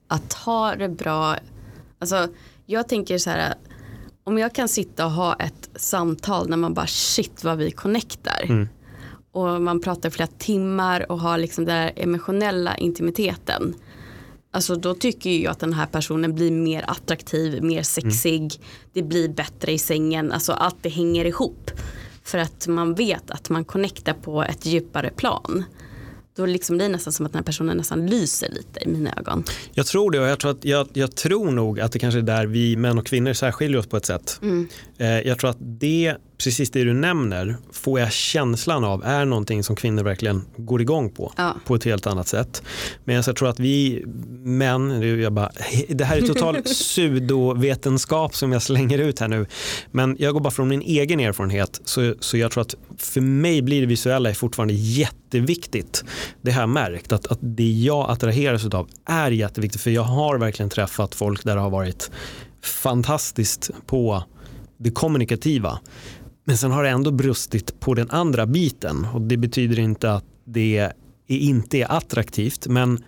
att 0.08 0.34
ha 0.34 0.76
det 0.76 0.90
bra? 0.90 1.36
Alltså, 2.00 2.28
jag 2.66 2.90
tänker 2.90 3.18
så 3.18 3.30
här, 3.30 3.54
om 4.24 4.38
jag 4.38 4.56
kan 4.56 4.68
sitta 4.68 5.06
och 5.06 5.12
ha 5.12 5.36
ett 5.36 5.70
samtal 5.76 6.50
när 6.50 6.58
man 6.58 6.74
bara 6.74 6.88
shit 6.88 7.44
vad 7.44 7.58
vi 7.58 7.72
connectar. 7.72 8.44
Mm. 8.44 8.68
och 9.32 9.62
man 9.62 9.82
pratar 9.82 10.10
flera 10.10 10.30
timmar 10.38 11.12
och 11.12 11.20
har 11.20 11.38
liksom 11.38 11.66
den 11.66 11.76
där 11.76 11.92
emotionella 11.96 12.78
intimiteten. 12.78 13.76
Alltså 14.52 14.76
då 14.76 14.94
tycker 14.94 15.30
jag 15.30 15.52
att 15.52 15.60
den 15.60 15.74
här 15.74 15.86
personen 15.86 16.36
blir 16.36 16.52
mer 16.52 16.86
attraktiv, 16.88 17.64
mer 17.64 17.84
sexig, 17.84 18.40
mm. 18.40 18.66
det 18.94 19.04
blir 19.04 19.30
bättre 19.30 19.72
i 19.72 19.78
sängen, 19.78 20.32
alltså 20.32 20.52
allt 20.52 20.78
det 20.82 20.90
hänger 20.90 21.26
ihop. 21.26 21.72
För 22.24 22.38
att 22.38 22.68
man 22.68 22.96
vet 22.96 23.32
att 23.32 23.50
man 23.50 23.66
connectar 23.66 24.14
på 24.14 24.44
ett 24.44 24.66
djupare 24.66 25.10
plan 25.10 25.66
då 26.38 26.46
liksom 26.46 26.78
blir 26.78 26.86
det 26.86 26.92
nästan 26.92 27.14
som 27.14 27.26
att 27.26 27.32
den 27.32 27.40
här 27.40 27.44
personen 27.44 27.78
nästan 27.78 28.06
lyser 28.06 28.50
lite 28.50 28.84
i 28.84 28.88
mina 28.88 29.14
ögon. 29.18 29.44
Jag 29.74 29.86
tror 29.86 30.12
det 30.12 30.20
och 30.20 30.28
jag 30.28 30.40
tror, 30.40 30.52
att, 30.52 30.66
jag, 30.66 30.88
jag 30.94 31.16
tror 31.16 31.52
nog 31.52 31.80
att 31.80 31.92
det 31.92 32.00
kanske 32.00 32.20
är 32.20 32.22
där 32.24 32.46
vi 32.46 32.76
män 32.76 32.98
och 32.98 33.06
kvinnor 33.06 33.34
särskiljer 33.34 33.80
oss 33.80 33.88
på 33.88 33.98
ett 33.98 34.06
sätt. 34.06 34.40
Mm. 34.42 34.68
Eh, 34.98 35.08
jag 35.08 35.40
tror 35.40 35.50
att 35.50 35.58
det, 35.60 36.16
precis 36.38 36.72
det 36.72 36.84
du 36.84 36.94
nämner, 36.94 37.58
får 37.72 38.00
jag 38.00 38.12
känslan 38.12 38.84
av 38.84 39.04
är 39.04 39.26
någonting 39.26 39.64
som 39.64 39.76
kvinnor 39.76 40.04
verkligen 40.04 40.46
går 40.58 40.82
igång 40.82 41.10
på. 41.10 41.34
Ja. 41.38 41.56
På 41.66 41.76
ett 41.76 41.84
helt 41.84 42.08
annat 42.08 42.28
sätt. 42.28 42.64
Men 43.04 43.16
jag 43.16 43.36
tror 43.36 43.50
att 43.50 43.60
vi 43.60 44.04
män, 44.44 45.20
jag 45.22 45.34
bara, 45.34 45.52
det 45.90 46.04
här 46.04 46.18
är 46.18 46.22
total 46.22 46.62
pseudovetenskap 46.64 48.36
som 48.36 48.52
jag 48.52 48.62
slänger 48.62 48.98
ut 48.98 49.20
här 49.20 49.28
nu. 49.28 49.46
Men 49.92 50.16
jag 50.20 50.34
går 50.34 50.40
bara 50.40 50.52
från 50.52 50.68
min 50.68 50.82
egen 50.82 51.20
erfarenhet. 51.20 51.82
Så, 51.86 52.14
så 52.20 52.38
jag 52.38 52.52
tror 52.52 52.62
att 52.62 52.76
för 52.98 53.22
mig 53.22 53.62
blir 53.62 53.82
det 53.82 53.88
visuella 53.88 54.34
fortfarande 54.34 54.74
jätteviktigt. 54.74 56.04
Det 56.42 56.52
har 56.52 56.62
jag 56.62 56.70
märkt 56.70 57.12
att, 57.12 57.28
att 57.28 57.40
det 57.42 57.72
jag 57.72 58.10
attraheras 58.10 58.66
av 58.66 58.90
är 59.06 59.32
jätteviktigt. 59.32 59.82
För 59.82 59.92
jag 59.92 60.04
har 60.04 60.38
verkligen 60.38 60.70
träffat 60.70 61.16
folk 61.16 61.44
där 61.44 61.56
det 61.56 61.62
har 61.62 61.70
varit 61.70 62.12
fantastiskt 62.62 63.70
på 63.86 64.24
det 64.78 64.92
kommunikativa. 64.92 65.80
Men 66.48 66.58
sen 66.58 66.72
har 66.72 66.84
det 66.84 66.90
ändå 66.90 67.12
brustit 67.12 67.80
på 67.80 67.94
den 67.94 68.10
andra 68.10 68.46
biten 68.46 69.08
och 69.14 69.22
det 69.22 69.38
betyder 69.38 69.80
inte 69.80 70.14
att 70.14 70.24
det 70.46 70.92
inte 71.28 71.78
är 71.78 71.92
attraktivt 71.92 72.68
men 72.68 73.04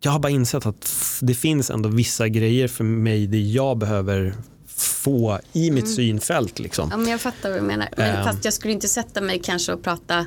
jag 0.00 0.10
har 0.10 0.18
bara 0.18 0.30
insett 0.30 0.66
att 0.66 0.92
det 1.22 1.34
finns 1.34 1.70
ändå 1.70 1.88
vissa 1.88 2.28
grejer 2.28 2.68
för 2.68 2.84
mig 2.84 3.26
det 3.26 3.40
jag 3.40 3.78
behöver 3.78 4.34
få 4.76 5.40
i 5.52 5.70
mitt 5.70 5.84
mm. 5.84 5.96
synfält. 5.96 6.58
Liksom. 6.58 6.88
Ja, 6.90 6.96
men 6.96 7.08
jag 7.08 7.20
fattar 7.20 7.50
vad 7.50 7.58
du 7.58 7.62
menar. 7.62 7.88
Men, 7.96 8.18
um, 8.18 8.24
fast 8.24 8.44
jag 8.44 8.54
skulle 8.54 8.72
inte 8.72 8.88
sätta 8.88 9.20
mig 9.20 9.40
kanske 9.44 9.72
och 9.72 9.82
prata 9.82 10.26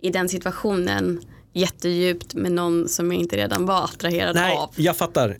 i 0.00 0.10
den 0.10 0.28
situationen 0.28 1.20
jättedjupt 1.52 2.34
med 2.34 2.52
någon 2.52 2.88
som 2.88 3.12
jag 3.12 3.20
inte 3.20 3.36
redan 3.36 3.66
var 3.66 3.84
attraherad 3.84 4.34
Nej, 4.34 4.56
av. 4.56 4.70
Jag 4.76 4.96
fattar 4.96 5.36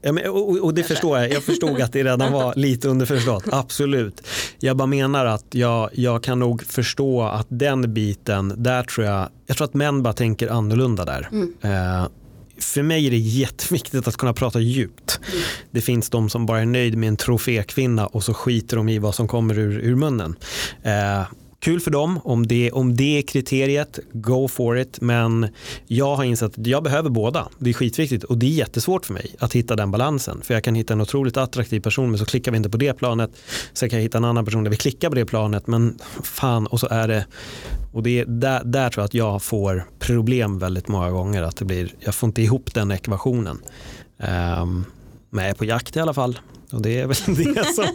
och, 0.62 0.74
det 0.74 0.82
förstår 0.82 1.18
jag. 1.18 1.32
Jag 1.32 1.42
förstod 1.42 1.80
att 1.80 1.92
det 1.92 2.04
redan 2.04 2.32
var 2.32 2.54
lite 2.56 2.88
underförstått, 2.88 3.44
absolut. 3.52 4.26
Jag 4.58 4.76
bara 4.76 4.86
menar 4.86 5.26
att 5.26 5.46
jag, 5.50 5.90
jag 5.92 6.22
kan 6.22 6.38
nog 6.38 6.62
förstå 6.62 7.22
att 7.22 7.46
den 7.48 7.94
biten, 7.94 8.54
där 8.56 8.82
tror 8.82 9.06
jag, 9.06 9.28
jag 9.46 9.56
tror 9.56 9.64
att 9.64 9.74
män 9.74 10.02
bara 10.02 10.12
tänker 10.12 10.48
annorlunda 10.48 11.04
där. 11.04 11.28
Mm. 11.32 11.54
Uh, 11.64 12.08
för 12.58 12.82
mig 12.82 13.06
är 13.06 13.10
det 13.10 13.16
jätteviktigt 13.16 14.08
att 14.08 14.16
kunna 14.16 14.32
prata 14.32 14.60
djupt. 14.60 15.20
Mm. 15.28 15.42
Det 15.70 15.80
finns 15.80 16.10
de 16.10 16.30
som 16.30 16.46
bara 16.46 16.60
är 16.60 16.66
nöjd 16.66 16.96
med 16.96 17.08
en 17.08 17.16
trofékvinna 17.16 18.06
och 18.06 18.24
så 18.24 18.34
skiter 18.34 18.76
de 18.76 18.88
i 18.88 18.98
vad 18.98 19.14
som 19.14 19.28
kommer 19.28 19.58
ur, 19.58 19.78
ur 19.78 19.96
munnen. 19.96 20.36
Uh, 20.86 21.26
kul 21.60 21.80
för 21.80 21.90
dem. 21.90 22.20
Om 22.24 22.46
det, 22.46 22.72
om 22.72 22.96
det 22.96 23.18
är 23.18 23.22
kriteriet, 23.22 23.98
go 24.12 24.48
for 24.48 24.78
it. 24.78 25.00
Men 25.00 25.48
jag 25.86 26.16
har 26.16 26.24
insett 26.24 26.58
att 26.58 26.66
jag 26.66 26.82
behöver 26.82 27.10
båda. 27.10 27.48
Det 27.58 27.70
är 27.70 27.74
skitviktigt 27.74 28.24
och 28.24 28.38
det 28.38 28.46
är 28.46 28.50
jättesvårt 28.50 29.06
för 29.06 29.14
mig 29.14 29.34
att 29.38 29.52
hitta 29.52 29.76
den 29.76 29.90
balansen. 29.90 30.40
För 30.42 30.54
jag 30.54 30.64
kan 30.64 30.74
hitta 30.74 30.92
en 30.92 31.00
otroligt 31.00 31.36
attraktiv 31.36 31.80
person 31.80 32.10
men 32.10 32.18
så 32.18 32.24
klickar 32.24 32.52
vi 32.52 32.56
inte 32.56 32.70
på 32.70 32.76
det 32.76 32.92
planet. 32.92 33.30
Sen 33.72 33.90
kan 33.90 33.98
jag 33.98 34.02
hitta 34.02 34.18
en 34.18 34.24
annan 34.24 34.44
person 34.44 34.64
där 34.64 34.70
vi 34.70 34.76
klickar 34.76 35.08
på 35.08 35.14
det 35.14 35.26
planet 35.26 35.66
men 35.66 35.98
fan 36.22 36.66
och 36.66 36.80
så 36.80 36.88
är 36.90 37.08
det 37.08 37.26
och 37.92 38.02
det 38.02 38.20
är 38.20 38.24
där, 38.24 38.64
där 38.64 38.90
tror 38.90 39.02
jag 39.02 39.06
att 39.06 39.14
jag 39.14 39.42
får 39.42 39.84
problem 39.98 40.58
väldigt 40.58 40.88
många 40.88 41.10
gånger. 41.10 41.42
Att 41.42 41.56
det 41.56 41.64
blir, 41.64 41.94
jag 41.98 42.14
får 42.14 42.26
inte 42.26 42.42
ihop 42.42 42.74
den 42.74 42.90
ekvationen. 42.90 43.58
Um, 44.18 44.84
men 45.30 45.44
jag 45.44 45.50
är 45.50 45.54
på 45.54 45.64
jakt 45.64 45.96
i 45.96 46.00
alla 46.00 46.14
fall. 46.14 46.38
Och 46.72 46.82
det 46.82 47.00
är 47.00 47.06
väl 47.06 47.16
det 47.54 47.64
som... 47.74 47.86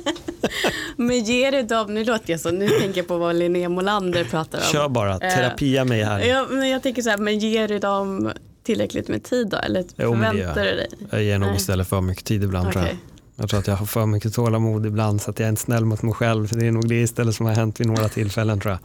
men 1.05 1.23
ger 1.23 1.51
det 1.51 1.63
dem, 1.63 1.93
nu 1.93 2.03
låter 2.03 2.31
jag 2.31 2.39
så, 2.39 2.51
nu 2.51 2.69
tänker 2.69 2.99
jag 2.99 3.07
på 3.07 3.17
vad 3.17 3.35
Linnea 3.35 3.69
Molander 3.69 4.23
pratar 4.23 4.57
om. 4.57 4.63
Kör 4.63 4.89
bara, 4.89 5.19
terapia 5.19 5.85
mig 5.85 6.03
här. 6.03 6.19
Ja, 6.19 6.45
men 6.49 6.69
jag 6.69 6.83
tänker 6.83 7.01
så 7.01 7.09
här, 7.09 7.17
men 7.17 7.39
ger 7.39 7.67
du 7.67 7.79
dem 7.79 8.31
tillräckligt 8.63 9.07
med 9.07 9.23
tid 9.23 9.47
då? 9.49 9.57
Eller 9.57 9.85
jo, 9.97 10.13
förväntar 10.13 10.63
du 10.63 10.71
dig? 10.75 10.87
Jag 11.09 11.23
ger 11.23 11.39
nog 11.39 11.55
istället 11.55 11.87
för 11.87 12.01
mycket 12.01 12.25
tid 12.25 12.43
ibland 12.43 12.67
okay. 12.67 12.81
tror 12.81 12.85
jag. 12.85 12.97
Jag 13.37 13.49
tror 13.49 13.59
att 13.59 13.67
jag 13.67 13.75
har 13.75 13.85
för 13.85 14.05
mycket 14.05 14.33
tålamod 14.33 14.85
ibland 14.85 15.21
så 15.21 15.31
att 15.31 15.39
jag 15.39 15.45
är 15.45 15.49
inte 15.49 15.61
snäll 15.61 15.85
mot 15.85 16.01
mig 16.01 16.13
själv. 16.13 16.49
Det 16.51 16.67
är 16.67 16.71
nog 16.71 16.87
det 16.87 17.01
istället 17.01 17.35
som 17.35 17.45
har 17.45 17.53
hänt 17.53 17.79
vid 17.79 17.87
några 17.87 18.09
tillfällen 18.09 18.59
tror 18.59 18.77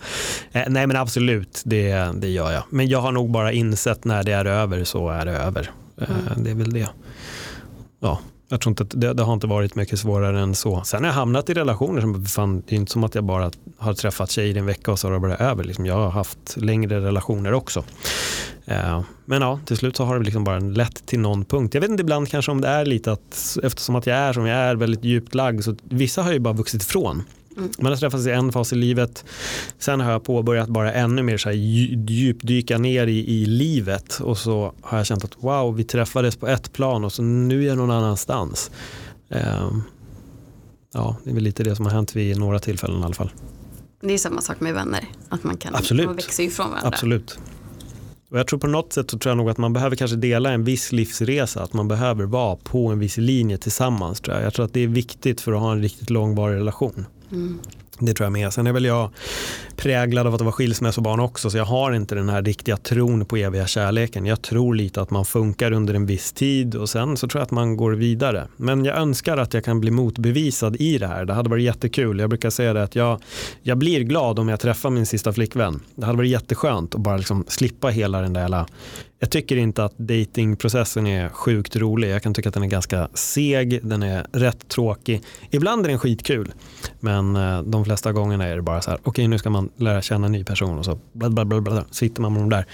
jag. 0.53 0.63
Eh, 0.63 0.69
nej 0.69 0.87
men 0.87 0.97
absolut, 0.97 1.63
det, 1.65 2.11
det 2.15 2.29
gör 2.29 2.53
jag. 2.53 2.63
Men 2.71 2.89
jag 2.89 3.01
har 3.01 3.13
nog 3.13 3.31
bara 3.31 3.53
insett 3.53 4.05
när 4.05 4.23
det 4.23 4.33
är 4.33 4.45
över 4.45 4.85
så 4.85 5.09
är 5.09 5.25
det 5.25 5.33
över. 5.33 5.71
Eh, 6.01 6.11
mm. 6.11 6.45
Det 6.45 6.51
är 6.51 6.55
väl 6.55 6.73
det. 6.73 6.89
Ja, 8.01 8.21
jag 8.51 8.61
tror 8.61 8.71
inte 8.73 8.83
att 8.83 9.01
det, 9.01 9.13
det, 9.13 9.23
har 9.23 9.33
inte 9.33 9.47
varit 9.47 9.75
mycket 9.75 9.99
svårare 9.99 10.41
än 10.41 10.55
så. 10.55 10.83
Sen 10.85 11.03
har 11.03 11.09
jag 11.09 11.15
hamnat 11.15 11.51
i 11.51 11.55
relationer 11.55 12.01
som 12.01 12.27
fan, 12.27 12.63
det 12.69 12.75
är 12.75 12.77
inte 12.77 12.93
som 12.93 13.05
att 13.05 13.15
jag 13.15 13.25
bara 13.25 13.51
har 13.79 13.95
träffat 13.95 14.31
tjejer 14.31 14.55
i 14.55 14.59
en 14.59 14.67
vecka 14.67 14.93
och 14.93 14.99
så 14.99 15.07
har 15.09 15.13
det 15.13 15.21
bara 15.21 15.37
över. 15.37 15.65
Liksom, 15.65 15.87
jag 15.87 15.95
har 15.95 16.11
haft 16.11 16.57
längre 16.57 17.01
relationer 17.01 17.53
också. 17.53 17.85
Eh, 18.65 19.03
men 19.25 19.43
ja, 19.43 19.61
till 19.67 19.77
slut 19.77 19.97
så 19.97 20.05
har 20.05 20.19
det 20.19 20.25
liksom 20.25 20.45
bara 20.45 20.59
lett 20.59 21.07
till 21.07 21.21
någon 21.21 21.45
punkt. 21.45 21.75
Jag 21.75 21.81
vet 21.81 21.91
inte 21.91 22.01
ibland 22.01 22.29
kanske 22.29 22.53
om 22.53 22.61
det 22.61 22.69
är 22.69 22.85
lite 22.85 23.13
att 23.13 23.59
eftersom 23.63 23.97
att 23.97 24.07
jag 24.07 24.17
är 24.17 24.33
som 24.33 24.47
jag 24.47 24.59
är 24.59 24.75
väldigt 24.75 25.05
djupt 25.05 25.35
lagd 25.35 25.65
så 25.65 25.77
vissa 25.83 26.23
har 26.23 26.33
ju 26.33 26.39
bara 26.39 26.55
vuxit 26.55 26.83
ifrån. 26.83 27.23
Mm. 27.57 27.71
Man 27.79 27.93
har 27.93 27.97
träffats 27.97 28.27
i 28.27 28.31
en 28.31 28.53
fas 28.53 28.73
i 28.73 28.77
livet. 28.77 29.25
Sen 29.79 30.01
har 30.01 30.13
jag 30.13 30.25
påbörjat 30.25 30.69
bara 30.69 30.93
ännu 30.93 31.23
mer 31.23 31.37
så 31.37 31.49
här 31.49 31.57
djupdyka 31.57 32.79
ner 32.79 33.07
i, 33.07 33.41
i 33.43 33.47
livet 33.47 34.21
och 34.21 34.39
så 34.39 34.73
har 34.81 34.99
jag 34.99 35.07
känt 35.07 35.25
att 35.25 35.37
wow, 35.41 35.77
vi 35.77 35.85
träffades 35.85 36.37
på 36.37 36.47
ett 36.47 36.73
plan 36.73 37.05
och 37.05 37.13
så 37.13 37.23
nu 37.23 37.63
är 37.63 37.69
jag 37.69 37.77
någon 37.77 37.91
annanstans. 37.91 38.71
Um, 39.29 39.83
ja, 40.93 41.17
det 41.25 41.31
är 41.31 41.35
väl 41.35 41.43
lite 41.43 41.65
det 41.65 41.77
som 41.77 41.87
har 41.87 41.93
hänt 41.93 42.17
vid 42.17 42.39
några 42.39 42.59
tillfällen 42.59 43.01
i 43.01 43.05
alla 43.05 43.15
fall. 43.15 43.31
Det 44.03 44.15
är 44.15 44.19
samma 44.19 44.41
sak 44.41 44.61
med 44.61 44.75
vänner, 44.75 45.05
att 45.29 45.45
man 45.45 45.57
kan 45.57 45.75
Absolut. 45.75 46.07
man 46.07 46.17
växer 46.17 46.43
ifrån 46.43 46.71
varandra. 46.71 46.89
Absolut. 46.89 47.39
Och 48.31 48.39
jag 48.39 48.47
tror 48.47 48.59
på 48.59 48.67
något 48.67 48.93
sätt 48.93 49.11
så 49.11 49.19
tror 49.19 49.31
jag 49.31 49.37
nog 49.37 49.51
att 49.51 49.59
man 49.59 49.73
behöver 49.73 49.97
kanske 49.97 50.17
dela 50.17 50.51
en 50.51 50.65
viss 50.65 50.93
livsresa, 50.93 51.63
att 51.63 51.73
man 51.73 51.89
behöver 51.89 52.25
vara 52.25 52.57
på 52.57 52.89
en 52.89 52.99
viss 52.99 53.17
linje 53.17 53.59
tillsammans. 53.59 54.21
Tror 54.21 54.37
jag. 54.37 54.47
jag 54.47 54.55
tror 54.55 54.65
att 54.65 54.73
det 54.73 54.81
är 54.81 54.89
viktigt 54.89 55.41
för 55.41 55.53
att 55.53 55.61
ha 55.61 55.73
en 55.73 55.83
riktigt 55.83 56.11
långvarig 56.11 56.57
relation. 56.57 57.07
Mm. 57.33 57.61
Det 58.03 58.15
tror 58.15 58.25
jag 58.25 58.33
med. 58.33 58.53
Sen 58.53 58.67
är 58.67 58.73
väl 58.73 58.85
jag 58.85 59.11
präglad 59.77 60.27
av 60.27 60.35
att 60.35 60.41
vara 60.41 60.53
skilsmässobarn 60.53 61.21
också 61.21 61.51
så 61.51 61.57
jag 61.57 61.65
har 61.65 61.93
inte 61.93 62.15
den 62.15 62.29
här 62.29 62.43
riktiga 62.43 62.77
tron 62.77 63.25
på 63.25 63.37
eviga 63.37 63.67
kärleken. 63.67 64.27
Jag 64.27 64.43
tror 64.43 64.75
lite 64.75 65.03
att 65.03 65.11
man 65.11 65.25
funkar 65.25 65.73
under 65.73 65.95
en 65.95 66.07
viss 66.07 66.33
tid 66.33 66.75
och 66.75 66.89
sen 66.89 67.17
så 67.17 67.29
tror 67.29 67.41
jag 67.41 67.45
att 67.45 67.51
man 67.51 67.77
går 67.77 67.93
vidare. 67.93 68.49
Men 68.57 68.85
jag 68.85 68.97
önskar 68.97 69.37
att 69.37 69.55
jag 69.55 69.65
kan 69.65 69.81
bli 69.81 69.91
motbevisad 69.91 70.77
i 70.77 70.99
det 70.99 71.07
här. 71.07 71.25
Det 71.25 71.33
hade 71.33 71.51
varit 71.51 71.65
jättekul. 71.65 72.19
Jag 72.19 72.31
brukar 72.31 72.51
säga 72.51 72.73
det 72.73 72.83
att 72.83 72.95
jag, 72.95 73.23
jag 73.63 73.79
blir 73.79 74.01
glad 74.01 74.39
om 74.39 74.49
jag 74.49 74.61
träffar 74.61 74.91
min 74.91 75.07
sista 75.07 75.33
flickvän. 75.33 75.81
Det 75.95 76.07
hade 76.07 76.19
varit 76.19 76.31
jätteskönt 76.31 76.95
att 76.95 77.01
bara 77.01 77.17
liksom 77.17 77.45
slippa 77.49 77.89
hela 77.89 78.21
den 78.21 78.33
där 78.33 78.41
jävla 78.41 78.67
jag 79.23 79.31
tycker 79.31 79.57
inte 79.57 79.85
att 79.85 79.99
datingprocessen 79.99 81.07
är 81.07 81.29
sjukt 81.29 81.77
rolig. 81.77 82.11
Jag 82.11 82.23
kan 82.23 82.35
tycka 82.35 82.49
att 82.49 82.55
den 82.55 82.63
är 82.63 82.69
ganska 82.69 83.09
seg, 83.15 83.81
den 83.83 84.03
är 84.03 84.27
rätt 84.33 84.69
tråkig. 84.69 85.23
Ibland 85.51 85.85
är 85.85 85.89
den 85.89 85.99
skitkul, 85.99 86.53
men 87.01 87.37
eh, 87.37 87.63
de 87.63 87.85
flesta 87.85 88.13
gångerna 88.13 88.45
är 88.45 88.57
det 88.57 88.63
bara 88.63 88.81
så 88.81 88.91
här, 88.91 88.99
okej 88.99 89.11
okay, 89.11 89.29
nu 89.29 89.39
ska 89.39 89.51
man 89.51 89.71
lära 89.77 90.03
känna 90.03 90.27
en 90.27 90.33
ny 90.33 90.45
person 90.45 90.79
och 90.79 90.85
så 90.85 90.99
bla, 91.13 91.31
bla, 91.31 91.45
bla, 91.45 91.61
bla, 91.61 91.85
sitter 91.91 92.23
man 92.23 92.33
med 92.33 92.43
de 92.43 92.51
där 92.51 92.65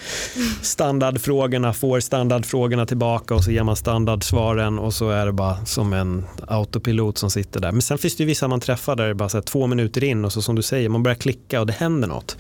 standardfrågorna, 0.63 1.73
får 1.73 2.01
standardfrågorna 2.01 2.87
tillbaka 2.87 3.35
och 3.35 3.45
så 3.45 3.51
ger 3.51 3.63
man 3.63 3.77
standardsvaren 3.77 4.79
och 4.79 4.95
så 4.95 5.11
är 5.11 5.27
det 5.27 5.33
bara 5.33 5.65
som 5.65 5.93
en 5.93 6.25
autopilot 6.49 7.19
som 7.19 7.31
sitter 7.31 7.61
där. 7.61 7.73
Men 7.73 7.83
sen 7.83 7.99
finns 7.99 8.17
det 8.17 8.23
ju 8.23 8.27
vissa 8.27 8.49
man 8.49 8.61
träffar 8.61 8.97
där 8.97 9.05
det 9.05 9.11
är 9.11 9.15
bara 9.15 9.29
så 9.29 9.37
här, 9.37 9.43
två 9.43 9.67
minuter 9.67 10.05
in 10.05 10.25
och 10.25 10.33
så 10.33 10.43
som 10.43 10.55
du 10.55 10.63
säger, 10.63 10.89
man 10.89 11.03
börjar 11.03 11.17
klicka 11.17 11.61
och 11.61 11.67
det 11.67 11.73
händer 11.73 12.09
något. 12.09 12.37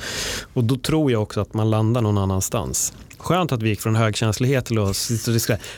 Och 0.54 0.64
då 0.64 0.76
tror 0.76 1.12
jag 1.12 1.22
också 1.22 1.40
att 1.40 1.54
man 1.54 1.70
landar 1.70 2.02
någon 2.02 2.18
annanstans. 2.18 2.92
Skönt 3.18 3.52
att 3.52 3.62
vi 3.62 3.68
gick 3.68 3.80
från 3.80 3.96
högkänslighet 3.96 4.64
till 4.64 4.78
att 4.78 5.10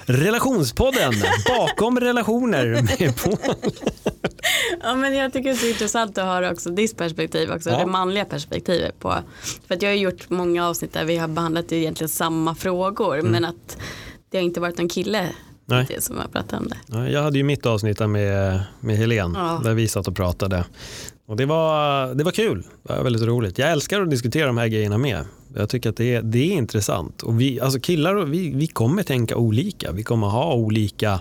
relationspodden 0.07 1.13
bakom 1.59 2.01
relationer 2.01 2.67
med 2.83 3.17
på. 3.17 3.39
ja, 4.83 4.95
men 4.95 5.15
jag 5.15 5.33
tycker 5.33 5.49
det 5.49 5.55
är 5.55 5.61
så 5.61 5.67
intressant 5.67 6.19
att 6.19 6.25
höra 6.25 6.53
också 6.53 6.71
ditt 6.71 6.97
perspektiv 6.97 7.51
också, 7.51 7.71
ja. 7.71 7.79
det 7.79 7.87
manliga 7.87 8.25
perspektivet 8.25 8.99
på. 8.99 9.15
För 9.69 9.75
att 9.75 9.83
jag 9.83 9.91
har 9.91 9.97
gjort 9.97 10.31
många 10.31 10.69
avsnitt 10.69 10.93
där 10.93 11.05
vi 11.05 11.17
har 11.17 11.29
behandlat 11.29 11.73
egentligen 11.73 12.09
samma 12.09 12.55
frågor 12.55 13.19
mm. 13.19 13.33
men 13.33 13.45
att 13.45 13.77
det 14.31 14.39
har 14.39 14.45
inte 14.45 14.61
varit 14.61 14.79
någon 14.79 14.89
kille 14.89 15.29
Nej. 15.71 15.87
Det 15.89 16.05
som 16.05 16.17
har 16.17 16.29
pratat 16.29 16.61
om 16.61 16.69
det. 16.69 17.11
jag 17.11 17.23
hade 17.23 17.39
ju 17.39 17.45
mitt 17.45 17.67
avsnitt 17.67 17.99
med, 17.99 18.61
med 18.81 18.97
Helen 18.97 19.35
ja. 19.37 19.61
där 19.65 19.75
vi 19.75 19.89
satt 19.89 20.09
och 20.09 20.17
pratade. 20.17 20.65
Och 21.29 21.37
det 21.37 21.47
var, 21.47 22.15
det 22.15 22.25
var 22.25 22.33
kul, 22.33 22.63
det 22.83 22.93
var 22.93 23.03
väldigt 23.05 23.23
roligt. 23.23 23.59
Jag 23.59 23.71
älskar 23.71 24.03
att 24.03 24.11
diskutera 24.11 24.47
de 24.47 24.59
här 24.59 24.69
grejerna 24.69 24.99
med. 24.99 25.25
Jag 25.57 25.69
tycker 25.69 25.91
att 25.91 25.97
det 25.97 26.15
är, 26.15 26.23
det 26.23 26.39
är 26.39 26.53
intressant. 26.53 27.23
Och 27.23 27.41
vi, 27.41 27.61
alltså 27.61 27.81
killar, 27.81 28.15
vi, 28.15 28.53
vi 28.55 28.67
kommer 28.67 29.03
tänka 29.03 29.37
olika. 29.37 29.93
Vi 29.93 30.03
kommer 30.03 30.27
ha 30.27 30.55
olika 30.55 31.21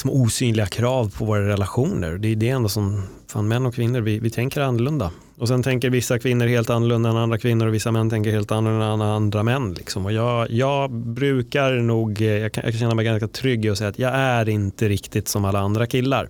som 0.00 0.10
osynliga 0.10 0.66
krav 0.66 1.14
på 1.18 1.24
våra 1.24 1.48
relationer. 1.48 2.18
Det 2.18 2.28
är 2.28 2.36
det 2.36 2.48
enda 2.48 2.68
som, 2.68 3.02
fan 3.26 3.48
män 3.48 3.66
och 3.66 3.74
kvinnor, 3.74 4.00
vi, 4.00 4.18
vi 4.18 4.30
tänker 4.30 4.60
annorlunda. 4.60 5.10
Och 5.38 5.48
sen 5.48 5.62
tänker 5.62 5.90
vissa 5.90 6.18
kvinnor 6.18 6.46
helt 6.46 6.70
annorlunda 6.70 7.08
än 7.10 7.16
andra 7.16 7.38
kvinnor 7.38 7.66
och 7.66 7.74
vissa 7.74 7.92
män 7.92 8.10
tänker 8.10 8.30
helt 8.30 8.52
annorlunda 8.52 8.86
än 8.86 9.00
andra 9.00 9.42
män. 9.42 9.74
Liksom. 9.74 10.06
Och 10.06 10.12
jag, 10.12 10.50
jag 10.50 10.90
brukar 10.90 11.72
nog, 11.72 12.22
eh, 12.22 12.28
jag 12.28 12.52
kan, 12.52 12.64
jag 12.64 12.72
kan 12.72 12.80
känna 12.80 12.94
mig 12.94 13.04
ganska 13.04 13.28
trygg 13.28 13.64
i 13.64 13.70
att 13.70 13.78
säga 13.78 13.90
att 13.90 13.98
jag 13.98 14.14
är 14.14 14.48
inte 14.48 14.88
riktigt 14.88 15.28
som 15.28 15.44
alla 15.44 15.58
andra 15.58 15.86
killar. 15.86 16.28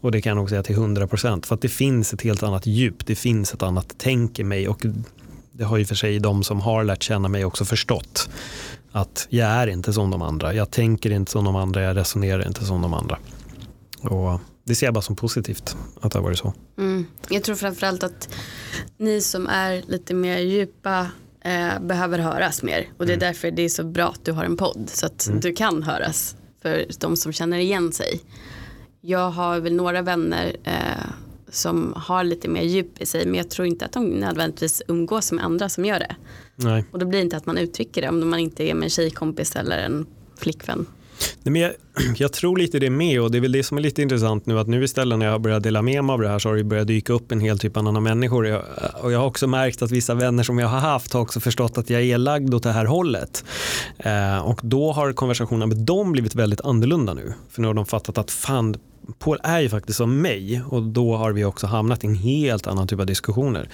Och 0.00 0.12
det 0.12 0.20
kan 0.20 0.30
jag 0.30 0.36
nog 0.36 0.48
säga 0.48 0.62
till 0.62 0.76
100% 0.76 1.46
för 1.46 1.54
att 1.54 1.62
det 1.62 1.68
finns 1.68 2.14
ett 2.14 2.22
helt 2.22 2.42
annat 2.42 2.66
djup, 2.66 3.06
det 3.06 3.14
finns 3.14 3.54
ett 3.54 3.62
annat 3.62 3.94
tänk 3.98 4.38
i 4.38 4.44
mig 4.44 4.68
och 4.68 4.86
det 5.56 5.64
har 5.64 5.76
ju 5.76 5.84
för 5.84 5.94
sig 5.94 6.18
de 6.18 6.42
som 6.44 6.60
har 6.60 6.84
lärt 6.84 7.02
känna 7.02 7.28
mig 7.28 7.44
också 7.44 7.64
förstått 7.64 8.28
att 8.92 9.26
jag 9.30 9.48
är 9.48 9.66
inte 9.66 9.92
som 9.92 10.10
de 10.10 10.22
andra. 10.22 10.54
Jag 10.54 10.70
tänker 10.70 11.10
inte 11.10 11.30
som 11.30 11.44
de 11.44 11.56
andra, 11.56 11.82
jag 11.82 11.96
resonerar 11.96 12.46
inte 12.46 12.64
som 12.64 12.82
de 12.82 12.94
andra. 12.94 13.18
Och 14.02 14.40
det 14.64 14.74
ser 14.74 14.86
jag 14.86 14.94
bara 14.94 15.02
som 15.02 15.16
positivt 15.16 15.76
att 16.00 16.12
det 16.12 16.18
har 16.18 16.24
varit 16.24 16.38
så. 16.38 16.54
Mm. 16.78 17.06
Jag 17.28 17.44
tror 17.44 17.56
framförallt 17.56 18.02
att 18.02 18.28
ni 18.96 19.20
som 19.20 19.46
är 19.46 19.82
lite 19.86 20.14
mer 20.14 20.38
djupa 20.38 21.08
eh, 21.40 21.80
behöver 21.80 22.18
höras 22.18 22.62
mer 22.62 22.88
och 22.98 23.06
det 23.06 23.12
är 23.12 23.16
mm. 23.16 23.28
därför 23.28 23.50
det 23.50 23.62
är 23.62 23.68
så 23.68 23.84
bra 23.84 24.08
att 24.08 24.24
du 24.24 24.32
har 24.32 24.44
en 24.44 24.56
podd 24.56 24.90
så 24.92 25.06
att 25.06 25.26
mm. 25.26 25.40
du 25.40 25.52
kan 25.52 25.82
höras 25.82 26.36
för 26.62 26.86
de 27.00 27.16
som 27.16 27.32
känner 27.32 27.58
igen 27.58 27.92
sig. 27.92 28.20
Jag 29.00 29.30
har 29.30 29.60
väl 29.60 29.74
några 29.74 30.02
vänner 30.02 30.56
eh, 30.64 31.10
som 31.54 31.92
har 31.96 32.24
lite 32.24 32.48
mer 32.48 32.62
djup 32.62 33.00
i 33.00 33.06
sig 33.06 33.26
men 33.26 33.34
jag 33.34 33.50
tror 33.50 33.66
inte 33.66 33.84
att 33.84 33.92
de 33.92 34.06
nödvändigtvis 34.06 34.82
umgås 34.88 35.32
med 35.32 35.44
andra 35.44 35.68
som 35.68 35.84
gör 35.84 35.98
det. 35.98 36.16
Nej. 36.56 36.84
Och 36.90 36.98
då 36.98 37.06
blir 37.06 37.18
det 37.18 37.24
inte 37.24 37.36
att 37.36 37.46
man 37.46 37.58
uttrycker 37.58 38.02
det 38.02 38.08
om 38.08 38.30
man 38.30 38.38
inte 38.38 38.64
är 38.64 38.74
med 38.74 38.84
en 38.84 38.90
tjejkompis 38.90 39.56
eller 39.56 39.78
en 39.78 40.06
flickvän. 40.36 40.86
Nej, 41.42 41.52
men 41.52 41.62
jag, 41.62 41.72
jag, 42.16 42.32
tror 42.32 42.58
lite 42.58 42.78
det 42.78 42.90
med 42.90 43.20
och 43.20 43.30
det 43.30 43.38
är 43.38 43.40
väl 43.40 43.52
det 43.52 43.62
som 43.62 43.78
är 43.78 43.82
lite 43.82 44.02
intressant 44.02 44.46
nu 44.46 44.58
att 44.58 44.68
nu 44.68 44.84
istället 44.84 45.18
när 45.18 45.26
jag 45.26 45.32
har 45.32 45.38
börjat 45.38 45.62
dela 45.62 45.82
med 45.82 46.04
mig 46.04 46.14
av 46.14 46.20
det 46.20 46.28
här 46.28 46.38
så 46.38 46.48
har 46.48 46.56
det 46.56 46.64
börjat 46.64 46.86
dyka 46.86 47.12
upp 47.12 47.32
en 47.32 47.40
hel 47.40 47.58
typ 47.58 47.76
av 47.76 48.02
människor 48.02 48.46
jag, 48.46 48.62
och 49.02 49.12
jag 49.12 49.18
har 49.18 49.26
också 49.26 49.46
märkt 49.46 49.82
att 49.82 49.90
vissa 49.90 50.14
vänner 50.14 50.42
som 50.42 50.58
jag 50.58 50.68
har 50.68 50.78
haft 50.78 51.12
har 51.12 51.20
också 51.20 51.40
förstått 51.40 51.78
att 51.78 51.90
jag 51.90 52.02
är 52.02 52.18
lagd 52.18 52.54
åt 52.54 52.62
det 52.62 52.72
här 52.72 52.84
hållet 52.84 53.44
eh, 53.98 54.38
och 54.38 54.60
då 54.62 54.92
har 54.92 55.12
konversationen 55.12 55.68
med 55.68 55.78
dem 55.78 56.12
blivit 56.12 56.34
väldigt 56.34 56.60
annorlunda 56.60 57.14
nu 57.14 57.32
för 57.50 57.62
nu 57.62 57.66
har 57.66 57.74
de 57.74 57.86
fattat 57.86 58.18
att 58.18 58.30
fan 58.30 58.76
Paul 59.18 59.38
är 59.42 59.60
ju 59.60 59.68
faktiskt 59.68 59.96
som 59.96 60.22
mig 60.22 60.62
och 60.68 60.82
då 60.82 61.16
har 61.16 61.32
vi 61.32 61.44
också 61.44 61.66
hamnat 61.66 62.04
i 62.04 62.06
en 62.06 62.14
helt 62.14 62.66
annan 62.66 62.86
typ 62.86 63.00
av 63.00 63.06
diskussioner. 63.06 63.68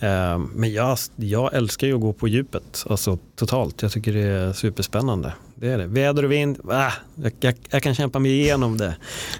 Eh, 0.00 0.38
men 0.38 0.72
jag, 0.72 0.98
jag 1.16 1.54
älskar 1.54 1.86
ju 1.86 1.94
att 1.94 2.00
gå 2.00 2.12
på 2.12 2.28
djupet, 2.28 2.84
alltså 2.90 3.18
totalt. 3.36 3.82
Jag 3.82 3.92
tycker 3.92 4.12
det 4.12 4.22
är 4.22 4.52
superspännande. 4.52 5.32
Det 5.64 5.70
är 5.70 5.78
det. 5.78 5.86
Väder 5.86 6.24
och 6.24 6.32
vind, 6.32 6.60
ah, 6.70 6.92
jag, 7.14 7.32
jag, 7.40 7.54
jag 7.70 7.82
kan 7.82 7.94
kämpa 7.94 8.18
mig 8.18 8.30
igenom 8.30 8.76
det. 8.76 8.96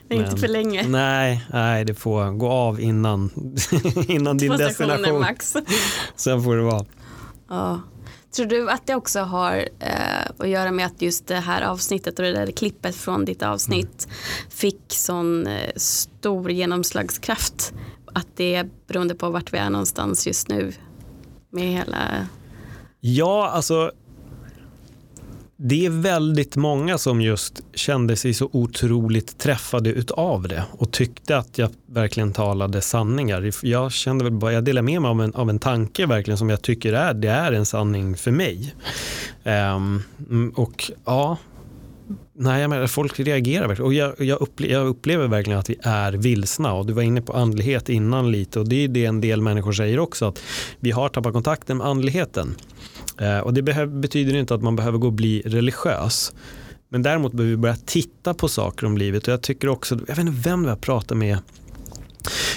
Men, 0.09 0.19
inte 0.19 0.37
för 0.37 0.49
länge. 0.49 0.89
Nej, 0.89 1.47
nej, 1.53 1.85
det 1.85 1.95
får 1.95 2.31
gå 2.31 2.49
av 2.49 2.81
innan, 2.81 3.31
innan 4.09 4.37
din 4.37 4.53
destination. 4.53 5.21
max. 5.21 5.55
Sen 6.17 6.43
får 6.43 6.57
det 6.57 6.63
vara. 6.63 6.85
Ja. 7.49 7.81
Tror 8.37 8.47
du 8.47 8.71
att 8.71 8.87
det 8.87 8.95
också 8.95 9.21
har 9.21 9.69
eh, 9.79 10.31
att 10.39 10.49
göra 10.49 10.71
med 10.71 10.87
att 10.87 11.03
just 11.03 11.27
det 11.27 11.37
här 11.37 11.63
avsnittet 11.63 12.19
och 12.19 12.25
det 12.25 12.33
där 12.33 12.47
klippet 12.47 12.97
från 12.97 13.25
ditt 13.25 13.43
avsnitt 13.43 14.07
mm. 14.07 14.51
fick 14.51 14.83
sån 14.89 15.47
eh, 15.47 15.71
stor 15.77 16.51
genomslagskraft? 16.51 17.75
Att 18.15 18.29
det 18.37 18.55
är 18.55 18.71
beroende 18.87 19.15
på 19.15 19.31
vart 19.31 19.53
vi 19.53 19.59
är 19.59 19.71
någonstans 19.71 20.27
just 20.27 20.49
nu 20.49 20.73
med 21.51 21.73
hela... 21.73 22.27
Ja, 23.01 23.49
alltså 23.49 23.93
det 25.57 25.87
är 25.87 25.91
väldigt 25.91 26.57
många 26.57 26.99
som 26.99 27.21
just 27.21 27.61
kände 27.75 28.17
sig 28.17 28.35
så 28.35 28.49
otroligt 28.53 29.39
träffade 29.39 29.91
utav 29.91 30.49
det 30.49 30.65
och 30.73 30.93
tyckte 30.93 31.37
att 31.37 31.59
jag 31.59 31.71
verkligen 31.87 32.33
talade 32.33 32.81
sanningar. 32.81 33.51
Jag 33.63 33.93
kände 33.93 34.25
väl 34.25 34.33
bara, 34.33 34.53
jag 34.53 34.65
delar 34.65 34.83
med 34.83 35.03
mig 35.03 35.09
av 35.09 35.23
en, 35.23 35.35
av 35.35 35.51
en 35.51 35.59
tanke 35.59 36.07
verkligen 36.07 36.39
som 36.39 36.51
jag 36.51 36.63
tycker 36.63 36.93
är, 36.93 37.15
det 37.15 37.29
är 37.29 37.53
en 37.53 37.67
sanning 37.67 38.17
för 38.17 38.31
mig. 38.31 38.75
Um, 39.45 40.03
och 40.57 40.91
ja, 41.05 41.39
Nej, 42.37 42.61
jag 42.61 42.71
menar, 42.71 42.87
folk 42.87 43.21
reagerar 43.21 43.69
verkligen. 43.69 43.87
Och 43.87 43.95
jag, 43.95 44.15
jag, 44.19 44.41
upple 44.41 44.67
jag, 44.67 44.87
upplever 44.87 45.29
verkligen 45.29 45.59
att 45.59 45.71
vi 45.71 45.77
är 45.83 46.13
vilsna. 46.13 46.73
Och 46.73 46.87
du 46.87 46.93
var 46.93 47.03
inne 47.03 47.23
på 47.23 47.33
andlighet 47.33 47.89
innan 47.89 48.33
lite. 48.33 48.61
Och 48.61 48.69
det 48.69 48.85
är 48.85 48.89
det 48.89 49.05
en 49.05 49.21
del 49.21 49.41
människor 49.41 49.73
säger 49.73 49.99
också. 49.99 50.29
Att 50.29 50.43
vi 50.81 50.91
har 50.91 51.09
tappat 51.09 51.33
kontakten 51.33 51.77
med 51.77 51.87
andligheten. 51.87 52.55
Eh, 53.21 53.39
och 53.39 53.55
det 53.55 53.63
betyder 53.87 54.35
inte 54.35 54.55
att 54.55 54.63
man 54.63 54.77
behöver 54.77 54.99
gå 54.99 55.07
och 55.07 55.13
bli 55.13 55.43
religiös. 55.45 56.35
Men 56.89 57.03
däremot 57.03 57.33
behöver 57.33 57.51
vi 57.51 57.57
börja 57.57 57.77
titta 57.77 58.35
på 58.35 58.49
saker 58.49 58.87
om 58.87 58.99
livet. 58.99 59.29
Och 59.29 59.33
jag 59.33 59.43
tycker 59.43 59.69
också, 59.69 59.95
jag 59.95 60.17
vet 60.17 60.19
inte 60.19 60.49
vem 60.49 60.65
jag 60.65 60.81
pratar 60.81 61.17
med. 61.17 61.39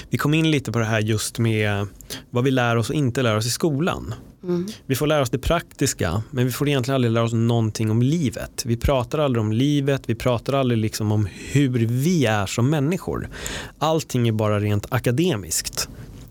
Vi 0.09 0.17
kom 0.17 0.33
in 0.33 0.51
lite 0.51 0.71
på 0.71 0.79
det 0.79 0.85
här 0.85 0.99
just 0.99 1.39
med 1.39 1.87
vad 2.29 2.43
vi 2.43 2.51
lär 2.51 2.75
oss 2.75 2.89
och 2.89 2.95
inte 2.95 3.21
lär 3.21 3.35
oss 3.35 3.45
i 3.45 3.49
skolan. 3.49 4.13
Mm. 4.43 4.67
Vi 4.85 4.95
får 4.95 5.07
lära 5.07 5.21
oss 5.21 5.29
det 5.29 5.39
praktiska 5.39 6.23
men 6.31 6.45
vi 6.45 6.51
får 6.51 6.67
egentligen 6.67 6.95
aldrig 6.95 7.13
lära 7.13 7.23
oss 7.23 7.33
någonting 7.33 7.91
om 7.91 8.01
livet. 8.01 8.63
Vi 8.65 8.77
pratar 8.77 9.19
aldrig 9.19 9.41
om 9.41 9.51
livet, 9.51 10.01
vi 10.05 10.15
pratar 10.15 10.53
aldrig 10.53 10.77
liksom 10.77 11.11
om 11.11 11.27
hur 11.51 11.85
vi 11.85 12.25
är 12.25 12.45
som 12.45 12.69
människor. 12.69 13.29
Allting 13.77 14.27
är 14.27 14.31
bara 14.31 14.59
rent 14.59 14.85
akademiskt. 14.89 15.89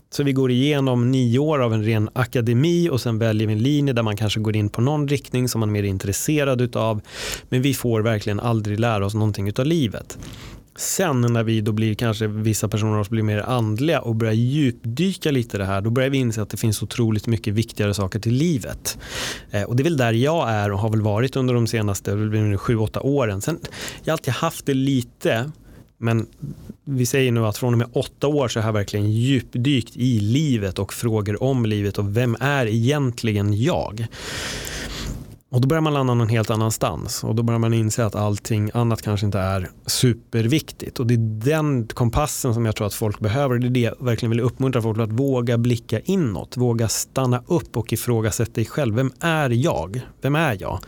Så 0.09 0.23
vi 0.23 0.33
går 0.33 0.51
igenom 0.51 1.11
nio 1.11 1.39
år 1.39 1.59
av 1.59 1.73
en 1.73 1.83
ren 1.83 2.09
akademi 2.13 2.89
och 2.89 3.01
sen 3.01 3.19
väljer 3.19 3.47
vi 3.47 3.53
en 3.53 3.63
linje 3.63 3.93
där 3.93 4.03
man 4.03 4.17
kanske 4.17 4.39
går 4.39 4.55
in 4.55 4.69
på 4.69 4.81
någon 4.81 5.07
riktning 5.07 5.49
som 5.49 5.59
man 5.59 5.69
är 5.69 5.73
mer 5.73 5.83
intresserad 5.83 6.61
utav. 6.61 7.01
Men 7.49 7.61
vi 7.61 7.73
får 7.73 8.01
verkligen 8.01 8.39
aldrig 8.39 8.79
lära 8.79 9.05
oss 9.05 9.13
någonting 9.13 9.47
utav 9.47 9.65
livet. 9.65 10.17
Sen 10.77 11.21
när 11.21 11.43
vi 11.43 11.61
då 11.61 11.71
blir 11.71 11.93
kanske 11.93 12.27
vissa 12.27 12.67
personer 12.67 13.09
blir 13.09 13.23
mer 13.23 13.39
andliga 13.39 14.01
och 14.01 14.15
börjar 14.15 14.33
djupdyka 14.33 15.31
lite 15.31 15.57
i 15.57 15.59
det 15.59 15.65
här 15.65 15.81
då 15.81 15.89
börjar 15.89 16.09
vi 16.09 16.17
inse 16.17 16.41
att 16.41 16.49
det 16.49 16.57
finns 16.57 16.83
otroligt 16.83 17.27
mycket 17.27 17.53
viktigare 17.53 17.93
saker 17.93 18.19
till 18.19 18.33
livet. 18.33 18.97
Eh, 19.51 19.63
och 19.63 19.75
det 19.75 19.81
är 19.81 19.83
väl 19.83 19.97
där 19.97 20.13
jag 20.13 20.49
är 20.49 20.71
och 20.71 20.79
har 20.79 20.89
väl 20.89 21.01
varit 21.01 21.35
under 21.35 21.53
de 21.53 21.67
senaste 21.67 22.57
sju, 22.57 22.77
åtta 22.77 23.01
åren. 23.01 23.41
Sen, 23.41 23.59
jag 24.03 24.11
har 24.11 24.13
alltid 24.13 24.33
haft 24.33 24.65
det 24.65 24.73
lite 24.73 25.51
men 25.97 26.27
vi 26.83 27.05
säger 27.05 27.31
nu 27.31 27.45
att 27.45 27.57
från 27.57 27.73
och 27.73 27.77
med 27.77 27.87
åtta 27.93 28.27
år 28.27 28.47
så 28.47 28.59
har 28.59 28.67
jag 28.67 28.73
verkligen 28.73 29.11
djupdykt 29.11 29.97
i 29.97 30.19
livet 30.19 30.79
och 30.79 30.93
frågor 30.93 31.43
om 31.43 31.65
livet 31.65 31.97
och 31.97 32.17
vem 32.17 32.37
är 32.39 32.65
egentligen 32.65 33.61
jag? 33.61 34.07
Och 35.49 35.61
då 35.61 35.67
börjar 35.67 35.81
man 35.81 35.93
landa 35.93 36.13
någon 36.13 36.29
helt 36.29 36.49
annanstans 36.49 37.23
och 37.23 37.35
då 37.35 37.43
börjar 37.43 37.59
man 37.59 37.73
inse 37.73 38.05
att 38.05 38.15
allting 38.15 38.71
annat 38.73 39.01
kanske 39.01 39.25
inte 39.25 39.39
är 39.39 39.69
superviktigt. 39.85 40.99
Och 40.99 41.07
det 41.07 41.13
är 41.13 41.51
den 41.51 41.87
kompassen 41.87 42.53
som 42.53 42.65
jag 42.65 42.75
tror 42.75 42.87
att 42.87 42.93
folk 42.93 43.19
behöver. 43.19 43.57
Det 43.57 43.67
är 43.67 43.69
det 43.69 43.79
jag 43.79 43.95
verkligen 43.99 44.29
vill 44.29 44.39
uppmuntra 44.39 44.81
folk 44.81 44.99
att 44.99 45.11
våga 45.11 45.57
blicka 45.57 45.99
inåt, 45.99 46.57
våga 46.57 46.87
stanna 46.87 47.43
upp 47.47 47.77
och 47.77 47.93
ifrågasätta 47.93 48.51
dig 48.51 48.65
själv. 48.65 48.95
Vem 48.95 49.11
är 49.19 49.49
jag? 49.49 50.01
Vem 50.21 50.35
är 50.35 50.57
jag? 50.59 50.79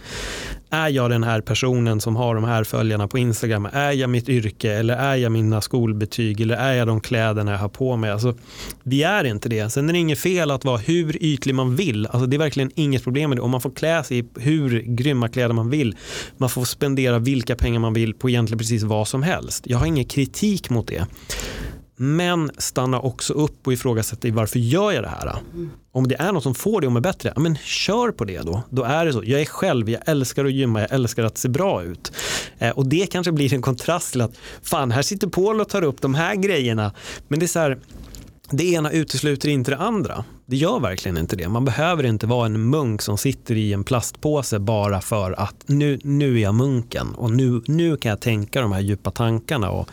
Är 0.72 0.90
jag 0.90 1.10
den 1.10 1.24
här 1.24 1.42
personen 1.42 2.02
som 2.02 2.16
har 2.16 2.36
de 2.36 2.44
här 2.44 2.64
följarna 2.64 3.08
på 3.08 3.18
Instagram? 3.18 3.68
Är 3.74 3.92
jag 3.92 4.10
mitt 4.10 4.30
yrke 4.30 4.74
eller 4.74 4.96
är 4.96 5.16
jag 5.16 5.32
mina 5.32 5.62
skolbetyg 5.62 6.42
eller 6.42 6.56
är 6.56 6.74
jag 6.74 6.88
de 6.88 7.02
kläderna 7.02 7.52
jag 7.52 7.60
har 7.60 7.70
på 7.70 7.96
mig? 7.96 8.12
Alltså, 8.12 8.36
vi 8.84 9.04
är 9.04 9.24
inte 9.24 9.50
det. 9.50 9.70
Sen 9.70 9.90
är 9.90 9.94
det 9.94 10.00
inget 10.00 10.20
fel 10.20 10.52
att 10.52 10.66
vara 10.66 10.78
hur 10.78 11.24
ytlig 11.24 11.56
man 11.56 11.76
vill. 11.76 12.08
Alltså, 12.08 12.26
det 12.26 12.36
är 12.36 12.40
verkligen 12.40 12.72
inget 12.76 13.04
problem 13.04 13.30
med 13.30 13.38
det. 13.38 13.42
Och 13.42 13.50
man 13.50 13.62
får 13.62 13.72
klä 13.72 14.04
sig 14.04 14.20
i 14.20 14.26
hur 14.40 14.80
grymma 14.82 15.30
kläder 15.30 15.54
man 15.54 15.70
vill. 15.70 15.96
Man 16.38 16.50
får 16.50 16.66
spendera 16.66 17.20
vilka 17.20 17.56
pengar 17.56 17.80
man 17.80 17.94
vill 17.94 18.14
på 18.14 18.30
egentligen 18.30 18.60
precis 18.60 18.84
vad 18.84 19.08
som 19.08 19.24
helst. 19.24 19.64
Jag 19.68 19.78
har 19.78 19.86
ingen 19.86 20.06
kritik 20.06 20.70
mot 20.70 20.88
det. 20.88 21.06
Men 22.02 22.52
stanna 22.58 23.00
också 23.00 23.34
upp 23.34 23.68
och 23.68 23.74
ifrågasätta 23.74 24.32
varför 24.32 24.60
gör 24.60 24.92
jag 24.92 25.04
det 25.04 25.10
här? 25.10 25.36
Om 25.92 26.08
det 26.08 26.16
är 26.20 26.32
något 26.32 26.44
som 26.44 26.56
får 26.56 26.82
dig 26.82 26.88
att 26.88 26.94
må 26.94 27.00
bättre, 27.00 27.34
men 27.36 27.58
kör 27.58 28.12
på 28.12 28.26
det 28.26 28.40
då. 28.40 28.64
Då 28.70 28.84
är 28.84 29.06
det 29.06 29.14
så. 29.14 29.24
Jag 29.26 29.42
är 29.42 29.46
själv, 29.46 29.90
jag 29.90 30.02
älskar 30.06 30.46
att 30.46 30.52
gymma, 30.52 30.82
jag 30.82 30.92
älskar 30.92 31.24
att 31.24 31.38
se 31.38 31.50
bra 31.50 31.84
ut. 31.84 32.12
Eh, 32.58 32.70
och 32.70 32.88
det 32.90 33.08
kanske 33.12 33.32
blir 33.32 33.54
en 33.54 33.62
kontrast 33.62 34.12
till 34.12 34.22
att 34.22 34.32
fan, 34.64 34.92
här 34.92 35.02
sitter 35.02 35.28
Paul 35.28 35.62
och 35.62 35.70
tar 35.70 35.84
upp 35.84 36.02
de 36.02 36.16
här 36.16 36.36
grejerna. 36.36 36.92
Men 37.28 37.40
det 37.40 37.46
är 37.46 37.48
så 37.48 37.60
här, 37.60 37.78
det 38.50 38.72
ena 38.72 38.92
utesluter 38.92 39.50
inte 39.50 39.72
det 39.72 39.78
andra. 39.78 40.24
Det 40.46 40.56
gör 40.56 40.80
verkligen 40.80 41.18
inte 41.18 41.36
det. 41.36 41.50
Man 41.50 41.66
behöver 41.66 42.06
inte 42.06 42.28
vara 42.28 42.46
en 42.46 42.70
munk 42.70 43.02
som 43.02 43.18
sitter 43.18 43.56
i 43.56 43.74
en 43.74 43.84
plastpåse 43.84 44.60
bara 44.60 45.02
för 45.02 45.32
att 45.32 45.56
nu, 45.66 46.00
nu 46.04 46.38
är 46.38 46.44
jag 46.44 46.56
munken 46.56 47.08
och 47.16 47.32
nu, 47.32 47.62
nu 47.66 47.98
kan 47.98 48.10
jag 48.10 48.20
tänka 48.20 48.62
de 48.62 48.72
här 48.72 48.82
djupa 48.82 49.12
tankarna. 49.12 49.70
Och 49.70 49.90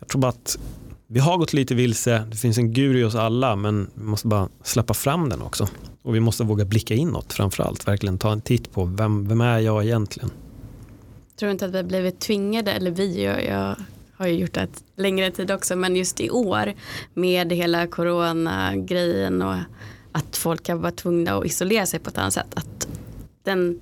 jag 0.00 0.08
tror 0.08 0.20
bara 0.20 0.28
att 0.28 0.58
vi 1.06 1.20
har 1.20 1.38
gått 1.38 1.52
lite 1.52 1.74
vilse, 1.74 2.26
det 2.30 2.36
finns 2.36 2.58
en 2.58 2.72
guru 2.72 3.00
i 3.00 3.04
oss 3.04 3.14
alla 3.14 3.56
men 3.56 3.90
vi 3.94 4.04
måste 4.04 4.26
bara 4.26 4.48
släppa 4.62 4.94
fram 4.94 5.28
den 5.28 5.42
också. 5.42 5.68
Och 6.02 6.14
vi 6.14 6.20
måste 6.20 6.44
våga 6.44 6.64
blicka 6.64 6.94
inåt 6.94 7.32
framförallt, 7.32 7.88
verkligen 7.88 8.18
ta 8.18 8.32
en 8.32 8.40
titt 8.40 8.72
på 8.72 8.84
vem, 8.84 9.28
vem 9.28 9.40
är 9.40 9.58
jag 9.58 9.84
egentligen. 9.84 10.30
Tror 11.36 11.46
du 11.46 11.52
inte 11.52 11.66
att 11.66 11.72
vi 11.72 11.76
har 11.76 11.84
blivit 11.84 12.20
tvingade, 12.20 12.72
eller 12.72 12.90
vi, 12.90 13.24
jag, 13.24 13.44
jag 13.44 13.76
har 14.16 14.26
ju 14.26 14.38
gjort 14.38 14.52
det 14.52 14.60
ett 14.60 14.84
längre 14.96 15.30
tid 15.30 15.50
också, 15.50 15.76
men 15.76 15.96
just 15.96 16.20
i 16.20 16.30
år 16.30 16.74
med 17.14 17.52
hela 17.52 17.86
corona-grejen 17.86 19.42
och 19.42 19.54
att 20.12 20.36
folk 20.36 20.68
har 20.68 20.76
varit 20.76 20.96
tvungna 20.96 21.34
att 21.34 21.46
isolera 21.46 21.86
sig 21.86 22.00
på 22.00 22.10
ett 22.10 22.18
annat 22.18 22.32
sätt. 22.32 22.54
Att 22.54 22.88
den, 23.42 23.80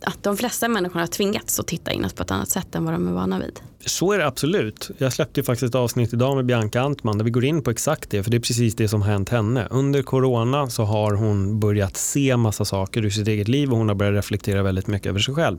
att 0.00 0.22
de 0.22 0.36
flesta 0.36 0.68
människor 0.68 1.00
har 1.00 1.06
tvingats 1.06 1.60
att 1.60 1.66
titta 1.66 1.92
inåt 1.92 2.16
på 2.16 2.22
ett 2.22 2.30
annat 2.30 2.48
sätt 2.48 2.74
än 2.74 2.84
vad 2.84 2.94
de 2.94 3.08
är 3.08 3.12
vana 3.12 3.38
vid. 3.38 3.60
Så 3.86 4.12
är 4.12 4.18
det 4.18 4.26
absolut. 4.26 4.90
Jag 4.98 5.12
släppte 5.12 5.42
faktiskt 5.42 5.68
ett 5.68 5.74
avsnitt 5.74 6.12
idag 6.12 6.36
med 6.36 6.46
Bianca 6.46 6.80
Antman 6.80 7.18
där 7.18 7.24
vi 7.24 7.30
går 7.30 7.44
in 7.44 7.62
på 7.62 7.70
exakt 7.70 8.10
det, 8.10 8.22
för 8.22 8.30
det 8.30 8.36
är 8.36 8.40
precis 8.40 8.74
det 8.74 8.88
som 8.88 9.02
hänt 9.02 9.28
henne. 9.28 9.66
Under 9.70 10.02
corona 10.02 10.70
så 10.70 10.84
har 10.84 11.12
hon 11.14 11.60
börjat 11.60 11.96
se 11.96 12.36
massa 12.36 12.64
saker 12.64 13.04
ur 13.04 13.10
sitt 13.10 13.28
eget 13.28 13.48
liv 13.48 13.72
och 13.72 13.78
hon 13.78 13.88
har 13.88 13.94
börjat 13.94 14.14
reflektera 14.14 14.62
väldigt 14.62 14.86
mycket 14.86 15.06
över 15.06 15.20
sig 15.20 15.34
själv. 15.34 15.58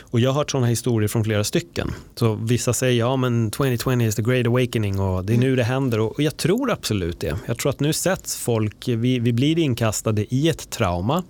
Och 0.00 0.20
jag 0.20 0.30
har 0.30 0.34
hört 0.34 0.50
sådana 0.50 0.66
historier 0.66 1.08
från 1.08 1.24
flera 1.24 1.44
stycken. 1.44 1.90
Så 2.14 2.34
vissa 2.34 2.72
säger 2.72 2.98
ja 2.98 3.16
men 3.16 3.50
2020 3.50 4.00
is 4.00 4.14
the 4.14 4.22
great 4.22 4.46
awakening 4.46 5.00
och 5.00 5.24
det 5.24 5.34
är 5.34 5.38
nu 5.38 5.56
det 5.56 5.64
händer 5.64 6.00
och 6.00 6.22
jag 6.22 6.36
tror 6.36 6.70
absolut 6.70 7.20
det. 7.20 7.36
Jag 7.46 7.58
tror 7.58 7.70
att 7.70 7.80
nu 7.80 7.92
sätts 7.92 8.36
folk, 8.36 8.88
vi, 8.88 9.18
vi 9.18 9.32
blir 9.32 9.58
inkastade 9.58 10.34
i 10.34 10.48
ett 10.48 10.70
trauma. 10.70 11.22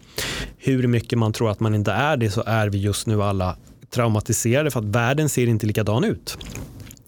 Hur 0.56 0.86
mycket 0.86 1.18
man 1.18 1.32
tror 1.32 1.50
att 1.50 1.60
man 1.60 1.74
inte 1.74 1.92
är 1.92 2.16
det 2.16 2.30
så 2.30 2.42
är 2.46 2.68
vi 2.68 2.78
just 2.78 3.06
nu 3.06 3.22
alla 3.22 3.56
traumatiserade 3.90 4.70
för 4.70 4.80
att 4.80 4.86
världen 4.86 5.28
ser 5.28 5.46
inte 5.46 5.66
likadan 5.66 6.04
ut. 6.04 6.38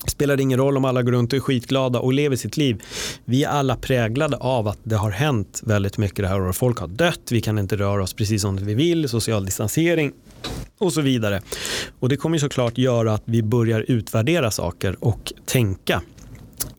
Spelar 0.06 0.36
det 0.36 0.42
ingen 0.42 0.58
roll 0.58 0.76
om 0.76 0.84
alla 0.84 1.02
går 1.02 1.12
runt 1.12 1.32
och 1.32 1.36
är 1.36 1.40
skitglada 1.40 1.98
och 1.98 2.12
lever 2.12 2.36
sitt 2.36 2.56
liv. 2.56 2.82
Vi 3.24 3.44
är 3.44 3.48
alla 3.48 3.76
präglade 3.76 4.36
av 4.36 4.68
att 4.68 4.78
det 4.82 4.96
har 4.96 5.10
hänt 5.10 5.60
väldigt 5.64 5.98
mycket 5.98 6.16
det 6.16 6.28
här 6.28 6.40
året. 6.40 6.56
Folk 6.56 6.78
har 6.78 6.88
dött, 6.88 7.20
vi 7.30 7.40
kan 7.40 7.58
inte 7.58 7.76
röra 7.76 8.02
oss 8.02 8.14
precis 8.14 8.42
som 8.42 8.56
vi 8.56 8.74
vill, 8.74 9.08
social 9.08 9.44
distansering 9.44 10.12
och 10.78 10.92
så 10.92 11.00
vidare. 11.00 11.42
Och 12.00 12.08
det 12.08 12.16
kommer 12.16 12.38
såklart 12.38 12.78
göra 12.78 13.14
att 13.14 13.22
vi 13.24 13.42
börjar 13.42 13.84
utvärdera 13.88 14.50
saker 14.50 15.04
och 15.04 15.32
tänka 15.46 16.02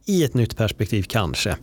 i 0.05 0.23
ett 0.23 0.33
nytt 0.33 0.57
perspektiv 0.57 1.03
kanske. 1.03 1.55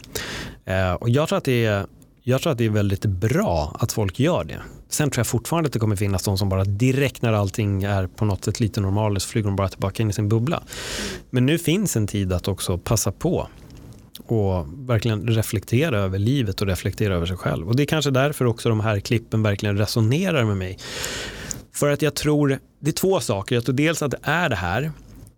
Eh, 0.64 0.92
och 0.92 1.10
jag 1.10 1.28
tror 1.28 1.38
att 1.38 1.44
det 1.44 1.64
är 1.64 1.86
jag 2.28 2.42
tror 2.42 2.52
att 2.52 2.58
det 2.58 2.64
är 2.64 2.70
väldigt 2.70 3.04
bra 3.04 3.76
att 3.78 3.92
folk 3.92 4.20
gör 4.20 4.44
det. 4.44 4.60
Sen 4.88 5.10
tror 5.10 5.20
jag 5.20 5.26
fortfarande 5.26 5.66
att 5.66 5.72
det 5.72 5.78
kommer 5.78 5.96
finnas 5.96 6.22
de 6.22 6.38
som 6.38 6.48
bara 6.48 6.64
direkt 6.64 7.22
när 7.22 7.32
allting 7.32 7.82
är 7.82 8.06
på 8.06 8.24
något 8.24 8.44
sätt 8.44 8.60
lite 8.60 8.80
normalt 8.80 9.22
så 9.22 9.28
flyger 9.28 9.46
de 9.46 9.56
bara 9.56 9.68
tillbaka 9.68 10.02
in 10.02 10.10
i 10.10 10.12
sin 10.12 10.28
bubbla. 10.28 10.62
Men 11.30 11.46
nu 11.46 11.58
finns 11.58 11.96
en 11.96 12.06
tid 12.06 12.32
att 12.32 12.48
också 12.48 12.78
passa 12.78 13.12
på 13.12 13.48
och 14.26 14.66
verkligen 14.68 15.28
reflektera 15.28 15.98
över 15.98 16.18
livet 16.18 16.60
och 16.60 16.66
reflektera 16.66 17.14
över 17.14 17.26
sig 17.26 17.36
själv. 17.36 17.68
Och 17.68 17.76
det 17.76 17.82
är 17.82 17.86
kanske 17.86 18.10
därför 18.10 18.44
också 18.44 18.68
de 18.68 18.80
här 18.80 19.00
klippen 19.00 19.42
verkligen 19.42 19.78
resonerar 19.78 20.44
med 20.44 20.56
mig. 20.56 20.78
För 21.72 21.90
att 21.90 22.02
jag 22.02 22.14
tror, 22.14 22.58
det 22.80 22.90
är 22.90 22.94
två 22.94 23.20
saker. 23.20 23.54
Jag 23.54 23.64
tror 23.64 23.74
dels 23.74 24.02
att 24.02 24.10
det 24.10 24.20
är 24.22 24.48
det 24.48 24.56
här. 24.56 24.92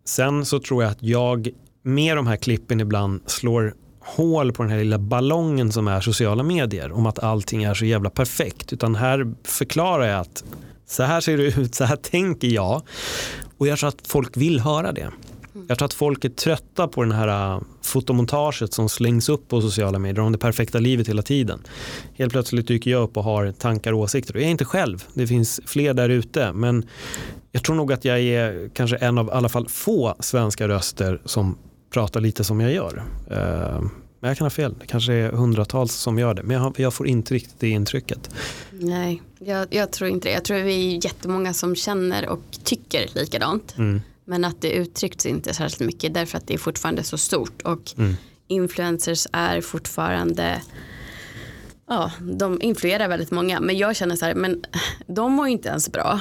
Sen 0.04 0.44
så 0.44 0.60
tror 0.60 0.82
jag 0.82 0.92
att 0.92 1.02
jag 1.02 1.48
med 1.82 2.16
de 2.16 2.26
här 2.26 2.36
klippen 2.36 2.80
ibland 2.80 3.20
slår 3.26 3.74
hål 4.00 4.52
på 4.52 4.62
den 4.62 4.72
här 4.72 4.78
lilla 4.78 4.98
ballongen 4.98 5.72
som 5.72 5.88
är 5.88 6.00
sociala 6.00 6.42
medier 6.42 6.92
om 6.92 7.06
att 7.06 7.18
allting 7.18 7.64
är 7.64 7.74
så 7.74 7.84
jävla 7.84 8.10
perfekt. 8.10 8.72
Utan 8.72 8.94
här 8.94 9.34
förklarar 9.44 10.06
jag 10.06 10.20
att 10.20 10.44
så 10.86 11.02
här 11.02 11.20
ser 11.20 11.36
det 11.36 11.44
ut, 11.44 11.74
så 11.74 11.84
här 11.84 11.96
tänker 11.96 12.48
jag. 12.48 12.82
Och 13.58 13.66
jag 13.66 13.78
tror 13.78 13.88
att 13.88 14.08
folk 14.08 14.36
vill 14.36 14.60
höra 14.60 14.92
det. 14.92 15.10
Jag 15.68 15.78
tror 15.78 15.86
att 15.86 15.94
folk 15.94 16.24
är 16.24 16.28
trötta 16.28 16.88
på 16.88 17.02
den 17.02 17.12
här 17.12 17.54
äh, 17.54 17.60
fotomontaget 17.82 18.72
som 18.72 18.88
slängs 18.88 19.28
upp 19.28 19.48
på 19.48 19.60
sociala 19.60 19.98
medier 19.98 20.24
om 20.24 20.32
det 20.32 20.38
perfekta 20.38 20.78
livet 20.78 21.08
hela 21.08 21.22
tiden. 21.22 21.62
Helt 22.14 22.32
plötsligt 22.32 22.66
dyker 22.66 22.90
jag 22.90 23.02
upp 23.02 23.16
och 23.16 23.24
har 23.24 23.52
tankar 23.52 23.92
och 23.92 23.98
åsikter. 23.98 24.34
Och 24.34 24.40
jag 24.40 24.46
är 24.46 24.50
inte 24.50 24.64
själv, 24.64 25.04
det 25.14 25.26
finns 25.26 25.60
fler 25.66 25.94
där 25.94 26.08
ute. 26.08 26.52
Men 26.52 26.86
jag 27.52 27.64
tror 27.64 27.76
nog 27.76 27.92
att 27.92 28.04
jag 28.04 28.20
är 28.20 28.70
kanske 28.74 28.96
en 28.96 29.18
av 29.18 29.26
i 29.26 29.30
alla 29.30 29.48
fall 29.48 29.68
få 29.68 30.14
svenska 30.20 30.68
röster 30.68 31.20
som 31.24 31.58
pratar 31.90 32.20
lite 32.20 32.44
som 32.44 32.60
jag 32.60 32.72
gör. 32.72 33.02
Uh, 33.30 33.90
men 34.20 34.28
jag 34.28 34.38
kan 34.38 34.44
ha 34.44 34.50
fel, 34.50 34.74
det 34.80 34.86
kanske 34.86 35.12
är 35.12 35.32
hundratals 35.32 35.94
som 35.94 36.18
gör 36.18 36.34
det. 36.34 36.42
Men 36.42 36.72
jag, 36.76 36.94
får 36.94 37.06
inte 37.06 37.34
riktigt 37.34 37.60
det 37.60 37.68
intrycket. 37.68 38.30
Nej, 38.70 39.22
jag, 39.38 39.66
jag, 39.70 39.92
tror 39.92 40.10
inte 40.10 40.28
det. 40.28 40.32
Jag 40.32 40.44
tror 40.44 40.58
vi 40.58 40.96
är 40.96 41.04
jättemånga 41.04 41.54
som 41.54 41.76
känner 41.76 42.28
och 42.28 42.42
tycker 42.64 43.06
likadant. 43.14 43.74
Mm. 43.78 44.00
Men 44.24 44.44
att 44.44 44.60
det 44.60 44.70
uttrycks 44.70 45.26
inte 45.26 45.54
särskilt 45.54 45.80
mycket 45.80 46.14
därför 46.14 46.38
att 46.38 46.46
det 46.46 46.54
är 46.54 46.58
fortfarande 46.58 47.02
så 47.02 47.18
stort. 47.18 47.62
Och 47.62 47.92
mm. 47.98 48.16
influencers 48.46 49.26
är 49.32 49.60
fortfarande 49.60 50.62
Ja, 51.90 52.12
de 52.20 52.62
influerar 52.62 53.08
väldigt 53.08 53.30
många. 53.30 53.60
Men 53.60 53.78
jag 53.78 53.96
känner 53.96 54.16
så 54.16 54.24
här, 54.24 54.34
men 54.34 54.64
de 55.06 55.32
mår 55.32 55.48
inte 55.48 55.68
ens 55.68 55.92
bra. 55.92 56.20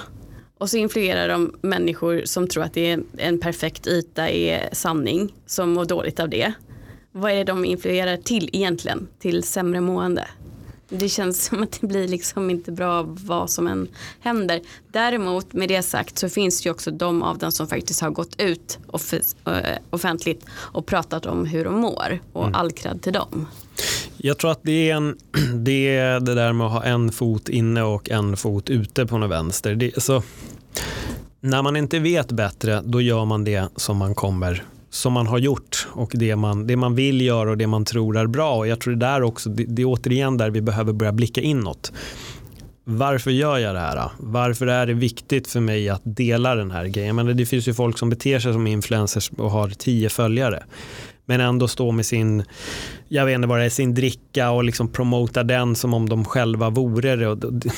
Och 0.59 0.69
så 0.69 0.77
influerar 0.77 1.29
de 1.29 1.55
människor 1.61 2.21
som 2.25 2.47
tror 2.47 2.63
att 2.63 2.73
det 2.73 2.91
är 2.91 3.03
en 3.17 3.39
perfekt 3.39 3.87
yta 3.87 4.29
är 4.29 4.69
sanning, 4.71 5.33
som 5.45 5.69
mår 5.69 5.85
dåligt 5.85 6.19
av 6.19 6.29
det. 6.29 6.53
Vad 7.11 7.31
är 7.31 7.35
det 7.35 7.43
de 7.43 7.65
influerar 7.65 8.17
till 8.17 8.49
egentligen? 8.53 9.07
Till 9.19 9.43
sämre 9.43 9.81
mående? 9.81 10.27
Det 10.89 11.09
känns 11.09 11.45
som 11.45 11.63
att 11.63 11.77
det 11.81 11.87
blir 11.87 12.07
liksom 12.07 12.49
inte 12.49 12.71
bra 12.71 13.03
vad 13.07 13.49
som 13.49 13.67
än 13.67 13.87
händer. 14.19 14.61
Däremot 14.91 15.53
med 15.53 15.69
det 15.69 15.83
sagt 15.83 16.17
så 16.17 16.29
finns 16.29 16.61
det 16.61 16.67
ju 16.67 16.71
också 16.71 16.91
de 16.91 17.23
av 17.23 17.37
dem 17.37 17.51
som 17.51 17.67
faktiskt 17.67 18.01
har 18.01 18.09
gått 18.09 18.41
ut 18.41 18.79
off 18.87 19.13
eh, 19.13 19.21
offentligt 19.89 20.45
och 20.51 20.85
pratat 20.85 21.25
om 21.25 21.45
hur 21.45 21.65
de 21.65 21.75
mår 21.75 22.19
och 22.33 22.43
mm. 22.43 22.55
all 22.55 22.71
cred 22.71 23.01
till 23.01 23.13
dem. 23.13 23.47
Jag 24.17 24.37
tror 24.37 24.51
att 24.51 24.59
det 24.63 24.89
är, 24.89 24.95
en, 24.95 25.17
det 25.65 25.97
är 25.97 26.19
det 26.19 26.33
där 26.33 26.53
med 26.53 26.67
att 26.67 26.73
ha 26.73 26.83
en 26.83 27.11
fot 27.11 27.49
inne 27.49 27.83
och 27.83 28.09
en 28.09 28.37
fot 28.37 28.69
ute 28.69 29.05
på 29.05 29.17
något 29.17 29.31
vänster. 29.31 29.75
Det, 29.75 30.03
så, 30.03 30.23
när 31.39 31.61
man 31.61 31.75
inte 31.75 31.99
vet 31.99 32.31
bättre 32.31 32.81
då 32.85 33.01
gör 33.01 33.25
man 33.25 33.43
det 33.43 33.69
som 33.75 33.97
man 33.97 34.15
kommer 34.15 34.63
som 34.89 35.13
man 35.13 35.27
har 35.27 35.37
gjort 35.37 35.87
och 35.91 36.11
det 36.13 36.35
man, 36.35 36.67
det 36.67 36.75
man 36.75 36.95
vill 36.95 37.21
göra 37.21 37.49
och 37.49 37.57
det 37.57 37.67
man 37.67 37.85
tror 37.85 38.17
är 38.17 38.27
bra. 38.27 38.55
Och 38.55 38.67
jag 38.67 38.79
tror 38.79 38.93
det 38.93 39.05
där 39.05 39.23
också, 39.23 39.49
det, 39.49 39.63
det 39.63 39.81
är 39.81 39.85
återigen 39.85 40.37
där 40.37 40.49
vi 40.49 40.61
behöver 40.61 40.93
börja 40.93 41.11
blicka 41.11 41.41
inåt. 41.41 41.91
Varför 42.83 43.31
gör 43.31 43.57
jag 43.57 43.75
det 43.75 43.79
här? 43.79 44.11
Varför 44.17 44.67
är 44.67 44.87
det 44.87 44.93
viktigt 44.93 45.47
för 45.47 45.59
mig 45.59 45.89
att 45.89 46.01
dela 46.03 46.55
den 46.55 46.71
här 46.71 46.85
grejen? 46.85 47.15
Men 47.15 47.37
det 47.37 47.45
finns 47.45 47.67
ju 47.67 47.73
folk 47.73 47.97
som 47.97 48.09
beter 48.09 48.39
sig 48.39 48.53
som 48.53 48.67
influencers 48.67 49.29
och 49.37 49.51
har 49.51 49.69
tio 49.69 50.09
följare 50.09 50.63
men 51.29 51.41
ändå 51.41 51.67
stå 51.67 51.91
med 51.91 52.05
sin, 52.05 52.43
jag 53.07 53.25
vet 53.25 53.35
inte 53.35 53.47
vad 53.47 53.59
det 53.59 53.65
är, 53.65 53.69
sin 53.69 53.93
dricka 53.93 54.51
och 54.51 54.63
liksom 54.63 54.87
promota 54.87 55.43
den 55.43 55.75
som 55.75 55.93
om 55.93 56.09
de 56.09 56.25
själva 56.25 56.69
vore 56.69 57.15
det. 57.15 57.27
Och 57.27 57.37
det, 57.37 57.71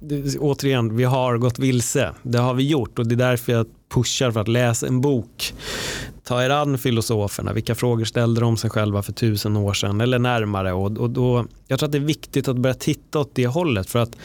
det, 0.00 0.38
återigen, 0.38 0.96
vi 0.96 1.04
har 1.04 1.38
gått 1.38 1.58
vilse. 1.58 2.10
Det 2.22 2.38
har 2.38 2.54
vi 2.54 2.68
gjort 2.68 2.98
och 2.98 3.06
det 3.06 3.14
är 3.14 3.16
därför 3.16 3.52
jag 3.52 3.66
pushar 3.94 4.30
för 4.30 4.40
att 4.40 4.48
läsa 4.48 4.86
en 4.86 5.00
bok. 5.00 5.54
Ta 6.30 6.44
er 6.44 6.50
an 6.50 6.78
filosoferna, 6.78 7.52
vilka 7.52 7.74
frågor 7.74 8.04
ställde 8.04 8.40
de 8.40 8.56
sig 8.56 8.70
själva 8.70 9.02
för 9.02 9.12
tusen 9.12 9.56
år 9.56 9.74
sedan 9.74 10.00
eller 10.00 10.18
närmare. 10.18 10.72
Och, 10.72 10.98
och 10.98 11.10
då, 11.10 11.46
jag 11.66 11.78
tror 11.78 11.86
att 11.86 11.92
det 11.92 11.98
är 11.98 12.02
viktigt 12.02 12.48
att 12.48 12.56
börja 12.56 12.74
titta 12.74 13.18
åt 13.18 13.34
det 13.34 13.46
hållet 13.46 13.90
för 13.90 13.98
att 13.98 14.16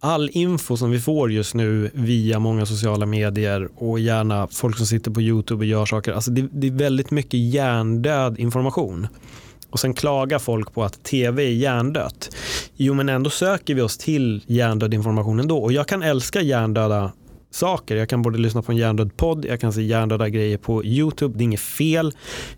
all 0.00 0.30
info 0.32 0.76
som 0.76 0.90
vi 0.90 1.00
får 1.00 1.32
just 1.32 1.54
nu 1.54 1.90
via 1.94 2.38
många 2.38 2.66
sociala 2.66 3.06
medier 3.06 3.68
och 3.76 4.00
gärna 4.00 4.46
folk 4.46 4.76
som 4.76 4.86
sitter 4.86 5.10
på 5.10 5.20
YouTube 5.20 5.58
och 5.58 5.64
gör 5.64 5.86
saker. 5.86 6.12
Alltså 6.12 6.30
det, 6.30 6.48
det 6.52 6.66
är 6.66 6.70
väldigt 6.70 7.10
mycket 7.10 7.40
hjärndöd 7.40 8.38
information. 8.38 9.06
Och 9.70 9.80
sen 9.80 9.94
klagar 9.94 10.38
folk 10.38 10.74
på 10.74 10.84
att 10.84 11.04
tv 11.04 11.44
är 11.44 11.52
hjärndött. 11.52 12.36
Jo 12.76 12.94
men 12.94 13.08
ändå 13.08 13.30
söker 13.30 13.74
vi 13.74 13.80
oss 13.80 13.98
till 13.98 14.42
hjärndöd 14.46 14.94
information 14.94 15.40
ändå. 15.40 15.58
Och 15.58 15.72
jag 15.72 15.88
kan 15.88 16.02
älska 16.02 16.40
hjärndöda 16.40 17.12
saker. 17.54 17.96
Jag 17.96 18.08
kan 18.08 18.22
både 18.22 18.38
lyssna 18.38 18.62
på 18.62 18.72
en 18.72 18.78
hjärndöd 18.78 19.16
podd, 19.16 19.44
jag 19.44 19.60
kan 19.60 19.72
se 19.72 19.82
hjärndöda 19.82 20.28
grejer 20.28 20.58
på 20.58 20.84
YouTube. 20.84 21.38
Det 21.38 21.42
är 21.42 21.44
inget 21.44 21.60
fel. 21.60 22.12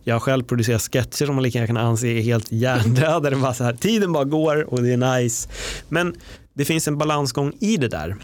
Jag 0.05 0.15
har 0.15 0.21
själv 0.21 0.45
producerat 0.45 0.83
sketcher 0.83 1.27
som 1.27 1.35
man 1.35 1.45
lika 1.45 1.59
gärna 1.59 1.67
kan 1.67 1.77
anse 1.77 2.07
är 2.07 2.21
helt 2.21 2.53
hjärndöda. 2.53 3.31
bara 3.37 3.55
så 3.55 3.65
här, 3.65 3.73
tiden 3.73 4.13
bara 4.13 4.25
går 4.25 4.75
och 4.75 4.83
det 4.83 4.93
är 4.93 5.21
nice. 5.21 5.49
Men 5.89 6.15
det 6.55 6.65
finns 6.65 6.89
en 6.89 6.99
balansgång 6.99 7.53
i 7.61 7.77
det 7.77 7.89
där. 7.89 8.17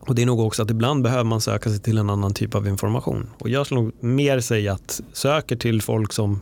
Och 0.00 0.14
det 0.14 0.22
är 0.22 0.26
nog 0.26 0.40
också 0.40 0.62
att 0.62 0.70
ibland 0.70 1.02
behöver 1.02 1.24
man 1.24 1.40
söka 1.40 1.70
sig 1.70 1.78
till 1.80 1.98
en 1.98 2.10
annan 2.10 2.34
typ 2.34 2.54
av 2.54 2.68
information. 2.68 3.30
Och 3.38 3.48
jag 3.48 3.66
skulle 3.66 3.80
nog 3.80 4.04
mer 4.04 4.40
säga 4.40 4.72
att 4.72 5.00
söker 5.12 5.56
till 5.56 5.82
folk 5.82 6.12
som 6.12 6.40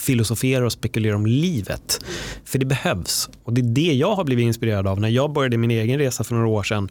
filosoferar 0.00 0.62
och 0.62 0.72
spekulerar 0.72 1.14
om 1.14 1.26
livet. 1.26 2.04
För 2.44 2.58
det 2.58 2.66
behövs. 2.66 3.30
Och 3.44 3.52
det 3.52 3.60
är 3.60 3.74
det 3.74 3.94
jag 3.94 4.14
har 4.14 4.24
blivit 4.24 4.42
inspirerad 4.42 4.86
av. 4.86 5.00
När 5.00 5.08
jag 5.08 5.32
började 5.32 5.56
min 5.56 5.70
egen 5.70 5.98
resa 5.98 6.24
för 6.24 6.34
några 6.34 6.48
år 6.48 6.62
sedan 6.62 6.88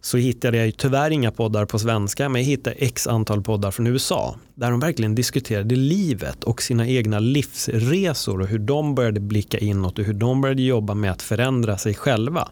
så 0.00 0.16
hittade 0.16 0.56
jag 0.58 0.76
tyvärr 0.76 1.10
inga 1.10 1.30
poddar 1.30 1.64
på 1.64 1.78
svenska 1.78 2.28
men 2.28 2.42
jag 2.42 2.46
hittade 2.46 2.76
x 2.76 3.06
antal 3.06 3.42
poddar 3.42 3.70
från 3.70 3.86
USA 3.86 4.36
där 4.54 4.70
de 4.70 4.80
verkligen 4.80 5.14
diskuterade 5.14 5.76
livet 5.76 6.44
och 6.44 6.62
sina 6.62 6.88
egna 6.88 7.18
livsresor 7.18 8.40
och 8.40 8.46
hur 8.46 8.58
de 8.58 8.94
började 8.94 9.20
blicka 9.20 9.58
inåt 9.58 9.98
och 9.98 10.04
hur 10.04 10.14
de 10.14 10.40
började 10.40 10.62
jobba 10.62 10.94
med 10.94 11.12
att 11.12 11.22
förändra 11.22 11.78
sig 11.78 11.94
själva. 11.94 12.48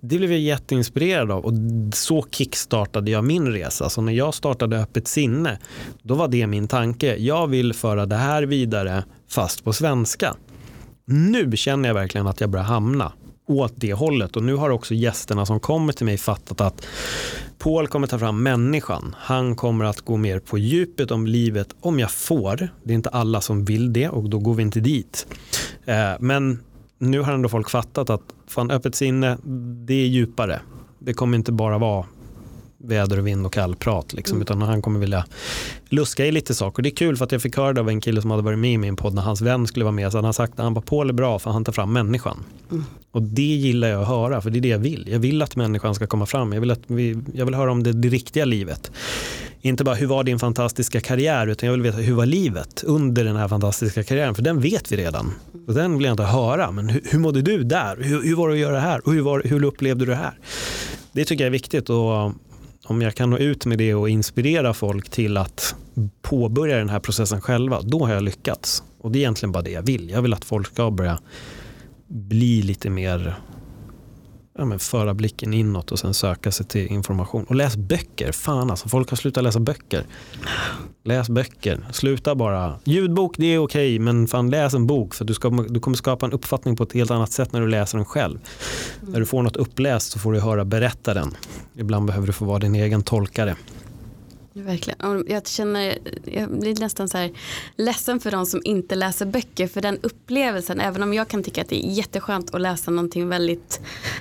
Det 0.00 0.18
blev 0.18 0.32
jag 0.32 0.40
jätteinspirerad 0.40 1.30
av 1.30 1.44
och 1.44 1.52
så 1.94 2.26
kickstartade 2.30 3.10
jag 3.10 3.24
min 3.24 3.52
resa. 3.52 3.90
Så 3.90 4.00
när 4.00 4.12
jag 4.12 4.34
startade 4.34 4.80
Öppet 4.80 5.08
sinne 5.08 5.58
då 6.02 6.14
var 6.14 6.28
det 6.28 6.46
min 6.46 6.68
tanke. 6.68 7.16
Jag 7.16 7.46
vill 7.46 7.72
föra 7.72 8.06
det 8.06 8.16
här 8.16 8.42
vidare 8.42 9.04
fast 9.34 9.64
på 9.64 9.72
svenska. 9.72 10.34
Nu 11.04 11.56
känner 11.56 11.88
jag 11.88 11.94
verkligen 11.94 12.26
att 12.26 12.40
jag 12.40 12.50
börjar 12.50 12.64
hamna 12.64 13.12
åt 13.46 13.72
det 13.76 13.92
hållet 13.92 14.36
och 14.36 14.42
nu 14.42 14.54
har 14.54 14.70
också 14.70 14.94
gästerna 14.94 15.46
som 15.46 15.60
kommer 15.60 15.92
till 15.92 16.06
mig 16.06 16.18
fattat 16.18 16.60
att 16.60 16.86
Paul 17.58 17.86
kommer 17.86 18.06
ta 18.06 18.18
fram 18.18 18.42
människan. 18.42 19.14
Han 19.18 19.56
kommer 19.56 19.84
att 19.84 20.00
gå 20.00 20.16
mer 20.16 20.38
på 20.38 20.58
djupet 20.58 21.10
om 21.10 21.26
livet 21.26 21.74
om 21.80 21.98
jag 22.00 22.10
får. 22.10 22.68
Det 22.82 22.92
är 22.92 22.94
inte 22.94 23.08
alla 23.08 23.40
som 23.40 23.64
vill 23.64 23.92
det 23.92 24.08
och 24.08 24.30
då 24.30 24.38
går 24.38 24.54
vi 24.54 24.62
inte 24.62 24.80
dit. 24.80 25.26
Eh, 25.84 26.12
men 26.20 26.62
nu 26.98 27.20
har 27.20 27.32
ändå 27.32 27.48
folk 27.48 27.70
fattat 27.70 28.10
att 28.10 28.34
fan, 28.46 28.70
öppet 28.70 28.94
sinne, 28.94 29.38
det 29.86 29.94
är 29.94 30.06
djupare. 30.06 30.60
Det 30.98 31.14
kommer 31.14 31.38
inte 31.38 31.52
bara 31.52 31.78
vara 31.78 32.06
väder 32.88 33.18
och 33.18 33.26
vind 33.26 33.46
och 33.46 33.52
kallprat. 33.52 34.12
Liksom, 34.12 34.34
Mm. 34.36 34.42
utan 34.42 34.62
han 34.62 34.82
kommer 34.82 35.00
vilja 35.00 35.24
luska 35.88 36.26
i 36.26 36.32
lite 36.32 36.54
saker. 36.54 36.82
Det 36.82 36.88
är 36.88 36.96
kul 36.96 37.16
för 37.16 37.24
att 37.24 37.32
jag 37.32 37.42
fick 37.42 37.56
höra 37.56 37.72
det 37.72 37.80
av 37.80 37.88
en 37.88 38.00
kille 38.00 38.20
som 38.22 38.30
hade 38.30 38.42
varit 38.42 38.58
med 38.58 38.72
i 38.72 38.78
min 38.78 38.96
podd 38.96 39.14
när 39.14 39.22
hans 39.22 39.40
vän 39.40 39.66
skulle 39.66 39.84
vara 39.84 39.92
med. 39.92 40.12
Så 40.12 40.18
han 40.18 40.24
har 40.24 40.32
sagt 40.32 40.52
att 40.52 40.58
han 40.64 40.74
bara 40.74 40.80
Paul 40.80 41.08
är 41.08 41.12
bra 41.12 41.38
för 41.38 41.50
han 41.50 41.64
tar 41.64 41.72
fram 41.72 41.92
människan. 41.92 42.44
Mm. 42.70 42.84
Och 43.10 43.22
det 43.22 43.42
gillar 43.42 43.88
jag 43.88 44.02
att 44.02 44.08
höra 44.08 44.40
för 44.40 44.50
det 44.50 44.58
är 44.58 44.60
det 44.60 44.68
jag 44.68 44.78
vill. 44.78 45.08
Jag 45.10 45.18
vill 45.18 45.42
att 45.42 45.56
människan 45.56 45.94
ska 45.94 46.06
komma 46.06 46.26
fram. 46.26 46.52
Jag 46.52 46.60
vill, 46.60 46.70
att 46.70 46.80
vi, 46.86 47.18
jag 47.34 47.44
vill 47.46 47.54
höra 47.54 47.72
om 47.72 47.82
det, 47.82 47.92
det 47.92 48.08
riktiga 48.08 48.44
livet. 48.44 48.90
Inte 49.60 49.84
bara 49.84 49.94
hur 49.94 50.06
var 50.06 50.24
din 50.24 50.38
fantastiska 50.38 51.00
karriär 51.00 51.46
utan 51.46 51.66
jag 51.66 51.72
vill 51.72 51.82
veta 51.82 51.96
hur 51.98 52.14
var 52.14 52.26
livet 52.26 52.84
under 52.86 53.24
den 53.24 53.36
här 53.36 53.48
fantastiska 53.48 54.04
karriären. 54.04 54.34
För 54.34 54.42
den 54.42 54.60
vet 54.60 54.92
vi 54.92 54.96
redan. 54.96 55.32
Och 55.66 55.74
den 55.74 55.94
vill 55.96 56.04
jag 56.04 56.12
inte 56.12 56.22
höra. 56.22 56.70
Men 56.70 56.88
hur, 56.88 57.00
hur 57.04 57.18
mådde 57.18 57.42
du 57.42 57.64
där? 57.64 57.96
Hur, 57.96 58.22
hur 58.22 58.34
var 58.36 58.48
det 58.48 58.54
att 58.54 58.60
göra 58.60 58.74
det 58.74 58.80
här? 58.80 59.00
Och 59.06 59.12
hur, 59.12 59.22
var, 59.22 59.42
hur 59.44 59.64
upplevde 59.64 60.04
du 60.04 60.10
det 60.10 60.16
här? 60.16 60.38
Det 61.12 61.24
tycker 61.24 61.44
jag 61.44 61.46
är 61.46 61.52
viktigt. 61.52 61.90
Och 61.90 62.32
om 62.84 63.02
jag 63.02 63.14
kan 63.14 63.30
nå 63.30 63.38
ut 63.38 63.66
med 63.66 63.78
det 63.78 63.94
och 63.94 64.08
inspirera 64.08 64.74
folk 64.74 65.10
till 65.10 65.36
att 65.36 65.74
påbörja 66.22 66.76
den 66.76 66.88
här 66.88 67.00
processen 67.00 67.40
själva, 67.40 67.80
då 67.82 68.06
har 68.06 68.14
jag 68.14 68.22
lyckats. 68.22 68.82
Och 69.00 69.12
det 69.12 69.18
är 69.18 69.20
egentligen 69.20 69.52
bara 69.52 69.62
det 69.62 69.70
jag 69.70 69.82
vill. 69.82 70.10
Jag 70.10 70.22
vill 70.22 70.32
att 70.34 70.44
folk 70.44 70.66
ska 70.66 70.90
börja 70.90 71.18
bli 72.08 72.62
lite 72.62 72.90
mer 72.90 73.34
ja, 74.58 74.64
men 74.64 74.78
föra 74.78 75.14
blicken 75.14 75.54
inåt 75.54 75.92
och 75.92 75.98
sen 75.98 76.14
söka 76.14 76.52
sig 76.52 76.66
till 76.66 76.86
information. 76.86 77.44
Och 77.44 77.54
läs 77.54 77.76
böcker. 77.76 78.32
Fan 78.32 78.70
alltså, 78.70 78.88
folk 78.88 79.10
har 79.10 79.16
slutat 79.16 79.44
läsa 79.44 79.60
böcker. 79.60 80.04
Läs 81.04 81.28
böcker. 81.28 81.80
Sluta 81.92 82.34
bara. 82.34 82.78
Ljudbok 82.84 83.34
det 83.38 83.46
är 83.46 83.58
okej, 83.58 83.98
men 83.98 84.28
fan 84.28 84.50
läs 84.50 84.74
en 84.74 84.86
bok 84.86 85.14
för 85.14 85.24
du, 85.24 85.34
ska, 85.34 85.50
du 85.50 85.80
kommer 85.80 85.96
skapa 85.96 86.26
en 86.26 86.32
uppfattning 86.32 86.76
på 86.76 86.82
ett 86.82 86.92
helt 86.92 87.10
annat 87.10 87.32
sätt 87.32 87.52
när 87.52 87.60
du 87.60 87.68
läser 87.68 87.98
den 87.98 88.04
själv. 88.04 88.38
När 89.00 89.20
du 89.20 89.26
får 89.26 89.42
något 89.42 89.56
uppläst 89.56 90.12
så 90.12 90.18
får 90.18 90.32
du 90.32 90.40
höra 90.40 90.64
berättaren. 90.64 91.36
Ibland 91.74 92.06
behöver 92.06 92.26
du 92.26 92.32
få 92.32 92.44
vara 92.44 92.58
din 92.58 92.74
egen 92.74 93.02
tolkare. 93.02 93.56
Verkligen. 94.56 95.24
Jag 95.28 95.46
känner, 95.46 95.98
jag 96.24 96.58
blir 96.58 96.80
nästan 96.80 97.08
så 97.08 97.18
här 97.18 97.32
ledsen 97.76 98.20
för 98.20 98.30
de 98.30 98.46
som 98.46 98.60
inte 98.64 98.94
läser 98.94 99.26
böcker. 99.26 99.66
För 99.66 99.80
den 99.80 99.98
upplevelsen, 100.02 100.80
även 100.80 101.02
om 101.02 101.14
jag 101.14 101.28
kan 101.28 101.42
tycka 101.42 101.62
att 101.62 101.68
det 101.68 101.86
är 101.86 101.90
jätteskönt 101.90 102.54
att 102.54 102.60
läsa 102.60 102.90
någonting 102.90 103.28
väldigt 103.28 103.80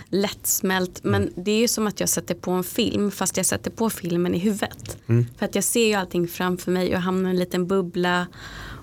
lättsmält. 0.10 1.04
Men 1.04 1.34
det 1.36 1.52
är 1.52 1.60
ju 1.60 1.68
som 1.68 1.88
att 1.88 2.00
jag 2.00 2.10
sätter 2.10 2.36
på 2.36 2.52
en 2.52 2.64
film 2.64 3.12
fast 3.12 3.38
jag 3.38 3.46
sätter 3.46 3.72
på 3.72 3.90
filmen 3.90 4.36
i 4.36 4.38
huvudet. 4.38 4.98
Mm. 5.08 5.26
För 5.38 5.46
att 5.46 5.56
jag 5.56 5.64
ser 5.64 5.88
ju 5.88 5.94
allting 5.94 6.28
framför 6.28 6.72
mig 6.72 6.96
och 6.96 7.02
hamnar 7.02 7.30
i 7.30 7.34
en 7.34 7.40
liten 7.40 7.68
bubbla. 7.68 8.28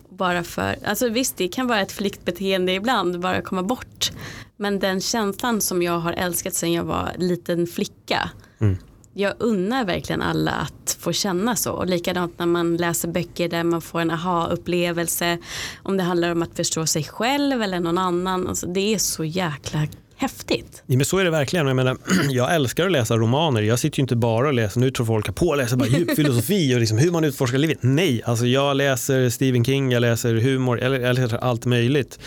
Bara 0.08 0.44
för, 0.44 0.76
alltså 0.84 1.08
visst 1.08 1.36
det 1.36 1.48
kan 1.48 1.66
vara 1.66 1.80
ett 1.80 1.92
flyktbeteende 1.92 2.72
ibland, 2.72 3.20
bara 3.20 3.42
komma 3.42 3.62
bort. 3.62 4.10
Men 4.56 4.78
den 4.78 5.00
känslan 5.00 5.60
som 5.60 5.82
jag 5.82 5.98
har 5.98 6.12
älskat 6.12 6.54
sedan 6.54 6.72
jag 6.72 6.84
var 6.84 7.12
liten 7.18 7.66
flicka. 7.66 8.30
Mm. 8.58 8.76
Jag 9.14 9.34
unnar 9.38 9.84
verkligen 9.84 10.22
alla 10.22 10.50
att 10.50 10.96
få 11.00 11.12
känna 11.12 11.56
så. 11.56 11.72
Och 11.72 11.86
likadant 11.86 12.38
när 12.38 12.46
man 12.46 12.76
läser 12.76 13.08
böcker 13.08 13.48
där 13.48 13.64
man 13.64 13.80
får 13.82 14.00
en 14.00 14.10
aha-upplevelse. 14.10 15.38
Om 15.82 15.96
det 15.96 16.02
handlar 16.02 16.32
om 16.32 16.42
att 16.42 16.56
förstå 16.56 16.86
sig 16.86 17.04
själv 17.04 17.62
eller 17.62 17.80
någon 17.80 17.98
annan. 17.98 18.48
Alltså, 18.48 18.66
det 18.66 18.94
är 18.94 18.98
så 18.98 19.24
jäkla 19.24 19.86
häftigt. 20.16 20.82
Ja, 20.86 20.96
men 20.96 21.04
så 21.04 21.18
är 21.18 21.24
det 21.24 21.30
verkligen. 21.30 21.66
Jag, 21.66 21.76
menar, 21.76 21.96
jag 22.30 22.54
älskar 22.54 22.86
att 22.86 22.92
läsa 22.92 23.16
romaner. 23.16 23.62
Jag 23.62 23.78
sitter 23.78 23.98
ju 23.98 24.02
inte 24.02 24.16
bara 24.16 24.48
och 24.48 24.54
läser, 24.54 24.80
nu 24.80 24.90
tror 24.90 25.06
folk 25.06 25.28
att 25.28 25.34
på 25.34 25.54
läser 25.54 25.76
bara 25.76 25.88
djup 25.98 26.16
filosofi 26.16 26.74
och 26.74 26.80
liksom 26.80 26.98
hur 26.98 27.10
man 27.10 27.24
utforskar 27.24 27.58
livet. 27.58 27.78
Nej, 27.80 28.22
alltså 28.24 28.46
jag 28.46 28.76
läser 28.76 29.28
Stephen 29.30 29.64
King, 29.64 29.92
jag 29.92 30.00
läser 30.00 30.34
humor, 30.34 30.80
jag 30.80 31.14
läser 31.16 31.36
allt 31.36 31.64
möjligt. 31.66 32.18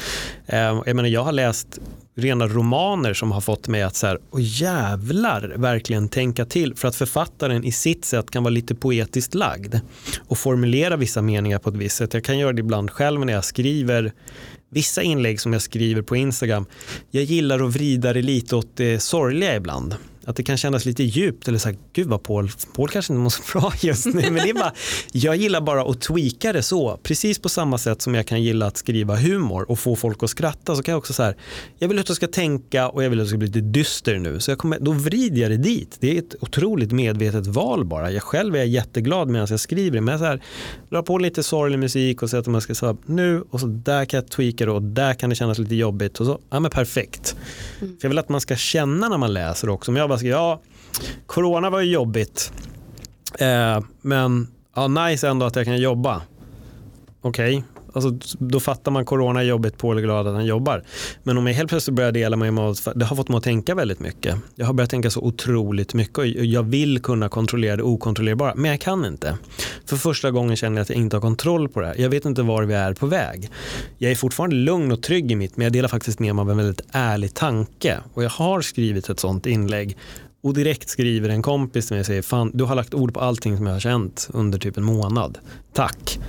Eh, 0.45 0.59
Jag, 0.59 0.95
menar, 0.95 1.09
jag 1.09 1.23
har 1.23 1.31
läst 1.31 1.79
rena 2.15 2.47
romaner 2.47 3.13
som 3.13 3.31
har 3.31 3.41
fått 3.41 3.67
mig 3.67 3.81
att 3.81 3.95
så 3.95 4.07
här, 4.07 4.19
och 4.29 4.41
jävlar, 4.41 5.53
verkligen 5.57 6.09
tänka 6.09 6.45
till. 6.45 6.75
För 6.75 6.87
att 6.87 6.95
författaren 6.95 7.63
i 7.63 7.71
sitt 7.71 8.05
sätt 8.05 8.31
kan 8.31 8.43
vara 8.43 8.51
lite 8.51 8.75
poetiskt 8.75 9.33
lagd 9.33 9.75
och 10.27 10.37
formulera 10.37 10.95
vissa 10.95 11.21
meningar 11.21 11.59
på 11.59 11.69
ett 11.69 11.75
visst 11.75 11.97
sätt. 11.97 12.13
Jag 12.13 12.23
kan 12.23 12.37
göra 12.37 12.53
det 12.53 12.59
ibland 12.59 12.91
själv 12.91 13.25
när 13.25 13.33
jag 13.33 13.45
skriver 13.45 14.13
vissa 14.69 15.01
inlägg 15.01 15.39
som 15.39 15.53
jag 15.53 15.61
skriver 15.61 16.01
på 16.01 16.15
Instagram. 16.15 16.65
Jag 17.11 17.23
gillar 17.23 17.65
att 17.65 17.73
vrida 17.73 18.13
det 18.13 18.21
lite 18.21 18.55
åt 18.55 18.77
det 18.77 18.99
sorgliga 18.99 19.55
ibland. 19.55 19.95
Att 20.25 20.35
det 20.35 20.43
kan 20.43 20.57
kännas 20.57 20.85
lite 20.85 21.03
djupt 21.03 21.47
eller 21.47 21.57
så 21.57 21.69
här, 21.69 21.77
gud 21.93 22.07
vad 22.07 22.23
Paul, 22.23 22.51
Paul 22.75 22.89
kanske 22.89 23.13
inte 23.13 23.21
mår 23.21 23.29
så 23.29 23.41
bra 23.53 23.73
just 23.81 24.05
nu. 24.05 24.21
Men 24.21 24.33
det 24.33 24.49
är 24.49 24.53
bara, 24.53 24.73
jag 25.11 25.35
gillar 25.35 25.61
bara 25.61 25.81
att 25.81 26.01
tweaka 26.01 26.53
det 26.53 26.63
så. 26.63 26.99
Precis 27.03 27.39
på 27.39 27.49
samma 27.49 27.77
sätt 27.77 28.01
som 28.01 28.15
jag 28.15 28.27
kan 28.27 28.43
gilla 28.43 28.65
att 28.65 28.77
skriva 28.77 29.15
humor 29.15 29.71
och 29.71 29.79
få 29.79 29.95
folk 29.95 30.23
att 30.23 30.29
skratta 30.29 30.75
så 30.75 30.83
kan 30.83 30.91
jag 30.91 30.99
också 30.99 31.13
så 31.13 31.23
här, 31.23 31.35
jag 31.77 31.87
vill 31.87 31.99
att 31.99 32.05
du 32.05 32.15
ska 32.15 32.27
tänka 32.27 32.89
och 32.89 33.03
jag 33.03 33.09
vill 33.09 33.19
att 33.19 33.25
du 33.25 33.29
ska 33.29 33.37
bli 33.37 33.47
lite 33.47 33.61
dyster 33.61 34.19
nu. 34.19 34.39
Så 34.39 34.51
jag 34.51 34.57
kommer, 34.57 34.79
då 34.79 34.91
vrider 34.91 35.41
jag 35.41 35.51
det 35.51 35.57
dit. 35.57 35.97
Det 35.99 36.15
är 36.15 36.19
ett 36.19 36.35
otroligt 36.39 36.91
medvetet 36.91 37.47
val 37.47 37.85
bara. 37.85 38.11
Jag 38.11 38.23
själv 38.23 38.55
är 38.55 38.63
jätteglad 38.63 39.29
medan 39.29 39.47
jag 39.49 39.59
skriver 39.59 39.97
det. 39.97 40.01
Men 40.01 40.11
jag 40.11 40.19
så 40.19 40.25
här, 40.25 40.41
drar 40.89 41.01
på 41.01 41.17
lite 41.17 41.43
sorglig 41.43 41.79
musik 41.79 42.21
och 42.21 42.29
säger 42.29 42.41
att 42.41 42.47
man 42.47 42.61
ska 42.61 42.75
säga 42.75 42.97
nu 43.05 43.43
och 43.49 43.59
så 43.59 43.67
där 43.67 44.05
kan 44.05 44.17
jag 44.17 44.29
tweaka 44.29 44.65
det 44.65 44.71
och 44.71 44.81
där 44.81 45.13
kan 45.13 45.29
det 45.29 45.35
kännas 45.35 45.57
lite 45.59 45.75
jobbigt. 45.75 46.19
Och 46.19 46.25
så, 46.25 46.39
ja 46.49 46.59
men 46.59 46.71
perfekt. 46.71 47.35
För 47.79 47.97
jag 48.01 48.09
vill 48.09 48.19
att 48.19 48.29
man 48.29 48.41
ska 48.41 48.55
känna 48.55 49.09
när 49.09 49.17
man 49.17 49.33
läser 49.33 49.69
också. 49.69 49.91
Om 49.91 49.95
jag 49.95 50.12
bara 50.13 50.17
skriver, 50.17 50.37
ja, 50.37 50.61
corona 51.25 51.69
var 51.69 51.81
ju 51.81 51.91
jobbigt. 51.91 52.53
Eh, 53.39 53.79
men 54.01 54.47
ja, 54.75 54.87
nice 54.87 55.27
ändå 55.27 55.45
att 55.45 55.55
jag 55.55 55.65
kan 55.65 55.77
jobba. 55.77 56.21
Okej, 57.21 57.63
alltså, 57.93 58.35
då 58.39 58.59
fattar 58.59 58.91
man 58.91 59.05
corona 59.05 59.39
är 59.39 59.43
jobbigt, 59.43 59.77
Paul 59.77 59.97
är 59.97 60.01
glad 60.01 60.27
att 60.27 60.33
han 60.33 60.45
jobbar. 60.45 60.83
Men 61.23 61.37
om 61.37 61.47
jag 61.47 61.53
helt 61.53 61.69
plötsligt 61.69 61.95
börjar 61.95 62.11
dela 62.11 62.35
mig 62.37 62.51
med 62.51 62.75
det 62.95 63.05
har 63.05 63.15
fått 63.15 63.29
mig 63.29 63.37
att 63.37 63.43
tänka 63.43 63.75
väldigt 63.75 63.99
mycket. 63.99 64.35
Jag 64.55 64.65
har 64.65 64.73
börjat 64.73 64.89
tänka 64.89 65.09
så 65.09 65.21
otroligt 65.21 65.93
mycket 65.93 66.17
och 66.17 66.27
jag 66.27 66.63
vill 66.63 67.01
kunna 67.01 67.29
kontrollera 67.29 67.75
det 67.75 67.83
okontrollerbara, 67.83 68.53
men 68.55 68.71
jag 68.71 68.81
kan 68.81 69.05
inte. 69.05 69.37
För 69.85 69.95
första 69.95 70.31
gången 70.31 70.55
känner 70.55 70.77
jag 70.77 70.81
att 70.81 70.89
jag 70.89 70.97
inte 70.97 71.15
har 71.15 71.21
kontroll 71.21 71.69
på 71.69 71.79
det 71.79 71.87
här. 71.87 71.95
Jag 71.97 72.09
vet 72.09 72.25
inte 72.25 72.41
var 72.41 72.63
vi 72.63 72.73
är 72.73 72.93
på 72.93 73.05
väg. 73.05 73.49
Jag 73.97 74.11
är 74.11 74.15
fortfarande 74.15 74.55
lugn 74.55 74.91
och 74.91 75.03
trygg 75.03 75.31
i 75.31 75.35
mitt, 75.35 75.57
men 75.57 75.63
jag 75.63 75.73
delar 75.73 75.89
faktiskt 75.89 76.19
med 76.19 76.35
mig 76.35 76.41
av 76.41 76.51
en 76.51 76.57
väldigt 76.57 76.81
ärlig 76.91 77.33
tanke. 77.33 77.97
Och 78.13 78.23
jag 78.23 78.29
har 78.29 78.61
skrivit 78.61 79.09
ett 79.09 79.19
sånt 79.19 79.45
inlägg 79.45 79.97
och 80.43 80.53
direkt 80.53 80.89
skriver 80.89 81.29
en 81.29 81.41
kompis 81.41 81.87
till 81.87 81.93
mig 81.93 81.99
och 81.99 82.05
säger 82.05 82.21
fan 82.21 82.51
du 82.53 82.63
har 82.63 82.75
lagt 82.75 82.93
ord 82.93 83.13
på 83.13 83.19
allting 83.19 83.57
som 83.57 83.65
jag 83.65 83.73
har 83.73 83.79
känt 83.79 84.29
under 84.33 84.59
typ 84.59 84.77
en 84.77 84.83
månad. 84.83 85.37
Tack. 85.73 86.19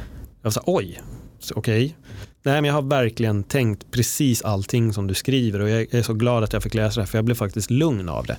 Jag 0.42 0.52
sa 0.52 0.62
oj, 0.66 1.00
okej. 1.52 1.84
Okay. 1.84 1.94
Nej 2.42 2.54
men 2.54 2.64
jag 2.64 2.74
har 2.74 2.82
verkligen 2.82 3.44
tänkt 3.44 3.90
precis 3.90 4.42
allting 4.42 4.92
som 4.92 5.06
du 5.06 5.14
skriver 5.14 5.60
och 5.60 5.68
jag 5.68 5.94
är 5.94 6.02
så 6.02 6.14
glad 6.14 6.44
att 6.44 6.52
jag 6.52 6.62
fick 6.62 6.74
läsa 6.74 7.00
det 7.00 7.06
för 7.06 7.18
jag 7.18 7.24
blev 7.24 7.34
faktiskt 7.34 7.70
lugn 7.70 8.08
av 8.08 8.26
det. 8.26 8.36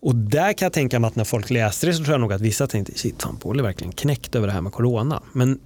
Och 0.00 0.14
där 0.14 0.52
kan 0.52 0.66
jag 0.66 0.72
tänka 0.72 1.00
mig 1.00 1.08
att 1.08 1.16
när 1.16 1.24
folk 1.24 1.50
läste 1.50 1.86
det 1.86 1.94
så 1.94 2.04
tror 2.04 2.14
jag 2.14 2.20
nog 2.20 2.32
att 2.32 2.40
vissa 2.40 2.66
tänkte 2.66 2.98
shit 2.98 3.22
fan 3.22 3.36
Paul 3.36 3.58
är 3.58 3.62
verkligen 3.62 3.92
knäckt 3.92 4.34
över 4.34 4.46
det 4.46 4.52
här 4.52 4.60
med 4.60 4.72
corona. 4.72 5.22
Men 5.32 5.58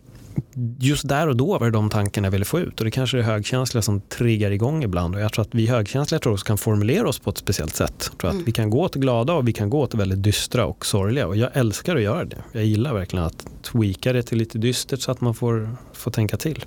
just 0.78 1.08
där 1.08 1.28
och 1.28 1.36
då 1.36 1.58
var 1.58 1.66
det 1.66 1.70
de 1.70 1.90
tankarna 1.90 2.26
jag 2.26 2.32
ville 2.32 2.44
få 2.44 2.60
ut 2.60 2.80
och 2.80 2.84
det 2.84 2.90
kanske 2.90 3.18
är 3.18 3.22
högkänsliga 3.22 3.82
som 3.82 4.00
triggar 4.00 4.50
igång 4.50 4.84
ibland 4.84 5.14
och 5.14 5.20
jag 5.20 5.32
tror 5.32 5.42
att 5.42 5.54
vi 5.54 5.66
högkänsliga 5.66 6.18
tror 6.18 6.32
också 6.32 6.46
kan 6.46 6.58
formulera 6.58 7.08
oss 7.08 7.18
på 7.18 7.30
ett 7.30 7.38
speciellt 7.38 7.74
sätt. 7.74 8.08
Jag 8.10 8.18
tror 8.18 8.30
att 8.30 8.48
vi 8.48 8.52
kan 8.52 8.70
gå 8.70 8.88
till 8.88 9.00
glada 9.00 9.32
och 9.32 9.48
vi 9.48 9.52
kan 9.52 9.70
gå 9.70 9.86
till 9.86 9.98
väldigt 9.98 10.22
dystra 10.22 10.66
och 10.66 10.86
sorgliga 10.86 11.26
och 11.26 11.36
jag 11.36 11.50
älskar 11.54 11.96
att 11.96 12.02
göra 12.02 12.24
det. 12.24 12.42
Jag 12.52 12.64
gillar 12.64 12.94
verkligen 12.94 13.24
att 13.24 13.46
tweaka 13.62 14.12
det 14.12 14.22
till 14.22 14.38
lite 14.38 14.58
dystert 14.58 15.00
så 15.00 15.10
att 15.10 15.20
man 15.20 15.34
får, 15.34 15.76
får 15.92 16.10
tänka 16.10 16.36
till. 16.36 16.64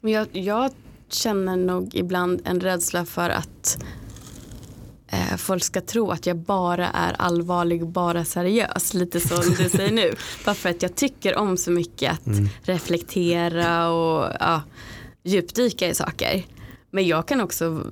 Men 0.00 0.12
jag, 0.12 0.26
jag 0.32 0.70
känner 1.10 1.56
nog 1.56 1.94
ibland 1.94 2.40
en 2.44 2.60
rädsla 2.60 3.04
för 3.04 3.30
att 3.30 3.78
eh, 5.14 5.36
folk 5.36 5.64
ska 5.64 5.80
tro 5.80 6.10
att 6.10 6.26
jag 6.26 6.36
bara 6.36 6.88
är 6.88 7.12
allvarlig, 7.18 7.86
bara 7.86 8.24
seriös. 8.24 8.94
Lite 8.94 9.20
som 9.20 9.54
du 9.58 9.68
säger 9.68 9.92
nu. 9.92 10.12
Bara 10.44 10.54
för 10.54 10.68
att 10.70 10.82
jag 10.82 10.94
tycker 10.94 11.36
om 11.36 11.56
så 11.56 11.70
mycket 11.70 12.12
att 12.12 12.26
Mm. 12.26 12.48
reflektera 12.62 13.88
och 13.90 14.32
ja, 14.40 14.62
djupdyka 15.22 15.88
i 15.88 15.94
saker. 15.94 16.42
Men 16.90 17.06
jag 17.06 17.28
kan 17.28 17.40
också 17.40 17.82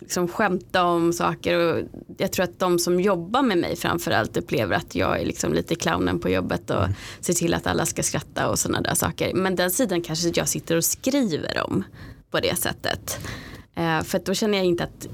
liksom 0.00 0.28
skämta 0.28 0.84
om 0.84 1.12
saker 1.12 1.56
och 1.58 1.82
jag 2.18 2.32
tror 2.32 2.44
att 2.44 2.58
de 2.58 2.78
som 2.78 3.00
jobbar 3.00 3.42
med 3.42 3.58
mig 3.58 3.76
framförallt 3.76 4.36
upplever 4.36 4.76
att 4.76 4.94
jag 4.94 5.20
är 5.20 5.26
liksom 5.26 5.52
lite 5.52 5.74
clownen 5.74 6.18
på 6.20 6.28
jobbet 6.28 6.70
och 6.70 6.84
ser 7.20 7.32
till 7.32 7.54
att 7.54 7.66
alla 7.66 7.86
ska 7.86 8.02
skratta 8.02 8.48
och 8.48 8.58
sådana 8.58 8.80
där 8.80 8.94
saker. 8.94 9.34
Men 9.34 9.56
den 9.56 9.70
sidan 9.70 10.02
kanske 10.02 10.32
jag 10.34 10.48
sitter 10.48 10.76
och 10.76 10.84
skriver 10.84 11.60
om 11.70 11.84
på 12.30 12.40
det 12.40 12.58
sättet. 12.58 13.18
Eh, 13.74 14.02
för 14.02 14.20
då 14.24 14.34
känner 14.34 14.58
jag 14.58 14.66
inte 14.66 14.84
att 14.84 15.08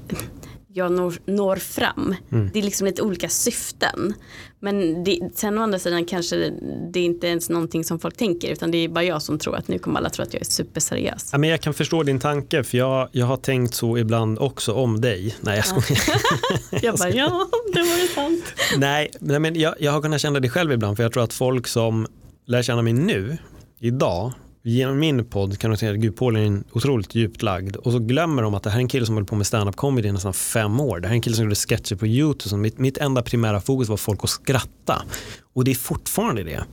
jag 0.73 0.91
når, 0.91 1.13
når 1.25 1.55
fram. 1.55 2.15
Det 2.29 2.59
är 2.59 2.63
liksom 2.63 2.87
lite 2.87 3.01
olika 3.01 3.29
syften. 3.29 4.13
Men 4.59 5.03
det, 5.03 5.19
sen 5.35 5.57
å 5.57 5.61
andra 5.61 5.79
sidan 5.79 6.05
kanske 6.05 6.35
det, 6.35 6.53
det 6.93 6.99
är 6.99 7.03
inte 7.03 7.27
ens 7.27 7.49
någonting 7.49 7.83
som 7.83 7.99
folk 7.99 8.17
tänker 8.17 8.51
utan 8.51 8.71
det 8.71 8.77
är 8.77 8.89
bara 8.89 9.03
jag 9.03 9.21
som 9.21 9.39
tror 9.39 9.55
att 9.55 9.67
nu 9.67 9.79
kommer 9.79 9.99
alla 9.99 10.09
tro 10.09 10.23
att 10.23 10.33
jag 10.33 10.41
är 10.41 10.45
superseriös. 10.45 11.29
Ja, 11.31 11.37
men 11.37 11.49
jag 11.49 11.61
kan 11.61 11.73
förstå 11.73 12.03
din 12.03 12.19
tanke 12.19 12.63
för 12.63 12.77
jag, 12.77 13.09
jag 13.11 13.25
har 13.25 13.37
tänkt 13.37 13.73
så 13.73 13.97
ibland 13.97 14.39
också 14.39 14.73
om 14.73 15.01
dig. 15.01 15.35
Nej 15.41 15.55
jag 15.55 15.65
skojar. 15.65 16.21
Jag 16.81 16.95
bara 16.95 17.09
ja, 17.09 17.49
det 17.73 17.79
var 17.79 17.97
ju 17.97 18.07
sant. 18.07 18.43
Nej, 18.77 19.11
nej, 19.19 19.39
men 19.39 19.59
jag, 19.59 19.75
jag 19.79 19.91
har 19.91 20.01
kunnat 20.01 20.21
känna 20.21 20.39
det 20.39 20.49
själv 20.49 20.71
ibland 20.71 20.97
för 20.97 21.03
jag 21.03 21.13
tror 21.13 21.23
att 21.23 21.33
folk 21.33 21.67
som 21.67 22.07
lär 22.45 22.61
känna 22.61 22.81
mig 22.81 22.93
nu, 22.93 23.37
idag, 23.79 24.31
genom 24.63 24.99
min 24.99 25.25
podd 25.25 25.57
kan 25.57 25.71
du 25.71 25.77
säga 25.77 25.91
att 25.91 25.97
Gud 25.97 26.17
Paul 26.17 26.35
är 26.35 26.39
en 26.39 26.63
otroligt 26.71 27.15
djupt 27.15 27.41
lagd 27.41 27.75
och 27.75 27.91
så 27.91 27.99
glömmer 27.99 28.43
de 28.43 28.53
att 28.53 28.63
det 28.63 28.69
här 28.69 28.77
är 28.77 28.81
en 28.81 28.87
kille 28.87 29.05
som 29.05 29.15
höll 29.15 29.25
på 29.25 29.35
med 29.35 29.47
stand-up 29.47 29.75
comedy 29.75 30.09
i 30.09 30.11
nästan 30.11 30.33
fem 30.33 30.79
år. 30.79 30.99
Det 30.99 31.07
här 31.07 31.13
är 31.13 31.15
en 31.15 31.21
kille 31.21 31.35
som 31.35 31.45
gjorde 31.45 31.55
sketcher 31.55 31.95
på 31.95 32.07
YouTube. 32.07 32.49
Så 32.49 32.57
mitt, 32.57 32.77
mitt 32.77 32.97
enda 32.97 33.21
primära 33.21 33.61
fokus 33.61 33.89
var 33.89 33.97
folk 33.97 34.23
att 34.23 34.29
skratta 34.29 35.01
och 35.53 35.63
det 35.63 35.71
är 35.71 35.75
fortfarande 35.75 36.43
det. 36.43 36.63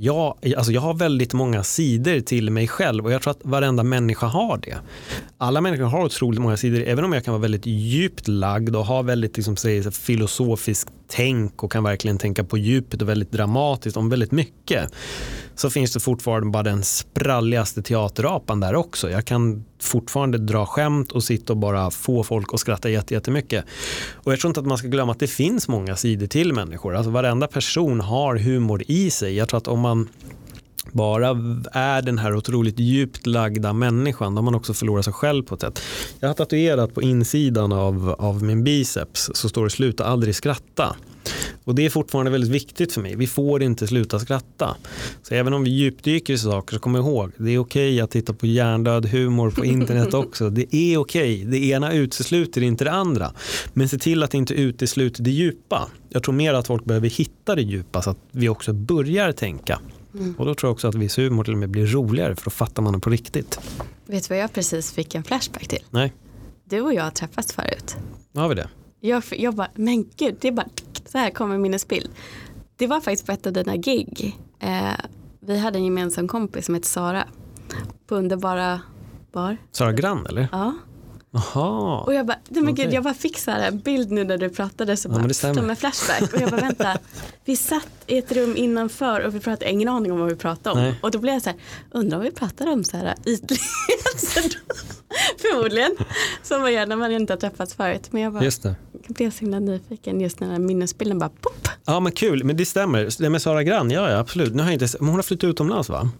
Jag, 0.00 0.54
alltså 0.56 0.72
jag 0.72 0.80
har 0.80 0.94
väldigt 0.94 1.32
många 1.32 1.62
sidor 1.62 2.20
till 2.20 2.50
mig 2.50 2.68
själv 2.68 3.04
och 3.04 3.12
jag 3.12 3.22
tror 3.22 3.30
att 3.30 3.40
varenda 3.42 3.82
människa 3.82 4.26
har 4.26 4.58
det. 4.58 4.76
Alla 5.38 5.60
människor 5.60 5.84
har 5.84 6.04
otroligt 6.04 6.40
många 6.40 6.56
sidor, 6.56 6.82
även 6.86 7.04
om 7.04 7.12
jag 7.12 7.24
kan 7.24 7.32
vara 7.32 7.42
väldigt 7.42 7.66
djupt 7.66 8.28
lagd 8.28 8.76
och 8.76 8.86
ha 8.86 9.02
väldigt 9.02 9.36
liksom, 9.36 9.56
säger, 9.56 9.90
filosofiskt 9.90 10.90
tänk 11.08 11.62
och 11.62 11.72
kan 11.72 11.84
verkligen 11.84 12.18
tänka 12.18 12.44
på 12.44 12.58
djupet 12.58 13.02
och 13.02 13.08
väldigt 13.08 13.32
dramatiskt 13.32 13.96
om 13.96 14.08
väldigt 14.08 14.32
mycket 14.32 14.92
så 15.54 15.70
finns 15.70 15.92
det 15.92 16.00
fortfarande 16.00 16.50
bara 16.50 16.62
den 16.62 16.82
spralligaste 16.82 17.82
teaterapan 17.82 18.60
där 18.60 18.74
också. 18.74 19.10
Jag 19.10 19.24
kan 19.24 19.64
fortfarande 19.82 20.38
dra 20.38 20.66
skämt 20.66 21.12
och 21.12 21.24
sitta 21.24 21.52
och 21.52 21.56
bara 21.56 21.90
få 21.90 22.24
folk 22.24 22.54
att 22.54 22.60
skratta 22.60 22.90
jättemycket. 22.90 23.64
Och 24.14 24.32
jag 24.32 24.40
tror 24.40 24.50
inte 24.50 24.60
att 24.60 24.66
man 24.66 24.78
ska 24.78 24.88
glömma 24.88 25.12
att 25.12 25.20
det 25.20 25.26
finns 25.26 25.68
många 25.68 25.96
sidor 25.96 26.26
till 26.26 26.52
människor. 26.52 26.96
Alltså 26.96 27.10
varenda 27.10 27.46
person 27.46 28.00
har 28.00 28.36
humor 28.36 28.82
i 28.86 29.10
sig. 29.10 29.36
Jag 29.36 29.48
tror 29.48 29.58
att 29.58 29.68
om 29.68 29.80
man 29.80 30.08
bara 30.92 31.28
är 31.72 32.02
den 32.02 32.18
här 32.18 32.34
otroligt 32.36 32.78
djupt 32.78 33.26
lagda 33.26 33.72
människan, 33.72 34.34
då 34.34 34.42
man 34.42 34.54
också 34.54 34.74
förlorar 34.74 35.02
sig 35.02 35.12
själv 35.12 35.42
på 35.42 35.54
ett 35.54 35.60
sätt. 35.60 35.82
Jag 36.20 36.28
har 36.28 36.34
tatuerat 36.34 36.94
på 36.94 37.02
insidan 37.02 37.72
av, 37.72 38.16
av 38.18 38.42
min 38.42 38.64
biceps 38.64 39.30
så 39.34 39.48
står 39.48 39.64
det 39.64 39.70
sluta 39.70 40.04
aldrig 40.04 40.34
skratta. 40.34 40.96
Och 41.64 41.74
det 41.74 41.86
är 41.86 41.90
fortfarande 41.90 42.30
väldigt 42.30 42.50
viktigt 42.50 42.92
för 42.92 43.00
mig. 43.00 43.16
Vi 43.16 43.26
får 43.26 43.62
inte 43.62 43.86
sluta 43.86 44.18
skratta. 44.18 44.76
Så 45.22 45.34
även 45.34 45.52
om 45.52 45.64
vi 45.64 45.70
djupdyker 45.70 46.32
i 46.32 46.38
saker 46.38 46.74
så 46.74 46.80
kom 46.80 46.96
ihåg, 46.96 47.32
det 47.36 47.50
är 47.50 47.58
okej 47.58 47.92
okay 47.92 48.00
att 48.00 48.10
titta 48.10 48.32
på 48.32 48.46
hjärndöd 48.46 49.06
humor 49.06 49.50
på 49.50 49.64
internet 49.64 50.14
också. 50.14 50.50
Det 50.50 50.76
är 50.76 50.96
okej. 50.96 51.34
Okay. 51.34 51.44
Det 51.44 51.66
ena 51.66 51.92
utesluter 51.92 52.62
inte 52.62 52.84
det 52.84 52.92
andra. 52.92 53.32
Men 53.72 53.88
se 53.88 53.98
till 53.98 54.22
att 54.22 54.34
inte 54.34 54.54
utesluta 54.54 55.22
det 55.22 55.30
djupa. 55.30 55.88
Jag 56.08 56.22
tror 56.22 56.34
mer 56.34 56.54
att 56.54 56.66
folk 56.66 56.84
behöver 56.84 57.08
hitta 57.08 57.54
det 57.54 57.62
djupa 57.62 58.02
så 58.02 58.10
att 58.10 58.18
vi 58.30 58.48
också 58.48 58.72
börjar 58.72 59.32
tänka. 59.32 59.80
Mm. 60.14 60.34
Och 60.38 60.46
då 60.46 60.54
tror 60.54 60.68
jag 60.68 60.72
också 60.72 60.88
att 60.88 60.94
viss 60.94 61.18
humor 61.18 61.44
till 61.44 61.52
och 61.52 61.58
med 61.58 61.70
blir 61.70 61.86
roligare 61.86 62.36
för 62.36 62.44
då 62.44 62.50
fattar 62.50 62.82
man 62.82 62.92
det 62.92 63.00
på 63.00 63.10
riktigt. 63.10 63.60
Vet 64.06 64.28
du 64.28 64.34
vad 64.34 64.42
jag 64.42 64.52
precis 64.52 64.92
fick 64.92 65.14
en 65.14 65.24
flashback 65.24 65.68
till? 65.68 65.84
Nej. 65.90 66.12
Du 66.64 66.80
och 66.80 66.94
jag 66.94 67.04
har 67.04 67.10
träffats 67.10 67.52
förut. 67.52 67.96
Har 68.34 68.48
vi 68.48 68.54
det? 68.54 68.68
Jag, 69.00 69.22
jag 69.30 69.54
bara, 69.54 69.68
men 69.74 70.04
gud, 70.16 70.36
det 70.40 70.48
är 70.48 70.52
bara 70.52 70.68
så 71.06 71.18
här 71.18 71.30
kommer 71.30 71.58
minnesbild. 71.58 72.10
Det 72.76 72.86
var 72.86 73.00
faktiskt 73.00 73.26
på 73.26 73.32
ett 73.32 73.46
av 73.46 73.52
dina 73.52 73.76
gig. 73.76 74.38
Eh, 74.58 74.92
vi 75.40 75.58
hade 75.58 75.78
en 75.78 75.84
gemensam 75.84 76.28
kompis 76.28 76.66
som 76.66 76.74
hette 76.74 76.88
Sara. 76.88 77.24
På 78.06 78.14
underbara 78.14 78.80
bar. 79.32 79.56
Sara 79.72 79.92
Grann 79.92 80.26
eller? 80.26 80.48
Ja. 80.52 80.74
Aha. 81.34 82.04
Och 82.06 82.14
jag 82.14 82.26
bara, 82.26 82.38
nej 82.48 82.62
men 82.62 82.72
okay. 82.72 82.84
gud, 82.84 82.94
jag 82.94 83.04
bara 83.04 83.14
fick 83.14 83.38
så 83.38 83.50
här 83.50 83.68
en 83.68 83.78
bild 83.78 84.10
nu 84.10 84.24
när 84.24 84.38
du 84.38 84.50
pratade 84.50 84.96
så 84.96 85.08
ja, 85.08 85.18
bara 85.18 85.34
som 85.34 85.70
en 85.70 85.76
flashback. 85.76 86.34
Och 86.34 86.40
jag 86.40 86.50
bara 86.50 86.60
vänta, 86.60 86.98
vi 87.44 87.56
satt 87.56 87.88
i 88.06 88.18
ett 88.18 88.32
rum 88.32 88.56
innanför 88.56 89.20
och 89.20 89.34
vi 89.34 89.40
pratade, 89.40 89.70
ingen 89.70 89.88
aning 89.88 90.12
om 90.12 90.18
vad 90.18 90.28
vi 90.28 90.36
pratade 90.36 90.76
om. 90.76 90.82
Nej. 90.82 90.94
Och 91.02 91.10
då 91.10 91.18
blev 91.18 91.34
jag 91.34 91.42
så 91.42 91.50
här, 91.50 91.58
undrar 91.90 92.18
om 92.18 92.24
vi 92.24 92.30
pratade 92.30 92.70
om 92.70 92.84
så 92.84 92.96
här 92.96 93.14
ytligheter. 93.26 94.60
Förmodligen. 95.38 95.96
Som 96.42 96.60
man 96.60 96.72
gör 96.72 96.86
när 96.86 96.96
man 96.96 97.12
inte 97.12 97.32
har 97.32 97.38
träffats 97.38 97.74
förut. 97.74 98.08
Men 98.10 98.22
jag 98.22 98.32
bara, 98.32 98.44
just 98.44 98.62
det. 98.62 98.74
blev 99.08 99.30
så 99.30 99.40
himla 99.40 99.58
nyfiken 99.58 100.20
just 100.20 100.40
när 100.40 100.46
den 100.48 100.56
här 100.56 100.62
minnesbilden 100.62 101.18
bara 101.18 101.28
pop. 101.28 101.68
Ja 101.84 102.00
men 102.00 102.12
kul, 102.12 102.44
men 102.44 102.56
det 102.56 102.66
stämmer. 102.66 103.08
Det 103.22 103.30
med 103.30 103.42
Sara 103.42 103.62
Grann, 103.62 103.90
ja, 103.90 104.10
ja 104.10 104.18
absolut. 104.18 104.54
Nu 104.54 104.62
har 104.62 104.70
inte, 104.70 104.88
men 105.00 105.08
hon 105.08 105.16
har 105.16 105.22
flyttat 105.22 105.48
utomlands 105.48 105.88
va? 105.88 106.10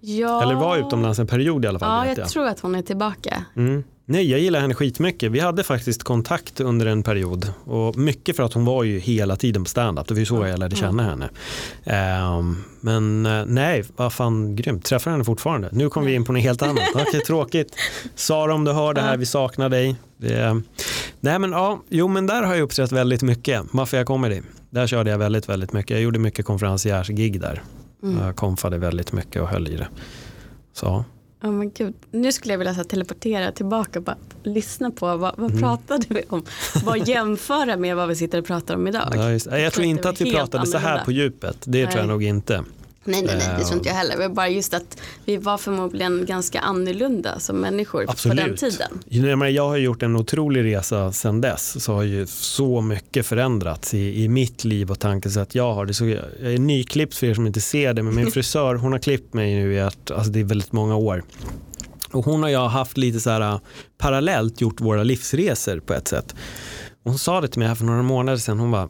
Ja. 0.00 0.42
Eller 0.42 0.54
var 0.54 0.76
utomlands 0.76 1.18
en 1.18 1.26
period 1.26 1.64
i 1.64 1.68
alla 1.68 1.78
fall. 1.78 2.06
Ja, 2.06 2.10
jag, 2.10 2.18
jag. 2.18 2.28
tror 2.28 2.46
att 2.46 2.60
hon 2.60 2.74
är 2.74 2.82
tillbaka. 2.82 3.44
Mm. 3.56 3.84
Nej, 4.10 4.30
jag 4.30 4.40
gillar 4.40 4.60
henne 4.60 4.74
skitmycket. 4.74 5.32
Vi 5.32 5.40
hade 5.40 5.62
faktiskt 5.62 6.02
kontakt 6.02 6.60
under 6.60 6.86
en 6.86 7.02
period. 7.02 7.52
Och 7.64 7.96
mycket 7.96 8.36
för 8.36 8.42
att 8.42 8.52
hon 8.52 8.64
var 8.64 8.84
ju 8.84 8.98
hela 8.98 9.36
tiden 9.36 9.64
på 9.64 9.70
standup. 9.70 10.08
Det 10.08 10.14
var 10.14 10.18
ju 10.18 10.26
så 10.26 10.46
jag 10.46 10.58
lärde 10.58 10.76
känna 10.76 11.02
henne. 11.02 11.30
Um, 12.38 12.64
men 12.80 13.26
uh, 13.26 13.44
nej, 13.46 13.84
vad 13.96 14.12
fan 14.12 14.56
grymt. 14.56 14.84
Träffar 14.84 15.10
henne 15.10 15.24
fortfarande. 15.24 15.68
Nu 15.72 15.90
kommer 15.90 16.06
vi 16.06 16.14
in 16.14 16.24
på 16.24 16.32
något 16.32 16.42
helt 16.42 16.62
annat. 16.62 16.88
Okej, 16.94 17.20
tråkigt. 17.20 17.76
Sara 18.14 18.54
om 18.54 18.64
du 18.64 18.72
hör 18.72 18.94
det 18.94 19.00
här, 19.00 19.16
vi 19.16 19.26
saknar 19.26 19.68
dig. 19.68 19.96
Det, 20.16 20.62
nej 21.20 21.38
men 21.38 21.52
ja, 21.52 21.82
jo 21.88 22.08
men 22.08 22.26
där 22.26 22.42
har 22.42 22.54
jag 22.54 22.62
uppträtt 22.62 22.92
väldigt 22.92 23.22
mycket. 23.22 23.72
Mafia 23.72 24.04
Comedy. 24.04 24.40
Där 24.70 24.86
körde 24.86 25.10
jag 25.10 25.18
väldigt, 25.18 25.48
väldigt 25.48 25.72
mycket. 25.72 25.90
Jag 25.90 26.00
gjorde 26.00 26.18
mycket 26.18 26.46
konferenciers-gig 26.46 27.40
där. 27.40 27.62
Mm. 28.02 28.26
Jag 28.26 28.36
konfade 28.36 28.78
väldigt 28.78 29.12
mycket 29.12 29.42
och 29.42 29.48
höll 29.48 29.68
i 29.68 29.76
det. 29.76 29.88
Så 30.72 31.04
Oh 31.42 31.50
men 31.50 31.70
gud. 31.70 31.94
Nu 32.10 32.32
skulle 32.32 32.54
jag 32.54 32.58
vilja 32.58 32.74
så 32.74 32.84
teleportera 32.84 33.52
tillbaka 33.52 33.98
och 33.98 34.04
bara 34.04 34.16
lyssna 34.42 34.90
på 34.90 35.16
vad, 35.16 35.36
vad 35.36 35.50
mm. 35.50 35.62
pratade 35.62 36.06
vi 36.08 36.22
om? 36.28 36.44
Bara 36.84 36.96
jämföra 37.06 37.76
med 37.76 37.96
vad 37.96 38.08
vi 38.08 38.16
sitter 38.16 38.38
och 38.38 38.46
pratar 38.46 38.74
om 38.74 38.88
idag. 38.88 39.12
Ja, 39.14 39.32
jag, 39.32 39.60
jag 39.60 39.72
tror 39.72 39.86
inte 39.86 40.08
att 40.08 40.20
vi 40.20 40.32
pratade 40.32 40.66
så 40.66 40.78
här 40.78 41.04
på 41.04 41.12
djupet. 41.12 41.56
Det 41.64 41.82
Nej. 41.82 41.92
tror 41.92 42.00
jag 42.00 42.08
nog 42.08 42.22
inte. 42.22 42.64
Nej, 43.10 43.22
nej, 43.22 43.36
nej, 43.38 43.48
det 43.58 43.64
tror 43.64 43.76
inte 43.76 43.88
jag 43.88 43.96
heller. 43.96 44.16
Det 44.16 44.28
var 44.28 44.34
bara 44.34 44.48
just 44.48 44.74
att 44.74 45.00
vi 45.24 45.36
var 45.36 45.58
förmodligen 45.58 46.26
ganska 46.26 46.60
annorlunda 46.60 47.40
som 47.40 47.56
människor 47.56 48.04
Absolut. 48.08 48.38
på 48.38 48.46
den 48.46 48.56
tiden. 48.56 49.54
Jag 49.54 49.68
har 49.68 49.76
gjort 49.76 50.02
en 50.02 50.16
otrolig 50.16 50.64
resa 50.64 51.12
sedan 51.12 51.40
dess. 51.40 51.84
Så 51.84 51.94
har 51.94 52.02
ju 52.02 52.26
så 52.26 52.80
mycket 52.80 53.26
förändrats 53.26 53.94
i, 53.94 54.24
i 54.24 54.28
mitt 54.28 54.64
liv 54.64 54.90
och 54.90 54.98
tankesätt 54.98 55.54
jag 55.54 55.74
har. 55.74 55.86
Det 55.86 55.94
så, 55.94 56.06
jag 56.06 56.54
är 56.54 56.58
nyklippt 56.58 57.14
för 57.14 57.26
er 57.26 57.34
som 57.34 57.46
inte 57.46 57.60
ser 57.60 57.94
det, 57.94 58.02
men 58.02 58.14
min 58.14 58.30
frisör 58.32 58.74
hon 58.74 58.92
har 58.92 58.98
klippt 58.98 59.34
mig 59.34 59.54
nu 59.54 59.74
i 59.74 59.80
att, 59.80 60.10
alltså 60.10 60.32
det 60.32 60.40
är 60.40 60.44
väldigt 60.44 60.72
många 60.72 60.96
år. 60.96 61.24
Och 62.12 62.24
hon 62.24 62.44
och 62.44 62.50
jag 62.50 62.60
har 62.60 62.68
haft 62.68 62.96
lite 62.96 63.20
så 63.20 63.30
här 63.30 63.60
parallellt 63.98 64.60
gjort 64.60 64.80
våra 64.80 65.02
livsresor 65.02 65.80
på 65.80 65.94
ett 65.94 66.08
sätt. 66.08 66.34
hon 67.04 67.18
sa 67.18 67.40
det 67.40 67.48
till 67.48 67.58
mig 67.58 67.68
här 67.68 67.74
för 67.74 67.84
några 67.84 68.02
månader 68.02 68.38
sedan. 68.38 68.58
Hon 68.58 68.70
bara, 68.70 68.88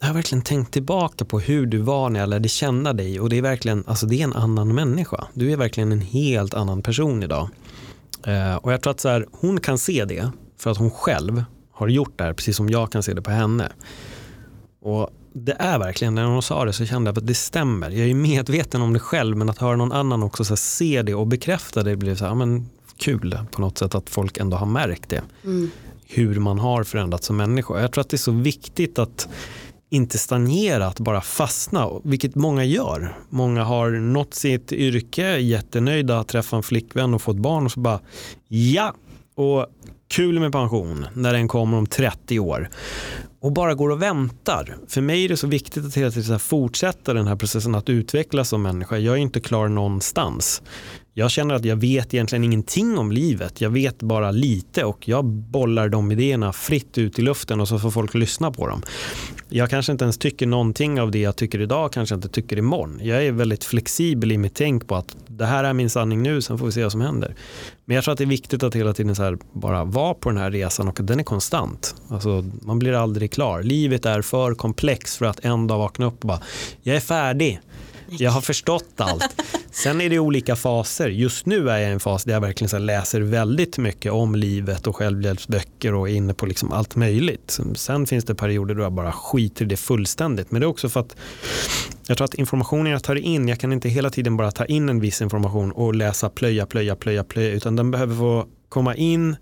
jag 0.00 0.06
har 0.06 0.14
verkligen 0.14 0.42
tänkt 0.42 0.72
tillbaka 0.72 1.24
på 1.24 1.40
hur 1.40 1.66
du 1.66 1.78
var 1.78 2.10
när 2.10 2.20
jag 2.20 2.28
lärde 2.28 2.48
känna 2.48 2.92
dig 2.92 3.20
och 3.20 3.28
det 3.28 3.38
är 3.38 3.42
verkligen, 3.42 3.84
alltså 3.86 4.06
det 4.06 4.20
är 4.20 4.24
en 4.24 4.32
annan 4.32 4.74
människa. 4.74 5.26
Du 5.34 5.52
är 5.52 5.56
verkligen 5.56 5.92
en 5.92 6.00
helt 6.00 6.54
annan 6.54 6.82
person 6.82 7.22
idag. 7.22 7.48
Eh, 8.26 8.54
och 8.54 8.72
jag 8.72 8.82
tror 8.82 8.90
att 8.90 9.00
så 9.00 9.08
här, 9.08 9.26
hon 9.32 9.60
kan 9.60 9.78
se 9.78 10.04
det 10.04 10.30
för 10.58 10.70
att 10.70 10.76
hon 10.76 10.90
själv 10.90 11.44
har 11.72 11.88
gjort 11.88 12.18
det 12.18 12.24
här 12.24 12.32
precis 12.32 12.56
som 12.56 12.70
jag 12.70 12.92
kan 12.92 13.02
se 13.02 13.14
det 13.14 13.22
på 13.22 13.30
henne. 13.30 13.72
Och 14.80 15.10
det 15.32 15.56
är 15.58 15.78
verkligen, 15.78 16.14
när 16.14 16.24
hon 16.24 16.42
sa 16.42 16.64
det 16.64 16.72
så 16.72 16.86
kände 16.86 17.08
jag 17.08 17.18
att 17.18 17.26
det 17.26 17.34
stämmer. 17.34 17.90
Jag 17.90 18.08
är 18.08 18.14
medveten 18.14 18.82
om 18.82 18.92
det 18.92 19.00
själv 19.00 19.36
men 19.36 19.50
att 19.50 19.58
höra 19.58 19.76
någon 19.76 19.92
annan 19.92 20.22
också 20.22 20.44
så 20.44 20.56
se 20.56 21.02
det 21.02 21.14
och 21.14 21.26
bekräfta 21.26 21.82
det 21.82 21.96
blir 21.96 22.14
så 22.14 22.24
här, 22.24 22.34
men 22.34 22.68
kul 22.96 23.38
på 23.50 23.60
något 23.60 23.78
sätt 23.78 23.94
att 23.94 24.10
folk 24.10 24.38
ändå 24.38 24.56
har 24.56 24.66
märkt 24.66 25.08
det. 25.08 25.22
Mm. 25.44 25.70
Hur 26.06 26.38
man 26.40 26.58
har 26.58 26.84
förändrats 26.84 27.26
som 27.26 27.36
människa. 27.36 27.80
Jag 27.80 27.92
tror 27.92 28.02
att 28.02 28.08
det 28.08 28.16
är 28.16 28.18
så 28.18 28.32
viktigt 28.32 28.98
att 28.98 29.28
inte 29.90 30.18
stagnera, 30.18 30.86
att 30.86 31.00
bara 31.00 31.20
fastna, 31.20 31.88
vilket 32.04 32.34
många 32.34 32.64
gör. 32.64 33.16
Många 33.28 33.64
har 33.64 33.90
nått 33.90 34.34
sitt 34.34 34.72
yrke, 34.72 35.38
jättenöjda, 35.38 36.24
träffat 36.24 36.56
en 36.56 36.62
flickvän 36.62 37.14
och 37.14 37.22
fått 37.22 37.36
barn 37.36 37.64
och 37.64 37.72
så 37.72 37.80
bara 37.80 38.00
ja, 38.48 38.94
och 39.34 39.66
kul 40.08 40.40
med 40.40 40.52
pension 40.52 41.06
när 41.14 41.32
den 41.32 41.48
kommer 41.48 41.76
om 41.76 41.86
30 41.86 42.38
år 42.38 42.70
och 43.40 43.52
bara 43.52 43.74
går 43.74 43.90
och 43.90 44.02
väntar. 44.02 44.76
För 44.88 45.00
mig 45.00 45.24
är 45.24 45.28
det 45.28 45.36
så 45.36 45.46
viktigt 45.46 45.84
att 45.84 45.96
hela 45.96 46.10
tiden 46.10 46.38
fortsätta 46.38 47.14
den 47.14 47.26
här 47.26 47.36
processen 47.36 47.74
att 47.74 47.88
utvecklas 47.88 48.48
som 48.48 48.62
människa. 48.62 48.98
Jag 48.98 49.14
är 49.14 49.20
inte 49.20 49.40
klar 49.40 49.68
någonstans. 49.68 50.62
Jag 51.14 51.30
känner 51.30 51.54
att 51.54 51.64
jag 51.64 51.76
vet 51.76 52.14
egentligen 52.14 52.44
ingenting 52.44 52.98
om 52.98 53.12
livet. 53.12 53.60
Jag 53.60 53.70
vet 53.70 54.02
bara 54.02 54.30
lite 54.30 54.84
och 54.84 55.08
jag 55.08 55.24
bollar 55.24 55.88
de 55.88 56.12
idéerna 56.12 56.52
fritt 56.52 56.98
ut 56.98 57.18
i 57.18 57.22
luften 57.22 57.60
och 57.60 57.68
så 57.68 57.78
får 57.78 57.90
folk 57.90 58.14
lyssna 58.14 58.50
på 58.50 58.66
dem. 58.66 58.82
Jag 59.52 59.70
kanske 59.70 59.92
inte 59.92 60.04
ens 60.04 60.18
tycker 60.18 60.46
någonting 60.46 61.00
av 61.00 61.10
det 61.10 61.18
jag 61.18 61.36
tycker 61.36 61.60
idag, 61.60 61.92
kanske 61.92 62.14
inte 62.14 62.28
tycker 62.28 62.56
imorgon. 62.56 63.00
Jag 63.02 63.26
är 63.26 63.32
väldigt 63.32 63.64
flexibel 63.64 64.32
i 64.32 64.38
mitt 64.38 64.54
tänk 64.54 64.86
på 64.86 64.96
att 64.96 65.16
det 65.26 65.46
här 65.46 65.64
är 65.64 65.72
min 65.72 65.90
sanning 65.90 66.22
nu, 66.22 66.42
sen 66.42 66.58
får 66.58 66.66
vi 66.66 66.72
se 66.72 66.82
vad 66.82 66.92
som 66.92 67.00
händer. 67.00 67.34
Men 67.84 67.94
jag 67.94 68.04
tror 68.04 68.12
att 68.12 68.18
det 68.18 68.24
är 68.24 68.26
viktigt 68.26 68.62
att 68.62 68.74
hela 68.74 68.92
tiden 68.92 69.14
så 69.14 69.36
bara 69.52 69.84
vara 69.84 70.14
på 70.14 70.28
den 70.28 70.38
här 70.38 70.50
resan 70.50 70.88
och 70.88 70.98
den 71.02 71.20
är 71.20 71.24
konstant. 71.24 71.94
Alltså, 72.08 72.44
man 72.62 72.78
blir 72.78 72.92
aldrig 72.92 73.32
klar. 73.32 73.62
Livet 73.62 74.06
är 74.06 74.22
för 74.22 74.54
komplext 74.54 75.16
för 75.16 75.26
att 75.26 75.44
en 75.44 75.66
dag 75.66 75.78
vakna 75.78 76.06
upp 76.06 76.20
och 76.20 76.28
bara, 76.28 76.40
jag 76.82 76.96
är 76.96 77.00
färdig. 77.00 77.60
Jag 78.18 78.30
har 78.30 78.40
förstått 78.40 78.94
allt. 78.96 79.42
Sen 79.70 80.00
är 80.00 80.10
det 80.10 80.18
olika 80.18 80.56
faser. 80.56 81.08
Just 81.08 81.46
nu 81.46 81.70
är 81.70 81.78
jag 81.78 81.90
i 81.90 81.92
en 81.92 82.00
fas 82.00 82.24
där 82.24 82.32
jag 82.32 82.40
verkligen 82.40 82.68
så 82.68 82.78
läser 82.78 83.20
väldigt 83.20 83.78
mycket 83.78 84.12
om 84.12 84.34
livet 84.34 84.86
och 84.86 84.96
självhjälpsböcker 84.96 85.94
och 85.94 86.08
är 86.08 86.14
inne 86.14 86.34
på 86.34 86.46
liksom 86.46 86.72
allt 86.72 86.96
möjligt. 86.96 87.58
Sen 87.74 88.06
finns 88.06 88.24
det 88.24 88.34
perioder 88.34 88.74
då 88.74 88.82
jag 88.82 88.92
bara 88.92 89.12
skiter 89.12 89.64
i 89.64 89.68
det 89.68 89.76
fullständigt. 89.76 90.50
Men 90.50 90.60
det 90.60 90.64
är 90.64 90.68
också 90.68 90.88
för 90.88 91.00
att 91.00 91.16
jag 92.06 92.16
tror 92.16 92.24
att 92.24 92.34
informationen 92.34 92.92
jag 92.92 93.02
tar 93.02 93.16
in, 93.16 93.48
jag 93.48 93.60
kan 93.60 93.72
inte 93.72 93.88
hela 93.88 94.10
tiden 94.10 94.36
bara 94.36 94.50
ta 94.50 94.64
in 94.64 94.88
en 94.88 95.00
viss 95.00 95.22
information 95.22 95.72
och 95.72 95.94
läsa 95.94 96.28
plöja, 96.28 96.66
plöja, 96.66 96.96
plöja, 96.96 97.24
plöja, 97.24 97.50
utan 97.50 97.76
den 97.76 97.90
behöver 97.90 98.16
få 98.16 98.46
komma 98.68 98.94
in, 98.94 99.36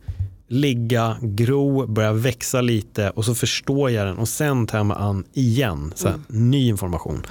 ligga, 0.49 1.17
gro, 1.23 1.87
börja 1.87 2.13
växa 2.13 2.61
lite 2.61 3.11
och 3.11 3.25
så 3.25 3.35
förstår 3.35 3.91
jag 3.91 4.07
den 4.07 4.19
och 4.19 4.29
sen 4.29 4.67
tar 4.67 4.79
jag 4.79 4.87
mig 4.87 4.97
an 5.01 5.25
igen, 5.33 5.93
så 5.95 6.09
här, 6.09 6.15
mm. 6.15 6.51
ny 6.51 6.69
information. 6.69 7.27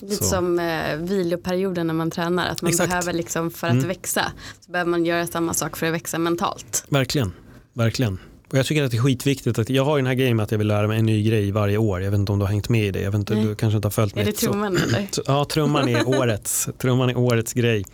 Lite 0.00 0.16
så. 0.16 0.24
som 0.24 0.58
eh, 0.58 0.96
viloperioden 0.96 1.86
när 1.86 1.94
man 1.94 2.10
tränar, 2.10 2.48
att 2.48 2.62
man 2.62 2.68
Exakt. 2.68 2.90
behöver 2.90 3.12
liksom 3.12 3.50
för 3.50 3.66
att 3.66 3.72
mm. 3.72 3.88
växa 3.88 4.32
så 4.60 4.72
behöver 4.72 4.90
man 4.90 5.04
göra 5.04 5.26
samma 5.26 5.54
sak 5.54 5.76
för 5.76 5.86
att 5.86 5.94
växa 5.94 6.18
mentalt. 6.18 6.84
Verkligen, 6.88 7.32
verkligen. 7.72 8.18
Och 8.50 8.58
jag 8.58 8.66
tycker 8.66 8.82
att 8.84 8.90
det 8.90 8.96
är 8.96 9.02
skitviktigt 9.02 9.58
att 9.58 9.70
jag 9.70 9.84
har 9.84 9.96
den 9.96 10.06
här 10.06 10.14
grejen 10.14 10.36
med 10.36 10.44
att 10.44 10.50
jag 10.50 10.58
vill 10.58 10.66
lära 10.66 10.86
mig 10.86 10.98
en 10.98 11.06
ny 11.06 11.22
grej 11.22 11.50
varje 11.50 11.78
år. 11.78 12.02
Jag 12.02 12.10
vet 12.10 12.20
inte 12.20 12.32
om 12.32 12.38
du 12.38 12.44
har 12.44 12.52
hängt 12.52 12.68
med 12.68 12.84
i 12.84 12.90
det. 12.90 13.00
Jag 13.00 13.10
vet 13.10 13.18
inte, 13.18 13.34
du 13.34 13.54
kanske 13.54 13.76
inte 13.76 13.86
har 13.86 13.90
följt 13.90 14.14
med. 14.14 14.22
Är 14.22 14.26
det 14.26 14.36
trumman 14.36 14.76
eller? 14.76 15.08
ja, 15.26 15.44
trumman 15.44 15.88
är 15.88 16.08
årets, 16.08 16.68
trumman 16.78 17.10
är 17.10 17.18
årets 17.18 17.52
grej. 17.52 17.84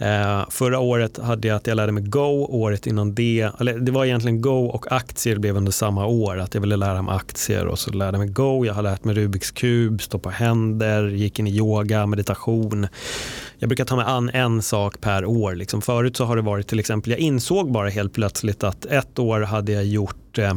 Uh, 0.00 0.50
förra 0.50 0.78
året 0.78 1.18
hade 1.18 1.48
jag 1.48 1.56
att 1.56 1.66
jag 1.66 1.76
lärde 1.76 1.92
mig 1.92 2.02
Go, 2.02 2.46
året 2.50 2.86
innan 2.86 3.14
det, 3.14 3.50
eller 3.60 3.78
det 3.78 3.92
var 3.92 4.04
egentligen 4.04 4.40
Go 4.40 4.66
och 4.66 4.92
aktier 4.92 5.38
blev 5.38 5.56
under 5.56 5.72
samma 5.72 6.06
år. 6.06 6.38
Att 6.38 6.54
jag 6.54 6.60
ville 6.60 6.76
lära 6.76 7.02
mig 7.02 7.14
aktier 7.14 7.66
och 7.66 7.78
så 7.78 7.90
lärde 7.90 8.18
jag 8.18 8.24
mig 8.24 8.34
Go. 8.34 8.66
Jag 8.66 8.74
har 8.74 8.82
lärt 8.82 9.04
mig 9.04 9.14
Rubiks 9.14 9.50
kub, 9.50 10.02
stå 10.02 10.18
på 10.18 10.30
händer, 10.30 11.08
gick 11.08 11.38
in 11.38 11.46
i 11.46 11.56
yoga, 11.56 12.06
meditation 12.06 12.86
jag 13.58 13.68
brukar 13.68 13.84
ta 13.84 13.96
mig 13.96 14.04
an 14.04 14.30
en 14.34 14.62
sak 14.62 15.00
per 15.00 15.24
år. 15.24 15.54
Liksom. 15.54 15.82
Förut 15.82 16.16
så 16.16 16.24
har 16.24 16.36
det 16.36 16.42
varit 16.42 16.66
till 16.66 16.80
exempel, 16.80 17.10
jag 17.10 17.20
insåg 17.20 17.72
bara 17.72 17.88
helt 17.88 18.12
plötsligt 18.12 18.64
att 18.64 18.84
ett 18.84 19.18
år 19.18 19.40
hade 19.40 19.72
jag 19.72 19.84
gjort 19.84 20.38
eh, 20.38 20.54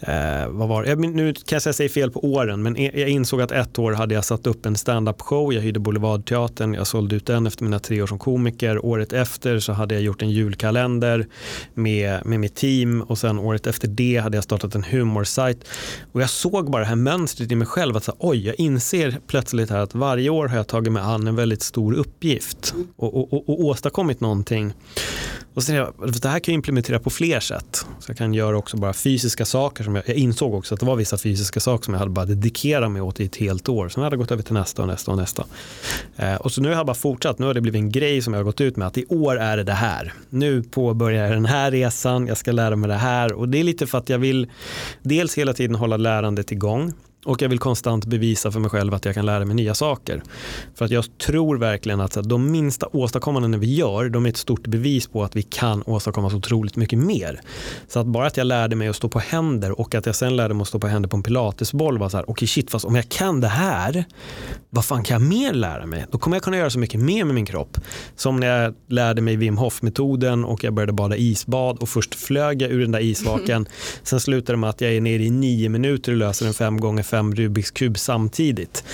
Eh, 0.00 0.48
vad 0.48 0.68
var? 0.68 0.96
Nu 0.96 1.34
kanske 1.34 1.68
jag 1.68 1.74
säger 1.74 1.90
fel 1.90 2.10
på 2.10 2.24
åren, 2.24 2.62
men 2.62 2.76
e- 2.76 2.90
jag 2.94 3.08
insåg 3.08 3.40
att 3.40 3.52
ett 3.52 3.78
år 3.78 3.92
hade 3.92 4.14
jag 4.14 4.24
satt 4.24 4.46
upp 4.46 4.66
en 4.66 4.76
stand-up 4.76 5.20
show. 5.20 5.52
Jag 5.52 5.62
hyrde 5.62 5.80
Boulevardteatern, 5.80 6.74
jag 6.74 6.86
sålde 6.86 7.16
ut 7.16 7.26
den 7.26 7.46
efter 7.46 7.64
mina 7.64 7.78
tre 7.78 8.02
år 8.02 8.06
som 8.06 8.18
komiker. 8.18 8.84
Året 8.84 9.12
efter 9.12 9.58
så 9.58 9.72
hade 9.72 9.94
jag 9.94 10.02
gjort 10.02 10.22
en 10.22 10.30
julkalender 10.30 11.26
med, 11.74 12.26
med 12.26 12.40
mitt 12.40 12.54
team 12.54 13.02
och 13.02 13.18
sen 13.18 13.38
året 13.38 13.66
efter 13.66 13.88
det 13.88 14.16
hade 14.16 14.36
jag 14.36 14.44
startat 14.44 14.74
en 14.74 14.84
humorsajt. 14.84 15.68
Och 16.12 16.22
jag 16.22 16.30
såg 16.30 16.70
bara 16.70 16.82
det 16.82 16.88
här 16.88 16.96
mönstret 16.96 17.52
i 17.52 17.54
mig 17.54 17.66
själv 17.66 17.96
att 17.96 18.04
så, 18.04 18.12
oj, 18.18 18.46
jag 18.46 18.60
inser 18.60 19.18
plötsligt 19.26 19.70
här 19.70 19.78
att 19.78 19.94
varje 19.94 20.30
år 20.30 20.48
har 20.48 20.56
jag 20.56 20.66
tagit 20.66 20.92
mig 20.92 21.02
an 21.02 21.26
en 21.26 21.36
väldigt 21.36 21.62
stor 21.62 21.94
uppgift 21.94 22.74
och, 22.96 23.16
och, 23.16 23.32
och, 23.32 23.48
och 23.48 23.64
åstadkommit 23.64 24.20
någonting. 24.20 24.74
Och 25.54 25.62
sen, 25.62 25.86
det 26.22 26.28
här 26.28 26.38
kan 26.38 26.52
jag 26.52 26.54
implementera 26.54 26.98
på 26.98 27.10
fler 27.10 27.40
sätt. 27.40 27.86
Så 28.00 28.10
jag 28.10 28.16
kan 28.16 28.34
göra 28.34 28.58
också 28.58 28.76
bara 28.76 28.92
fysiska 28.92 29.44
saker. 29.44 29.84
Som 29.84 29.94
jag, 29.94 30.08
jag 30.08 30.16
insåg 30.16 30.54
också 30.54 30.74
att 30.74 30.80
det 30.80 30.86
var 30.86 30.96
vissa 30.96 31.18
fysiska 31.18 31.60
saker 31.60 31.84
som 31.84 31.94
jag 31.94 31.98
hade 31.98 32.10
bara 32.10 32.24
dedikerat 32.24 32.90
mig 32.90 33.02
åt 33.02 33.20
i 33.20 33.24
ett 33.24 33.36
helt 33.36 33.68
år. 33.68 33.88
Sen 33.88 34.02
hade 34.02 34.14
jag 34.14 34.20
gått 34.20 34.30
över 34.30 34.42
till 34.42 34.54
nästa 34.54 34.82
och 34.82 34.88
nästa 34.88 35.10
och 35.10 35.16
nästa. 35.16 35.44
Eh, 36.16 36.34
och 36.34 36.52
så 36.52 36.60
nu 36.62 36.68
har 36.68 36.76
jag 36.76 36.86
bara 36.86 36.94
fortsatt. 36.94 37.38
Nu 37.38 37.46
har 37.46 37.54
det 37.54 37.60
blivit 37.60 37.78
en 37.78 37.90
grej 37.90 38.22
som 38.22 38.34
jag 38.34 38.38
har 38.38 38.44
gått 38.44 38.60
ut 38.60 38.76
med 38.76 38.86
att 38.86 38.98
i 38.98 39.04
år 39.08 39.38
är 39.38 39.56
det 39.56 39.64
det 39.64 39.72
här. 39.72 40.12
Nu 40.28 40.62
påbörjar 40.62 41.24
jag 41.24 41.32
den 41.32 41.46
här 41.46 41.70
resan. 41.70 42.26
Jag 42.26 42.36
ska 42.36 42.52
lära 42.52 42.76
mig 42.76 42.88
det 42.88 42.94
här. 42.94 43.32
Och 43.32 43.48
det 43.48 43.60
är 43.60 43.64
lite 43.64 43.86
för 43.86 43.98
att 43.98 44.08
jag 44.08 44.18
vill 44.18 44.48
dels 45.02 45.38
hela 45.38 45.52
tiden 45.52 45.76
hålla 45.76 45.96
lärandet 45.96 46.52
igång. 46.52 46.92
Och 47.24 47.42
jag 47.42 47.48
vill 47.48 47.58
konstant 47.58 48.04
bevisa 48.04 48.52
för 48.52 48.60
mig 48.60 48.70
själv 48.70 48.94
att 48.94 49.04
jag 49.04 49.14
kan 49.14 49.26
lära 49.26 49.44
mig 49.44 49.54
nya 49.54 49.74
saker. 49.74 50.22
För 50.74 50.84
att 50.84 50.90
jag 50.90 51.18
tror 51.18 51.58
verkligen 51.58 52.00
att 52.00 52.28
de 52.28 52.50
minsta 52.50 52.86
åstadkommanden 52.92 53.60
vi 53.60 53.74
gör, 53.74 54.08
de 54.08 54.26
är 54.26 54.30
ett 54.30 54.36
stort 54.36 54.66
bevis 54.66 55.06
på 55.06 55.24
att 55.24 55.36
vi 55.36 55.42
kan 55.42 55.82
åstadkomma 55.86 56.30
så 56.30 56.36
otroligt 56.36 56.76
mycket 56.76 56.98
mer. 56.98 57.40
Så 57.88 58.00
att 58.00 58.06
bara 58.06 58.26
att 58.26 58.36
jag 58.36 58.46
lärde 58.46 58.76
mig 58.76 58.88
att 58.88 58.96
stå 58.96 59.08
på 59.08 59.18
händer 59.18 59.80
och 59.80 59.94
att 59.94 60.06
jag 60.06 60.14
sen 60.14 60.36
lärde 60.36 60.54
mig 60.54 60.62
att 60.62 60.68
stå 60.68 60.78
på 60.78 60.86
händer 60.86 61.08
på 61.08 61.16
en 61.16 61.22
pilatesboll 61.22 61.98
var 61.98 62.08
så 62.08 62.16
här, 62.16 62.24
okej 62.24 62.32
okay, 62.32 62.46
shit, 62.46 62.70
fast 62.70 62.84
om 62.84 62.94
jag 62.94 63.08
kan 63.08 63.40
det 63.40 63.48
här, 63.48 64.04
vad 64.70 64.84
fan 64.84 65.04
kan 65.04 65.14
jag 65.22 65.28
mer 65.28 65.52
lära 65.52 65.86
mig? 65.86 66.04
Då 66.10 66.18
kommer 66.18 66.36
jag 66.36 66.42
kunna 66.42 66.56
göra 66.56 66.70
så 66.70 66.78
mycket 66.78 67.00
mer 67.00 67.24
med 67.24 67.34
min 67.34 67.46
kropp. 67.46 67.78
Som 68.16 68.40
när 68.40 68.46
jag 68.46 68.74
lärde 68.88 69.22
mig 69.22 69.36
Wim 69.36 69.58
Hof-metoden 69.58 70.44
och 70.44 70.64
jag 70.64 70.74
började 70.74 70.92
bada 70.92 71.16
isbad 71.16 71.78
och 71.78 71.88
först 71.88 72.14
flög 72.14 72.62
jag 72.62 72.70
ur 72.70 72.80
den 72.80 72.92
där 72.92 73.00
isvaken. 73.00 73.66
Sen 74.02 74.20
slutade 74.20 74.52
det 74.52 74.56
med 74.56 74.70
att 74.70 74.80
jag 74.80 74.92
är 74.92 75.00
nere 75.00 75.22
i 75.22 75.30
nio 75.30 75.68
minuter 75.68 76.12
och 76.12 76.18
löser 76.18 76.46
en 76.46 76.54
fem 76.54 76.80
gånger 76.80 77.02
fem 77.10 77.34
Rubiks 77.34 77.70
kub 77.70 77.98
samtidigt. 77.98 78.84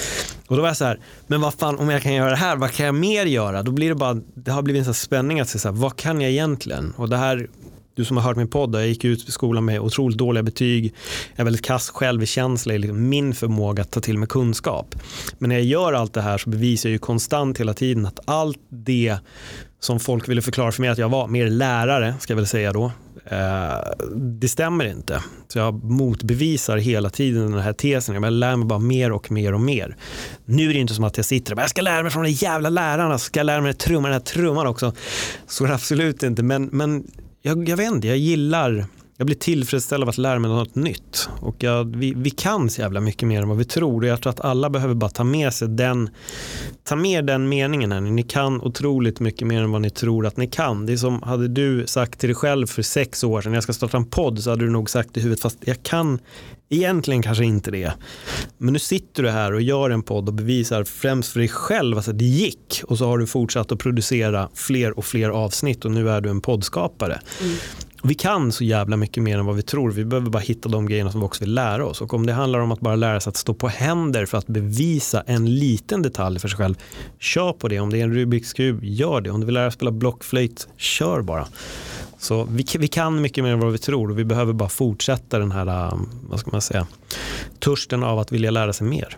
Och 0.47 0.56
då 0.56 0.62
var 0.62 0.68
jag 0.68 0.76
så 0.76 0.84
här, 0.84 0.98
men 1.26 1.40
vad 1.40 1.55
fan 1.55 1.78
om 1.78 1.90
jag 1.90 2.02
kan 2.02 2.14
göra 2.14 2.30
det 2.30 2.36
här, 2.36 2.56
vad 2.56 2.72
kan 2.72 2.86
jag 2.86 2.94
mer 2.94 3.26
göra? 3.26 3.62
Då 3.62 3.72
blir 3.72 3.88
det 3.88 3.94
bara, 3.94 4.20
det 4.34 4.51
har 4.51 4.62
blivit 4.62 4.80
en 4.80 4.84
sån 4.84 4.94
spänning 4.94 5.40
att 5.40 5.48
se, 5.48 5.59
så 5.59 5.68
här, 5.68 5.76
vad 5.76 5.97
kan 5.97 6.20
jag 6.20 6.30
egentligen? 6.30 6.93
Och 6.97 7.09
det 7.09 7.16
här 7.16 7.48
du 7.97 8.05
som 8.05 8.16
har 8.16 8.24
hört 8.24 8.36
min 8.36 8.48
podd, 8.48 8.74
jag 8.74 8.89
gick 8.89 9.05
ut 9.05 9.28
i 9.28 9.32
skolan 9.32 9.64
med 9.64 9.81
otroligt 9.81 10.18
dåliga 10.18 10.43
betyg. 10.43 10.94
Jag 11.35 11.40
är 11.40 11.44
väldigt 11.44 11.64
kass 11.64 11.90
självkänsla 11.90 12.74
i 12.74 12.78
liksom 12.78 13.09
min 13.09 13.35
förmåga 13.35 13.82
att 13.82 13.90
ta 13.90 14.01
till 14.01 14.18
mig 14.18 14.28
kunskap. 14.28 14.94
Men 15.39 15.48
när 15.48 15.56
jag 15.56 15.64
gör 15.64 15.93
allt 15.93 16.14
det 16.14 16.20
här 16.20 16.39
så 16.39 16.51
bevisar 16.51 16.89
jag 16.89 16.93
ju 16.93 16.98
konstant 16.98 17.60
hela 17.60 17.74
tiden 17.74 18.06
att 18.06 18.20
allt 18.24 18.59
det 18.68 19.16
som 19.81 20.01
folk 20.01 20.28
ville 20.28 20.43
förklara 20.43 20.73
för 20.73 20.81
mig 20.81 20.90
att 20.90 20.98
jag 20.98 21.09
var, 21.09 21.27
mer 21.28 21.51
lärare 21.51 22.14
ska 22.20 22.32
jag 22.32 22.36
väl 22.36 22.47
säga 22.47 22.73
då, 22.73 22.85
eh, 23.24 24.06
det 24.14 24.48
stämmer 24.48 24.85
inte. 24.85 25.23
Så 25.48 25.59
jag 25.59 25.85
motbevisar 25.85 26.77
hela 26.77 27.10
tiden 27.10 27.52
den 27.52 27.60
här 27.60 27.73
tesen. 27.73 28.23
Jag 28.23 28.32
lär 28.32 28.56
mig 28.56 28.66
bara 28.66 28.78
mer 28.78 29.12
och 29.12 29.31
mer 29.31 29.55
och 29.55 29.60
mer. 29.60 29.97
Nu 30.44 30.70
är 30.70 30.74
det 30.74 30.81
inte 30.81 30.94
som 30.94 31.05
att 31.05 31.16
jag 31.16 31.27
sitter 31.27 31.52
och 31.52 31.56
bara, 31.56 31.62
jag 31.62 31.70
ska 31.70 31.82
lära 31.82 32.02
mig 32.02 32.12
från 32.12 32.23
de 32.23 32.31
jävla 32.31 32.70
lärarna, 32.70 33.18
ska 33.18 33.40
jag 33.40 33.44
lära 33.44 33.60
mig 33.60 33.74
trumman, 33.74 34.02
den 34.02 34.12
här 34.12 34.20
trumman 34.20 34.66
också. 34.66 34.93
Så 35.47 35.64
är 35.64 35.68
det 35.68 35.74
absolut 35.74 36.23
inte, 36.23 36.43
men, 36.43 36.68
men 36.73 37.05
jag, 37.47 37.68
jag 37.68 37.77
vet 37.77 37.93
inte, 37.93 38.09
jag 38.09 38.18
gillar 38.18 38.86
jag 39.18 39.27
blir 39.27 39.36
tillfredsställd 39.36 40.02
av 40.02 40.09
att 40.09 40.18
lära 40.18 40.39
mig 40.39 40.51
något 40.51 40.74
nytt. 40.74 41.28
Och 41.40 41.56
jag, 41.59 41.97
vi, 41.97 42.14
vi 42.16 42.31
kan 42.31 42.70
så 42.70 42.81
jävla 42.81 43.01
mycket 43.01 43.28
mer 43.28 43.43
än 43.43 43.48
vad 43.48 43.59
vi 43.59 43.64
tror. 43.64 44.02
Och 44.02 44.09
jag 44.09 44.23
tror 44.23 44.31
att 44.31 44.40
alla 44.40 44.70
behöver 44.70 44.94
bara 44.94 45.10
ta 45.10 45.24
med 45.24 45.52
sig 45.52 45.68
den, 45.68 46.10
ta 46.85 46.97
med 46.97 47.24
den 47.24 47.48
meningen. 47.48 47.93
Här. 47.93 48.01
Ni 48.01 48.23
kan 48.23 48.60
otroligt 48.60 49.20
mycket 49.20 49.47
mer 49.47 49.62
än 49.62 49.73
vad 49.73 49.81
ni 49.81 49.90
tror 49.90 50.27
att 50.27 50.36
ni 50.36 50.47
kan. 50.47 50.86
Det 50.86 50.93
är 50.93 50.97
som, 50.97 51.23
hade 51.23 51.48
du 51.48 51.86
sagt 51.86 52.20
till 52.20 52.28
dig 52.28 52.35
själv 52.35 52.66
för 52.66 52.82
sex 52.82 53.24
år 53.24 53.40
sedan, 53.40 53.52
jag 53.52 53.62
ska 53.62 53.73
starta 53.73 53.97
en 53.97 54.05
podd, 54.05 54.43
så 54.43 54.51
hade 54.51 54.64
du 54.64 54.70
nog 54.70 54.90
sagt 54.90 55.16
i 55.16 55.20
huvudet, 55.20 55.43
fast 55.43 55.59
jag 55.60 55.82
kan 55.82 56.18
egentligen 56.68 57.22
kanske 57.22 57.44
inte 57.44 57.70
det. 57.70 57.93
Men 58.59 58.72
nu 58.72 58.78
sitter 58.78 59.22
du 59.22 59.30
här 59.30 59.52
och 59.52 59.62
gör 59.62 59.90
en 59.90 60.02
podd 60.02 60.28
och 60.28 60.34
bevisar 60.34 60.84
främst 60.84 61.32
för 61.32 61.40
dig 61.40 61.48
själv 61.48 61.98
att 61.98 62.18
det 62.18 62.24
gick. 62.24 62.82
Och 62.84 62.98
så 62.98 63.06
har 63.06 63.18
du 63.18 63.26
fortsatt 63.26 63.72
att 63.72 63.78
producera 63.78 64.48
fler 64.55 64.98
och 64.98 65.05
fler 65.05 65.28
avsnitt 65.28 65.84
och 65.84 65.90
nu 65.90 66.10
är 66.10 66.20
du 66.20 66.30
en 66.30 66.40
poddskapare. 66.40 67.20
Mm. 67.43 67.56
Vi 68.06 68.14
kan 68.14 68.52
så 68.52 68.64
jävla 68.64 68.96
mycket 68.96 69.22
mer 69.22 69.38
än 69.38 69.46
vad 69.46 69.56
vi 69.56 69.62
tror. 69.62 69.90
Vi 69.90 70.04
behöver 70.04 70.30
bara 70.30 70.38
hitta 70.38 70.68
de 70.68 70.86
grejerna 70.86 71.12
som 71.12 71.20
vi 71.20 71.26
också 71.26 71.44
vill 71.44 71.54
lära 71.54 71.86
oss. 71.86 72.00
Och 72.00 72.14
om 72.14 72.26
det 72.26 72.32
handlar 72.32 72.58
om 72.58 72.72
att 72.72 72.80
bara 72.80 72.96
lära 72.96 73.20
sig 73.20 73.30
att 73.30 73.36
stå 73.36 73.54
på 73.54 73.68
händer 73.68 74.26
för 74.26 74.38
att 74.38 74.46
bevisa 74.46 75.22
en 75.26 75.54
liten 75.54 76.02
detalj 76.02 76.38
för 76.38 76.48
sig 76.48 76.58
själv, 76.58 76.74
kör 77.18 77.52
på 77.52 77.68
det. 77.68 77.80
Om 77.80 77.90
det 77.90 78.00
är 78.00 78.04
en 78.04 78.14
Rubiks 78.14 78.52
kub, 78.52 78.84
gör 78.84 79.20
det. 79.20 79.30
Om 79.30 79.40
du 79.40 79.46
vill 79.46 79.54
lära 79.54 79.64
dig 79.64 79.72
spela 79.72 79.90
blockflöjt, 79.90 80.68
kör 80.76 81.22
bara. 81.22 81.46
Så 82.18 82.44
vi, 82.44 82.64
vi 82.78 82.88
kan 82.88 83.20
mycket 83.20 83.44
mer 83.44 83.52
än 83.52 83.60
vad 83.60 83.72
vi 83.72 83.78
tror 83.78 84.10
och 84.10 84.18
vi 84.18 84.24
behöver 84.24 84.52
bara 84.52 84.68
fortsätta 84.68 85.38
den 85.38 85.52
här, 85.52 85.92
um, 85.92 86.08
vad 86.28 86.40
ska 86.40 86.50
man 86.50 86.60
säga, 86.60 86.86
törsten 87.58 88.02
av 88.02 88.18
att 88.18 88.32
vilja 88.32 88.50
lära 88.50 88.72
sig 88.72 88.86
mer. 88.86 89.16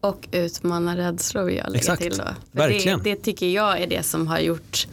Och 0.00 0.28
utmana 0.32 0.96
rädslor 0.96 1.44
vill 1.44 1.56
jag 1.56 1.66
lägga 1.66 1.78
Exakt. 1.78 2.02
till 2.02 2.16
då. 2.16 2.24
Verkligen. 2.52 3.02
Det, 3.02 3.10
det, 3.10 3.16
tycker 3.16 3.46
jag 3.46 3.80
är 3.80 3.86
det 3.86 4.02
som 4.02 4.26
har 4.26 4.38
gjort, 4.38 4.86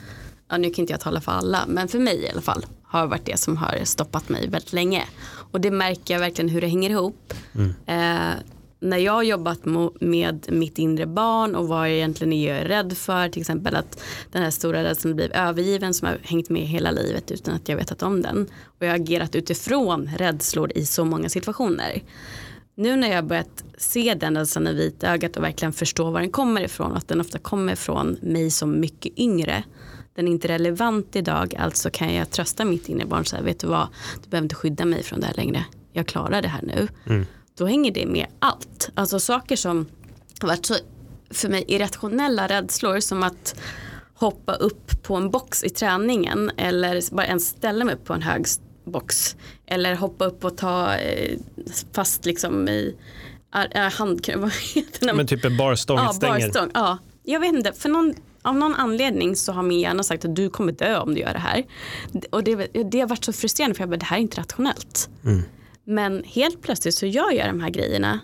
ja, 0.50 0.58
nu 0.58 0.70
kan 0.70 0.84
inte 0.84 0.94
jag 0.94 1.00
tala 1.00 1.22
för 1.22 1.32
alla, 1.32 1.66
men 1.68 1.88
för 1.88 2.00
mig 2.00 2.24
i 2.24 2.30
alla 2.30 2.42
fall, 2.42 2.66
har 2.94 3.08
varit 3.08 3.26
det 3.26 3.40
som 3.40 3.58
har 3.58 3.80
stoppat 3.84 4.30
mig 4.30 4.48
väldigt 4.48 4.74
länge. 4.74 5.04
Och 5.52 5.62
det 5.62 5.72
märker 5.72 6.14
jag 6.14 6.22
verkligen 6.22 6.50
hur 6.50 6.62
det 6.62 6.68
hänger 6.68 6.90
ihop. 6.90 7.34
Mm. 7.56 7.74
Eh, 7.86 8.40
när 8.80 8.98
jag 8.98 9.14
har 9.14 9.24
jobbat 9.24 9.60
med 10.00 10.46
mitt 10.50 10.78
inre 10.78 11.06
barn 11.06 11.56
och 11.56 11.68
vad 11.68 11.90
jag 11.90 11.96
egentligen 11.96 12.34
är 12.34 12.66
rädd 12.66 12.98
för, 12.98 13.30
till 13.30 13.42
exempel 13.42 13.76
att 13.76 14.04
den 14.32 14.44
här 14.44 14.52
stora 14.52 14.84
rädslan 14.84 15.16
blir 15.16 15.36
övergiven 15.36 15.94
som 15.94 16.08
har 16.08 16.18
hängt 16.24 16.50
med 16.50 16.62
hela 16.62 16.92
livet 16.92 17.32
utan 17.32 17.56
att 17.56 17.70
jag 17.70 17.78
vetat 17.78 18.04
om 18.04 18.22
den. 18.22 18.48
Och 18.64 18.86
jag 18.86 18.90
har 18.90 18.96
agerat 18.96 19.36
utifrån 19.36 20.10
rädslor 20.18 20.72
i 20.76 20.86
så 20.86 21.06
många 21.06 21.30
situationer. 21.30 22.04
Nu 22.76 22.96
när 22.96 23.08
jag 23.08 23.16
har 23.16 23.24
börjat 23.24 23.64
se 23.78 24.14
den 24.14 24.38
rädslan 24.38 24.68
i 24.68 24.74
vitögat 24.74 25.38
och 25.38 25.44
verkligen 25.44 25.74
förstå 25.74 26.12
var 26.12 26.20
den 26.20 26.32
kommer 26.32 26.62
ifrån, 26.62 26.94
att 26.94 27.08
den 27.08 27.22
ofta 27.22 27.40
kommer 27.40 27.76
från 27.76 28.18
mig 28.22 28.52
som 28.52 28.80
mycket 28.80 29.20
yngre, 29.20 29.64
den 30.16 30.28
är 30.28 30.32
inte 30.32 30.48
relevant 30.48 31.16
idag, 31.16 31.56
alltså 31.60 31.90
kan 31.90 32.14
jag 32.14 32.32
trösta 32.32 32.66
mitt 32.66 32.90
inre 32.90 33.06
barn 33.06 33.26
så 33.26 33.36
här, 33.36 33.44
vet 33.44 33.60
du 33.60 33.68
vad, 33.68 33.88
du 34.24 34.30
behöver 34.30 34.46
inte 34.46 34.56
skydda 34.56 34.86
mig 34.86 35.04
från 35.04 35.20
det 35.20 35.26
här 35.28 35.34
längre, 35.34 35.66
jag 35.92 36.08
klarar 36.08 36.42
det 36.42 36.48
här 36.48 36.62
nu. 36.62 36.88
Mm. 37.06 37.26
Då 37.58 37.66
hänger 37.66 37.92
det 37.92 38.06
med 38.06 38.28
allt, 38.40 38.90
alltså 38.94 39.20
saker 39.20 39.56
som 39.56 39.86
har 40.42 40.48
varit 40.48 40.66
så 40.66 40.76
för 41.30 41.50
mig 41.50 41.66
irrationella 41.68 42.48
rädslor 42.48 43.00
som 43.00 43.24
att 43.24 43.56
hoppa 44.14 44.54
upp 44.54 45.04
på 45.04 45.16
en 45.16 45.32
box 45.32 45.64
i 45.64 45.70
träningen 45.70 46.52
eller 46.58 47.16
bara 47.16 47.26
ens 47.26 47.48
ställa 47.48 47.86
mig 47.86 47.96
upp 47.96 48.06
på 48.06 48.14
en 48.14 48.22
hög 48.22 48.46
box 48.86 49.36
eller 49.66 49.96
hoppa 49.96 50.26
upp 50.26 50.46
och 50.46 50.58
ta 50.58 50.96
eh, 50.96 51.38
fast 51.94 52.26
liksom 52.26 52.70
i 52.70 52.96
handkräm, 53.92 54.42
vad 54.42 54.52
heter 54.52 55.08
det? 55.08 55.14
Men 55.14 55.28
typ 55.28 55.46
en 55.46 55.58
barstång, 55.58 55.98
ja, 55.98 56.14
barstång, 56.22 56.70
ja. 56.74 56.98
Jag 57.24 57.40
vet 57.40 57.54
inte, 57.54 57.74
för 57.74 57.90
någon 57.90 58.16
av 58.44 58.56
någon 58.56 58.76
anledning 58.76 59.36
så 59.36 59.52
har 59.52 59.64
min 59.64 59.80
hjärna 59.80 60.04
sagt 60.04 60.26
att 60.26 60.36
du 60.36 60.50
kommer 60.50 60.72
dö 60.72 61.00
om 61.00 61.14
du 61.14 61.22
gör 61.22 61.34
det 61.34 61.40
här. 61.40 61.66
Och 62.30 62.44
det, 62.44 62.56
det 62.92 63.00
har 63.00 63.08
varit 63.08 63.24
så 63.24 63.34
frustrerande 63.34 63.76
för 63.76 63.82
jag 63.82 63.90
bara, 63.90 63.98
det 63.98 64.06
här 64.06 64.18
är 64.18 64.22
inte 64.22 64.42
rationellt. 64.42 65.10
Mm. 65.24 65.42
Men 65.84 66.24
helt 66.24 66.62
plötsligt 66.62 66.96
så 66.96 67.06
gör 67.06 67.32
jag 67.32 67.48
de 67.48 67.60
här 67.60 67.70
grejerna 67.70 68.20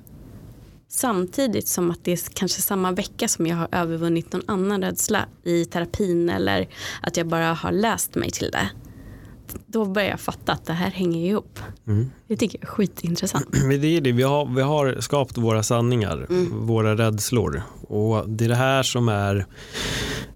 samtidigt 0.87 1.67
som 1.67 1.91
att 1.91 2.03
det 2.03 2.11
är 2.11 2.19
kanske 2.33 2.61
samma 2.61 2.91
vecka 2.91 3.27
som 3.27 3.47
jag 3.47 3.55
har 3.55 3.67
övervunnit 3.71 4.33
någon 4.33 4.43
annan 4.47 4.81
rädsla 4.81 5.25
i 5.43 5.65
terapin 5.65 6.29
eller 6.29 6.69
att 7.01 7.17
jag 7.17 7.27
bara 7.27 7.53
har 7.53 7.71
läst 7.71 8.15
mig 8.15 8.31
till 8.31 8.51
det. 8.51 8.69
då 9.65 9.85
börjar 9.85 10.09
jag 10.09 10.19
fatta 10.19 10.51
att 10.51 10.65
det 10.65 10.73
här 10.73 10.91
hänger 10.91 11.29
ihop. 11.29 11.59
Mm. 11.87 12.11
Det 12.29 12.37
tycker 12.37 12.57
jag 12.61 12.63
är 12.69 12.71
skitintressant. 12.71 13.47
Det 13.81 13.97
är 13.97 14.01
det. 14.01 14.11
Vi, 14.11 14.23
har, 14.23 14.55
vi 14.55 14.61
har 14.61 14.97
skapat 14.99 15.37
våra 15.37 15.63
sanningar, 15.63 16.25
Mm. 16.29 16.67
våra 16.67 16.95
rädslor. 16.97 17.61
Och 17.87 18.29
det 18.29 18.45
är 18.45 18.49
det 18.49 18.55
här 18.55 18.83
som 18.83 19.09
är 19.09 19.45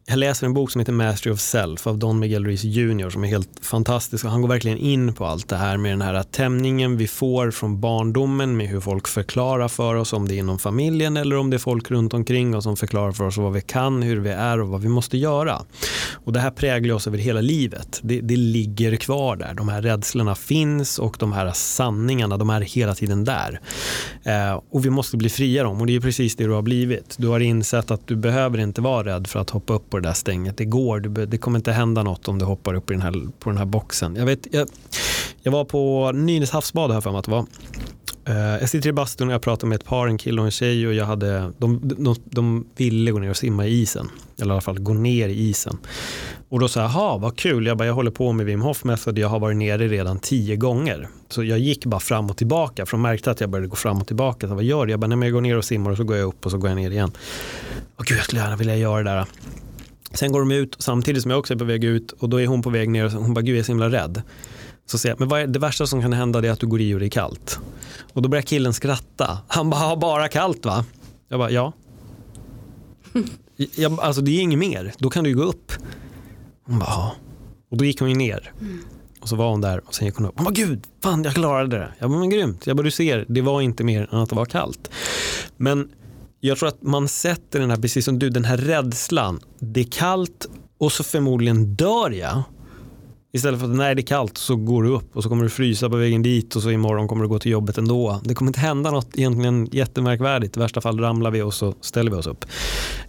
jag 0.05 0.17
läser 0.17 0.45
en 0.47 0.53
bok 0.53 0.71
som 0.71 0.79
heter 0.79 0.93
Mastery 0.93 1.33
of 1.33 1.39
Self 1.39 1.87
av 1.87 1.97
Don 1.97 2.19
Miguel 2.19 2.45
Ruiz 2.45 2.63
Jr 2.63 3.09
som 3.09 3.23
är 3.23 3.27
helt 3.27 3.49
fantastisk 3.61 4.25
och 4.25 4.31
han 4.31 4.41
går 4.41 4.49
verkligen 4.49 4.77
in 4.77 5.13
på 5.13 5.25
allt 5.25 5.47
det 5.49 5.55
här 5.55 5.77
med 5.77 5.91
den 5.91 6.01
här 6.01 6.23
tämningen 6.23 6.97
vi 6.97 7.07
får 7.07 7.51
från 7.51 7.79
barndomen 7.79 8.57
med 8.57 8.67
hur 8.67 8.79
folk 8.79 9.07
förklarar 9.07 9.67
för 9.67 9.95
oss 9.95 10.13
om 10.13 10.27
det 10.27 10.35
är 10.35 10.37
inom 10.37 10.59
familjen 10.59 11.17
eller 11.17 11.35
om 11.37 11.49
det 11.49 11.57
är 11.57 11.59
folk 11.59 11.91
runt 11.91 12.13
omkring 12.13 12.55
oss 12.55 12.63
som 12.63 12.77
förklarar 12.77 13.11
för 13.11 13.23
oss 13.23 13.37
vad 13.37 13.53
vi 13.53 13.61
kan, 13.61 14.01
hur 14.01 14.19
vi 14.19 14.29
är 14.29 14.61
och 14.61 14.67
vad 14.67 14.81
vi 14.81 14.89
måste 14.89 15.17
göra. 15.17 15.61
Och 16.25 16.33
det 16.33 16.39
här 16.39 16.51
präglar 16.51 16.95
oss 16.95 17.07
över 17.07 17.17
hela 17.17 17.41
livet. 17.41 17.99
Det, 18.03 18.21
det 18.21 18.35
ligger 18.35 18.95
kvar 18.95 19.35
där. 19.35 19.53
De 19.53 19.69
här 19.69 19.81
rädslorna 19.81 20.35
finns 20.35 20.99
och 20.99 21.15
de 21.19 21.33
här 21.33 21.51
sanningarna 21.83 22.37
de 22.37 22.49
är 22.49 22.61
hela 22.61 22.95
tiden 22.95 23.23
där. 23.23 23.59
Eh, 24.23 24.61
och 24.69 24.85
vi 24.85 24.89
måste 24.89 25.17
bli 25.17 25.29
fria 25.29 25.63
dem 25.63 25.81
och 25.81 25.87
det 25.87 25.95
är 25.95 25.99
precis 25.99 26.35
det 26.35 26.43
du 26.43 26.51
har 26.51 26.61
blivit. 26.61 27.15
Du 27.17 27.27
har 27.27 27.39
insett 27.39 27.91
att 27.91 28.07
du 28.07 28.15
behöver 28.15 28.57
inte 28.57 28.81
vara 28.81 29.15
rädd 29.15 29.27
för 29.27 29.39
att 29.39 29.49
hoppa 29.49 29.73
upp 29.73 29.89
på 29.89 29.99
det 29.99 30.07
där 30.09 30.13
stänget. 30.13 30.57
Det 30.57 30.65
går, 30.65 30.99
du, 30.99 31.25
det 31.25 31.37
kommer 31.37 31.59
inte 31.59 31.71
hända 31.71 32.03
något 32.03 32.27
om 32.27 32.39
du 32.39 32.45
hoppar 32.45 32.73
upp 32.73 32.91
i 32.91 32.93
den 32.93 33.01
här, 33.01 33.13
på 33.39 33.49
den 33.49 33.57
här 33.57 33.65
boxen. 33.65 34.15
Jag, 34.15 34.25
vet, 34.25 34.47
jag, 34.51 34.67
jag 35.41 35.51
var 35.51 35.65
på 35.65 36.11
Nynäs 36.11 36.51
havsbad 36.51 36.91
här 36.91 37.01
för 37.01 37.11
mig 37.11 37.19
att 37.19 37.25
det 37.25 37.31
var. 37.31 37.45
Eh, 38.25 38.35
jag 38.35 38.69
sitter 38.69 38.89
i 38.89 38.93
bastun 38.93 39.27
och 39.27 39.33
jag 39.33 39.41
pratar 39.41 39.67
med 39.67 39.75
ett 39.75 39.85
par, 39.85 40.07
en 40.07 40.17
kille 40.17 40.41
och 40.41 40.45
en 40.45 40.51
tjej 40.51 40.87
och 40.87 40.93
jag 40.93 41.05
hade, 41.05 41.51
de, 41.57 41.79
de, 41.83 42.15
de 42.25 42.65
ville 42.75 43.11
gå 43.11 43.19
ner 43.19 43.29
och 43.29 43.37
simma 43.37 43.67
i 43.67 43.81
isen. 43.81 44.09
Eller 44.41 44.51
i 44.51 44.51
alla 44.51 44.61
fall 44.61 44.79
gå 44.79 44.93
ner 44.93 45.29
i 45.29 45.49
isen. 45.49 45.77
Och 46.49 46.59
då 46.59 46.67
sa 46.67 46.81
jag, 46.81 46.89
jaha 46.89 47.17
vad 47.17 47.37
kul, 47.37 47.65
jag, 47.65 47.77
bara, 47.77 47.85
jag 47.87 47.93
håller 47.93 48.11
på 48.11 48.31
med 48.31 48.45
Wim 48.45 48.61
Hof 48.61 48.83
Method, 48.83 49.17
jag 49.17 49.27
har 49.27 49.39
varit 49.39 49.57
nere 49.57 49.87
redan 49.87 50.19
tio 50.19 50.55
gånger. 50.55 51.07
Så 51.29 51.43
jag 51.43 51.59
gick 51.59 51.85
bara 51.85 51.99
fram 51.99 52.29
och 52.29 52.37
tillbaka, 52.37 52.85
för 52.85 52.91
de 52.97 53.01
märkte 53.01 53.31
att 53.31 53.41
jag 53.41 53.49
började 53.49 53.67
gå 53.67 53.75
fram 53.75 54.01
och 54.01 54.07
tillbaka. 54.07 54.47
Så 54.47 54.55
vad 54.55 54.63
gör 54.63 54.85
du? 54.85 54.91
Jag 54.91 54.99
bara, 54.99 55.07
nej 55.07 55.17
men 55.17 55.27
jag 55.27 55.33
går 55.33 55.41
ner 55.41 55.57
och 55.57 55.65
simmar 55.65 55.91
och 55.91 55.97
så 55.97 56.03
går 56.03 56.17
jag 56.17 56.27
upp 56.27 56.45
och 56.45 56.51
så 56.51 56.57
går 56.57 56.69
jag 56.69 56.77
ner 56.77 56.91
igen. 56.91 57.11
Och 57.95 58.05
gud, 58.05 58.17
jag 58.17 58.25
skulle 58.25 58.41
gärna 58.41 58.55
vilja 58.55 58.75
göra 58.75 59.03
det 59.03 59.09
där. 59.09 59.25
Sen 60.13 60.31
går 60.31 60.39
de 60.39 60.51
ut 60.51 60.75
samtidigt 60.79 61.21
som 61.21 61.31
jag 61.31 61.39
också 61.39 61.53
är 61.53 61.57
på 61.57 61.65
väg 61.65 61.83
ut 61.83 62.11
och 62.11 62.29
då 62.29 62.41
är 62.41 62.47
hon 62.47 62.61
på 62.61 62.69
väg 62.69 62.89
ner 62.89 63.05
och 63.05 63.11
hon 63.11 63.33
bara, 63.33 63.41
gud 63.41 63.55
jag 63.55 63.59
är 63.59 63.63
så 63.63 63.71
himla 63.71 63.89
rädd. 63.89 64.21
Så 64.85 64.97
säger 64.97 65.11
jag, 65.13 65.19
men 65.19 65.29
vad 65.29 65.41
är 65.41 65.47
det 65.47 65.59
värsta 65.59 65.87
som 65.87 66.01
kan 66.01 66.13
hända 66.13 66.39
är 66.39 66.51
att 66.51 66.59
du 66.59 66.67
går 66.67 66.81
i 66.81 66.95
och 66.95 66.99
det 66.99 67.05
är 67.05 67.09
kallt. 67.09 67.59
Och 68.13 68.21
då 68.21 68.29
börjar 68.29 68.41
killen 68.41 68.73
skratta. 68.73 69.37
Han 69.47 69.69
bara, 69.69 69.81
"Ja, 69.89 69.95
bara 69.95 70.27
kallt 70.27 70.65
va? 70.65 70.85
Jag 71.29 71.39
bara, 71.39 71.51
ja. 71.51 71.73
Jag, 73.75 73.99
alltså 73.99 74.21
det 74.21 74.31
är 74.31 74.41
inget 74.41 74.59
mer, 74.59 74.93
då 74.97 75.09
kan 75.09 75.23
du 75.23 75.29
ju 75.29 75.35
gå 75.35 75.43
upp. 75.43 75.71
Hon 76.65 76.79
bara, 76.79 76.89
ja. 76.89 77.15
Och 77.71 77.77
då 77.77 77.85
gick 77.85 77.99
hon 77.99 78.09
ju 78.09 78.15
ner. 78.15 78.51
Och 79.21 79.29
så 79.29 79.35
var 79.35 79.49
hon 79.49 79.61
där 79.61 79.81
och 79.87 79.95
sen 79.95 80.05
gick 80.05 80.15
hon 80.15 80.25
upp. 80.25 80.33
Hon 80.35 80.43
bara, 80.45 80.51
gud, 80.53 80.83
fan 81.03 81.23
jag 81.23 81.33
klarade 81.33 81.77
det. 81.77 81.93
Jag 81.99 82.09
bara, 82.09 82.19
men 82.19 82.29
grymt. 82.29 82.67
Jag 82.67 82.77
bara, 82.77 82.83
du 82.83 82.91
ser, 82.91 83.25
det 83.29 83.41
var 83.41 83.61
inte 83.61 83.83
mer 83.83 84.07
än 84.11 84.19
att 84.19 84.29
det 84.29 84.35
var 84.35 84.45
kallt. 84.45 84.89
Men 85.57 85.89
jag 86.39 86.57
tror 86.57 86.69
att 86.69 86.81
man 86.81 87.07
sätter 87.07 87.59
den 87.59 87.69
här, 87.69 87.77
precis 87.77 88.05
som 88.05 88.19
du, 88.19 88.29
den 88.29 88.45
här 88.45 88.57
rädslan. 88.57 89.39
Det 89.59 89.79
är 89.79 89.91
kallt 89.91 90.45
och 90.77 90.91
så 90.91 91.03
förmodligen 91.03 91.75
dör 91.75 92.11
jag. 92.11 92.43
Istället 93.35 93.59
för 93.59 93.67
att 93.67 93.75
när 93.75 93.95
det 93.95 94.01
är 94.01 94.05
kallt 94.05 94.37
så 94.37 94.55
går 94.55 94.83
du 94.83 94.89
upp 94.89 95.15
och 95.17 95.23
så 95.23 95.29
kommer 95.29 95.43
du 95.43 95.49
frysa 95.49 95.89
på 95.89 95.95
vägen 95.95 96.23
dit 96.23 96.55
och 96.55 96.61
så 96.61 96.71
imorgon 96.71 97.07
kommer 97.07 97.23
du 97.23 97.29
gå 97.29 97.39
till 97.39 97.51
jobbet 97.51 97.77
ändå. 97.77 98.21
Det 98.23 98.35
kommer 98.35 98.49
inte 98.49 98.59
hända 98.59 98.91
något 98.91 99.17
egentligen 99.17 99.69
jättemärkvärdigt. 99.71 100.57
I 100.57 100.59
värsta 100.59 100.81
fall 100.81 100.99
ramlar 100.99 101.31
vi 101.31 101.41
och 101.41 101.53
så 101.53 101.73
ställer 101.81 102.11
vi 102.11 102.17
oss 102.17 102.27
upp. 102.27 102.45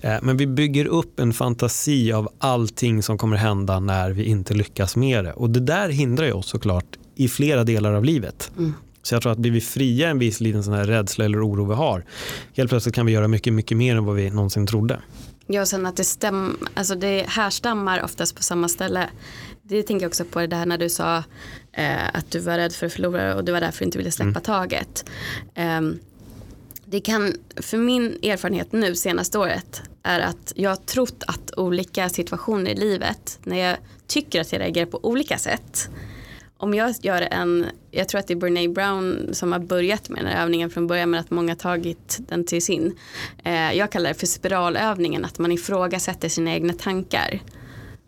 Eh, 0.01 0.17
Men 0.23 0.37
vi 0.37 0.47
bygger 0.47 0.87
upp 0.87 1.21
en 1.21 1.33
fantasi 1.33 2.13
av 2.13 2.29
allting 2.39 3.03
som 3.03 3.19
kommer 3.19 3.37
hända 3.37 3.81
när 3.81 4.11
vi 4.11 4.25
inte 4.25 4.55
lyckas 4.55 4.97
med 4.97 5.25
det. 5.25 5.33
Och 5.33 5.51
det 5.51 5.61
där 5.61 5.89
hindrar 5.89 6.27
ju 6.27 6.33
oss 6.33 6.47
såklart 6.47 6.99
i 7.15 7.29
flera 7.29 7.65
delar 7.65 7.93
av 7.93 8.05
livet. 8.05 8.53
Mm. 8.59 8.73
Så 9.03 9.15
jag 9.15 9.23
tror 9.23 9.33
att 9.33 9.39
blir 9.39 9.51
vi 9.51 9.61
fria 9.61 10.09
en 10.09 10.19
viss 10.19 10.41
liten 10.41 10.65
sån 10.65 10.75
här 10.75 10.85
rädsla 10.85 11.25
eller 11.25 11.49
oro 11.49 11.65
vi 11.65 11.75
har, 11.75 12.05
helt 12.57 12.71
plötsligt 12.71 12.95
kan 12.95 13.07
vi 13.07 13.13
göra 13.13 13.29
mycket, 13.29 13.53
mycket 13.53 13.77
mer 13.77 13.97
än 13.97 14.05
vad 14.05 14.17
vi 14.17 14.31
någonsin 14.31 14.67
trodde. 14.67 15.01
Ja, 15.47 15.61
och 15.61 15.69
sen 15.69 15.87
att 15.87 15.97
det, 15.97 16.05
stäm, 16.05 16.57
alltså 16.75 16.95
det 16.95 17.25
härstammar 17.29 18.03
oftast 18.03 18.37
på 18.37 18.43
samma 18.43 18.69
ställe. 18.69 19.11
Det 19.63 19.83
tänker 19.83 20.05
jag 20.05 20.09
också 20.09 20.25
på 20.25 20.47
det 20.47 20.57
här 20.57 20.67
när 20.67 20.79
du 20.79 20.89
sa 20.89 21.23
eh, 21.73 22.09
att 22.13 22.31
du 22.31 22.39
var 22.39 22.59
rädd 22.59 22.73
för 22.73 22.87
att 22.87 22.93
förlora 22.93 23.35
och 23.35 23.45
du 23.45 23.53
var 23.53 23.61
därför 23.61 23.85
inte 23.85 23.99
ville 23.99 24.11
släppa 24.11 24.41
taget. 24.41 25.05
Ehm, 25.55 25.99
det 26.85 27.01
kan, 27.01 27.35
för 27.57 27.79
min 27.79 28.19
erfarenhet 28.23 28.73
nu 28.73 28.95
senaste 28.95 29.39
året 29.39 29.83
är 30.03 30.21
att 30.21 30.53
jag 30.57 30.71
har 30.71 30.77
trott 30.77 31.23
att 31.27 31.55
olika 31.57 32.09
situationer 32.09 32.71
i 32.71 32.75
livet, 32.75 33.39
när 33.45 33.57
jag 33.57 33.77
tycker 34.07 34.41
att 34.41 34.53
jag 34.53 34.61
reagerar 34.61 34.87
på 34.87 35.01
olika 35.03 35.39
sätt, 35.39 35.89
om 36.57 36.75
jag 36.75 36.95
gör 37.03 37.29
en, 37.31 37.67
jag 37.91 38.09
tror 38.09 38.19
att 38.19 38.27
det 38.27 38.35
är 38.35 38.37
Brene 38.37 38.69
Brown 38.69 39.29
som 39.33 39.53
har 39.53 39.59
börjat 39.59 40.09
med 40.09 40.25
den 40.25 40.33
här 40.33 40.43
övningen 40.43 40.71
från 40.71 40.87
början 40.87 41.11
men 41.11 41.21
att 41.21 41.31
många 41.31 41.51
har 41.51 41.57
tagit 41.57 42.19
den 42.29 42.45
till 42.45 42.63
sin. 42.63 42.99
Eh, 43.45 43.73
jag 43.73 43.93
kallar 43.93 44.09
det 44.09 44.15
för 44.15 44.27
spiralövningen, 44.27 45.25
att 45.25 45.39
man 45.39 45.53
ifrågasätter 45.53 46.29
sina 46.29 46.55
egna 46.55 46.73
tankar. 46.73 47.41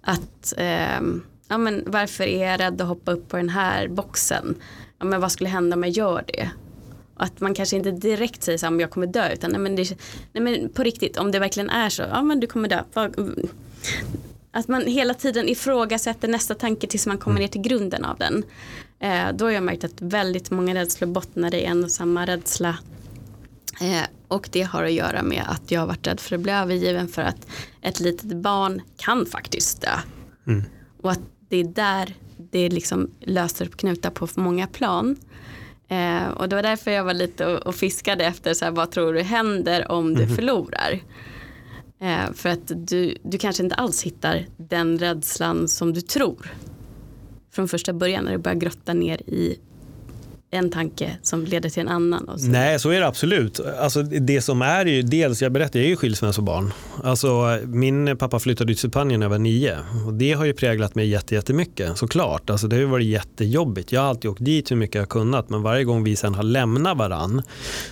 Att, 0.02 0.54
eh, 0.56 1.00
ja 1.48 1.58
men 1.58 1.84
varför 1.86 2.24
är 2.24 2.50
jag 2.50 2.60
rädd 2.60 2.80
att 2.80 2.88
hoppa 2.88 3.12
upp 3.12 3.28
på 3.28 3.36
den 3.36 3.48
här 3.48 3.88
boxen? 3.88 4.54
Ja 4.98 5.04
men 5.04 5.20
vad 5.20 5.32
skulle 5.32 5.50
hända 5.50 5.76
om 5.76 5.82
jag 5.82 5.92
gör 5.92 6.24
det? 6.26 6.50
Och 7.14 7.22
att 7.22 7.40
man 7.40 7.54
kanske 7.54 7.76
inte 7.76 7.90
direkt 7.90 8.42
säger 8.42 8.58
så 8.58 8.66
här, 8.66 8.80
jag 8.80 8.90
kommer 8.90 9.06
dö 9.06 9.32
utan 9.32 9.50
nej 9.50 9.60
men, 9.60 9.76
det, 9.76 9.98
nej 10.32 10.42
men 10.42 10.68
på 10.68 10.82
riktigt 10.82 11.16
om 11.16 11.32
det 11.32 11.38
verkligen 11.38 11.70
är 11.70 11.88
så, 11.88 12.02
ja 12.02 12.22
men 12.22 12.40
du 12.40 12.46
kommer 12.46 12.68
dö. 12.68 12.82
Att 14.56 14.68
man 14.68 14.86
hela 14.86 15.14
tiden 15.14 15.48
ifrågasätter 15.48 16.28
nästa 16.28 16.54
tanke 16.54 16.86
tills 16.86 17.06
man 17.06 17.18
kommer 17.18 17.40
ner 17.40 17.48
till 17.48 17.60
grunden 17.60 18.04
av 18.04 18.18
den. 18.18 18.44
Eh, 18.98 19.32
då 19.34 19.44
har 19.44 19.52
jag 19.52 19.62
märkt 19.62 19.84
att 19.84 20.00
väldigt 20.00 20.50
många 20.50 20.74
rädslor 20.74 21.08
bottnar 21.08 21.54
i 21.54 21.64
en 21.64 21.84
och 21.84 21.90
samma 21.90 22.26
rädsla. 22.26 22.78
Eh, 23.80 24.06
och 24.28 24.48
det 24.52 24.62
har 24.62 24.84
att 24.84 24.92
göra 24.92 25.22
med 25.22 25.44
att 25.46 25.70
jag 25.70 25.80
har 25.80 25.86
varit 25.86 26.06
rädd 26.06 26.20
för 26.20 26.34
att 26.34 26.40
bli 26.40 26.52
övergiven 26.52 27.08
för 27.08 27.22
att 27.22 27.46
ett 27.82 28.00
litet 28.00 28.36
barn 28.36 28.82
kan 28.96 29.26
faktiskt 29.26 29.80
dö. 29.80 29.98
Mm. 30.46 30.64
Och 31.02 31.12
att 31.12 31.20
det 31.48 31.56
är 31.56 31.64
där 31.64 32.14
det 32.36 32.68
liksom 32.68 33.10
löser 33.20 33.66
upp 33.66 33.76
knutar 33.76 34.10
på 34.10 34.26
för 34.26 34.40
många 34.40 34.66
plan. 34.66 35.16
Eh, 35.88 36.28
och 36.28 36.48
det 36.48 36.56
var 36.56 36.62
därför 36.62 36.90
jag 36.90 37.04
var 37.04 37.14
lite 37.14 37.46
och, 37.46 37.66
och 37.66 37.74
fiskade 37.74 38.24
efter 38.24 38.54
så 38.54 38.64
här, 38.64 38.72
vad 38.72 38.90
tror 38.90 39.12
du 39.12 39.22
händer 39.22 39.92
om 39.92 40.14
du 40.14 40.28
förlorar. 40.36 41.00
Eh, 41.98 42.32
för 42.32 42.48
att 42.48 42.72
du, 42.74 43.16
du 43.22 43.38
kanske 43.38 43.62
inte 43.62 43.74
alls 43.74 44.02
hittar 44.02 44.46
den 44.56 44.98
rädslan 44.98 45.68
som 45.68 45.92
du 45.92 46.00
tror. 46.00 46.52
Från 47.50 47.68
första 47.68 47.92
början 47.92 48.24
när 48.24 48.32
du 48.32 48.38
börjar 48.38 48.58
grotta 48.58 48.94
ner 48.94 49.30
i 49.30 49.58
en 50.50 50.70
tanke 50.70 51.18
som 51.22 51.44
leder 51.44 51.70
till 51.70 51.80
en 51.82 51.88
annan. 51.88 52.28
Och 52.28 52.40
så. 52.40 52.46
Nej, 52.46 52.78
så 52.80 52.90
är 52.90 53.00
det 53.00 53.06
absolut. 53.06 53.60
Alltså, 53.80 54.02
det 54.02 54.40
som 54.40 54.62
är 54.62 54.86
ju, 54.86 55.02
dels, 55.02 55.42
jag 55.42 55.52
berättade, 55.52 55.78
jag 55.78 55.84
är 55.86 55.90
ju 55.90 55.96
skilsmässobarn. 55.96 56.72
Alltså, 57.04 57.58
min 57.64 58.16
pappa 58.16 58.38
flyttade 58.38 58.74
till 58.74 58.90
Spanien 58.90 59.20
när 59.20 59.24
jag 59.24 59.30
var 59.30 59.38
nio 59.38 59.76
och 60.06 60.14
det 60.14 60.32
har 60.32 60.44
ju 60.44 60.52
präglat 60.52 60.94
mig 60.94 61.08
jätte- 61.08 61.34
jättemycket 61.34 61.98
såklart. 61.98 62.50
Alltså, 62.50 62.66
det 62.68 62.76
har 62.76 62.80
ju 62.80 62.86
varit 62.86 63.06
jättejobbigt. 63.06 63.92
Jag 63.92 64.00
har 64.00 64.08
alltid 64.08 64.30
åkt 64.30 64.44
dit 64.44 64.70
hur 64.70 64.76
mycket 64.76 64.94
jag 64.94 65.02
har 65.02 65.06
kunnat 65.06 65.50
men 65.50 65.62
varje 65.62 65.84
gång 65.84 66.04
vi 66.04 66.16
sen 66.16 66.34
har 66.34 66.42
lämnat 66.42 66.96
varann 66.98 67.42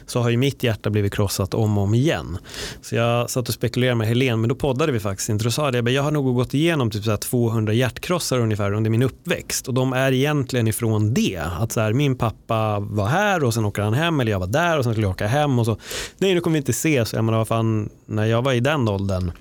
så 0.06 0.20
har 0.20 0.30
ju 0.30 0.36
mitt 0.36 0.62
hjärta 0.62 0.90
blivit 0.90 1.14
krossat 1.14 1.54
om 1.54 1.78
och 1.78 1.84
om 1.84 1.94
igen. 1.94 2.38
Så 2.82 2.94
jag 2.94 3.30
satt 3.30 3.48
och 3.48 3.54
spekulerade 3.54 3.94
med 3.96 4.06
Helen 4.08 4.40
men 4.40 4.48
då 4.48 4.54
poddade 4.54 4.92
vi 4.92 5.00
faktiskt 5.00 5.28
inte. 5.28 5.44
Då 5.44 5.50
sa 5.50 5.70
jag, 5.72 5.88
jag 5.88 6.02
har 6.02 6.10
nog 6.10 6.34
gått 6.34 6.54
igenom 6.54 6.90
typ 6.90 7.04
så 7.04 7.10
här 7.10 7.16
200 7.16 7.72
hjärtkrossar 7.72 8.38
ungefär 8.38 8.72
under 8.72 8.90
min 8.90 9.02
uppväxt 9.02 9.68
och 9.68 9.74
de 9.74 9.92
är 9.92 10.12
egentligen 10.12 10.68
ifrån 10.68 11.14
det. 11.14 11.42
Att 11.60 11.72
så 11.72 11.80
här, 11.80 11.92
min 11.92 12.16
pappa 12.16 12.43
pappa 12.46 12.80
var 12.80 13.06
här 13.06 13.44
och 13.44 13.54
sen 13.54 13.64
åker 13.64 13.82
han 13.82 13.94
hem 13.94 14.20
eller 14.20 14.32
jag 14.32 14.40
var 14.40 14.46
där 14.46 14.78
och 14.78 14.84
sen 14.84 14.92
skulle 14.92 15.06
jag 15.06 15.12
åka 15.12 15.26
hem 15.26 15.58
och 15.58 15.66
så. 15.66 15.78
Nej 16.18 16.34
nu 16.34 16.40
kommer 16.40 16.54
vi 16.54 16.58
inte 16.58 16.70
ses. 16.70 17.12
Jag 17.12 17.24
menar, 17.24 17.38
vad 17.38 17.48
fan, 17.48 17.88
när 18.06 18.24
jag 18.24 18.42
var 18.42 18.52
i 18.52 18.60
den 18.60 18.88
åldern 18.88 19.32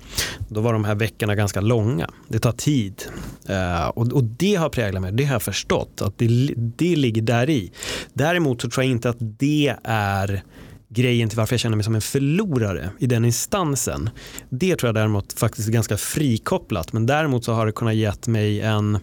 då 0.48 0.60
var 0.60 0.72
de 0.72 0.84
här 0.84 0.94
veckorna 0.94 1.34
ganska 1.34 1.60
långa. 1.60 2.10
Det 2.28 2.38
tar 2.38 2.52
tid. 2.52 3.02
Uh, 3.50 3.88
och, 3.88 4.12
och 4.12 4.24
det 4.24 4.54
har 4.54 4.68
präglat 4.68 5.02
mig, 5.02 5.12
det 5.12 5.24
har 5.24 5.34
jag 5.34 5.42
förstått 5.42 6.02
att 6.02 6.18
det, 6.18 6.54
det 6.56 6.96
ligger 6.96 7.22
där 7.22 7.50
i. 7.50 7.72
Däremot 8.12 8.62
så 8.62 8.70
tror 8.70 8.84
jag 8.84 8.90
inte 8.90 9.10
att 9.10 9.16
det 9.18 9.74
är 9.84 10.42
grejen 10.88 11.28
till 11.28 11.38
varför 11.38 11.54
jag 11.54 11.60
känner 11.60 11.76
mig 11.76 11.84
som 11.84 11.94
en 11.94 12.00
förlorare 12.00 12.90
i 12.98 13.06
den 13.06 13.24
instansen. 13.24 14.10
Det 14.48 14.76
tror 14.76 14.88
jag 14.88 14.94
däremot 14.94 15.32
faktiskt 15.32 15.68
är 15.68 15.72
ganska 15.72 15.96
frikopplat 15.96 16.92
men 16.92 17.06
däremot 17.06 17.44
så 17.44 17.52
har 17.52 17.66
det 17.66 17.72
kunnat 17.72 17.94
gett 17.94 18.26
mig 18.26 18.60
en 18.60 18.98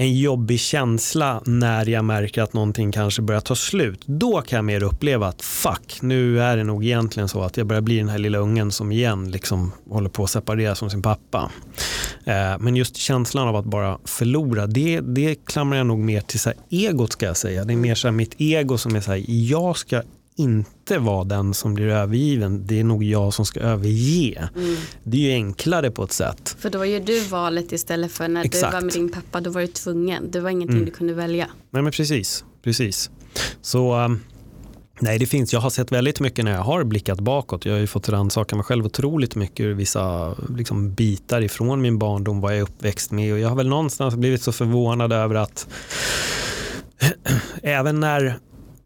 en 0.00 0.18
jobbig 0.18 0.60
känsla 0.60 1.42
när 1.46 1.86
jag 1.86 2.04
märker 2.04 2.42
att 2.42 2.52
någonting 2.52 2.92
kanske 2.92 3.22
börjar 3.22 3.40
ta 3.40 3.54
slut. 3.54 4.02
Då 4.06 4.40
kan 4.40 4.56
jag 4.56 4.64
mer 4.64 4.82
uppleva 4.82 5.26
att 5.26 5.42
fuck, 5.42 5.98
nu 6.02 6.40
är 6.42 6.56
det 6.56 6.64
nog 6.64 6.84
egentligen 6.84 7.28
så 7.28 7.42
att 7.42 7.56
jag 7.56 7.66
börjar 7.66 7.82
bli 7.82 7.98
den 7.98 8.08
här 8.08 8.18
lilla 8.18 8.38
ungen 8.38 8.72
som 8.72 8.92
igen 8.92 9.30
liksom 9.30 9.72
håller 9.90 10.08
på 10.08 10.24
att 10.24 10.30
separera 10.30 10.74
från 10.74 10.90
sin 10.90 11.02
pappa. 11.02 11.50
Eh, 12.24 12.58
men 12.58 12.76
just 12.76 12.96
känslan 12.96 13.48
av 13.48 13.56
att 13.56 13.64
bara 13.64 13.98
förlora, 14.04 14.66
det, 14.66 15.00
det 15.00 15.34
klamrar 15.34 15.78
jag 15.78 15.86
nog 15.86 15.98
mer 15.98 16.20
till 16.20 16.40
så 16.40 16.48
här 16.48 16.58
egot 16.70 17.12
ska 17.12 17.26
jag 17.26 17.36
säga. 17.36 17.64
Det 17.64 17.72
är 17.72 17.76
mer 17.76 17.94
så 17.94 18.08
här 18.08 18.12
mitt 18.12 18.34
ego 18.38 18.78
som 18.78 18.96
är 18.96 19.00
så 19.00 19.10
här, 19.10 19.24
jag 19.26 19.76
ska 19.76 20.02
inte 20.40 20.98
vara 20.98 21.24
den 21.24 21.54
som 21.54 21.74
blir 21.74 21.86
övergiven. 21.86 22.66
Det 22.66 22.80
är 22.80 22.84
nog 22.84 23.04
jag 23.04 23.34
som 23.34 23.46
ska 23.46 23.60
överge. 23.60 24.48
Mm. 24.56 24.76
Det 25.04 25.16
är 25.16 25.20
ju 25.20 25.32
enklare 25.32 25.90
på 25.90 26.04
ett 26.04 26.12
sätt. 26.12 26.56
För 26.58 26.70
då 26.70 26.84
gör 26.84 27.00
du 27.00 27.20
valet 27.20 27.72
istället 27.72 28.12
för 28.12 28.28
när 28.28 28.44
Exakt. 28.44 28.72
du 28.72 28.76
var 28.76 28.82
med 28.82 28.92
din 28.94 29.08
pappa, 29.12 29.40
då 29.40 29.50
var 29.50 29.60
du 29.60 29.66
tvungen. 29.66 30.30
Det 30.30 30.40
var 30.40 30.50
ingenting 30.50 30.76
Mm. 30.76 30.86
du 30.86 30.90
kunde 30.92 31.14
välja. 31.14 31.46
Nej 31.70 31.82
men 31.82 31.92
precis, 31.92 32.44
precis. 32.64 33.10
Så 33.62 33.96
um, 34.04 34.20
nej 35.00 35.18
det 35.18 35.26
finns, 35.26 35.52
jag 35.52 35.60
har 35.60 35.70
sett 35.70 35.92
väldigt 35.92 36.20
mycket 36.20 36.44
när 36.44 36.52
jag 36.52 36.62
har 36.62 36.84
blickat 36.84 37.20
bakåt. 37.20 37.64
Jag 37.64 37.72
har 37.72 37.80
ju 37.80 37.86
fått 37.86 38.08
rannsaka 38.08 38.56
mig 38.56 38.64
själv 38.64 38.86
otroligt 38.86 39.34
mycket 39.36 39.60
ur 39.64 39.74
vissa 39.74 40.34
liksom, 40.56 40.94
bitar 40.94 41.40
ifrån 41.40 41.80
min 41.80 41.98
barndom, 41.98 42.40
vad 42.40 42.52
jag 42.52 42.58
är 42.58 42.62
uppväxt 42.62 43.10
med 43.10 43.32
och 43.32 43.38
jag 43.38 43.48
har 43.48 43.56
väl 43.56 43.68
någonstans 43.68 44.14
blivit 44.14 44.42
så 44.42 44.52
förvånad 44.52 45.12
över 45.12 45.34
att 45.34 45.68
även 47.62 48.00
när 48.00 48.38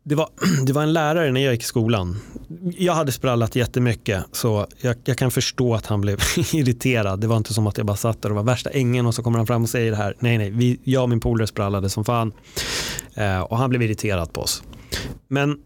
det 0.04 0.14
var, 0.14 0.28
det 0.66 0.72
var 0.72 0.82
en 0.82 0.92
lärare 0.92 1.32
när 1.32 1.40
jag 1.40 1.52
gick 1.52 1.62
i 1.62 1.66
skolan. 1.66 2.16
Jag 2.78 2.94
hade 2.94 3.12
sprallat 3.12 3.56
jättemycket 3.56 4.24
så 4.32 4.66
jag, 4.80 4.96
jag 5.04 5.18
kan 5.18 5.30
förstå 5.30 5.74
att 5.74 5.86
han 5.86 6.00
blev 6.00 6.18
irriterad. 6.52 7.20
Det 7.20 7.26
var 7.26 7.36
inte 7.36 7.54
som 7.54 7.66
att 7.66 7.76
jag 7.76 7.86
bara 7.86 7.96
satt 7.96 8.22
där 8.22 8.30
och 8.30 8.36
var 8.36 8.42
värsta 8.42 8.70
ängen 8.70 9.06
och 9.06 9.14
så 9.14 9.22
kommer 9.22 9.38
han 9.38 9.46
fram 9.46 9.62
och 9.62 9.68
säger 9.68 9.90
det 9.90 9.96
här. 9.96 10.14
Nej, 10.18 10.38
nej, 10.38 10.50
vi, 10.50 10.80
jag 10.84 11.02
och 11.02 11.08
min 11.08 11.20
polare 11.20 11.46
sprallade 11.46 11.90
som 11.90 12.04
fan. 12.04 12.32
Eh, 13.14 13.40
och 13.40 13.58
han 13.58 13.70
blev 13.70 13.82
irriterad 13.82 14.32
på 14.32 14.40
oss. 14.40 14.62
Men 15.28 15.58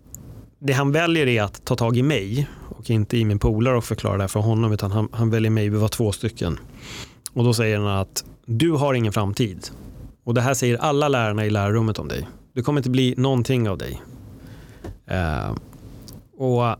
det 0.59 0.73
han 0.73 0.93
väljer 0.93 1.27
är 1.27 1.43
att 1.43 1.65
ta 1.65 1.77
tag 1.77 1.97
i 1.97 2.03
mig 2.03 2.49
och 2.69 2.91
inte 2.91 3.17
i 3.17 3.25
min 3.25 3.39
polare 3.39 3.77
och 3.77 3.85
förklara 3.85 4.17
det 4.17 4.23
här 4.23 4.29
för 4.29 4.41
honom 4.41 4.73
utan 4.73 4.93
han, 4.93 5.09
han 5.13 5.31
väljer 5.31 5.51
mig, 5.51 5.69
vi 5.69 5.79
var 5.79 5.89
två 5.89 6.13
stycken. 6.13 6.59
Och 7.33 7.45
då 7.45 7.55
säger 7.55 7.79
han 7.79 7.87
att 7.87 8.25
du 8.47 8.71
har 8.71 8.95
ingen 8.95 9.13
framtid. 9.13 9.69
Och 10.25 10.35
det 10.35 10.41
här 10.41 10.55
säger 10.55 10.77
alla 10.77 11.09
lärarna 11.09 11.47
i 11.47 11.51
lärarrummet 11.51 11.99
om 11.99 12.09
dig. 12.09 12.29
Det 12.55 12.63
kommer 12.63 12.81
inte 12.81 12.91
bli 12.91 13.15
någonting 13.17 13.69
av 13.69 13.79
dig. 13.79 14.03
Eh, 15.09 15.55
och 16.39 16.77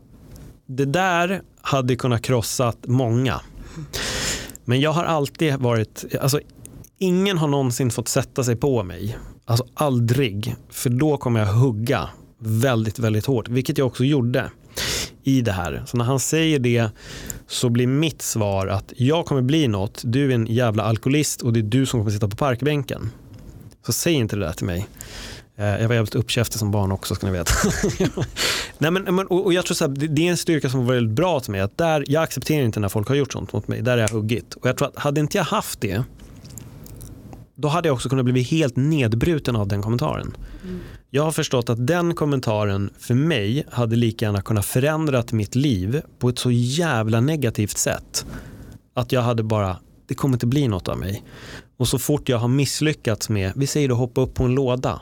det 0.65 0.85
där 0.85 1.41
hade 1.61 1.95
kunnat 1.95 2.21
krossat 2.21 2.77
många. 2.87 3.41
Men 4.65 4.81
jag 4.81 4.91
har 4.91 5.03
alltid 5.03 5.55
varit, 5.55 6.05
alltså 6.21 6.39
ingen 6.97 7.37
har 7.37 7.47
någonsin 7.47 7.91
fått 7.91 8.07
sätta 8.07 8.43
sig 8.43 8.55
på 8.55 8.83
mig. 8.83 9.17
Alltså 9.45 9.65
aldrig. 9.73 10.55
För 10.69 10.89
då 10.89 11.17
kommer 11.17 11.39
jag 11.39 11.47
hugga 11.47 12.09
väldigt, 12.39 12.99
väldigt 12.99 13.25
hårt. 13.25 13.49
Vilket 13.49 13.77
jag 13.77 13.87
också 13.87 14.03
gjorde 14.03 14.51
i 15.23 15.41
det 15.41 15.51
här. 15.51 15.83
Så 15.87 15.97
när 15.97 16.05
han 16.05 16.19
säger 16.19 16.59
det 16.59 16.89
så 17.47 17.69
blir 17.69 17.87
mitt 17.87 18.21
svar 18.21 18.67
att 18.67 18.93
jag 18.95 19.25
kommer 19.25 19.41
bli 19.41 19.67
något. 19.67 20.01
Du 20.05 20.31
är 20.31 20.35
en 20.35 20.47
jävla 20.47 20.83
alkoholist 20.83 21.41
och 21.41 21.53
det 21.53 21.59
är 21.59 21.63
du 21.63 21.85
som 21.85 21.99
kommer 21.99 22.11
sitta 22.11 22.27
på 22.27 22.35
parkbänken. 22.35 23.09
Så 23.85 23.93
säg 23.93 24.13
inte 24.13 24.35
det 24.35 24.45
där 24.45 24.53
till 24.53 24.65
mig. 24.65 24.87
Eh, 25.59 25.81
Jag 25.81 25.87
var 25.87 25.95
jävligt 25.95 26.15
uppkäftig 26.15 26.59
som 26.59 26.71
barn 26.71 26.91
också 26.91 27.15
ska 27.15 27.27
ni 27.27 27.33
veta. 27.33 27.53
Nej, 28.77 28.91
men, 28.91 29.27
och 29.27 29.53
jag 29.53 29.65
tror 29.65 29.75
så 29.75 29.87
här, 29.87 30.07
det 30.07 30.27
är 30.27 30.31
en 30.31 30.37
styrka 30.37 30.69
som 30.69 30.85
var 30.85 30.93
väldigt 30.93 31.15
bra 31.15 31.39
till 31.39 31.51
mig. 31.51 31.61
Att 31.61 31.77
där, 31.77 32.03
jag 32.07 32.23
accepterar 32.23 32.63
inte 32.63 32.79
när 32.79 32.89
folk 32.89 33.07
har 33.07 33.15
gjort 33.15 33.31
sånt 33.31 33.53
mot 33.53 33.67
mig. 33.67 33.81
Där 33.81 33.97
är 33.97 34.01
jag 34.01 34.09
huggit. 34.09 34.53
Och 34.53 34.69
jag 34.69 34.77
tror 34.77 34.87
att 34.87 34.97
hade 34.99 35.19
inte 35.19 35.37
jag 35.37 35.45
haft 35.45 35.81
det 35.81 36.03
då 37.61 37.67
hade 37.67 37.87
jag 37.87 37.93
också 37.95 38.09
kunnat 38.09 38.25
bli 38.25 38.41
helt 38.41 38.75
nedbruten 38.75 39.55
av 39.55 39.67
den 39.67 39.81
kommentaren. 39.81 40.37
Jag 41.09 41.23
har 41.23 41.31
förstått 41.31 41.69
att 41.69 41.87
den 41.87 42.15
kommentaren 42.15 42.89
för 42.99 43.13
mig 43.13 43.65
hade 43.71 43.95
lika 43.95 44.25
gärna 44.25 44.41
kunnat 44.41 44.65
förändrat 44.65 45.31
mitt 45.31 45.55
liv 45.55 46.01
på 46.19 46.29
ett 46.29 46.39
så 46.39 46.51
jävla 46.51 47.21
negativt 47.21 47.77
sätt. 47.77 48.25
Att 48.93 49.11
jag 49.11 49.21
hade 49.21 49.43
bara, 49.43 49.77
det 50.07 50.15
kommer 50.15 50.35
inte 50.35 50.47
bli 50.47 50.67
något 50.67 50.87
av 50.87 50.97
mig. 50.97 51.23
Och 51.77 51.87
så 51.87 51.99
fort 51.99 52.29
jag 52.29 52.37
har 52.37 52.47
misslyckats 52.47 53.29
med, 53.29 53.51
vi 53.55 53.67
säger 53.67 53.89
då 53.89 53.95
hoppa 53.95 54.21
upp 54.21 54.33
på 54.33 54.43
en 54.43 54.55
låda. 54.55 55.01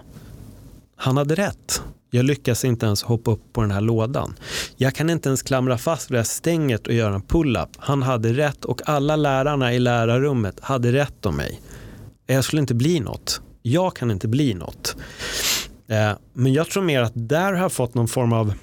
Han 0.97 1.17
hade 1.17 1.35
rätt. 1.35 1.81
Jag 2.09 2.25
lyckas 2.25 2.65
inte 2.65 2.85
ens 2.85 3.03
hoppa 3.03 3.31
upp 3.31 3.53
på 3.53 3.61
den 3.61 3.71
här 3.71 3.81
lådan. 3.81 4.35
Jag 4.75 4.95
kan 4.95 5.09
inte 5.09 5.29
ens 5.29 5.41
klamra 5.41 5.77
fast 5.77 6.11
vid 6.11 6.13
det 6.13 6.19
här 6.19 6.23
stänget 6.25 6.87
och 6.87 6.93
göra 6.93 7.15
en 7.15 7.21
pull-up. 7.21 7.69
Han 7.77 8.03
hade 8.03 8.33
rätt 8.33 8.65
och 8.65 8.81
alla 8.89 9.15
lärarna 9.15 9.73
i 9.73 9.79
lärarrummet 9.79 10.59
hade 10.59 10.91
rätt 10.91 11.25
om 11.25 11.35
mig. 11.35 11.61
Jag 12.25 12.43
skulle 12.43 12.59
inte 12.59 12.75
bli 12.75 12.99
något. 12.99 13.41
Jag 13.61 13.95
kan 13.95 14.11
inte 14.11 14.27
bli 14.27 14.53
något. 14.53 14.95
Eh, 15.87 16.11
men 16.33 16.53
jag 16.53 16.69
tror 16.69 16.83
mer 16.83 17.01
att 17.01 17.11
där 17.15 17.53
har 17.53 17.61
jag 17.61 17.71
fått 17.71 17.93
någon 17.93 18.07
form 18.07 18.33
av 18.33 18.53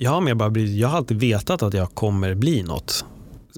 jag 0.00 0.10
har, 0.10 0.20
mer 0.20 0.34
bara 0.34 0.50
blivit, 0.50 0.76
jag 0.76 0.88
har 0.88 0.96
alltid 0.96 1.20
vetat 1.20 1.62
att 1.62 1.74
jag 1.74 1.94
kommer 1.94 2.34
bli 2.34 2.62
något. 2.62 3.04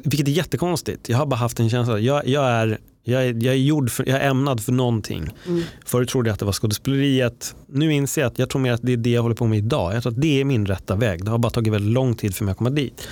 Vilket 0.05 0.29
är 0.29 0.33
jättekonstigt. 0.33 1.09
Jag 1.09 1.19
har 1.19 1.27
bara 1.27 1.37
haft 1.37 1.61
en 1.61 1.71
känsla. 1.71 1.99
Jag, 1.99 2.27
jag, 2.29 2.45
är, 2.45 2.79
jag, 3.11 3.27
är, 3.27 3.45
jag, 3.45 3.55
är 3.55 3.59
gjord 3.59 3.91
för, 3.91 4.09
jag 4.09 4.21
är 4.21 4.31
ämnad 4.31 4.61
för 4.61 4.73
någonting. 4.73 5.31
Mm. 5.47 5.63
Förut 5.85 6.09
trodde 6.09 6.29
jag 6.29 6.33
att 6.33 6.39
det 6.39 6.45
var 6.45 6.53
skådespeleriet. 6.53 7.55
Nu 7.67 7.93
inser 7.93 8.23
jag 8.23 8.31
att 8.31 8.39
jag 8.39 8.51
tror 8.51 8.61
mer 8.61 8.73
att 8.73 8.83
det 8.83 8.93
är 8.93 8.97
det 8.97 9.11
jag 9.11 9.23
håller 9.23 9.35
på 9.35 9.47
med 9.47 9.59
idag. 9.59 9.95
Jag 9.95 10.03
tror 10.03 10.13
att 10.13 10.21
det 10.21 10.41
är 10.41 10.45
min 10.45 10.67
rätta 10.67 10.97
väg. 10.97 11.25
Det 11.25 11.31
har 11.31 11.39
bara 11.39 11.51
tagit 11.51 11.73
väldigt 11.73 11.93
lång 11.93 12.15
tid 12.15 12.35
för 12.35 12.45
mig 12.45 12.53
att 12.53 12.59
komma 12.59 12.71
dit. 12.71 13.09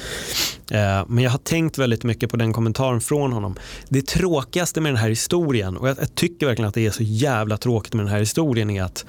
Eh, 0.71 1.05
men 1.09 1.25
jag 1.25 1.31
har 1.31 1.39
tänkt 1.39 1.79
väldigt 1.79 2.05
mycket 2.05 2.31
på 2.31 2.37
den 2.37 2.53
kommentaren 2.53 3.01
från 3.01 3.33
honom. 3.33 3.55
Det 3.89 4.07
tråkigaste 4.07 4.81
med 4.81 4.93
den 4.93 4.97
här 4.97 5.09
historien, 5.09 5.77
och 5.77 5.89
jag, 5.89 5.97
jag 6.01 6.15
tycker 6.15 6.47
verkligen 6.47 6.69
att 6.69 6.75
det 6.75 6.87
är 6.87 6.91
så 6.91 7.03
jävla 7.03 7.57
tråkigt 7.57 7.95
med 7.95 8.05
den 8.05 8.13
här 8.13 8.19
historien, 8.19 8.71
är 8.71 8.83
att 8.83 9.07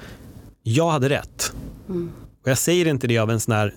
jag 0.62 0.90
hade 0.90 1.08
rätt. 1.08 1.52
Mm. 1.88 2.10
Och 2.42 2.50
jag 2.50 2.58
säger 2.58 2.86
inte 2.86 3.06
det 3.06 3.18
av 3.18 3.30
en 3.30 3.40
sån 3.40 3.54
här, 3.54 3.74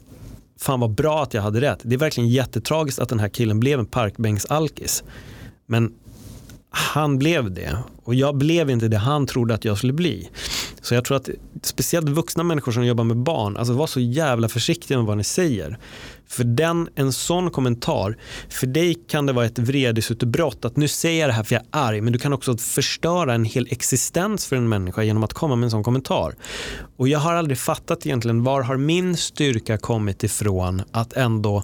fan 0.59 0.79
vad 0.79 0.91
bra 0.91 1.23
att 1.23 1.33
jag 1.33 1.41
hade 1.41 1.61
rätt. 1.61 1.79
Det 1.83 1.95
är 1.95 1.99
verkligen 1.99 2.29
jättetragiskt 2.29 2.99
att 2.99 3.09
den 3.09 3.19
här 3.19 3.29
killen 3.29 3.59
blev 3.59 3.79
en 3.79 3.85
parkbänksalkis. 3.85 5.03
Men 5.65 5.93
han 6.75 7.19
blev 7.19 7.51
det 7.51 7.77
och 8.03 8.15
jag 8.15 8.37
blev 8.37 8.69
inte 8.69 8.87
det 8.87 8.97
han 8.97 9.27
trodde 9.27 9.53
att 9.53 9.65
jag 9.65 9.77
skulle 9.77 9.93
bli. 9.93 10.29
Så 10.81 10.93
jag 10.93 11.05
tror 11.05 11.17
att 11.17 11.29
speciellt 11.61 12.09
vuxna 12.09 12.43
människor 12.43 12.71
som 12.71 12.85
jobbar 12.85 13.03
med 13.03 13.17
barn, 13.17 13.57
alltså 13.57 13.73
var 13.73 13.87
så 13.87 13.99
jävla 13.99 14.49
försiktiga 14.49 14.97
med 14.97 15.05
vad 15.05 15.17
ni 15.17 15.23
säger. 15.23 15.77
För 16.27 16.43
den, 16.43 16.89
en 16.95 17.13
sån 17.13 17.51
kommentar, 17.51 18.17
för 18.49 18.67
dig 18.67 18.95
kan 19.07 19.25
det 19.25 19.33
vara 19.33 19.45
ett 19.45 19.59
vredesutbrott 19.59 20.65
att 20.65 20.77
nu 20.77 20.87
säger 20.87 21.21
jag 21.21 21.29
det 21.29 21.33
här 21.33 21.43
för 21.43 21.55
jag 21.55 21.63
är 21.71 21.79
arg, 21.79 22.01
men 22.01 22.13
du 22.13 22.19
kan 22.19 22.33
också 22.33 22.57
förstöra 22.57 23.33
en 23.33 23.45
hel 23.45 23.67
existens 23.69 24.45
för 24.45 24.55
en 24.55 24.69
människa 24.69 25.03
genom 25.03 25.23
att 25.23 25.33
komma 25.33 25.55
med 25.55 25.63
en 25.63 25.71
sån 25.71 25.83
kommentar. 25.83 26.35
Och 26.97 27.07
jag 27.07 27.19
har 27.19 27.33
aldrig 27.33 27.57
fattat 27.57 28.05
egentligen 28.05 28.43
var 28.43 28.61
har 28.61 28.77
min 28.77 29.17
styrka 29.17 29.77
kommit 29.77 30.23
ifrån 30.23 30.81
att 30.91 31.13
ändå 31.13 31.63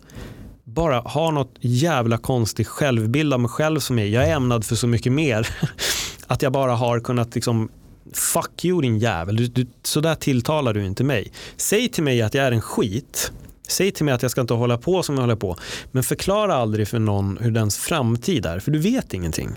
bara 0.74 1.00
ha 1.00 1.32
något 1.32 1.56
jävla 1.60 2.18
konstig 2.18 2.68
självbild 2.68 3.34
av 3.34 3.40
mig 3.40 3.50
själv 3.50 3.80
som 3.80 4.00
är, 4.00 4.06
jag 4.06 4.28
är 4.28 4.36
ämnad 4.36 4.66
för 4.66 4.76
så 4.76 4.88
mycket 4.88 5.12
mer. 5.12 5.48
Att 6.28 6.42
jag 6.42 6.52
bara 6.52 6.76
har 6.76 7.00
kunnat 7.00 7.36
liksom 7.36 7.70
fuck 8.14 8.66
you 8.66 8.82
din 8.82 9.00
jävel, 9.00 9.36
du, 9.36 9.48
du, 9.48 9.68
så 9.84 10.02
där 10.02 10.16
tilltalar 10.16 10.74
du 10.74 10.86
inte 10.86 11.04
mig. 11.04 11.32
Säg 11.58 11.90
till 11.90 12.04
mig 12.04 12.22
att 12.22 12.34
jag 12.34 12.46
är 12.46 12.52
en 12.52 12.62
skit, 12.62 13.32
säg 13.68 13.92
till 13.92 14.06
mig 14.06 14.14
att 14.14 14.22
jag 14.22 14.32
ska 14.32 14.42
inte 14.42 14.54
hålla 14.54 14.78
på 14.78 15.04
som 15.04 15.16
jag 15.16 15.22
håller 15.22 15.36
på, 15.36 15.56
men 15.92 16.04
förklara 16.04 16.56
aldrig 16.56 16.88
för 16.88 17.00
någon 17.00 17.38
hur 17.42 17.52
dens 17.52 17.78
framtid 17.78 18.46
är, 18.46 18.60
för 18.60 18.72
du 18.72 18.80
vet 18.80 19.14
ingenting. 19.14 19.50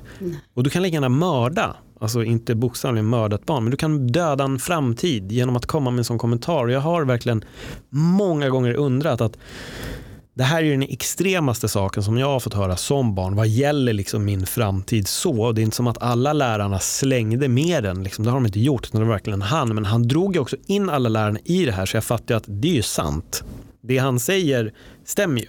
Och 0.55 0.63
du 0.63 0.71
kan 0.71 0.83
lika 0.83 0.95
gärna 0.95 1.09
mörda, 1.09 1.77
alltså 2.01 2.25
inte 2.25 2.55
bokstavligen 2.55 3.07
mörda 3.07 3.37
ett 3.37 3.47
barn, 3.47 3.65
men 3.65 3.71
du 3.71 3.77
kan 3.77 4.07
döda 4.07 4.45
en 4.45 4.59
framtid 4.59 5.33
genom 5.33 5.57
att 5.57 5.67
komma 5.67 5.91
med 5.91 5.99
en 5.99 6.05
sån 6.05 6.19
kommentar. 6.19 6.65
Och 6.65 6.73
jag 6.73 6.81
har 6.81 7.05
verkligen 7.05 7.45
många 7.91 8.49
gånger 8.49 8.75
undrat 8.75 9.21
att 9.21 9.37
det 10.35 10.43
här 10.43 10.63
är 10.63 10.71
den 10.71 10.83
extremaste 10.83 11.69
saken 11.69 12.03
som 12.03 12.19
jag 12.19 12.27
har 12.27 12.41
fått 12.41 12.55
höra 12.55 12.77
som 12.77 13.15
barn 13.15 13.37
vad 13.37 13.49
gäller 13.49 13.93
liksom 13.93 14.25
min 14.25 14.47
framtid 14.47 15.09
så. 15.09 15.53
Det 15.53 15.61
är 15.61 15.63
inte 15.63 15.77
som 15.77 15.87
att 15.87 16.03
alla 16.03 16.33
lärarna 16.33 16.79
slängde 16.79 17.49
med 17.49 17.83
den, 17.83 18.03
liksom. 18.03 18.25
det 18.25 18.31
har 18.31 18.37
de 18.37 18.47
inte 18.47 18.61
gjort, 18.61 18.87
utan 18.87 19.01
det 19.01 19.07
var 19.07 19.13
verkligen 19.13 19.43
han. 19.43 19.75
Men 19.75 19.85
han 19.85 20.09
drog 20.09 20.35
ju 20.35 20.41
också 20.41 20.57
in 20.67 20.91
alla 20.91 21.09
lärarna 21.09 21.39
i 21.45 21.65
det 21.65 21.73
här 21.73 21.87
så 21.87 21.97
jag 21.97 22.05
fattar 22.05 22.35
ju 22.35 22.37
att 22.37 22.45
det 22.47 22.69
är 22.69 22.75
ju 22.75 22.83
sant. 22.83 23.45
Det 23.83 23.99
han 23.99 24.21
säger 24.21 24.73
stämmer 25.05 25.41
ju. 25.41 25.47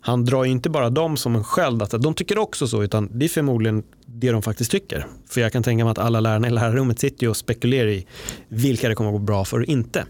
Han 0.00 0.24
drar 0.24 0.44
ju 0.44 0.50
inte 0.50 0.70
bara 0.70 0.90
dem 0.90 1.16
som 1.16 1.36
en 1.36 1.44
sköld, 1.44 1.82
att 1.82 2.02
de 2.02 2.14
tycker 2.14 2.38
också 2.38 2.68
så, 2.68 2.82
utan 2.82 3.18
det 3.18 3.24
är 3.24 3.28
förmodligen 3.28 3.82
det 4.06 4.30
de 4.30 4.42
faktiskt 4.42 4.70
tycker. 4.70 5.06
För 5.28 5.40
jag 5.40 5.52
kan 5.52 5.62
tänka 5.62 5.84
mig 5.84 5.90
att 5.90 5.98
alla 5.98 6.20
lärarna 6.20 6.48
i 6.48 6.50
lärarrummet 6.50 6.98
sitter 6.98 7.22
ju 7.22 7.30
och 7.30 7.36
spekulerar 7.36 7.88
i 7.88 8.06
vilka 8.48 8.88
det 8.88 8.94
kommer 8.94 9.10
att 9.10 9.14
gå 9.14 9.24
bra 9.24 9.44
för 9.44 9.60
och 9.60 9.64
inte. 9.64 10.04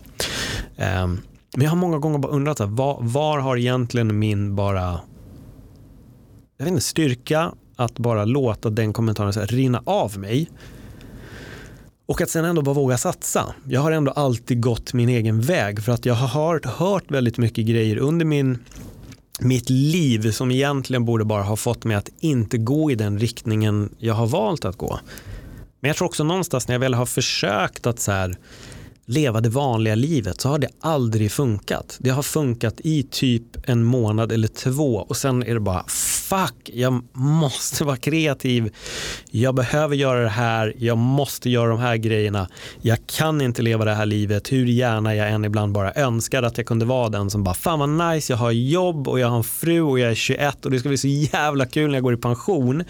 Um, 1.02 1.20
men 1.52 1.64
jag 1.64 1.70
har 1.70 1.76
många 1.76 1.98
gånger 1.98 2.18
bara 2.18 2.32
undrat, 2.32 2.58
här, 2.58 2.66
var, 2.66 2.98
var 3.00 3.38
har 3.38 3.56
egentligen 3.56 4.18
min 4.18 4.56
bara 4.56 5.00
jag 6.56 6.64
vet 6.64 6.72
inte, 6.72 6.84
styrka 6.84 7.52
att 7.76 7.98
bara 7.98 8.24
låta 8.24 8.70
den 8.70 8.92
kommentaren 8.92 9.32
så 9.32 9.40
här, 9.40 9.46
rinna 9.46 9.82
av 9.86 10.18
mig. 10.18 10.50
Och 12.06 12.20
att 12.20 12.30
sen 12.30 12.44
ändå 12.44 12.62
bara 12.62 12.74
våga 12.74 12.98
satsa. 12.98 13.54
Jag 13.68 13.80
har 13.80 13.92
ändå 13.92 14.12
alltid 14.12 14.62
gått 14.62 14.92
min 14.92 15.08
egen 15.08 15.40
väg 15.40 15.82
för 15.82 15.92
att 15.92 16.06
jag 16.06 16.14
har 16.14 16.28
hört, 16.28 16.66
hört 16.66 17.10
väldigt 17.10 17.38
mycket 17.38 17.66
grejer 17.66 17.96
under 17.96 18.24
min, 18.24 18.58
mitt 19.40 19.70
liv 19.70 20.30
som 20.30 20.50
egentligen 20.50 21.04
borde 21.04 21.24
bara 21.24 21.42
ha 21.42 21.56
fått 21.56 21.84
mig 21.84 21.96
att 21.96 22.08
inte 22.20 22.58
gå 22.58 22.90
i 22.90 22.94
den 22.94 23.18
riktningen 23.18 23.94
jag 23.98 24.14
har 24.14 24.26
valt 24.26 24.64
att 24.64 24.76
gå. 24.76 25.00
Men 25.80 25.88
jag 25.88 25.96
tror 25.96 26.08
också 26.08 26.24
någonstans 26.24 26.68
när 26.68 26.74
jag 26.74 26.80
väl 26.80 26.94
har 26.94 27.06
försökt 27.06 27.86
att 27.86 28.00
så 28.00 28.12
här, 28.12 28.36
leva 29.06 29.40
det 29.40 29.48
vanliga 29.48 29.94
livet 29.94 30.40
så 30.40 30.48
har 30.48 30.58
det 30.58 30.68
aldrig 30.80 31.32
funkat. 31.32 31.96
Det 32.00 32.10
har 32.10 32.22
funkat 32.22 32.80
i 32.84 33.02
typ 33.02 33.68
en 33.68 33.84
månad 33.84 34.32
eller 34.32 34.48
två 34.48 35.06
och 35.08 35.16
sen 35.16 35.42
är 35.42 35.54
det 35.54 35.60
bara 35.60 35.84
fuck, 36.32 36.70
jag 36.72 37.02
måste 37.12 37.84
vara 37.84 37.96
kreativ. 37.96 38.74
Jag 39.30 39.54
behöver 39.54 39.96
göra 39.96 40.20
det 40.20 40.28
här, 40.28 40.74
jag 40.78 40.98
måste 40.98 41.50
göra 41.50 41.68
de 41.68 41.78
här 41.78 41.96
grejerna. 41.96 42.48
Jag 42.80 42.98
kan 43.06 43.40
inte 43.40 43.62
leva 43.62 43.84
det 43.84 43.94
här 43.94 44.06
livet 44.06 44.52
hur 44.52 44.66
gärna 44.66 45.14
jag 45.14 45.30
än 45.30 45.44
ibland 45.44 45.72
bara 45.72 45.92
önskar 45.92 46.42
att 46.42 46.58
jag 46.58 46.66
kunde 46.66 46.84
vara 46.84 47.08
den 47.08 47.30
som 47.30 47.44
bara, 47.44 47.54
fan 47.54 47.78
vad 47.78 48.12
nice, 48.12 48.32
jag 48.32 48.38
har 48.38 48.50
jobb 48.50 49.08
och 49.08 49.20
jag 49.20 49.28
har 49.28 49.36
en 49.36 49.44
fru 49.44 49.80
och 49.80 49.98
jag 49.98 50.10
är 50.10 50.14
21 50.14 50.64
och 50.64 50.70
det 50.70 50.78
ska 50.78 50.88
bli 50.88 50.98
så 50.98 51.08
jävla 51.08 51.66
kul 51.66 51.90
när 51.90 51.94
jag 51.94 52.02
går 52.02 52.14
i 52.14 52.16
pension. 52.16 52.84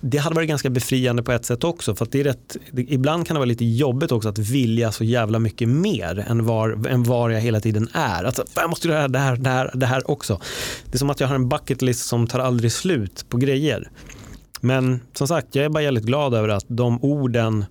Det 0.00 0.18
hade 0.18 0.34
varit 0.34 0.48
ganska 0.48 0.70
befriande 0.70 1.22
på 1.22 1.32
ett 1.32 1.44
sätt 1.44 1.64
också, 1.64 1.94
för 1.94 2.04
att 2.04 2.12
det 2.12 2.20
är 2.20 2.24
rätt, 2.24 2.56
det, 2.70 2.82
ibland 2.82 3.26
kan 3.26 3.34
det 3.34 3.38
vara 3.38 3.48
lite 3.48 3.64
jobbigt 3.64 4.12
också 4.12 4.28
att 4.28 4.38
vilja 4.38 4.92
så 4.92 5.04
jävla 5.04 5.38
mycket 5.38 5.47
mer 5.66 6.24
än 6.28 6.44
var, 6.44 6.86
än 6.88 7.02
var 7.02 7.30
jag 7.30 7.40
hela 7.40 7.60
tiden 7.60 7.88
är. 7.92 8.24
Alltså, 8.24 8.44
jag 8.54 8.70
måste 8.70 8.88
göra 8.88 9.08
det 9.08 9.18
här, 9.18 9.36
det 9.36 9.50
här, 9.50 9.70
det 9.74 9.86
här 9.86 10.10
också. 10.10 10.40
Det 10.84 10.94
är 10.94 10.98
som 10.98 11.10
att 11.10 11.20
jag 11.20 11.28
har 11.28 11.34
en 11.34 11.48
bucket 11.48 11.82
list 11.82 12.06
som 12.06 12.26
tar 12.26 12.38
aldrig 12.38 12.72
slut 12.72 13.26
på 13.28 13.36
grejer. 13.36 13.90
Men 14.60 15.00
som 15.12 15.28
sagt, 15.28 15.54
jag 15.54 15.64
är 15.64 15.68
bara 15.68 15.82
jävligt 15.82 16.04
glad 16.04 16.34
över 16.34 16.48
att 16.48 16.64
de 16.68 17.04
orden 17.04 17.64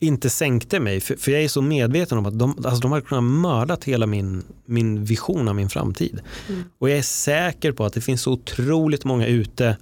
inte 0.00 0.30
sänkte 0.30 0.80
mig. 0.80 1.00
För, 1.00 1.16
för 1.16 1.32
jag 1.32 1.42
är 1.42 1.48
så 1.48 1.62
medveten 1.62 2.18
om 2.18 2.26
att 2.26 2.38
de, 2.38 2.64
alltså 2.64 2.80
de 2.80 2.92
har 2.92 3.00
kunnat 3.00 3.24
mördat 3.24 3.84
hela 3.84 4.06
min, 4.06 4.42
min 4.64 5.04
vision 5.04 5.48
av 5.48 5.54
min 5.54 5.68
framtid. 5.68 6.20
Mm. 6.48 6.62
Och 6.78 6.90
jag 6.90 6.98
är 6.98 7.02
säker 7.02 7.72
på 7.72 7.84
att 7.84 7.92
det 7.92 8.00
finns 8.00 8.22
så 8.22 8.32
otroligt 8.32 9.04
många 9.04 9.26
ute 9.26 9.76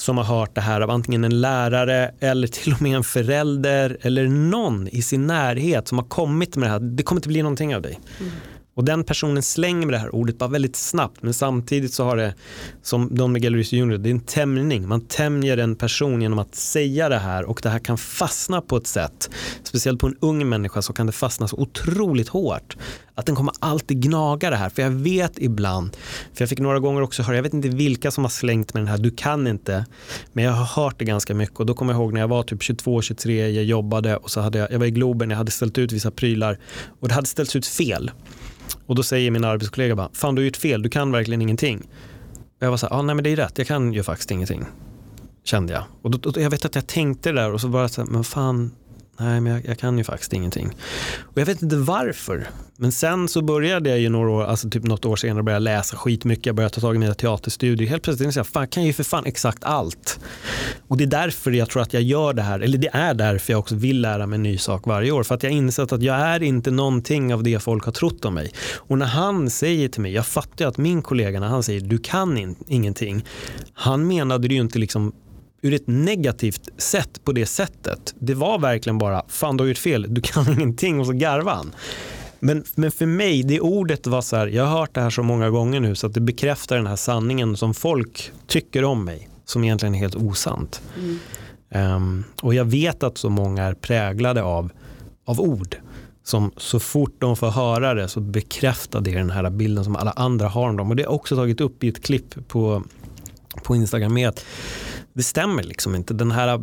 som 0.00 0.18
har 0.18 0.24
hört 0.24 0.54
det 0.54 0.60
här 0.60 0.80
av 0.80 0.90
antingen 0.90 1.24
en 1.24 1.40
lärare 1.40 2.14
eller 2.20 2.48
till 2.48 2.72
och 2.72 2.82
med 2.82 2.96
en 2.96 3.04
förälder 3.04 3.96
eller 4.00 4.28
någon 4.28 4.88
i 4.88 5.02
sin 5.02 5.26
närhet 5.26 5.88
som 5.88 5.98
har 5.98 6.04
kommit 6.04 6.56
med 6.56 6.68
det 6.68 6.72
här. 6.72 6.80
Det 6.80 7.02
kommer 7.02 7.18
inte 7.18 7.28
bli 7.28 7.42
någonting 7.42 7.76
av 7.76 7.82
dig. 7.82 8.00
Mm. 8.20 8.32
Och 8.74 8.84
den 8.84 9.04
personen 9.04 9.42
slänger 9.42 9.86
med 9.86 9.94
det 9.94 9.98
här 9.98 10.14
ordet 10.14 10.38
bara 10.38 10.48
väldigt 10.48 10.76
snabbt 10.76 11.22
men 11.22 11.34
samtidigt 11.34 11.92
så 11.92 12.04
har 12.04 12.16
det 12.16 12.34
som 12.82 13.14
Don 13.14 13.32
Miguel 13.32 13.54
Ruiz 13.54 13.72
Jr. 13.72 13.98
det 13.98 14.08
är 14.08 14.10
en 14.10 14.20
tämjning. 14.20 14.88
Man 14.88 15.00
tämjer 15.00 15.56
en 15.56 15.76
person 15.76 16.22
genom 16.22 16.38
att 16.38 16.54
säga 16.54 17.08
det 17.08 17.18
här 17.18 17.44
och 17.44 17.60
det 17.62 17.68
här 17.68 17.78
kan 17.78 17.98
fastna 17.98 18.60
på 18.60 18.76
ett 18.76 18.86
sätt. 18.86 19.30
Speciellt 19.62 20.00
på 20.00 20.06
en 20.06 20.16
ung 20.20 20.48
människa 20.48 20.82
så 20.82 20.92
kan 20.92 21.06
det 21.06 21.12
fastna 21.12 21.48
så 21.48 21.56
otroligt 21.56 22.28
hårt 22.28 22.76
att 23.14 23.26
den 23.26 23.34
kommer 23.34 23.54
alltid 23.58 24.02
gnaga 24.02 24.50
det 24.50 24.56
här. 24.56 24.68
För 24.68 24.82
jag 24.82 24.90
vet 24.90 25.32
ibland, 25.38 25.96
för 26.34 26.42
jag 26.42 26.48
fick 26.48 26.58
några 26.58 26.78
gånger 26.78 27.02
också 27.02 27.22
höra, 27.22 27.36
jag 27.36 27.42
vet 27.42 27.54
inte 27.54 27.68
vilka 27.68 28.10
som 28.10 28.24
har 28.24 28.28
slängt 28.28 28.74
med 28.74 28.80
den 28.80 28.88
här, 28.88 28.98
du 28.98 29.10
kan 29.10 29.46
inte. 29.46 29.86
Men 30.32 30.44
jag 30.44 30.52
har 30.52 30.82
hört 30.82 30.98
det 30.98 31.04
ganska 31.04 31.34
mycket 31.34 31.60
och 31.60 31.66
då 31.66 31.74
kommer 31.74 31.92
jag 31.92 32.00
ihåg 32.00 32.12
när 32.12 32.20
jag 32.20 32.28
var 32.28 32.42
typ 32.42 32.60
22-23, 32.60 33.48
jag 33.48 33.64
jobbade 33.64 34.16
och 34.16 34.30
så 34.30 34.40
hade 34.40 34.58
jag, 34.58 34.72
jag 34.72 34.78
var 34.78 34.86
i 34.86 34.90
Globen, 34.90 35.30
jag 35.30 35.36
hade 35.36 35.50
ställt 35.50 35.78
ut 35.78 35.92
vissa 35.92 36.10
prylar 36.10 36.58
och 37.00 37.08
det 37.08 37.14
hade 37.14 37.26
ställts 37.26 37.56
ut 37.56 37.66
fel. 37.66 38.10
Och 38.90 38.96
då 38.96 39.02
säger 39.02 39.30
min 39.30 39.44
arbetskollega 39.44 39.96
bara, 39.96 40.10
fan 40.12 40.34
du 40.34 40.42
har 40.42 40.44
gjort 40.44 40.56
fel, 40.56 40.82
du 40.82 40.88
kan 40.88 41.12
verkligen 41.12 41.42
ingenting. 41.42 41.78
Och 42.34 42.62
jag 42.62 42.70
var 42.70 42.76
så 42.76 42.86
här, 42.86 42.96
ah, 42.96 43.02
nej 43.02 43.14
men 43.14 43.24
det 43.24 43.30
är 43.30 43.36
rätt, 43.36 43.58
jag 43.58 43.66
kan 43.66 43.92
ju 43.92 44.02
faktiskt 44.02 44.30
ingenting. 44.30 44.64
Kände 45.44 45.72
jag. 45.72 45.84
Och 46.02 46.10
då, 46.10 46.30
då, 46.30 46.40
jag 46.40 46.50
vet 46.50 46.64
att 46.64 46.74
jag 46.74 46.86
tänkte 46.86 47.32
det 47.32 47.40
där 47.40 47.52
och 47.52 47.60
så 47.60 47.68
bara 47.68 47.88
så 47.88 48.00
här, 48.00 48.08
men 48.08 48.24
fan, 48.24 48.70
nej 49.20 49.40
men 49.40 49.52
jag, 49.52 49.66
jag, 49.66 49.78
kan 49.78 49.98
ju 49.98 50.04
faktiskt 50.04 50.32
ingenting. 50.32 50.76
Och 51.20 51.38
jag 51.38 51.46
vet 51.46 51.62
inte 51.62 51.76
varför. 51.76 52.48
Men 52.76 52.92
sen 52.92 53.28
så 53.28 53.42
började 53.42 53.90
jag 53.90 53.98
ju 53.98 54.08
några 54.08 54.30
år, 54.30 54.44
alltså 54.44 54.70
typ 54.70 54.84
något 54.84 55.04
år 55.04 55.16
senare 55.16 55.42
börja 55.42 55.58
läsa 55.58 55.96
skitmycket, 55.96 56.46
jag 56.46 56.54
började 56.54 56.74
ta 56.74 56.80
tag 56.80 56.94
i 56.94 56.98
mina 56.98 57.14
teaterstudier. 57.14 57.88
Helt 57.88 58.02
plötsligt 58.02 58.36
jag, 58.36 58.46
fan 58.46 58.68
kan 58.68 58.82
jag 58.82 58.86
ju 58.86 58.92
för 58.92 59.04
fan 59.04 59.26
exakt 59.26 59.64
allt. 59.64 60.20
Och 60.88 60.96
det 60.96 61.04
är 61.04 61.06
därför 61.06 61.50
jag 61.50 61.68
tror 61.68 61.82
att 61.82 61.92
jag 61.92 62.02
gör 62.02 62.32
det 62.32 62.42
här, 62.42 62.60
eller 62.60 62.78
det 62.78 62.90
är 62.92 63.14
därför 63.14 63.52
jag 63.52 63.60
också 63.60 63.74
vill 63.74 64.00
lära 64.00 64.26
mig 64.26 64.36
en 64.36 64.42
ny 64.42 64.58
sak 64.58 64.86
varje 64.86 65.10
år. 65.10 65.22
För 65.22 65.34
att 65.34 65.42
jag 65.42 65.50
har 65.50 65.56
insett 65.56 65.92
att 65.92 66.02
jag 66.02 66.16
är 66.16 66.42
inte 66.42 66.70
någonting 66.70 67.34
av 67.34 67.42
det 67.42 67.62
folk 67.62 67.84
har 67.84 67.92
trott 67.92 68.24
om 68.24 68.34
mig. 68.34 68.52
Och 68.76 68.98
när 68.98 69.06
han 69.06 69.50
säger 69.50 69.88
till 69.88 70.00
mig, 70.02 70.12
jag 70.12 70.26
fattar 70.26 70.64
ju 70.64 70.68
att 70.68 70.78
min 70.78 71.02
kollega 71.02 71.40
när 71.40 71.48
han 71.48 71.62
säger 71.62 71.80
du 71.80 71.98
kan 71.98 72.38
in, 72.38 72.56
ingenting, 72.68 73.24
han 73.74 74.06
menade 74.06 74.48
det 74.48 74.54
ju 74.54 74.60
inte 74.60 74.78
liksom 74.78 75.12
ur 75.62 75.74
ett 75.74 75.86
negativt 75.86 76.68
sätt 76.76 77.24
på 77.24 77.32
det 77.32 77.46
sättet. 77.46 78.14
Det 78.18 78.34
var 78.34 78.58
verkligen 78.58 78.98
bara, 78.98 79.24
fan 79.28 79.56
du 79.56 79.64
har 79.64 79.68
gjort 79.68 79.78
fel, 79.78 80.06
du 80.14 80.20
kan 80.20 80.52
ingenting 80.58 81.00
och 81.00 81.06
så 81.06 81.12
garvade 81.12 81.56
han. 81.56 81.72
Men, 82.40 82.64
men 82.74 82.90
för 82.90 83.06
mig, 83.06 83.42
det 83.42 83.60
ordet 83.60 84.06
var 84.06 84.20
så 84.20 84.36
här, 84.36 84.46
jag 84.46 84.66
har 84.66 84.78
hört 84.78 84.94
det 84.94 85.00
här 85.00 85.10
så 85.10 85.22
många 85.22 85.50
gånger 85.50 85.80
nu 85.80 85.94
så 85.94 86.06
att 86.06 86.14
det 86.14 86.20
bekräftar 86.20 86.76
den 86.76 86.86
här 86.86 86.96
sanningen 86.96 87.56
som 87.56 87.74
folk 87.74 88.32
tycker 88.46 88.84
om 88.84 89.04
mig, 89.04 89.28
som 89.44 89.64
egentligen 89.64 89.94
är 89.94 89.98
helt 89.98 90.14
osant. 90.14 90.82
Mm. 90.98 91.18
Um, 91.74 92.24
och 92.42 92.54
jag 92.54 92.64
vet 92.64 93.02
att 93.02 93.18
så 93.18 93.30
många 93.30 93.62
är 93.64 93.74
präglade 93.74 94.42
av, 94.42 94.70
av 95.24 95.40
ord 95.40 95.76
som 96.22 96.52
så 96.56 96.80
fort 96.80 97.14
de 97.18 97.36
får 97.36 97.50
höra 97.50 97.94
det 97.94 98.08
så 98.08 98.20
bekräftar 98.20 99.00
det 99.00 99.14
den 99.14 99.30
här 99.30 99.50
bilden 99.50 99.84
som 99.84 99.96
alla 99.96 100.10
andra 100.10 100.48
har 100.48 100.68
om 100.68 100.76
dem. 100.76 100.90
Och 100.90 100.96
det 100.96 101.02
har 101.02 101.12
också 101.12 101.36
tagit 101.36 101.60
upp 101.60 101.84
i 101.84 101.88
ett 101.88 102.02
klipp 102.02 102.48
på, 102.48 102.82
på 103.62 103.76
Instagram 103.76 104.14
med 104.14 104.28
att 104.28 104.44
det 105.20 105.24
stämmer 105.24 105.62
liksom 105.62 105.94
inte. 105.94 106.14
Den 106.14 106.30
här 106.30 106.60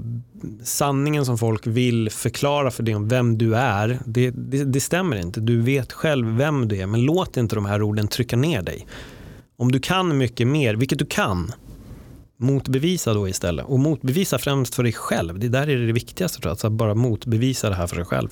sanningen 0.64 1.26
som 1.26 1.38
folk 1.38 1.68
vill 1.68 2.10
förklara 2.10 2.72
för 2.72 2.84
dig 2.84 2.96
om 2.96 3.08
vem 3.08 3.38
du 3.38 3.56
är, 3.56 4.00
det, 4.06 4.32
det, 4.32 4.64
det, 4.64 4.80
stämmer 4.80 5.18
inte. 5.18 5.40
Du 5.40 5.62
vet 5.62 5.94
själv 5.94 6.28
vem 6.28 6.68
du 6.68 6.78
är, 6.78 6.86
men 6.86 7.02
låt 7.02 7.38
inte 7.38 7.56
de 7.56 7.66
här 7.66 7.82
orden 7.82 8.08
trycka 8.08 8.36
ner 8.36 8.62
dig. 8.62 8.88
Om 9.58 9.72
du 9.72 9.80
kan 9.80 10.18
mycket 10.18 10.48
mer, 10.48 10.76
vilket 10.76 11.00
du 11.00 11.06
kan, 11.06 11.52
motbevisa 12.38 13.14
då 13.14 13.28
istället. 13.28 13.66
Och 13.66 13.80
motbevisa 13.80 14.40
främst 14.40 14.76
för 14.76 14.84
dig 14.84 14.94
själv. 14.94 15.40
Det 15.40 15.48
där 15.48 15.70
är 15.70 15.78
det 15.78 15.94
viktigaste 15.94 16.42
tror 16.42 16.50
jag, 16.62 16.72
att 16.72 16.78
bara 16.78 16.96
motbevisa 16.96 17.70
det 17.70 17.76
här 17.76 17.88
för 17.88 17.96
dig 17.96 18.06
själv. 18.06 18.30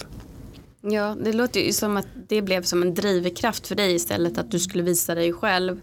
Ja, 0.82 1.16
det 1.24 1.34
låter 1.34 1.60
ju 1.60 1.74
som 1.74 1.98
att 1.98 2.08
det 2.28 2.42
blev 2.42 2.64
som 2.64 2.82
en 2.82 2.94
drivkraft 2.94 3.68
för 3.68 3.76
dig 3.76 3.96
istället, 3.96 4.38
att 4.38 4.52
du 4.52 4.60
skulle 4.60 4.84
visa 4.84 5.16
dig 5.16 5.34
själv 5.34 5.80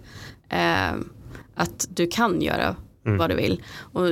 eh, 0.48 0.93
att 1.55 1.89
du 1.90 2.06
kan 2.06 2.43
göra 2.43 2.77
mm. 3.07 3.19
vad 3.19 3.31
du 3.31 3.37
vill. 3.37 3.62
Och 3.93 4.09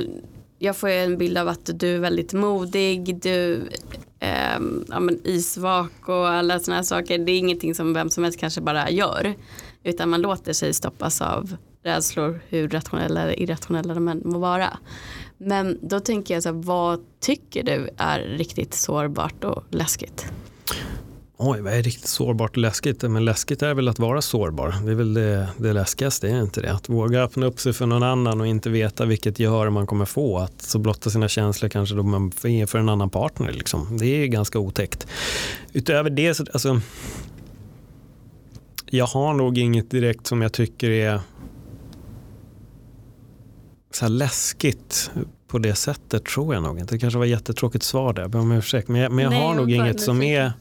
jag 0.59 0.77
får 0.77 0.89
en 0.89 1.17
bild 1.17 1.37
av 1.37 1.47
att 1.47 1.69
du 1.79 1.95
är 1.95 1.99
väldigt 1.99 2.33
modig, 2.33 3.21
du 3.21 3.67
eh, 4.19 4.59
ja, 4.87 4.99
men 4.99 5.19
isvak 5.23 6.09
och 6.09 6.29
alla 6.29 6.59
sådana 6.59 6.75
här 6.75 6.83
saker. 6.83 7.17
Det 7.17 7.31
är 7.31 7.37
ingenting 7.37 7.75
som 7.75 7.93
vem 7.93 8.09
som 8.09 8.23
helst 8.23 8.39
kanske 8.39 8.61
bara 8.61 8.89
gör. 8.89 9.33
Utan 9.83 10.09
man 10.09 10.21
låter 10.21 10.53
sig 10.53 10.73
stoppas 10.73 11.21
av 11.21 11.55
rädslor, 11.83 12.41
hur 12.49 12.69
rationella 12.69 13.21
eller 13.21 13.39
irrationella 13.39 13.93
de 13.93 14.07
än 14.07 14.21
må 14.25 14.39
vara. 14.39 14.77
Men 15.37 15.79
då 15.81 15.99
tänker 15.99 16.33
jag 16.33 16.43
så 16.43 16.49
här, 16.49 16.63
vad 16.63 16.99
tycker 17.19 17.63
du 17.63 17.89
är 17.97 18.19
riktigt 18.19 18.73
sårbart 18.73 19.43
och 19.43 19.63
läskigt? 19.69 20.31
Oj, 21.43 21.61
vad 21.61 21.73
är 21.73 21.83
riktigt 21.83 22.07
sårbart 22.07 22.51
och 22.51 22.57
läskigt? 22.57 23.01
Men 23.01 23.25
läskigt 23.25 23.61
är 23.61 23.73
väl 23.73 23.87
att 23.87 23.99
vara 23.99 24.21
sårbar. 24.21 24.75
Det 24.85 24.91
är 24.91 24.95
väl 24.95 25.13
det, 25.13 25.47
det 25.57 25.73
läskigaste, 25.73 26.29
är 26.29 26.41
inte 26.41 26.61
det? 26.61 26.73
Att 26.73 26.89
våga 26.89 27.23
öppna 27.23 27.45
upp 27.45 27.59
sig 27.59 27.73
för 27.73 27.85
någon 27.85 28.03
annan 28.03 28.41
och 28.41 28.47
inte 28.47 28.69
veta 28.69 29.05
vilket 29.05 29.39
gehör 29.39 29.69
man 29.69 29.87
kommer 29.87 30.05
få. 30.05 30.37
Att 30.37 30.61
så 30.61 30.79
blotta 30.79 31.09
sina 31.09 31.27
känslor 31.27 31.69
kanske 31.69 31.95
då 31.95 32.03
man 32.03 32.31
är 32.43 32.65
för 32.65 32.79
en 32.79 32.89
annan 32.89 33.09
partner. 33.09 33.51
Liksom. 33.51 33.97
Det 33.97 34.05
är 34.05 34.27
ganska 34.27 34.59
otäckt. 34.59 35.07
Utöver 35.73 36.09
det, 36.09 36.33
så, 36.33 36.45
alltså, 36.53 36.81
jag 38.89 39.05
har 39.05 39.33
nog 39.33 39.57
inget 39.57 39.91
direkt 39.91 40.27
som 40.27 40.41
jag 40.41 40.53
tycker 40.53 40.89
är 40.89 41.19
så 43.91 44.07
läskigt 44.07 45.11
på 45.47 45.57
det 45.57 45.75
sättet 45.75 46.25
tror 46.25 46.53
jag 46.53 46.63
nog 46.63 46.79
inte. 46.79 46.95
Det 46.95 46.99
kanske 46.99 47.17
var 47.17 47.25
ett 47.25 47.31
jättetråkigt 47.31 47.83
svar 47.83 48.13
där, 48.13 48.27
men 48.27 48.61
jag, 48.71 48.89
men 48.89 49.01
jag, 49.01 49.11
men 49.11 49.23
jag 49.23 49.31
Nej, 49.31 49.41
har 49.41 49.55
nog 49.55 49.71
inget 49.71 50.01
som 50.01 50.21
är 50.21 50.51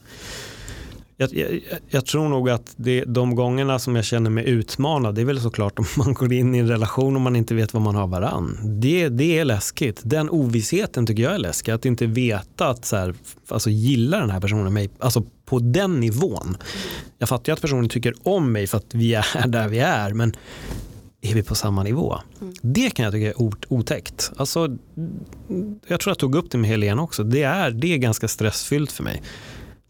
jag, 1.21 1.35
jag, 1.35 1.61
jag, 1.89 2.07
tror 2.07 2.29
nog 2.29 2.51
att 2.51 2.75
det, 2.77 3.05
de 3.05 3.35
gångerna 3.35 3.79
som 3.79 3.97
jag 3.97 4.05
känner 4.05 4.31
mig 4.31 4.49
utmanad, 4.49 5.15
det 5.15 5.21
är 5.21 5.25
väl 5.25 5.41
såklart 5.41 5.79
om 5.79 5.85
man 5.97 6.15
går 6.15 6.33
in 6.33 6.55
i 6.55 6.59
en 6.59 6.69
relation 6.69 7.17
och 7.17 7.21
man 7.21 7.37
inte 7.37 7.55
vet 7.55 7.75
vad 7.75 7.83
man 7.83 7.95
har 7.95 8.07
varann. 8.07 8.59
Det, 8.81 9.09
det 9.09 9.39
är 9.39 9.45
läskigt. 9.45 10.01
Den 10.05 10.31
ovissheten 10.31 11.07
tycker 11.07 11.23
jag 11.23 11.35
är 11.35 11.39
läskig. 11.39 11.73
Att 11.73 11.85
inte 11.85 12.07
veta 12.07 12.69
att 12.69 12.85
så 12.85 12.97
här, 12.97 13.15
alltså, 13.49 13.71
gillar 13.71 14.21
den 14.21 14.31
här 14.31 14.41
personen 14.41 14.73
mig 14.73 14.91
alltså, 14.99 15.25
på 15.45 15.59
den 15.59 16.01
nivån. 16.01 16.57
Jag 17.19 17.29
fattar 17.29 17.53
ju 17.53 17.55
att 17.55 17.61
personen 17.61 17.89
tycker 17.89 18.15
om 18.23 18.53
mig 18.53 18.67
för 18.67 18.79
att 18.79 18.95
vi 18.95 19.15
är 19.15 19.47
där 19.47 19.69
vi 19.69 19.79
är, 19.79 20.13
men 20.13 20.37
är 21.21 21.35
vi 21.35 21.43
på 21.43 21.55
samma 21.55 21.83
nivå? 21.83 22.21
Mm. 22.41 22.55
Det 22.63 22.91
kan 22.91 23.05
jag 23.05 23.13
tycka 23.15 23.29
är 23.29 23.43
otäckt. 23.69 24.33
Alltså, 24.37 24.77
jag 25.87 26.01
tror 26.01 26.11
jag 26.11 26.19
tog 26.19 26.35
upp 26.35 26.51
det 26.51 26.59
med 26.59 26.71
Helene 26.71 27.03
också. 27.03 27.25
Det 27.25 27.43
är, 27.43 27.71
det 27.71 27.95
är 27.95 27.99
ganska 27.99 28.29
stressfyllt 28.29 28.93
för 28.93 29.05
mig. 29.05 29.23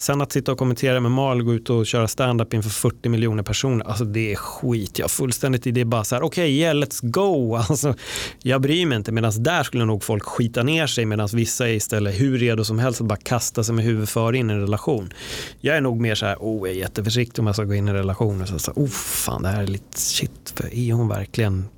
Sen 0.02 0.20
att 0.20 0.32
sitta 0.32 0.52
och 0.52 0.58
kommentera 0.58 1.00
med 1.00 1.10
Mal, 1.10 1.42
gå 1.42 1.54
ut 1.54 1.70
och 1.70 1.86
köra 1.86 2.08
stand-up 2.08 2.54
inför 2.54 2.70
40 2.70 3.08
miljoner 3.08 3.42
personer, 3.42 3.86
alltså 3.86 4.04
det 4.04 4.32
är 4.32 4.36
skit. 4.36 4.98
Jag 4.98 5.10
fullständigt 5.10 5.66
i 5.66 5.70
det 5.70 5.84
bara 5.84 6.04
så 6.04 6.14
här, 6.14 6.22
okej, 6.22 6.44
okay, 6.44 6.50
yeah, 6.50 6.76
let's 6.76 7.10
go. 7.10 7.56
Alltså, 7.70 7.94
jag 8.42 8.60
bryr 8.60 8.86
mig 8.86 8.96
inte, 8.96 9.12
medan 9.12 9.32
där 9.42 9.62
skulle 9.62 9.84
nog 9.84 10.04
folk 10.04 10.22
skita 10.22 10.62
ner 10.62 10.86
sig, 10.86 11.04
medan 11.04 11.28
vissa 11.32 11.68
är 11.68 11.72
istället 11.72 12.20
hur 12.20 12.38
redo 12.38 12.64
som 12.64 12.78
helst 12.78 13.00
att 13.00 13.06
bara 13.06 13.18
kasta 13.18 13.64
sig 13.64 13.74
med 13.74 13.84
huvudet 13.84 14.10
före 14.10 14.38
in 14.38 14.50
i 14.50 14.52
en 14.52 14.60
relation. 14.60 15.12
Jag 15.60 15.76
är 15.76 15.80
nog 15.80 16.00
mer 16.00 16.14
så 16.14 16.26
här, 16.26 16.36
oh, 16.40 16.68
jag 16.68 16.76
är 16.76 16.80
jätteförsiktig 16.80 17.38
om 17.38 17.46
jag 17.46 17.56
ska 17.56 17.64
gå 17.64 17.74
in 17.74 17.88
i 17.88 17.92
relationer. 17.92 18.46
så, 18.46 18.58
så, 18.58 18.72
oh, 18.72 18.88
fan, 18.88 19.42
det 19.42 19.48
här 19.48 19.62
är 19.62 19.66
lite 19.66 19.98
shit, 19.98 20.52
för 20.54 20.74
är 20.74 20.92
hon 20.92 21.08
verkligen, 21.08 21.68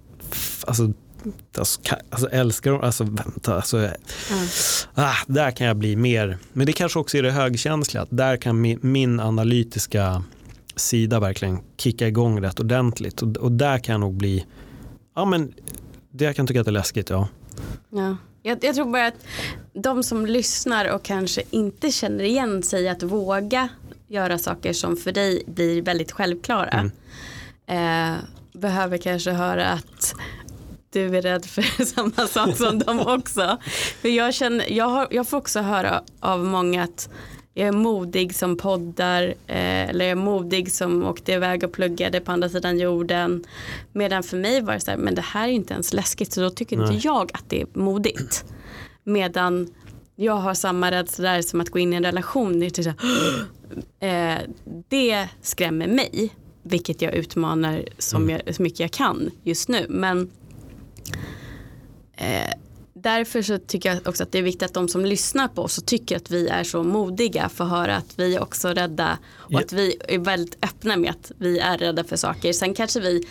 alltså 0.67 0.93
alltså, 1.59 1.81
alltså 2.11 2.29
älskar 2.29 2.71
hon, 2.71 2.85
alltså 2.85 3.05
vänta, 3.05 3.55
alltså, 3.55 3.79
mm. 3.79 3.91
ah, 4.95 5.15
där 5.27 5.51
kan 5.51 5.67
jag 5.67 5.77
bli 5.77 5.97
mer, 5.97 6.39
men 6.53 6.67
det 6.67 6.73
kanske 6.73 6.99
också 6.99 7.19
är 7.19 7.23
det 7.23 7.31
högkänsliga, 7.31 8.07
där 8.11 8.37
kan 8.37 8.61
min, 8.61 8.79
min 8.83 9.21
analytiska 9.21 10.23
sida 10.77 11.21
verkligen 11.21 11.59
kicka 11.77 12.09
igång 12.09 12.41
rätt 12.41 12.61
ordentligt 12.61 13.23
och, 13.23 13.37
och 13.37 13.53
där 13.53 13.79
kan 13.79 13.93
jag 13.93 14.01
nog 14.01 14.15
bli, 14.15 14.47
ja 15.15 15.25
men 15.25 15.53
det 16.11 16.35
kan 16.35 16.47
tycka 16.47 16.61
att 16.61 16.67
det 16.67 16.71
är 16.71 16.73
läskigt. 16.73 17.11
Ja. 17.11 17.29
Ja. 17.91 18.17
Jag, 18.43 18.65
jag 18.65 18.75
tror 18.75 18.93
bara 18.93 19.07
att 19.07 19.27
de 19.73 20.03
som 20.03 20.27
lyssnar 20.27 20.91
och 20.91 21.03
kanske 21.03 21.43
inte 21.51 21.91
känner 21.91 22.25
igen 22.25 22.63
sig 22.63 22.89
att 22.89 23.03
våga 23.03 23.69
göra 24.09 24.39
saker 24.39 24.73
som 24.73 24.97
för 24.97 25.13
dig 25.13 25.43
blir 25.47 25.83
väldigt 25.83 26.13
självklara. 26.13 26.91
Eh, 27.67 28.15
behöver 28.53 28.99
kanske 28.99 29.31
höra 29.31 29.69
att 29.69 30.15
du 30.93 31.17
är 31.17 31.23
rädd 31.23 31.45
för 31.45 31.85
samma 31.85 32.27
sak 32.27 32.57
som 32.57 32.79
de 32.79 33.01
också. 33.07 33.59
För 34.01 34.09
jag, 34.09 34.35
känner, 34.35 34.73
jag, 34.73 34.89
har, 34.89 35.09
jag 35.11 35.29
får 35.29 35.37
också 35.37 35.61
höra 35.61 36.03
av 36.21 36.45
många 36.45 36.83
att 36.83 37.09
jag 37.55 37.69
är 37.69 37.73
modig 37.73 38.35
som 38.35 38.57
poddar 38.57 39.23
eh, 39.47 39.89
eller 39.89 40.05
jag 40.05 40.11
är 40.13 40.15
modig 40.15 40.73
som 40.73 41.05
åkte 41.05 41.33
iväg 41.33 41.65
och 41.65 41.73
pluggade 41.73 42.21
på 42.21 42.33
andra 42.33 42.49
sidan 42.49 42.79
jorden. 42.79 43.45
Medan 43.93 44.23
för 44.23 44.37
mig 44.37 44.61
var 44.61 44.75
det 44.75 44.81
så 44.81 44.91
här, 44.91 44.99
men 44.99 45.15
det 45.15 45.23
här 45.23 45.49
är 45.49 45.53
inte 45.53 45.75
ens 45.75 45.93
läskigt 45.93 46.33
så 46.33 46.41
då 46.41 46.51
tycker 46.51 46.77
Nej. 46.77 46.95
inte 46.95 47.07
jag 47.07 47.31
att 47.35 47.45
det 47.49 47.63
är 47.63 47.67
modigt. 47.73 48.45
Medan 49.05 49.75
jag 50.17 50.37
har 50.37 50.55
samma 50.55 50.91
rädsla 50.91 51.33
där 51.33 51.43
som 51.43 51.61
att 51.61 51.71
gå 51.71 51.79
in 51.79 51.93
i 51.93 51.97
en 51.97 52.05
relation. 52.05 52.61
Det, 52.61 52.67
är 52.67 52.71
typ 52.71 52.85
så 52.85 52.93
här, 54.01 54.39
eh, 54.39 54.41
det 54.89 55.29
skrämmer 55.43 55.87
mig, 55.87 56.35
vilket 56.63 57.03
jag 57.03 57.15
utmanar 57.15 57.85
som 57.99 58.31
jag, 58.31 58.55
så 58.55 58.63
mycket 58.63 58.81
jag 58.81 58.91
kan 58.91 59.31
just 59.43 59.69
nu. 59.69 59.87
Men 59.89 60.31
eh, 62.17 62.51
därför 62.95 63.43
så 63.43 63.59
tycker 63.59 63.89
jag 63.89 64.09
också 64.09 64.23
att 64.23 64.33
det 64.33 64.39
är 64.39 64.43
viktigt 64.43 64.63
att 64.63 64.75
de 64.75 64.89
som 64.89 65.05
lyssnar 65.05 65.49
på 65.49 65.63
oss 65.63 65.79
och 65.79 65.87
tycker 65.87 66.17
att 66.17 66.31
vi 66.31 66.49
är 66.49 66.65
så 66.65 66.83
modiga 66.83 67.49
får 67.49 67.65
höra 67.65 67.97
att 67.97 68.19
vi 68.19 68.35
är 68.35 68.43
också 68.43 68.69
rädda 68.69 69.19
och 69.37 69.61
att 69.61 69.73
vi 69.73 69.97
är 70.09 70.19
väldigt 70.19 70.65
öppna 70.65 70.97
med 70.97 71.11
att 71.11 71.33
vi 71.39 71.59
är 71.59 71.79
rädda 71.79 72.05
för 72.05 72.17
saker. 72.17 72.53
Sen 72.53 72.75
kanske 72.75 73.01
vi 73.01 73.27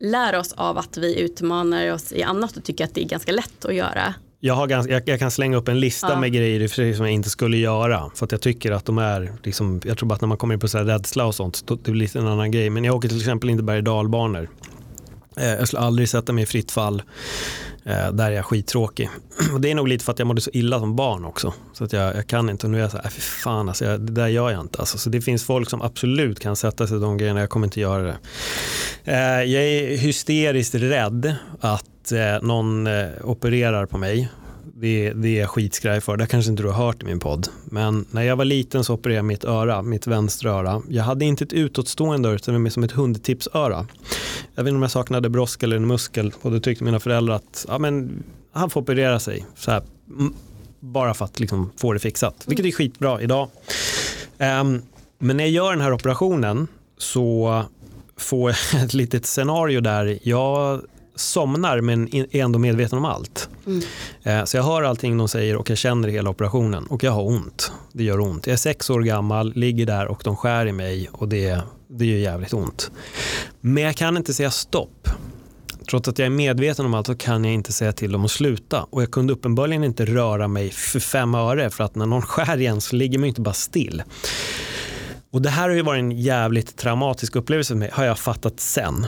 lär 0.00 0.38
oss 0.38 0.52
av 0.52 0.78
att 0.78 0.96
vi 0.96 1.20
utmanar 1.20 1.92
oss 1.92 2.12
i 2.12 2.22
annat 2.22 2.56
och 2.56 2.64
tycker 2.64 2.84
att 2.84 2.94
det 2.94 3.02
är 3.04 3.08
ganska 3.08 3.32
lätt 3.32 3.64
att 3.64 3.74
göra. 3.74 4.14
Jag, 4.40 4.54
har 4.54 4.66
ganska, 4.66 4.92
jag, 4.92 5.08
jag 5.08 5.18
kan 5.18 5.30
slänga 5.30 5.56
upp 5.56 5.68
en 5.68 5.80
lista 5.80 6.08
Ja. 6.10 6.20
med 6.20 6.32
grejer 6.32 6.68
som 6.94 7.04
jag 7.06 7.14
inte 7.14 7.30
skulle 7.30 7.56
göra. 7.56 8.10
För 8.14 8.24
att 8.26 8.32
jag 8.32 8.40
tycker 8.40 8.72
att 8.72 8.84
de 8.84 8.98
är, 8.98 9.32
liksom, 9.42 9.80
jag 9.84 9.98
tror 9.98 10.08
bara 10.08 10.14
att 10.14 10.20
när 10.20 10.28
man 10.28 10.38
kommer 10.38 10.54
in 10.54 10.60
på 10.60 10.68
så 10.68 10.78
här 10.78 10.84
rädsla 10.84 11.26
och 11.26 11.34
sånt, 11.34 11.66
då, 11.66 11.74
det 11.74 11.90
blir 11.90 12.02
lite 12.02 12.18
en 12.18 12.28
annan 12.28 12.50
grej. 12.50 12.70
Men 12.70 12.84
jag 12.84 12.94
åker 12.94 13.08
till 13.08 13.18
exempel 13.18 13.50
inte 13.50 13.62
berg 13.62 13.78
och 13.78 13.84
dalbanor. 13.84 14.48
Eh, 15.36 15.48
jag 15.48 15.66
skulle 15.66 15.82
aldrig 15.82 16.08
sätta 16.08 16.32
mig 16.32 16.42
i 16.42 16.46
fritt 16.46 16.70
fall. 16.70 17.02
Eh, 17.84 18.12
där 18.12 18.30
är 18.30 18.30
jag 18.30 18.44
skittråkig. 18.44 19.08
Och 19.52 19.60
det 19.60 19.70
är 19.70 19.74
nog 19.74 19.88
lite 19.88 20.04
för 20.04 20.12
att 20.12 20.18
jag 20.18 20.28
mådde 20.28 20.40
så 20.40 20.50
illa 20.52 20.80
som 20.80 20.96
barn 20.96 21.24
också. 21.24 21.54
Så 21.72 21.84
att 21.84 21.92
jag, 21.92 22.16
jag 22.16 22.26
kan 22.26 22.50
inte. 22.50 22.66
Och 22.66 22.70
nu 22.70 22.78
är 22.78 22.82
jag 22.82 22.90
så 22.90 22.96
här, 22.96 23.04
äh, 23.04 23.10
fy 23.10 23.20
fan 23.20 23.68
alltså, 23.68 23.84
jag, 23.84 24.00
det 24.00 24.12
där 24.12 24.28
gör 24.28 24.50
jag 24.50 24.60
inte. 24.60 24.78
Alltså, 24.78 24.98
så 24.98 25.10
det 25.10 25.20
finns 25.20 25.44
folk 25.44 25.70
som 25.70 25.82
absolut 25.82 26.40
kan 26.40 26.56
sätta 26.56 26.86
sig 26.86 26.96
i 26.96 27.00
de 27.00 27.18
grejerna. 27.18 27.40
Jag 27.40 27.50
kommer 27.50 27.66
inte 27.66 27.80
göra 27.80 28.02
det. 28.02 28.16
Eh, 29.04 29.42
jag 29.42 29.62
är 29.62 29.96
hysteriskt 29.96 30.74
rädd 30.74 31.34
att 31.60 32.12
eh, 32.12 32.42
någon 32.42 32.86
eh, 32.86 33.08
opererar 33.24 33.86
på 33.86 33.98
mig. 33.98 34.28
Det, 34.74 35.12
det 35.12 35.28
är 35.28 35.40
jag 35.40 35.50
skitskraj 35.50 36.00
för. 36.00 36.16
Det 36.16 36.26
kanske 36.26 36.50
inte 36.50 36.62
du 36.62 36.68
har 36.68 36.86
hört 36.86 37.02
i 37.02 37.06
min 37.06 37.18
podd. 37.20 37.48
Men 37.64 38.04
när 38.10 38.22
jag 38.22 38.36
var 38.36 38.44
liten 38.44 38.84
så 38.84 38.94
opererade 38.94 39.16
jag 39.16 39.24
mitt 39.24 39.44
öra, 39.44 39.82
mitt 39.82 40.06
vänstra 40.06 40.50
öra. 40.50 40.82
Jag 40.88 41.04
hade 41.04 41.24
inte 41.24 41.44
ett 41.44 41.52
utåtstående 41.52 42.28
öra 42.28 42.36
utan 42.36 42.62
mer 42.62 42.70
som 42.70 42.84
ett 42.84 42.92
hundtipsöra. 42.92 43.86
Jag 44.54 44.64
vet 44.64 44.68
inte 44.68 44.76
om 44.76 44.82
jag 44.82 44.90
saknade 44.90 45.28
brosk 45.28 45.62
eller 45.62 45.76
en 45.76 45.86
muskel 45.86 46.32
och 46.42 46.50
då 46.50 46.60
tyckte 46.60 46.84
mina 46.84 47.00
föräldrar 47.00 47.34
att 47.34 47.66
ja, 47.68 47.78
men, 47.78 48.22
han 48.52 48.70
får 48.70 48.80
operera 48.80 49.20
sig. 49.20 49.46
Så 49.56 49.70
här, 49.70 49.82
bara 50.80 51.14
för 51.14 51.24
att 51.24 51.40
liksom, 51.40 51.70
få 51.76 51.92
det 51.92 51.98
fixat. 51.98 52.44
Vilket 52.46 52.66
är 52.66 52.72
skitbra 52.72 53.20
idag. 53.20 53.48
Um, 54.38 54.82
men 55.18 55.36
när 55.36 55.44
jag 55.44 55.50
gör 55.50 55.70
den 55.70 55.80
här 55.80 55.92
operationen 55.92 56.68
så 56.98 57.62
får 58.16 58.54
jag 58.72 58.82
ett 58.84 58.94
litet 58.94 59.26
scenario 59.26 59.80
där 59.80 60.18
jag 60.22 60.82
somnar 61.16 61.80
men 61.80 62.14
är 62.14 62.36
ändå 62.36 62.58
medveten 62.58 62.98
om 62.98 63.04
allt. 63.04 63.48
Mm. 63.66 63.82
Eh, 64.22 64.44
Så 64.44 64.56
jag 64.56 64.64
hör 64.64 64.82
allting 64.82 65.18
de 65.18 65.28
säger 65.28 65.56
och 65.56 65.70
jag 65.70 65.78
känner 65.78 66.08
hela 66.08 66.30
operationen 66.30 66.86
och 66.86 67.04
jag 67.04 67.12
har 67.12 67.22
ont. 67.26 67.72
Det 67.92 68.04
gör 68.04 68.20
ont. 68.20 68.46
Jag 68.46 68.52
är 68.52 68.58
sex 68.58 68.90
år 68.90 69.00
gammal, 69.02 69.52
ligger 69.54 69.86
där 69.86 70.06
och 70.06 70.20
de 70.24 70.36
skär 70.36 70.66
i 70.66 70.72
mig 70.72 71.08
och 71.12 71.28
det, 71.28 71.60
det 71.88 72.06
gör 72.06 72.18
jävligt 72.18 72.52
ont. 72.52 72.90
Men 73.60 73.82
jag 73.82 73.96
kan 73.96 74.16
inte 74.16 74.34
säga 74.34 74.50
stopp. 74.50 75.08
Trots 75.90 76.08
att 76.08 76.18
jag 76.18 76.26
är 76.26 76.30
medveten 76.30 76.86
om 76.86 76.94
allt 76.94 77.06
så 77.06 77.14
kan 77.14 77.44
jag 77.44 77.54
inte 77.54 77.72
säga 77.72 77.92
till 77.92 78.12
dem 78.12 78.24
att 78.24 78.30
sluta. 78.30 78.86
Och 78.90 79.02
jag 79.02 79.10
kunde 79.10 79.32
uppenbarligen 79.32 79.84
inte 79.84 80.04
röra 80.04 80.48
mig 80.48 80.70
för 80.70 81.00
fem 81.00 81.34
öre 81.34 81.70
för 81.70 81.84
att 81.84 81.94
när 81.94 82.06
någon 82.06 82.22
skär 82.22 82.60
igen 82.60 82.80
så 82.80 82.96
ligger 82.96 83.18
man 83.18 83.24
ju 83.24 83.28
inte 83.28 83.40
bara 83.40 83.54
still. 83.54 84.02
Och 85.30 85.42
det 85.42 85.50
här 85.50 85.68
har 85.68 85.76
ju 85.76 85.82
varit 85.82 85.98
en 86.00 86.12
jävligt 86.12 86.76
traumatisk 86.76 87.36
upplevelse 87.36 87.68
för 87.74 87.78
mig, 87.78 87.90
har 87.92 88.04
jag 88.04 88.18
fattat 88.18 88.60
sen. 88.60 89.06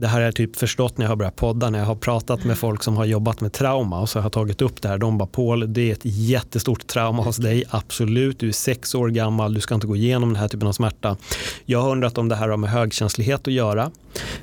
Det 0.00 0.08
här 0.08 0.18
har 0.18 0.24
jag 0.24 0.34
typ 0.34 0.56
förstått 0.56 0.98
när 0.98 1.04
jag 1.04 1.10
har 1.10 1.16
börjat 1.16 1.36
podda, 1.36 1.70
när 1.70 1.78
jag 1.78 1.86
har 1.86 1.94
pratat 1.94 2.44
med 2.44 2.58
folk 2.58 2.82
som 2.82 2.96
har 2.96 3.04
jobbat 3.04 3.40
med 3.40 3.52
trauma 3.52 4.00
och 4.00 4.08
så 4.08 4.18
har 4.18 4.24
jag 4.24 4.32
tagit 4.32 4.62
upp 4.62 4.82
det 4.82 4.88
här. 4.88 4.98
De 4.98 5.18
bara, 5.18 5.26
Paul, 5.26 5.72
det 5.72 5.88
är 5.88 5.92
ett 5.92 6.04
jättestort 6.04 6.86
trauma 6.86 7.22
hos 7.22 7.36
dig, 7.36 7.64
absolut. 7.70 8.38
Du 8.38 8.48
är 8.48 8.52
sex 8.52 8.94
år 8.94 9.08
gammal, 9.08 9.54
du 9.54 9.60
ska 9.60 9.74
inte 9.74 9.86
gå 9.86 9.96
igenom 9.96 10.28
den 10.28 10.36
här 10.36 10.48
typen 10.48 10.68
av 10.68 10.72
smärta. 10.72 11.16
Jag 11.64 11.82
har 11.82 11.90
undrat 11.90 12.18
om 12.18 12.28
det 12.28 12.36
här 12.36 12.48
har 12.48 12.56
med 12.56 12.70
högkänslighet 12.70 13.48
att 13.48 13.52
göra. 13.52 13.90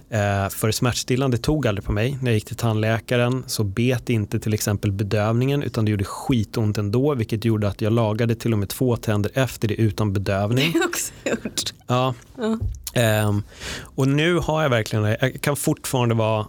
Eh, 0.09 0.49
för 0.49 0.71
smärtstillande 0.71 1.37
tog 1.37 1.67
aldrig 1.67 1.85
på 1.85 1.91
mig. 1.91 2.17
När 2.21 2.31
jag 2.31 2.35
gick 2.35 2.45
till 2.45 2.55
tandläkaren 2.55 3.43
så 3.47 3.63
bet 3.63 4.09
inte 4.09 4.39
till 4.39 4.53
exempel 4.53 4.91
bedövningen 4.91 5.63
utan 5.63 5.85
det 5.85 5.91
gjorde 5.91 6.03
skitont 6.03 6.77
ändå 6.77 7.15
vilket 7.15 7.45
gjorde 7.45 7.67
att 7.67 7.81
jag 7.81 7.93
lagade 7.93 8.35
till 8.35 8.53
och 8.53 8.59
med 8.59 8.69
två 8.69 8.95
tänder 8.95 9.31
efter 9.33 9.67
det 9.67 9.75
utan 9.75 10.13
bedövning. 10.13 10.71
Det 10.73 10.79
har 10.79 10.85
jag 10.85 10.89
också 10.89 11.13
gjort. 11.25 11.73
Ja. 11.87 12.13
Ja. 12.37 12.57
Ehm, 12.97 13.43
och 13.81 14.07
nu 14.07 14.37
har 14.37 14.63
jag 14.63 14.69
verkligen, 14.69 15.05
jag 15.05 15.41
kan 15.41 15.55
fortfarande 15.55 16.15
vara 16.15 16.45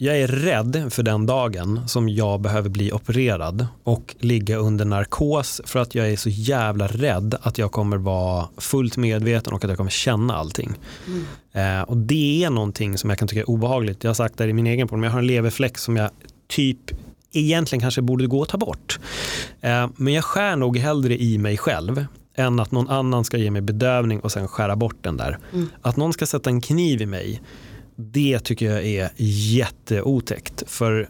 jag 0.00 0.18
är 0.18 0.26
rädd 0.26 0.86
för 0.90 1.02
den 1.02 1.26
dagen 1.26 1.88
som 1.88 2.08
jag 2.08 2.40
behöver 2.40 2.68
bli 2.68 2.92
opererad 2.92 3.66
och 3.84 4.16
ligga 4.18 4.56
under 4.56 4.84
narkos 4.84 5.60
för 5.64 5.78
att 5.78 5.94
jag 5.94 6.10
är 6.10 6.16
så 6.16 6.28
jävla 6.28 6.86
rädd 6.86 7.34
att 7.42 7.58
jag 7.58 7.72
kommer 7.72 7.96
vara 7.96 8.48
fullt 8.56 8.96
medveten 8.96 9.52
och 9.52 9.64
att 9.64 9.70
jag 9.70 9.76
kommer 9.76 9.90
känna 9.90 10.36
allting. 10.36 10.72
Eh, 11.52 11.80
och 11.80 11.96
det 11.96 12.44
är 12.44 12.50
någonting 12.50 12.98
som 12.98 13.10
jag 13.10 13.18
kan 13.18 13.28
tycka 13.28 13.40
är 13.40 13.50
obehagligt. 13.50 14.04
Jag 14.04 14.08
har 14.08 14.14
sagt 14.14 14.38
det 14.38 14.48
i 14.48 14.52
min 14.52 14.66
egen 14.66 14.88
podd, 14.88 14.98
men 14.98 15.06
jag 15.06 15.12
har 15.12 15.18
en 15.18 15.26
leverfläck 15.26 15.78
som 15.78 15.96
jag 15.96 16.10
typ 16.48 16.78
egentligen 17.32 17.80
kanske 17.80 18.02
borde 18.02 18.26
gå 18.26 18.42
att 18.42 18.48
ta 18.48 18.58
bort. 18.58 18.98
Eh, 19.60 19.88
men 19.96 20.14
jag 20.14 20.24
skär 20.24 20.56
nog 20.56 20.76
hellre 20.76 21.22
i 21.22 21.38
mig 21.38 21.56
själv 21.56 22.06
än 22.38 22.60
att 22.60 22.70
någon 22.70 22.88
annan 22.88 23.24
ska 23.24 23.36
ge 23.36 23.50
mig 23.50 23.62
bedövning 23.62 24.20
och 24.20 24.32
sen 24.32 24.48
skära 24.48 24.76
bort 24.76 24.96
den 25.00 25.16
där. 25.16 25.38
Mm. 25.52 25.68
Att 25.82 25.96
någon 25.96 26.12
ska 26.12 26.26
sätta 26.26 26.50
en 26.50 26.60
kniv 26.60 27.02
i 27.02 27.06
mig, 27.06 27.42
det 27.96 28.38
tycker 28.38 28.70
jag 28.70 28.84
är 28.86 29.10
jätteotäckt. 29.16 30.62
För, 30.66 31.08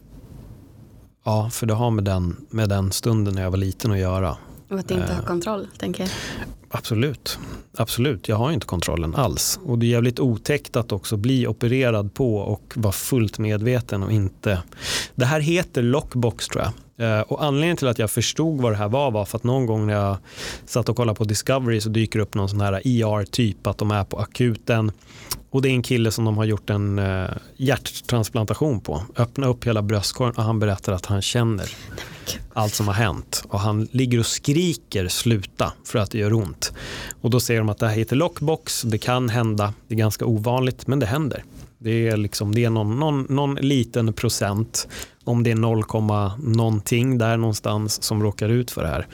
ja, 1.25 1.51
för 1.53 1.67
det 1.67 1.75
har 1.75 1.91
med 1.91 2.05
den, 2.05 2.37
med 2.51 2.69
den 2.69 2.93
stunden 2.93 3.35
när 3.35 3.43
jag 3.43 3.51
var 3.51 3.59
liten 3.59 3.93
att 3.93 3.99
göra. 3.99 4.37
Och 4.71 4.79
att 4.79 4.91
inte 4.91 5.05
Eh. 5.05 5.17
ha 5.17 5.23
kontroll, 5.23 5.67
tänker 5.79 6.03
jag. 6.03 6.11
Absolut. 6.71 7.39
Absolut, 7.79 8.29
jag 8.29 8.37
har 8.37 8.53
inte 8.53 8.67
kontrollen 8.67 9.15
alls. 9.15 9.61
Och 9.65 9.79
det 9.79 9.87
är 9.87 9.89
jävligt 9.89 10.21
otäckt 10.21 10.77
att 10.77 10.93
också 10.93 11.17
bli 11.17 11.47
opererad 11.47 12.15
på 12.15 12.37
och 12.37 12.73
vara 12.77 12.93
fullt 12.93 13.39
medveten 13.39 14.03
och 14.03 14.13
inte. 14.13 14.63
Det 15.15 15.25
här 15.25 15.41
heter 15.41 15.83
lockbox 15.83 16.49
tror 16.49 16.65
jag. 16.65 16.73
Eh, 16.99 17.21
och 17.21 17.45
anledningen 17.45 17.77
till 17.77 17.89
att 17.89 17.99
jag 17.99 18.11
förstod 18.11 18.61
vad 18.61 18.73
det 18.73 18.77
här 18.77 18.89
var 18.89 19.11
var 19.11 19.25
för 19.25 19.39
att 19.39 19.45
någon 19.45 19.67
gång 19.67 19.87
när 19.87 19.95
jag 19.95 20.17
satt 20.67 20.89
och 20.89 20.97
kollade 20.97 21.17
på 21.17 21.25
Discovery 21.25 21.81
så 21.81 21.89
dyker 21.89 22.19
upp 22.19 22.35
någon 22.35 22.49
sån 22.49 22.61
här 22.61 22.73
ER-typ 22.73 23.67
att 23.67 23.79
de 23.79 23.91
är 23.91 24.05
på 24.05 24.19
akuten. 24.19 24.93
Och 25.51 25.63
det 25.63 25.69
är 25.69 25.73
en 25.73 25.83
kille 25.83 26.11
som 26.11 26.25
de 26.25 26.37
har 26.37 26.45
gjort 26.45 26.71
en 26.71 26.99
eh, 26.99 27.31
hjärttransplantation 27.57 28.81
på. 28.81 29.03
Öppna 29.17 29.47
upp 29.47 29.67
hela 29.67 29.83
bröstkorgen 29.83 30.35
och 30.37 30.43
han 30.43 30.59
berättar 30.59 30.93
att 30.93 31.07
han 31.07 31.23
känner 31.23 31.71
allt 32.53 32.75
som 32.75 32.87
har 32.87 32.95
hänt. 32.95 33.45
Och 33.49 33.61
han 33.61 33.89
ligger 33.93 34.19
och 34.19 34.27
skriker 34.27 35.09
sluta 35.09 35.73
för 35.85 35.99
att 35.99 36.11
det 36.11 36.19
gör 36.19 36.33
ont. 36.33 36.73
Och 37.21 37.31
då 37.31 37.41
säger 37.41 37.61
de 37.61 37.69
att 37.69 37.79
det 37.79 37.89
här 37.89 37.95
heter 37.95 38.17
lockbox, 38.17 38.83
det 38.83 38.99
kan 38.99 39.29
hända, 39.29 39.75
det 39.89 39.95
är 39.95 39.99
ganska 39.99 40.27
ovanligt 40.27 40.87
men 40.87 40.99
det 40.99 41.07
händer. 41.07 41.45
Det 41.79 42.09
är, 42.09 42.17
liksom, 42.17 42.55
det 42.55 42.65
är 42.65 42.71
någon, 42.71 42.99
någon, 42.99 43.27
någon 43.29 43.55
liten 43.55 44.13
procent, 44.13 44.89
om 45.29 45.43
det 45.43 45.51
är 45.51 45.55
0, 45.55 45.85
någonting 46.39 47.19
där 47.19 47.37
någonstans 47.37 48.03
som 48.03 48.23
råkar 48.23 48.49
ut 48.49 48.71
för 48.71 48.83
det 48.83 48.89
här. 48.89 49.07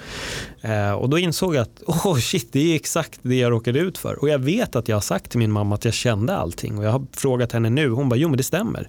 Eh, 0.61 0.93
och 0.93 1.11
då 1.11 1.19
insåg 1.19 1.55
jag 1.55 1.63
att 1.63 1.83
oh 1.87 2.19
shit, 2.19 2.53
det 2.53 2.73
är 2.73 2.77
exakt 2.77 3.19
det 3.23 3.37
jag 3.37 3.53
råkade 3.53 3.79
ut 3.79 3.99
för. 3.99 4.19
Och 4.23 4.29
jag 4.29 4.39
vet 4.39 4.77
att 4.77 4.89
jag 4.89 4.97
har 4.97 5.01
sagt 5.01 5.31
till 5.31 5.39
min 5.39 5.53
mamma 5.53 5.75
att 5.75 5.85
jag 5.85 5.95
kände 5.95 6.37
allting. 6.37 6.79
Och 6.79 6.85
jag 6.85 6.91
har 6.91 7.07
frågat 7.13 7.53
henne 7.53 7.71
nu, 7.71 7.89
hon 7.89 8.09
bara 8.09 8.17
jo 8.17 8.29
men 8.29 8.37
det 8.37 8.43
stämmer. 8.43 8.89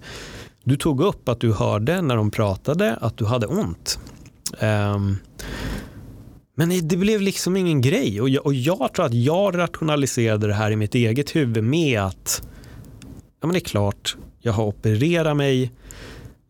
Du 0.64 0.78
tog 0.78 1.02
upp 1.02 1.30
att 1.30 1.40
du 1.40 1.54
hörde 1.54 2.02
när 2.02 2.16
de 2.16 2.32
pratade 2.32 2.96
att 3.02 3.18
du 3.18 3.26
hade 3.26 3.48
ont. 3.48 4.00
Eh, 4.60 5.00
men 6.58 6.88
det 6.88 6.98
blev 6.98 7.22
liksom 7.22 7.58
ingen 7.58 7.82
grej 7.82 8.22
och 8.22 8.30
jag, 8.30 8.46
och 8.46 8.54
jag 8.54 8.94
tror 8.94 9.06
att 9.06 9.14
jag 9.14 9.58
rationaliserade 9.58 10.48
det 10.48 10.54
här 10.54 10.72
i 10.72 10.76
mitt 10.76 10.96
eget 10.96 11.36
huvud 11.36 11.64
med 11.64 12.02
att 12.02 12.42
ja, 13.42 13.48
men 13.48 13.54
det 13.54 13.58
är 13.58 13.70
klart, 13.70 14.16
jag 14.40 14.54
har 14.54 14.64
opererat 14.64 15.38
mig, 15.38 15.72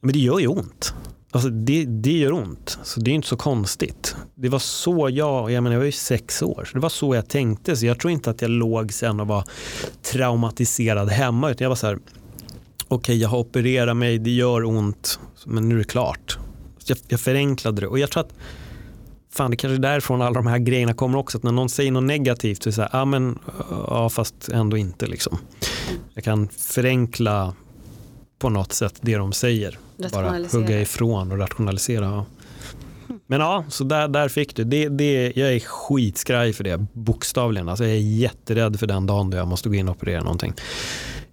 men 0.06 0.14
det 0.14 0.19
gör 0.19 0.40
ju 0.40 0.48
ont. 0.48 0.94
Alltså 1.32 1.49
det, 1.49 1.86
det 1.86 2.18
gör 2.18 2.32
ont, 2.32 2.80
så 2.84 2.99
det 2.99 3.11
är 3.11 3.15
inte 3.15 3.27
så 3.27 3.38
konstigt. 3.38 4.15
Det 4.36 4.49
var 4.49 4.60
så 4.60 5.10
jag, 5.10 5.52
jag 5.52 5.64
menar 5.64 5.73
jag 5.73 5.80
var 5.80 5.86
ju 5.86 5.91
sex 5.91 6.41
år, 6.41 6.65
så 6.65 6.73
det 6.73 6.80
var 6.80 6.90
så 6.90 7.15
jag 7.15 7.30
tänkte. 7.30 7.76
Så 7.76 7.86
jag 7.86 7.99
tror 7.99 8.11
inte 8.11 8.30
att 8.30 8.41
jag 8.41 8.52
låg 8.52 8.94
sen 8.94 9.19
och 9.19 9.27
var 9.27 9.44
traumatiserad 10.02 11.10
hemma, 11.10 11.52
utan 11.52 11.65
jag 11.65 11.69
var 11.69 11.76
så 11.76 11.88
här, 11.88 11.99
okej 12.88 13.18
jag 13.18 13.30
har 13.30 13.38
opererat 13.38 13.98
mig, 13.98 14.19
det 14.19 14.30
gör 14.30 14.64
ont, 14.64 15.19
men 15.45 15.69
nu 15.69 15.76
är 15.76 15.80
det 15.80 15.86
klart. 15.86 16.38
Jag, 16.86 16.98
jag 17.07 17.19
förenklade 17.19 17.82
det 17.82 17.88
och 17.88 17.99
jag 17.99 18.11
tror 18.11 18.23
att 18.23 18.34
fan 19.32 19.52
det 19.52 19.57
kanske 19.57 19.76
är 19.76 19.80
därifrån 19.80 20.22
alla 20.22 20.34
de 20.34 20.48
här 20.48 20.60
grejerna 20.60 20.94
kommer 20.94 21.18
också. 21.18 21.38
Att 21.38 21.44
när 21.44 21.52
någon 21.52 21.69
säger 21.69 21.91
något 21.91 22.03
negativt 22.03 22.64
så 22.64 22.69
är 22.69 22.72
det 22.72 22.76
så 22.76 22.82
här, 22.82 22.90
ja 22.94 23.06
men 23.06 23.40
ja 23.69 24.10
fast 24.10 24.49
ändå 24.49 24.77
inte 24.77 25.07
liksom. 25.07 25.38
Jag 26.14 26.23
kan 26.23 26.48
förenkla 26.48 27.53
på 28.39 28.49
något 28.49 28.73
sätt 28.73 28.95
det 29.01 29.15
de 29.15 29.33
säger. 29.33 29.77
Bara 30.11 30.39
hugga 30.51 30.81
ifrån 30.81 31.31
och 31.31 31.37
rationalisera. 31.37 32.05
Ja. 32.05 32.25
Men 33.27 33.39
ja, 33.39 33.65
så 33.69 33.83
där, 33.83 34.07
där 34.07 34.29
fick 34.29 34.55
du. 34.55 34.63
Det, 34.63 34.89
det, 34.89 35.33
jag 35.35 35.53
är 35.53 35.59
skitskraj 35.59 36.53
för 36.53 36.63
det, 36.63 36.85
bokstavligen. 36.93 37.69
Alltså 37.69 37.83
jag 37.83 37.93
är 37.93 37.99
jätterädd 37.99 38.79
för 38.79 38.87
den 38.87 39.05
dagen 39.05 39.29
då 39.29 39.37
jag 39.37 39.47
måste 39.47 39.69
gå 39.69 39.75
in 39.75 39.89
och 39.89 39.95
operera 39.95 40.21
någonting. 40.21 40.53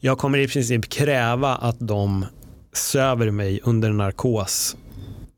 Jag 0.00 0.18
kommer 0.18 0.38
i 0.38 0.48
princip 0.48 0.88
kräva 0.88 1.56
att 1.56 1.76
de 1.78 2.26
söver 2.72 3.30
mig 3.30 3.60
under 3.62 3.92
narkos 3.92 4.76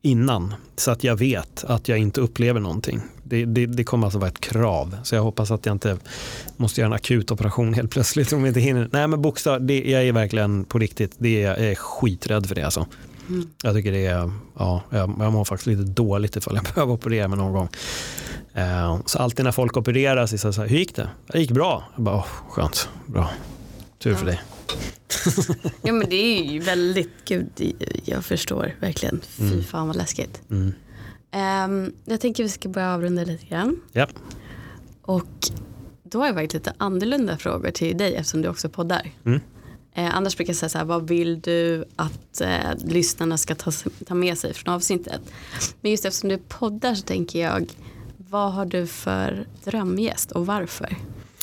innan 0.05 0.55
så 0.77 0.91
att 0.91 1.05
jag 1.05 1.17
vet 1.17 1.65
att 1.65 1.89
jag 1.89 1.99
inte 1.99 2.21
upplever 2.21 2.61
någonting. 2.61 3.01
Det, 3.23 3.45
det, 3.45 3.67
det, 3.67 3.85
kommer 3.85 4.07
alltså 4.07 4.19
vara 4.19 4.31
ett 4.31 4.41
krav. 4.41 4.97
Så 5.03 5.15
jag 5.15 5.23
hoppas 5.23 5.51
att 5.51 5.67
jag 5.67 5.75
inte 5.75 5.99
måste 6.57 6.81
göra 6.81 6.87
en 6.87 6.93
akut 6.93 7.31
operation 7.31 7.75
helt 7.75 7.91
plötsligt 7.91 8.33
om 8.33 8.41
jag 8.41 8.49
inte 8.49 8.61
hinner. 8.61 8.89
Nej 8.93 9.09
men 9.09 9.23
bokstav, 9.23 9.67
det, 9.67 9.91
jag 9.91 10.05
är 10.05 10.13
verkligen 10.13 10.65
på 10.65 10.79
riktigt, 10.79 11.13
det, 11.19 11.41
jag 11.41 11.59
är 11.59 11.75
skiträdd 11.75 12.47
för 12.47 12.55
det 12.55 12.63
alltså. 12.63 12.87
Mm. 13.29 13.49
Jag 13.63 13.75
tycker 13.75 13.93
det 13.93 14.07
är, 14.07 14.33
ja, 14.59 14.83
jag, 14.91 15.15
jag 15.19 15.33
mår 15.33 15.45
faktiskt 15.45 15.67
lite 15.67 15.83
dåligt 15.83 16.37
ifall 16.37 16.55
jag 16.55 16.65
behöver 16.75 16.93
operera 16.93 17.29
mig 17.29 17.39
någon 17.39 17.53
gång. 17.53 17.69
Uh, 18.59 18.99
så 19.07 19.19
alltid 19.19 19.45
när 19.45 19.53
folk 19.53 19.77
opererar 19.77 20.27
sig 20.27 20.39
så 20.39 20.53
säger 20.53 20.69
hur 20.69 20.79
gick 20.79 20.97
det? 20.97 21.09
Det 21.27 21.39
gick 21.39 21.51
bra. 21.51 21.85
Jag 21.95 22.05
bara, 22.05 22.17
oh, 22.17 22.27
skönt, 22.49 22.89
bra. 23.07 23.31
Tur 23.99 24.11
ja. 24.11 24.17
för 24.17 24.27
dig. 24.27 24.43
ja 25.83 25.93
men 25.93 26.09
det 26.09 26.17
är 26.17 26.45
ju 26.45 26.59
väldigt, 26.59 27.25
gud 27.25 27.75
jag 28.05 28.25
förstår 28.25 28.75
verkligen. 28.81 29.21
Fy 29.27 29.43
mm. 29.43 29.65
fan 29.65 29.87
vad 29.87 29.97
läskigt. 29.97 30.43
Mm. 30.51 30.73
Um, 31.35 31.93
jag 32.05 32.21
tänker 32.21 32.43
vi 32.43 32.49
ska 32.49 32.69
börja 32.69 32.95
avrunda 32.95 33.25
lite 33.25 33.47
grann. 33.47 33.81
Ja. 33.93 34.09
Och 35.03 35.29
då 36.03 36.19
har 36.19 36.27
jag 36.27 36.35
faktiskt 36.35 36.55
lite 36.55 36.73
annorlunda 36.79 37.39
frågor 37.39 37.71
till 37.71 37.97
dig 37.97 38.15
eftersom 38.15 38.43
du 38.43 38.49
också 38.49 38.69
poddar. 38.69 39.11
Mm. 39.25 39.41
Eh, 39.95 40.17
annars 40.17 40.37
brukar 40.37 40.51
jag 40.51 40.57
säga 40.57 40.69
så 40.69 40.79
här, 40.79 40.85
vad 40.85 41.09
vill 41.09 41.41
du 41.41 41.85
att 41.97 42.41
eh, 42.41 42.75
lyssnarna 42.85 43.39
ska 43.39 43.55
ta, 43.55 43.71
ta 44.07 44.15
med 44.15 44.39
sig 44.39 44.55
från 44.55 44.75
avsnittet? 44.75 45.21
Men 45.81 45.91
just 45.91 46.05
eftersom 46.05 46.29
du 46.29 46.39
poddar 46.39 46.95
så 46.95 47.03
tänker 47.03 47.41
jag, 47.41 47.73
vad 48.17 48.53
har 48.53 48.67
du 48.67 48.87
för 48.87 49.47
drömgäst 49.65 50.33
och 50.33 50.47
varför 50.47 50.97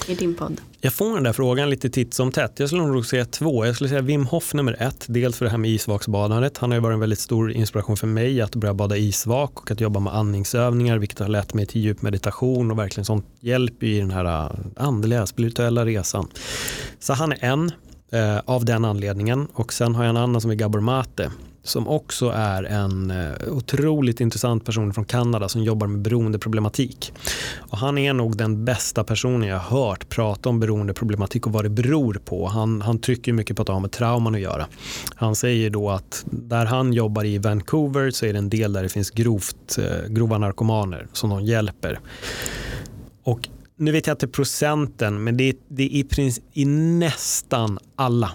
i 0.09 0.15
din 0.15 0.35
podd? 0.35 0.61
Jag 0.81 0.93
får 0.93 1.13
den 1.13 1.23
där 1.23 1.33
frågan 1.33 1.69
lite 1.69 1.89
titt 1.89 2.13
som 2.13 2.31
tätt. 2.31 2.59
Jag 2.59 2.69
skulle 2.69 2.83
nog 2.83 3.05
säga 3.05 3.25
två. 3.25 3.65
Jag 3.65 3.75
skulle 3.75 3.89
säga 3.89 4.01
Wim 4.01 4.25
Hof 4.25 4.53
nummer 4.53 4.75
ett. 4.79 5.05
Dels 5.07 5.37
för 5.37 5.45
det 5.45 5.51
här 5.51 5.57
med 5.57 5.71
isvaksbadandet. 5.71 6.57
Han 6.57 6.71
har 6.71 6.75
ju 6.75 6.81
varit 6.81 6.93
en 6.93 6.99
väldigt 6.99 7.19
stor 7.19 7.51
inspiration 7.51 7.97
för 7.97 8.07
mig 8.07 8.41
att 8.41 8.55
börja 8.55 8.73
bada 8.73 8.97
isvak 8.97 9.61
och 9.61 9.71
att 9.71 9.81
jobba 9.81 9.99
med 9.99 10.15
andningsövningar 10.15 10.97
vilket 10.97 11.19
har 11.19 11.27
lett 11.27 11.53
mig 11.53 11.65
till 11.65 11.81
djup 11.81 12.01
meditation 12.01 12.71
och 12.71 12.79
verkligen 12.79 13.05
sånt 13.05 13.25
hjälp 13.39 13.83
i 13.83 13.99
den 13.99 14.11
här 14.11 14.25
äh, 14.25 14.51
andliga, 14.75 15.25
spirituella 15.25 15.85
resan. 15.85 16.27
Så 16.99 17.13
han 17.13 17.31
är 17.31 17.37
en 17.41 17.71
eh, 18.11 18.39
av 18.45 18.65
den 18.65 18.85
anledningen 18.85 19.47
och 19.53 19.73
sen 19.73 19.95
har 19.95 20.03
jag 20.03 20.09
en 20.09 20.17
annan 20.17 20.41
som 20.41 20.51
är 20.51 20.55
Gabor 20.55 20.79
Mate 20.79 21.31
som 21.63 21.87
också 21.87 22.29
är 22.29 22.63
en 22.63 23.11
eh, 23.11 23.31
otroligt 23.47 24.21
intressant 24.21 24.65
person 24.65 24.93
från 24.93 25.05
Kanada 25.05 25.49
som 25.49 25.63
jobbar 25.63 25.87
med 25.87 26.01
beroendeproblematik. 26.01 27.13
Och 27.57 27.77
han 27.77 27.97
är 27.97 28.13
nog 28.13 28.37
den 28.37 28.65
bästa 28.65 29.03
personen 29.03 29.49
jag 29.49 29.59
har 29.59 29.79
hört 29.79 30.09
prata 30.09 30.49
om 30.49 30.59
beroendeproblematik 30.59 31.47
och 31.47 31.53
vad 31.53 31.65
det 31.65 31.69
beror 31.69 32.13
på. 32.13 32.47
Han, 32.47 32.81
han 32.81 32.99
trycker 32.99 33.33
mycket 33.33 33.55
på 33.55 33.61
att 33.61 33.67
det 33.67 33.73
har 33.73 33.79
med 33.79 33.91
trauman 33.91 34.35
att 34.35 34.41
göra. 34.41 34.67
Han 35.15 35.35
säger 35.35 35.69
då 35.69 35.89
att 35.89 36.25
där 36.25 36.65
han 36.65 36.93
jobbar 36.93 37.23
i 37.23 37.37
Vancouver 37.37 38.11
så 38.11 38.25
är 38.25 38.33
det 38.33 38.39
en 38.39 38.49
del 38.49 38.73
där 38.73 38.83
det 38.83 38.89
finns 38.89 39.11
grovt, 39.11 39.77
eh, 39.77 40.09
grova 40.09 40.37
narkomaner 40.37 41.07
som 41.13 41.29
de 41.29 41.45
hjälper. 41.45 41.99
Och 43.23 43.49
nu 43.75 43.91
vet 43.91 44.07
jag 44.07 44.13
inte 44.13 44.27
procenten, 44.27 45.23
men 45.23 45.37
det 45.37 45.49
är, 45.49 45.55
det 45.67 45.83
är 45.83 45.89
i, 45.89 46.03
princip, 46.03 46.43
i 46.53 46.65
nästan 46.65 47.79
alla 47.95 48.31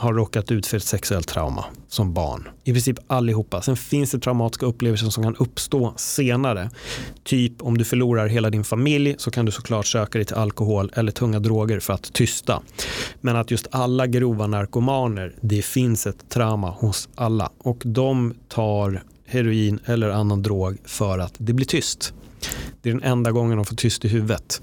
har 0.00 0.14
råkat 0.14 0.50
ut 0.50 0.66
för 0.66 0.76
ett 0.76 0.84
sexuellt 0.84 1.28
trauma 1.28 1.64
som 1.88 2.14
barn. 2.14 2.48
I 2.64 2.72
princip 2.72 2.98
allihopa. 3.06 3.62
Sen 3.62 3.76
finns 3.76 4.10
det 4.10 4.18
traumatiska 4.18 4.66
upplevelser 4.66 5.06
som 5.06 5.24
kan 5.24 5.36
uppstå 5.36 5.94
senare. 5.96 6.70
Typ 7.24 7.62
om 7.62 7.78
du 7.78 7.84
förlorar 7.84 8.26
hela 8.26 8.50
din 8.50 8.64
familj 8.64 9.14
så 9.18 9.30
kan 9.30 9.46
du 9.46 9.52
såklart 9.52 9.86
söka 9.86 10.18
dig 10.18 10.24
till 10.24 10.36
alkohol 10.36 10.92
eller 10.94 11.12
tunga 11.12 11.38
droger 11.38 11.80
för 11.80 11.92
att 11.92 12.12
tysta. 12.12 12.62
Men 13.20 13.36
att 13.36 13.50
just 13.50 13.66
alla 13.70 14.06
grova 14.06 14.46
narkomaner, 14.46 15.34
det 15.40 15.62
finns 15.62 16.06
ett 16.06 16.28
trauma 16.28 16.70
hos 16.70 17.08
alla 17.14 17.50
och 17.58 17.82
de 17.84 18.34
tar 18.48 19.02
heroin 19.26 19.78
eller 19.84 20.10
annan 20.10 20.42
drog 20.42 20.78
för 20.84 21.18
att 21.18 21.34
det 21.38 21.52
blir 21.52 21.66
tyst. 21.66 22.14
Det 22.82 22.90
är 22.90 22.94
den 22.94 23.02
enda 23.02 23.30
gången 23.30 23.56
de 23.56 23.66
får 23.66 23.76
tyst 23.76 24.04
i 24.04 24.08
huvudet. 24.08 24.62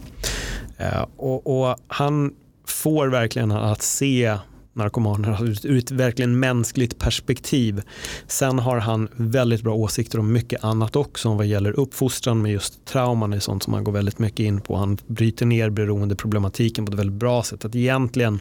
Eh, 0.77 1.05
och, 1.17 1.61
och 1.61 1.77
han 1.87 2.33
får 2.65 3.07
verkligen 3.07 3.51
att 3.51 3.81
se 3.81 4.37
narkomaner 4.77 5.43
ur 5.65 5.77
ett 5.77 5.91
verkligen 5.91 6.39
mänskligt 6.39 6.99
perspektiv. 6.99 7.81
Sen 8.27 8.59
har 8.59 8.79
han 8.79 9.07
väldigt 9.15 9.61
bra 9.61 9.73
åsikter 9.73 10.19
om 10.19 10.33
mycket 10.33 10.63
annat 10.63 10.95
också 10.95 11.33
vad 11.33 11.45
gäller 11.45 11.79
uppfostran 11.79 12.41
med 12.41 12.51
just 12.51 12.85
trauman 12.85 13.33
är 13.33 13.39
sånt 13.39 13.63
som 13.63 13.73
han 13.73 13.83
går 13.83 13.91
väldigt 13.91 14.19
mycket 14.19 14.39
in 14.39 14.61
på. 14.61 14.75
Han 14.75 14.97
bryter 15.07 15.45
ner 15.45 15.69
beroendeproblematiken 15.69 16.85
på 16.85 16.91
ett 16.91 16.99
väldigt 16.99 17.19
bra 17.19 17.43
sätt. 17.43 17.65
Att 17.65 17.75
egentligen 17.75 18.39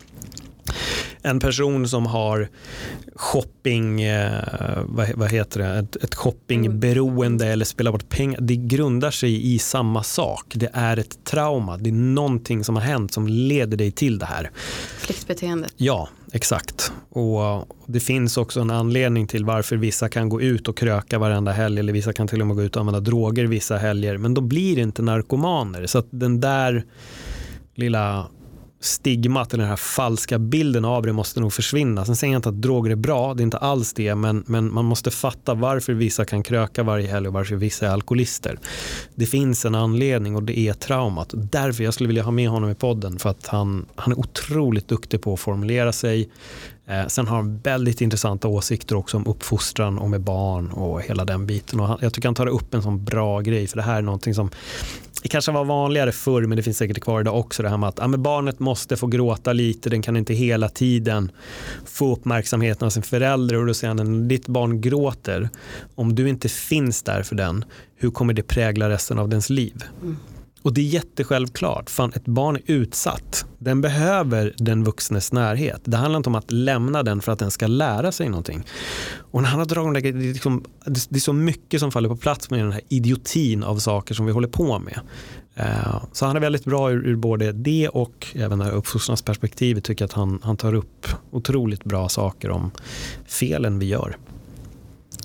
en 1.22 1.40
person 1.40 1.88
som 1.88 2.06
har 2.06 2.48
shopping, 3.14 4.02
eh, 4.02 4.42
vad, 4.84 5.08
vad, 5.14 5.30
heter 5.30 5.60
det, 5.60 5.78
ett, 5.78 5.96
ett 5.96 6.14
shoppingberoende 6.14 7.44
mm. 7.44 7.52
eller 7.52 7.64
spelar 7.64 7.92
bort 7.92 8.08
pengar. 8.08 8.40
Det 8.40 8.56
grundar 8.56 9.10
sig 9.10 9.54
i 9.54 9.58
samma 9.58 10.02
sak. 10.02 10.52
Det 10.54 10.70
är 10.72 10.96
ett 10.96 11.24
trauma. 11.24 11.76
Det 11.76 11.90
är 11.90 11.94
någonting 11.94 12.64
som 12.64 12.76
har 12.76 12.82
hänt 12.82 13.12
som 13.12 13.28
leder 13.28 13.76
dig 13.76 13.90
till 13.90 14.18
det 14.18 14.26
här. 14.26 14.50
Flyktbeteendet. 14.98 15.72
Ja, 15.76 16.08
exakt. 16.36 16.92
Och 17.08 17.68
det 17.86 18.00
finns 18.00 18.36
också 18.36 18.60
en 18.60 18.70
anledning 18.70 19.26
till 19.26 19.44
varför 19.44 19.76
vissa 19.76 20.08
kan 20.08 20.28
gå 20.28 20.40
ut 20.40 20.68
och 20.68 20.76
kröka 20.76 21.18
varenda 21.18 21.52
helg 21.52 21.80
eller 21.80 21.92
vissa 21.92 22.12
kan 22.12 22.28
till 22.28 22.40
och 22.40 22.46
med 22.46 22.56
gå 22.56 22.62
ut 22.62 22.76
och 22.76 22.80
använda 22.80 23.00
droger 23.00 23.44
vissa 23.44 23.76
helger. 23.76 24.16
Men 24.16 24.34
de 24.34 24.48
blir 24.48 24.78
inte 24.78 25.02
narkomaner. 25.02 25.86
Så 25.86 25.98
att 25.98 26.06
den 26.10 26.40
där 26.40 26.84
lilla 27.74 28.26
stigmat, 28.80 29.50
den 29.50 29.60
här 29.60 29.76
falska 29.76 30.38
bilden 30.38 30.84
av 30.84 31.02
det 31.02 31.12
måste 31.12 31.40
nog 31.40 31.52
försvinna. 31.52 32.04
Sen 32.04 32.16
säger 32.16 32.32
jag 32.32 32.38
inte 32.38 32.48
att 32.48 32.62
droger 32.62 32.90
är 32.90 32.96
bra, 32.96 33.34
det 33.34 33.42
är 33.42 33.44
inte 33.44 33.58
alls 33.58 33.92
det, 33.92 34.14
men, 34.14 34.44
men 34.46 34.74
man 34.74 34.84
måste 34.84 35.10
fatta 35.10 35.54
varför 35.54 35.92
vissa 35.92 36.24
kan 36.24 36.42
kröka 36.42 36.82
varje 36.82 37.08
helg 37.08 37.28
och 37.28 37.34
varför 37.34 37.56
vissa 37.56 37.86
är 37.86 37.90
alkoholister. 37.90 38.58
Det 39.14 39.26
finns 39.26 39.64
en 39.64 39.74
anledning 39.74 40.36
och 40.36 40.42
det 40.42 40.58
är 40.58 40.72
traumat. 40.72 41.30
Därför 41.34 41.84
jag 41.84 41.94
skulle 41.94 42.06
vilja 42.06 42.22
ha 42.22 42.30
med 42.30 42.48
honom 42.48 42.70
i 42.70 42.74
podden 42.74 43.18
för 43.18 43.30
att 43.30 43.46
han, 43.46 43.86
han 43.94 44.12
är 44.12 44.18
otroligt 44.18 44.88
duktig 44.88 45.22
på 45.22 45.34
att 45.34 45.40
formulera 45.40 45.92
sig. 45.92 46.30
Eh, 46.86 47.06
sen 47.06 47.26
har 47.26 47.36
han 47.36 47.58
väldigt 47.58 48.00
intressanta 48.00 48.48
åsikter 48.48 48.96
också 48.96 49.16
om 49.16 49.26
uppfostran 49.26 49.98
och 49.98 50.10
med 50.10 50.20
barn 50.20 50.70
och 50.70 51.02
hela 51.02 51.24
den 51.24 51.46
biten. 51.46 51.80
Och 51.80 51.86
han, 51.86 51.98
jag 52.00 52.12
tycker 52.12 52.28
han 52.28 52.34
tar 52.34 52.46
upp 52.46 52.74
en 52.74 52.82
sån 52.82 53.04
bra 53.04 53.40
grej 53.40 53.66
för 53.66 53.76
det 53.76 53.82
här 53.82 53.98
är 53.98 54.02
någonting 54.02 54.34
som 54.34 54.50
det 55.22 55.28
kanske 55.28 55.52
var 55.52 55.64
vanligare 55.64 56.12
förr 56.12 56.42
men 56.42 56.56
det 56.56 56.62
finns 56.62 56.76
säkert 56.78 57.00
kvar 57.00 57.20
idag 57.20 57.38
också 57.38 57.62
det 57.62 57.68
här 57.68 57.76
med 57.76 57.88
att 57.88 57.98
ja, 57.98 58.08
barnet 58.08 58.58
måste 58.58 58.96
få 58.96 59.06
gråta 59.06 59.52
lite, 59.52 59.90
den 59.90 60.02
kan 60.02 60.16
inte 60.16 60.34
hela 60.34 60.68
tiden 60.68 61.32
få 61.84 62.12
uppmärksamheten 62.12 62.86
av 62.86 62.90
sin 62.90 63.02
förälder 63.02 63.56
och 63.56 63.66
då 63.66 63.74
säger 63.74 63.94
han 63.94 64.20
när 64.20 64.28
ditt 64.28 64.48
barn 64.48 64.80
gråter, 64.80 65.48
om 65.94 66.14
du 66.14 66.28
inte 66.28 66.48
finns 66.48 67.02
där 67.02 67.22
för 67.22 67.36
den, 67.36 67.64
hur 67.96 68.10
kommer 68.10 68.34
det 68.34 68.42
prägla 68.42 68.88
resten 68.88 69.18
av 69.18 69.28
dens 69.28 69.50
liv? 69.50 69.84
Mm. 70.02 70.16
Och 70.66 70.74
det 70.74 70.80
är 70.80 70.84
jättesjälvklart, 70.84 71.90
fan 71.90 72.12
ett 72.14 72.24
barn 72.24 72.56
är 72.56 72.62
utsatt. 72.66 73.46
Den 73.58 73.80
behöver 73.80 74.54
den 74.58 74.84
vuxnes 74.84 75.32
närhet. 75.32 75.80
Det 75.84 75.96
handlar 75.96 76.16
inte 76.16 76.28
om 76.28 76.34
att 76.34 76.50
lämna 76.50 77.02
den 77.02 77.20
för 77.20 77.32
att 77.32 77.38
den 77.38 77.50
ska 77.50 77.66
lära 77.66 78.12
sig 78.12 78.28
någonting. 78.28 78.66
Och 79.18 79.42
när 79.42 79.48
han 79.48 79.58
har 79.58 79.66
dragit 79.66 80.02
det, 80.02 80.08
är 80.08 80.32
liksom, 80.32 80.64
det 80.84 81.16
är 81.16 81.20
så 81.20 81.32
mycket 81.32 81.80
som 81.80 81.92
faller 81.92 82.08
på 82.08 82.16
plats 82.16 82.50
med 82.50 82.60
den 82.60 82.72
här 82.72 82.80
idiotin 82.88 83.62
av 83.62 83.78
saker 83.78 84.14
som 84.14 84.26
vi 84.26 84.32
håller 84.32 84.48
på 84.48 84.78
med. 84.78 85.00
Eh, 85.54 86.04
så 86.12 86.26
han 86.26 86.36
är 86.36 86.40
väldigt 86.40 86.64
bra 86.64 86.90
ur, 86.90 87.06
ur 87.06 87.16
både 87.16 87.52
det 87.52 87.88
och 87.88 88.26
även 88.34 88.58
det 88.58 88.64
här 88.64 88.72
uppfostransperspektivet 88.72 89.84
tycker 89.84 90.04
att 90.04 90.12
han, 90.12 90.40
han 90.42 90.56
tar 90.56 90.74
upp 90.74 91.06
otroligt 91.30 91.84
bra 91.84 92.08
saker 92.08 92.50
om 92.50 92.70
felen 93.26 93.78
vi 93.78 93.86
gör. 93.86 94.16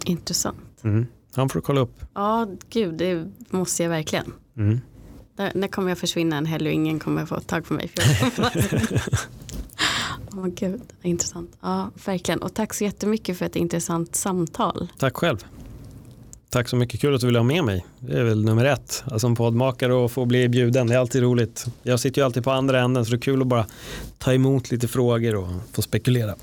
Intressant. 0.05 0.83
Mm. 0.83 1.05
Han 1.35 1.49
får 1.49 1.61
kolla 1.61 1.81
upp. 1.81 1.99
Ja, 2.13 2.47
gud, 2.69 2.97
det 2.97 3.27
måste 3.49 3.83
jag 3.83 3.89
verkligen. 3.89 4.33
Mm. 4.57 4.79
Där, 5.35 5.51
när 5.55 5.67
kommer 5.67 5.89
jag 5.89 5.97
försvinna 5.97 6.37
en 6.37 6.45
helg 6.45 6.67
och 6.67 6.73
ingen 6.73 6.99
kommer 6.99 7.25
få 7.25 7.39
tag 7.39 7.65
på 7.65 7.73
mig? 7.73 7.91
Åh 10.33 10.39
oh, 10.39 10.47
gud, 10.47 10.81
intressant. 11.01 11.57
Ja, 11.61 11.89
verkligen. 12.05 12.41
Och 12.41 12.53
tack 12.53 12.73
så 12.73 12.83
jättemycket 12.83 13.37
för 13.37 13.45
ett 13.45 13.55
intressant 13.55 14.15
samtal. 14.15 14.87
Tack 14.97 15.17
själv. 15.17 15.45
Tack 16.49 16.69
så 16.69 16.75
mycket, 16.75 17.01
kul 17.01 17.15
att 17.15 17.21
du 17.21 17.27
ville 17.27 17.39
ha 17.39 17.43
med 17.43 17.63
mig. 17.63 17.85
Det 17.99 18.19
är 18.19 18.23
väl 18.23 18.45
nummer 18.45 18.65
ett. 18.65 19.03
Alltså 19.05 19.27
en 19.27 19.35
poddmakare 19.35 19.93
och 19.93 20.11
få 20.11 20.25
bli 20.25 20.49
bjuden, 20.49 20.87
det 20.87 20.95
är 20.95 20.99
alltid 20.99 21.21
roligt. 21.21 21.65
Jag 21.83 21.99
sitter 21.99 22.21
ju 22.21 22.25
alltid 22.25 22.43
på 22.43 22.51
andra 22.51 22.79
änden 22.79 23.05
så 23.05 23.11
det 23.11 23.17
är 23.17 23.21
kul 23.21 23.41
att 23.41 23.47
bara 23.47 23.65
ta 24.17 24.33
emot 24.33 24.71
lite 24.71 24.87
frågor 24.87 25.35
och 25.35 25.47
få 25.71 25.81
spekulera. 25.81 26.35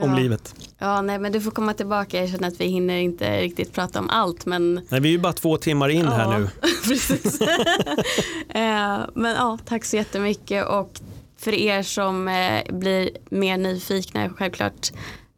Om 0.00 0.10
Ja. 0.10 0.16
livet. 0.18 0.54
Ja, 0.78 1.02
nej, 1.02 1.18
men 1.18 1.32
du 1.32 1.40
får 1.40 1.50
komma 1.50 1.74
tillbaka. 1.74 2.20
Jag 2.20 2.30
känner 2.30 2.48
att 2.48 2.60
vi 2.60 2.64
hinner 2.64 2.96
inte 2.96 3.40
riktigt 3.40 3.72
prata 3.72 3.98
om 3.98 4.10
allt. 4.10 4.46
Men 4.46 4.74
Nej, 4.88 5.00
vi 5.00 5.08
är 5.08 5.12
ju 5.12 5.18
bara 5.18 5.32
två 5.32 5.56
timmar 5.56 5.88
in 5.88 6.06
här 6.08 6.32
Ja, 6.32 6.38
nu. 6.38 6.48
Precis. 6.84 7.40
Eh, 8.48 8.98
men 9.14 9.34
ja, 9.36 9.58
tack 9.64 9.84
så 9.84 9.96
jättemycket. 9.96 10.66
Och 10.66 11.00
för 11.38 11.54
er 11.54 11.82
som 11.82 12.28
eh, 12.28 12.74
blir 12.74 13.10
mer 13.30 13.56
nyfikna, 13.56 14.30
självklart 14.30 14.90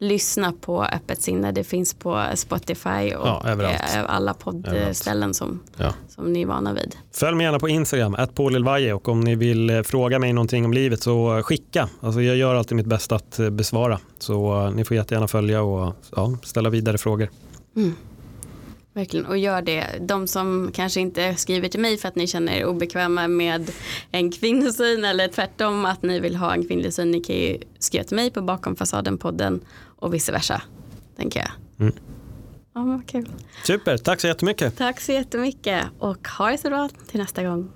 lyssna 0.03 0.53
på 0.61 0.83
Öppet 0.83 1.21
sinne. 1.21 1.51
Det 1.51 1.63
finns 1.63 1.93
på 1.93 2.23
Spotify 2.35 3.13
och 3.15 3.27
Ja, 3.27 3.43
eh, 3.45 4.05
alla 4.07 4.33
poddställen 4.33 5.33
som, 5.33 5.59
Ja. 5.77 5.93
som 6.09 6.33
ni 6.33 6.41
är 6.41 6.45
vana 6.45 6.73
vid. 6.73 6.95
Följ 7.13 7.35
mig 7.37 7.45
gärna 7.45 7.59
på 7.59 7.69
Instagram, 7.69 8.17
@paulelvaje 8.35 8.93
och 8.93 9.07
om 9.07 9.19
ni 9.21 9.35
vill 9.35 9.69
eh, 9.69 9.81
fråga 9.81 10.19
mig 10.19 10.33
någonting 10.33 10.65
om 10.65 10.73
livet 10.73 11.01
så 11.01 11.41
skicka. 11.43 11.89
Alltså 12.01 12.21
jag 12.21 12.35
gör 12.37 12.55
alltid 12.55 12.75
mitt 12.75 12.85
bästa 12.85 13.15
att 13.15 13.39
eh, 13.39 13.49
besvara. 13.49 13.99
Så 14.19 14.69
ni 14.69 14.85
får 14.85 14.97
jättegärna 14.97 15.27
följa 15.27 15.61
och 15.61 15.93
ja, 16.15 16.37
ställa 16.43 16.69
vidare 16.69 16.97
frågor. 16.97 17.29
Verkligen, 18.93 19.25
och 19.25 19.37
gör 19.37 19.61
det. 19.61 19.85
De 20.01 20.27
som 20.27 20.71
kanske 20.73 20.99
inte 20.99 21.35
skriver 21.35 21.69
till 21.69 21.79
mig 21.79 21.97
för 21.97 22.07
att 22.07 22.15
ni 22.15 22.27
känner 22.27 22.53
er 22.53 22.65
obekväma 22.65 23.27
med 23.27 23.71
en 24.11 24.31
kvinnosyn 24.31 25.05
eller 25.05 25.27
tvärtom 25.27 25.85
att 25.85 26.03
ni 26.03 26.19
vill 26.19 26.35
ha 26.35 26.53
en 26.53 26.67
kvinnlig 26.67 26.93
syn, 26.93 27.11
ni 27.11 27.19
kan 27.21 27.35
ju 27.35 27.57
skriva 27.79 28.03
till 28.03 28.15
mig 28.15 28.31
på 28.31 28.41
Bakom 28.41 28.75
fasaden-podden 28.75 29.59
och 29.99 30.13
vice 30.13 30.31
versa, 30.31 30.61
tänker 31.15 31.39
jag. 31.39 31.51
Mm. 31.79 31.93
Ja, 32.75 32.83
vad 32.83 33.07
kul. 33.07 33.29
Super, 33.63 33.97
tack 33.97 34.21
så 34.21 34.27
jättemycket. 34.27 34.77
Tack 34.77 35.01
så 35.01 35.11
jättemycket 35.11 35.85
och 35.99 36.27
ha 36.27 36.51
det 36.51 36.57
så 36.57 36.69
bra 36.69 36.89
till 37.07 37.19
nästa 37.19 37.43
gång. 37.43 37.71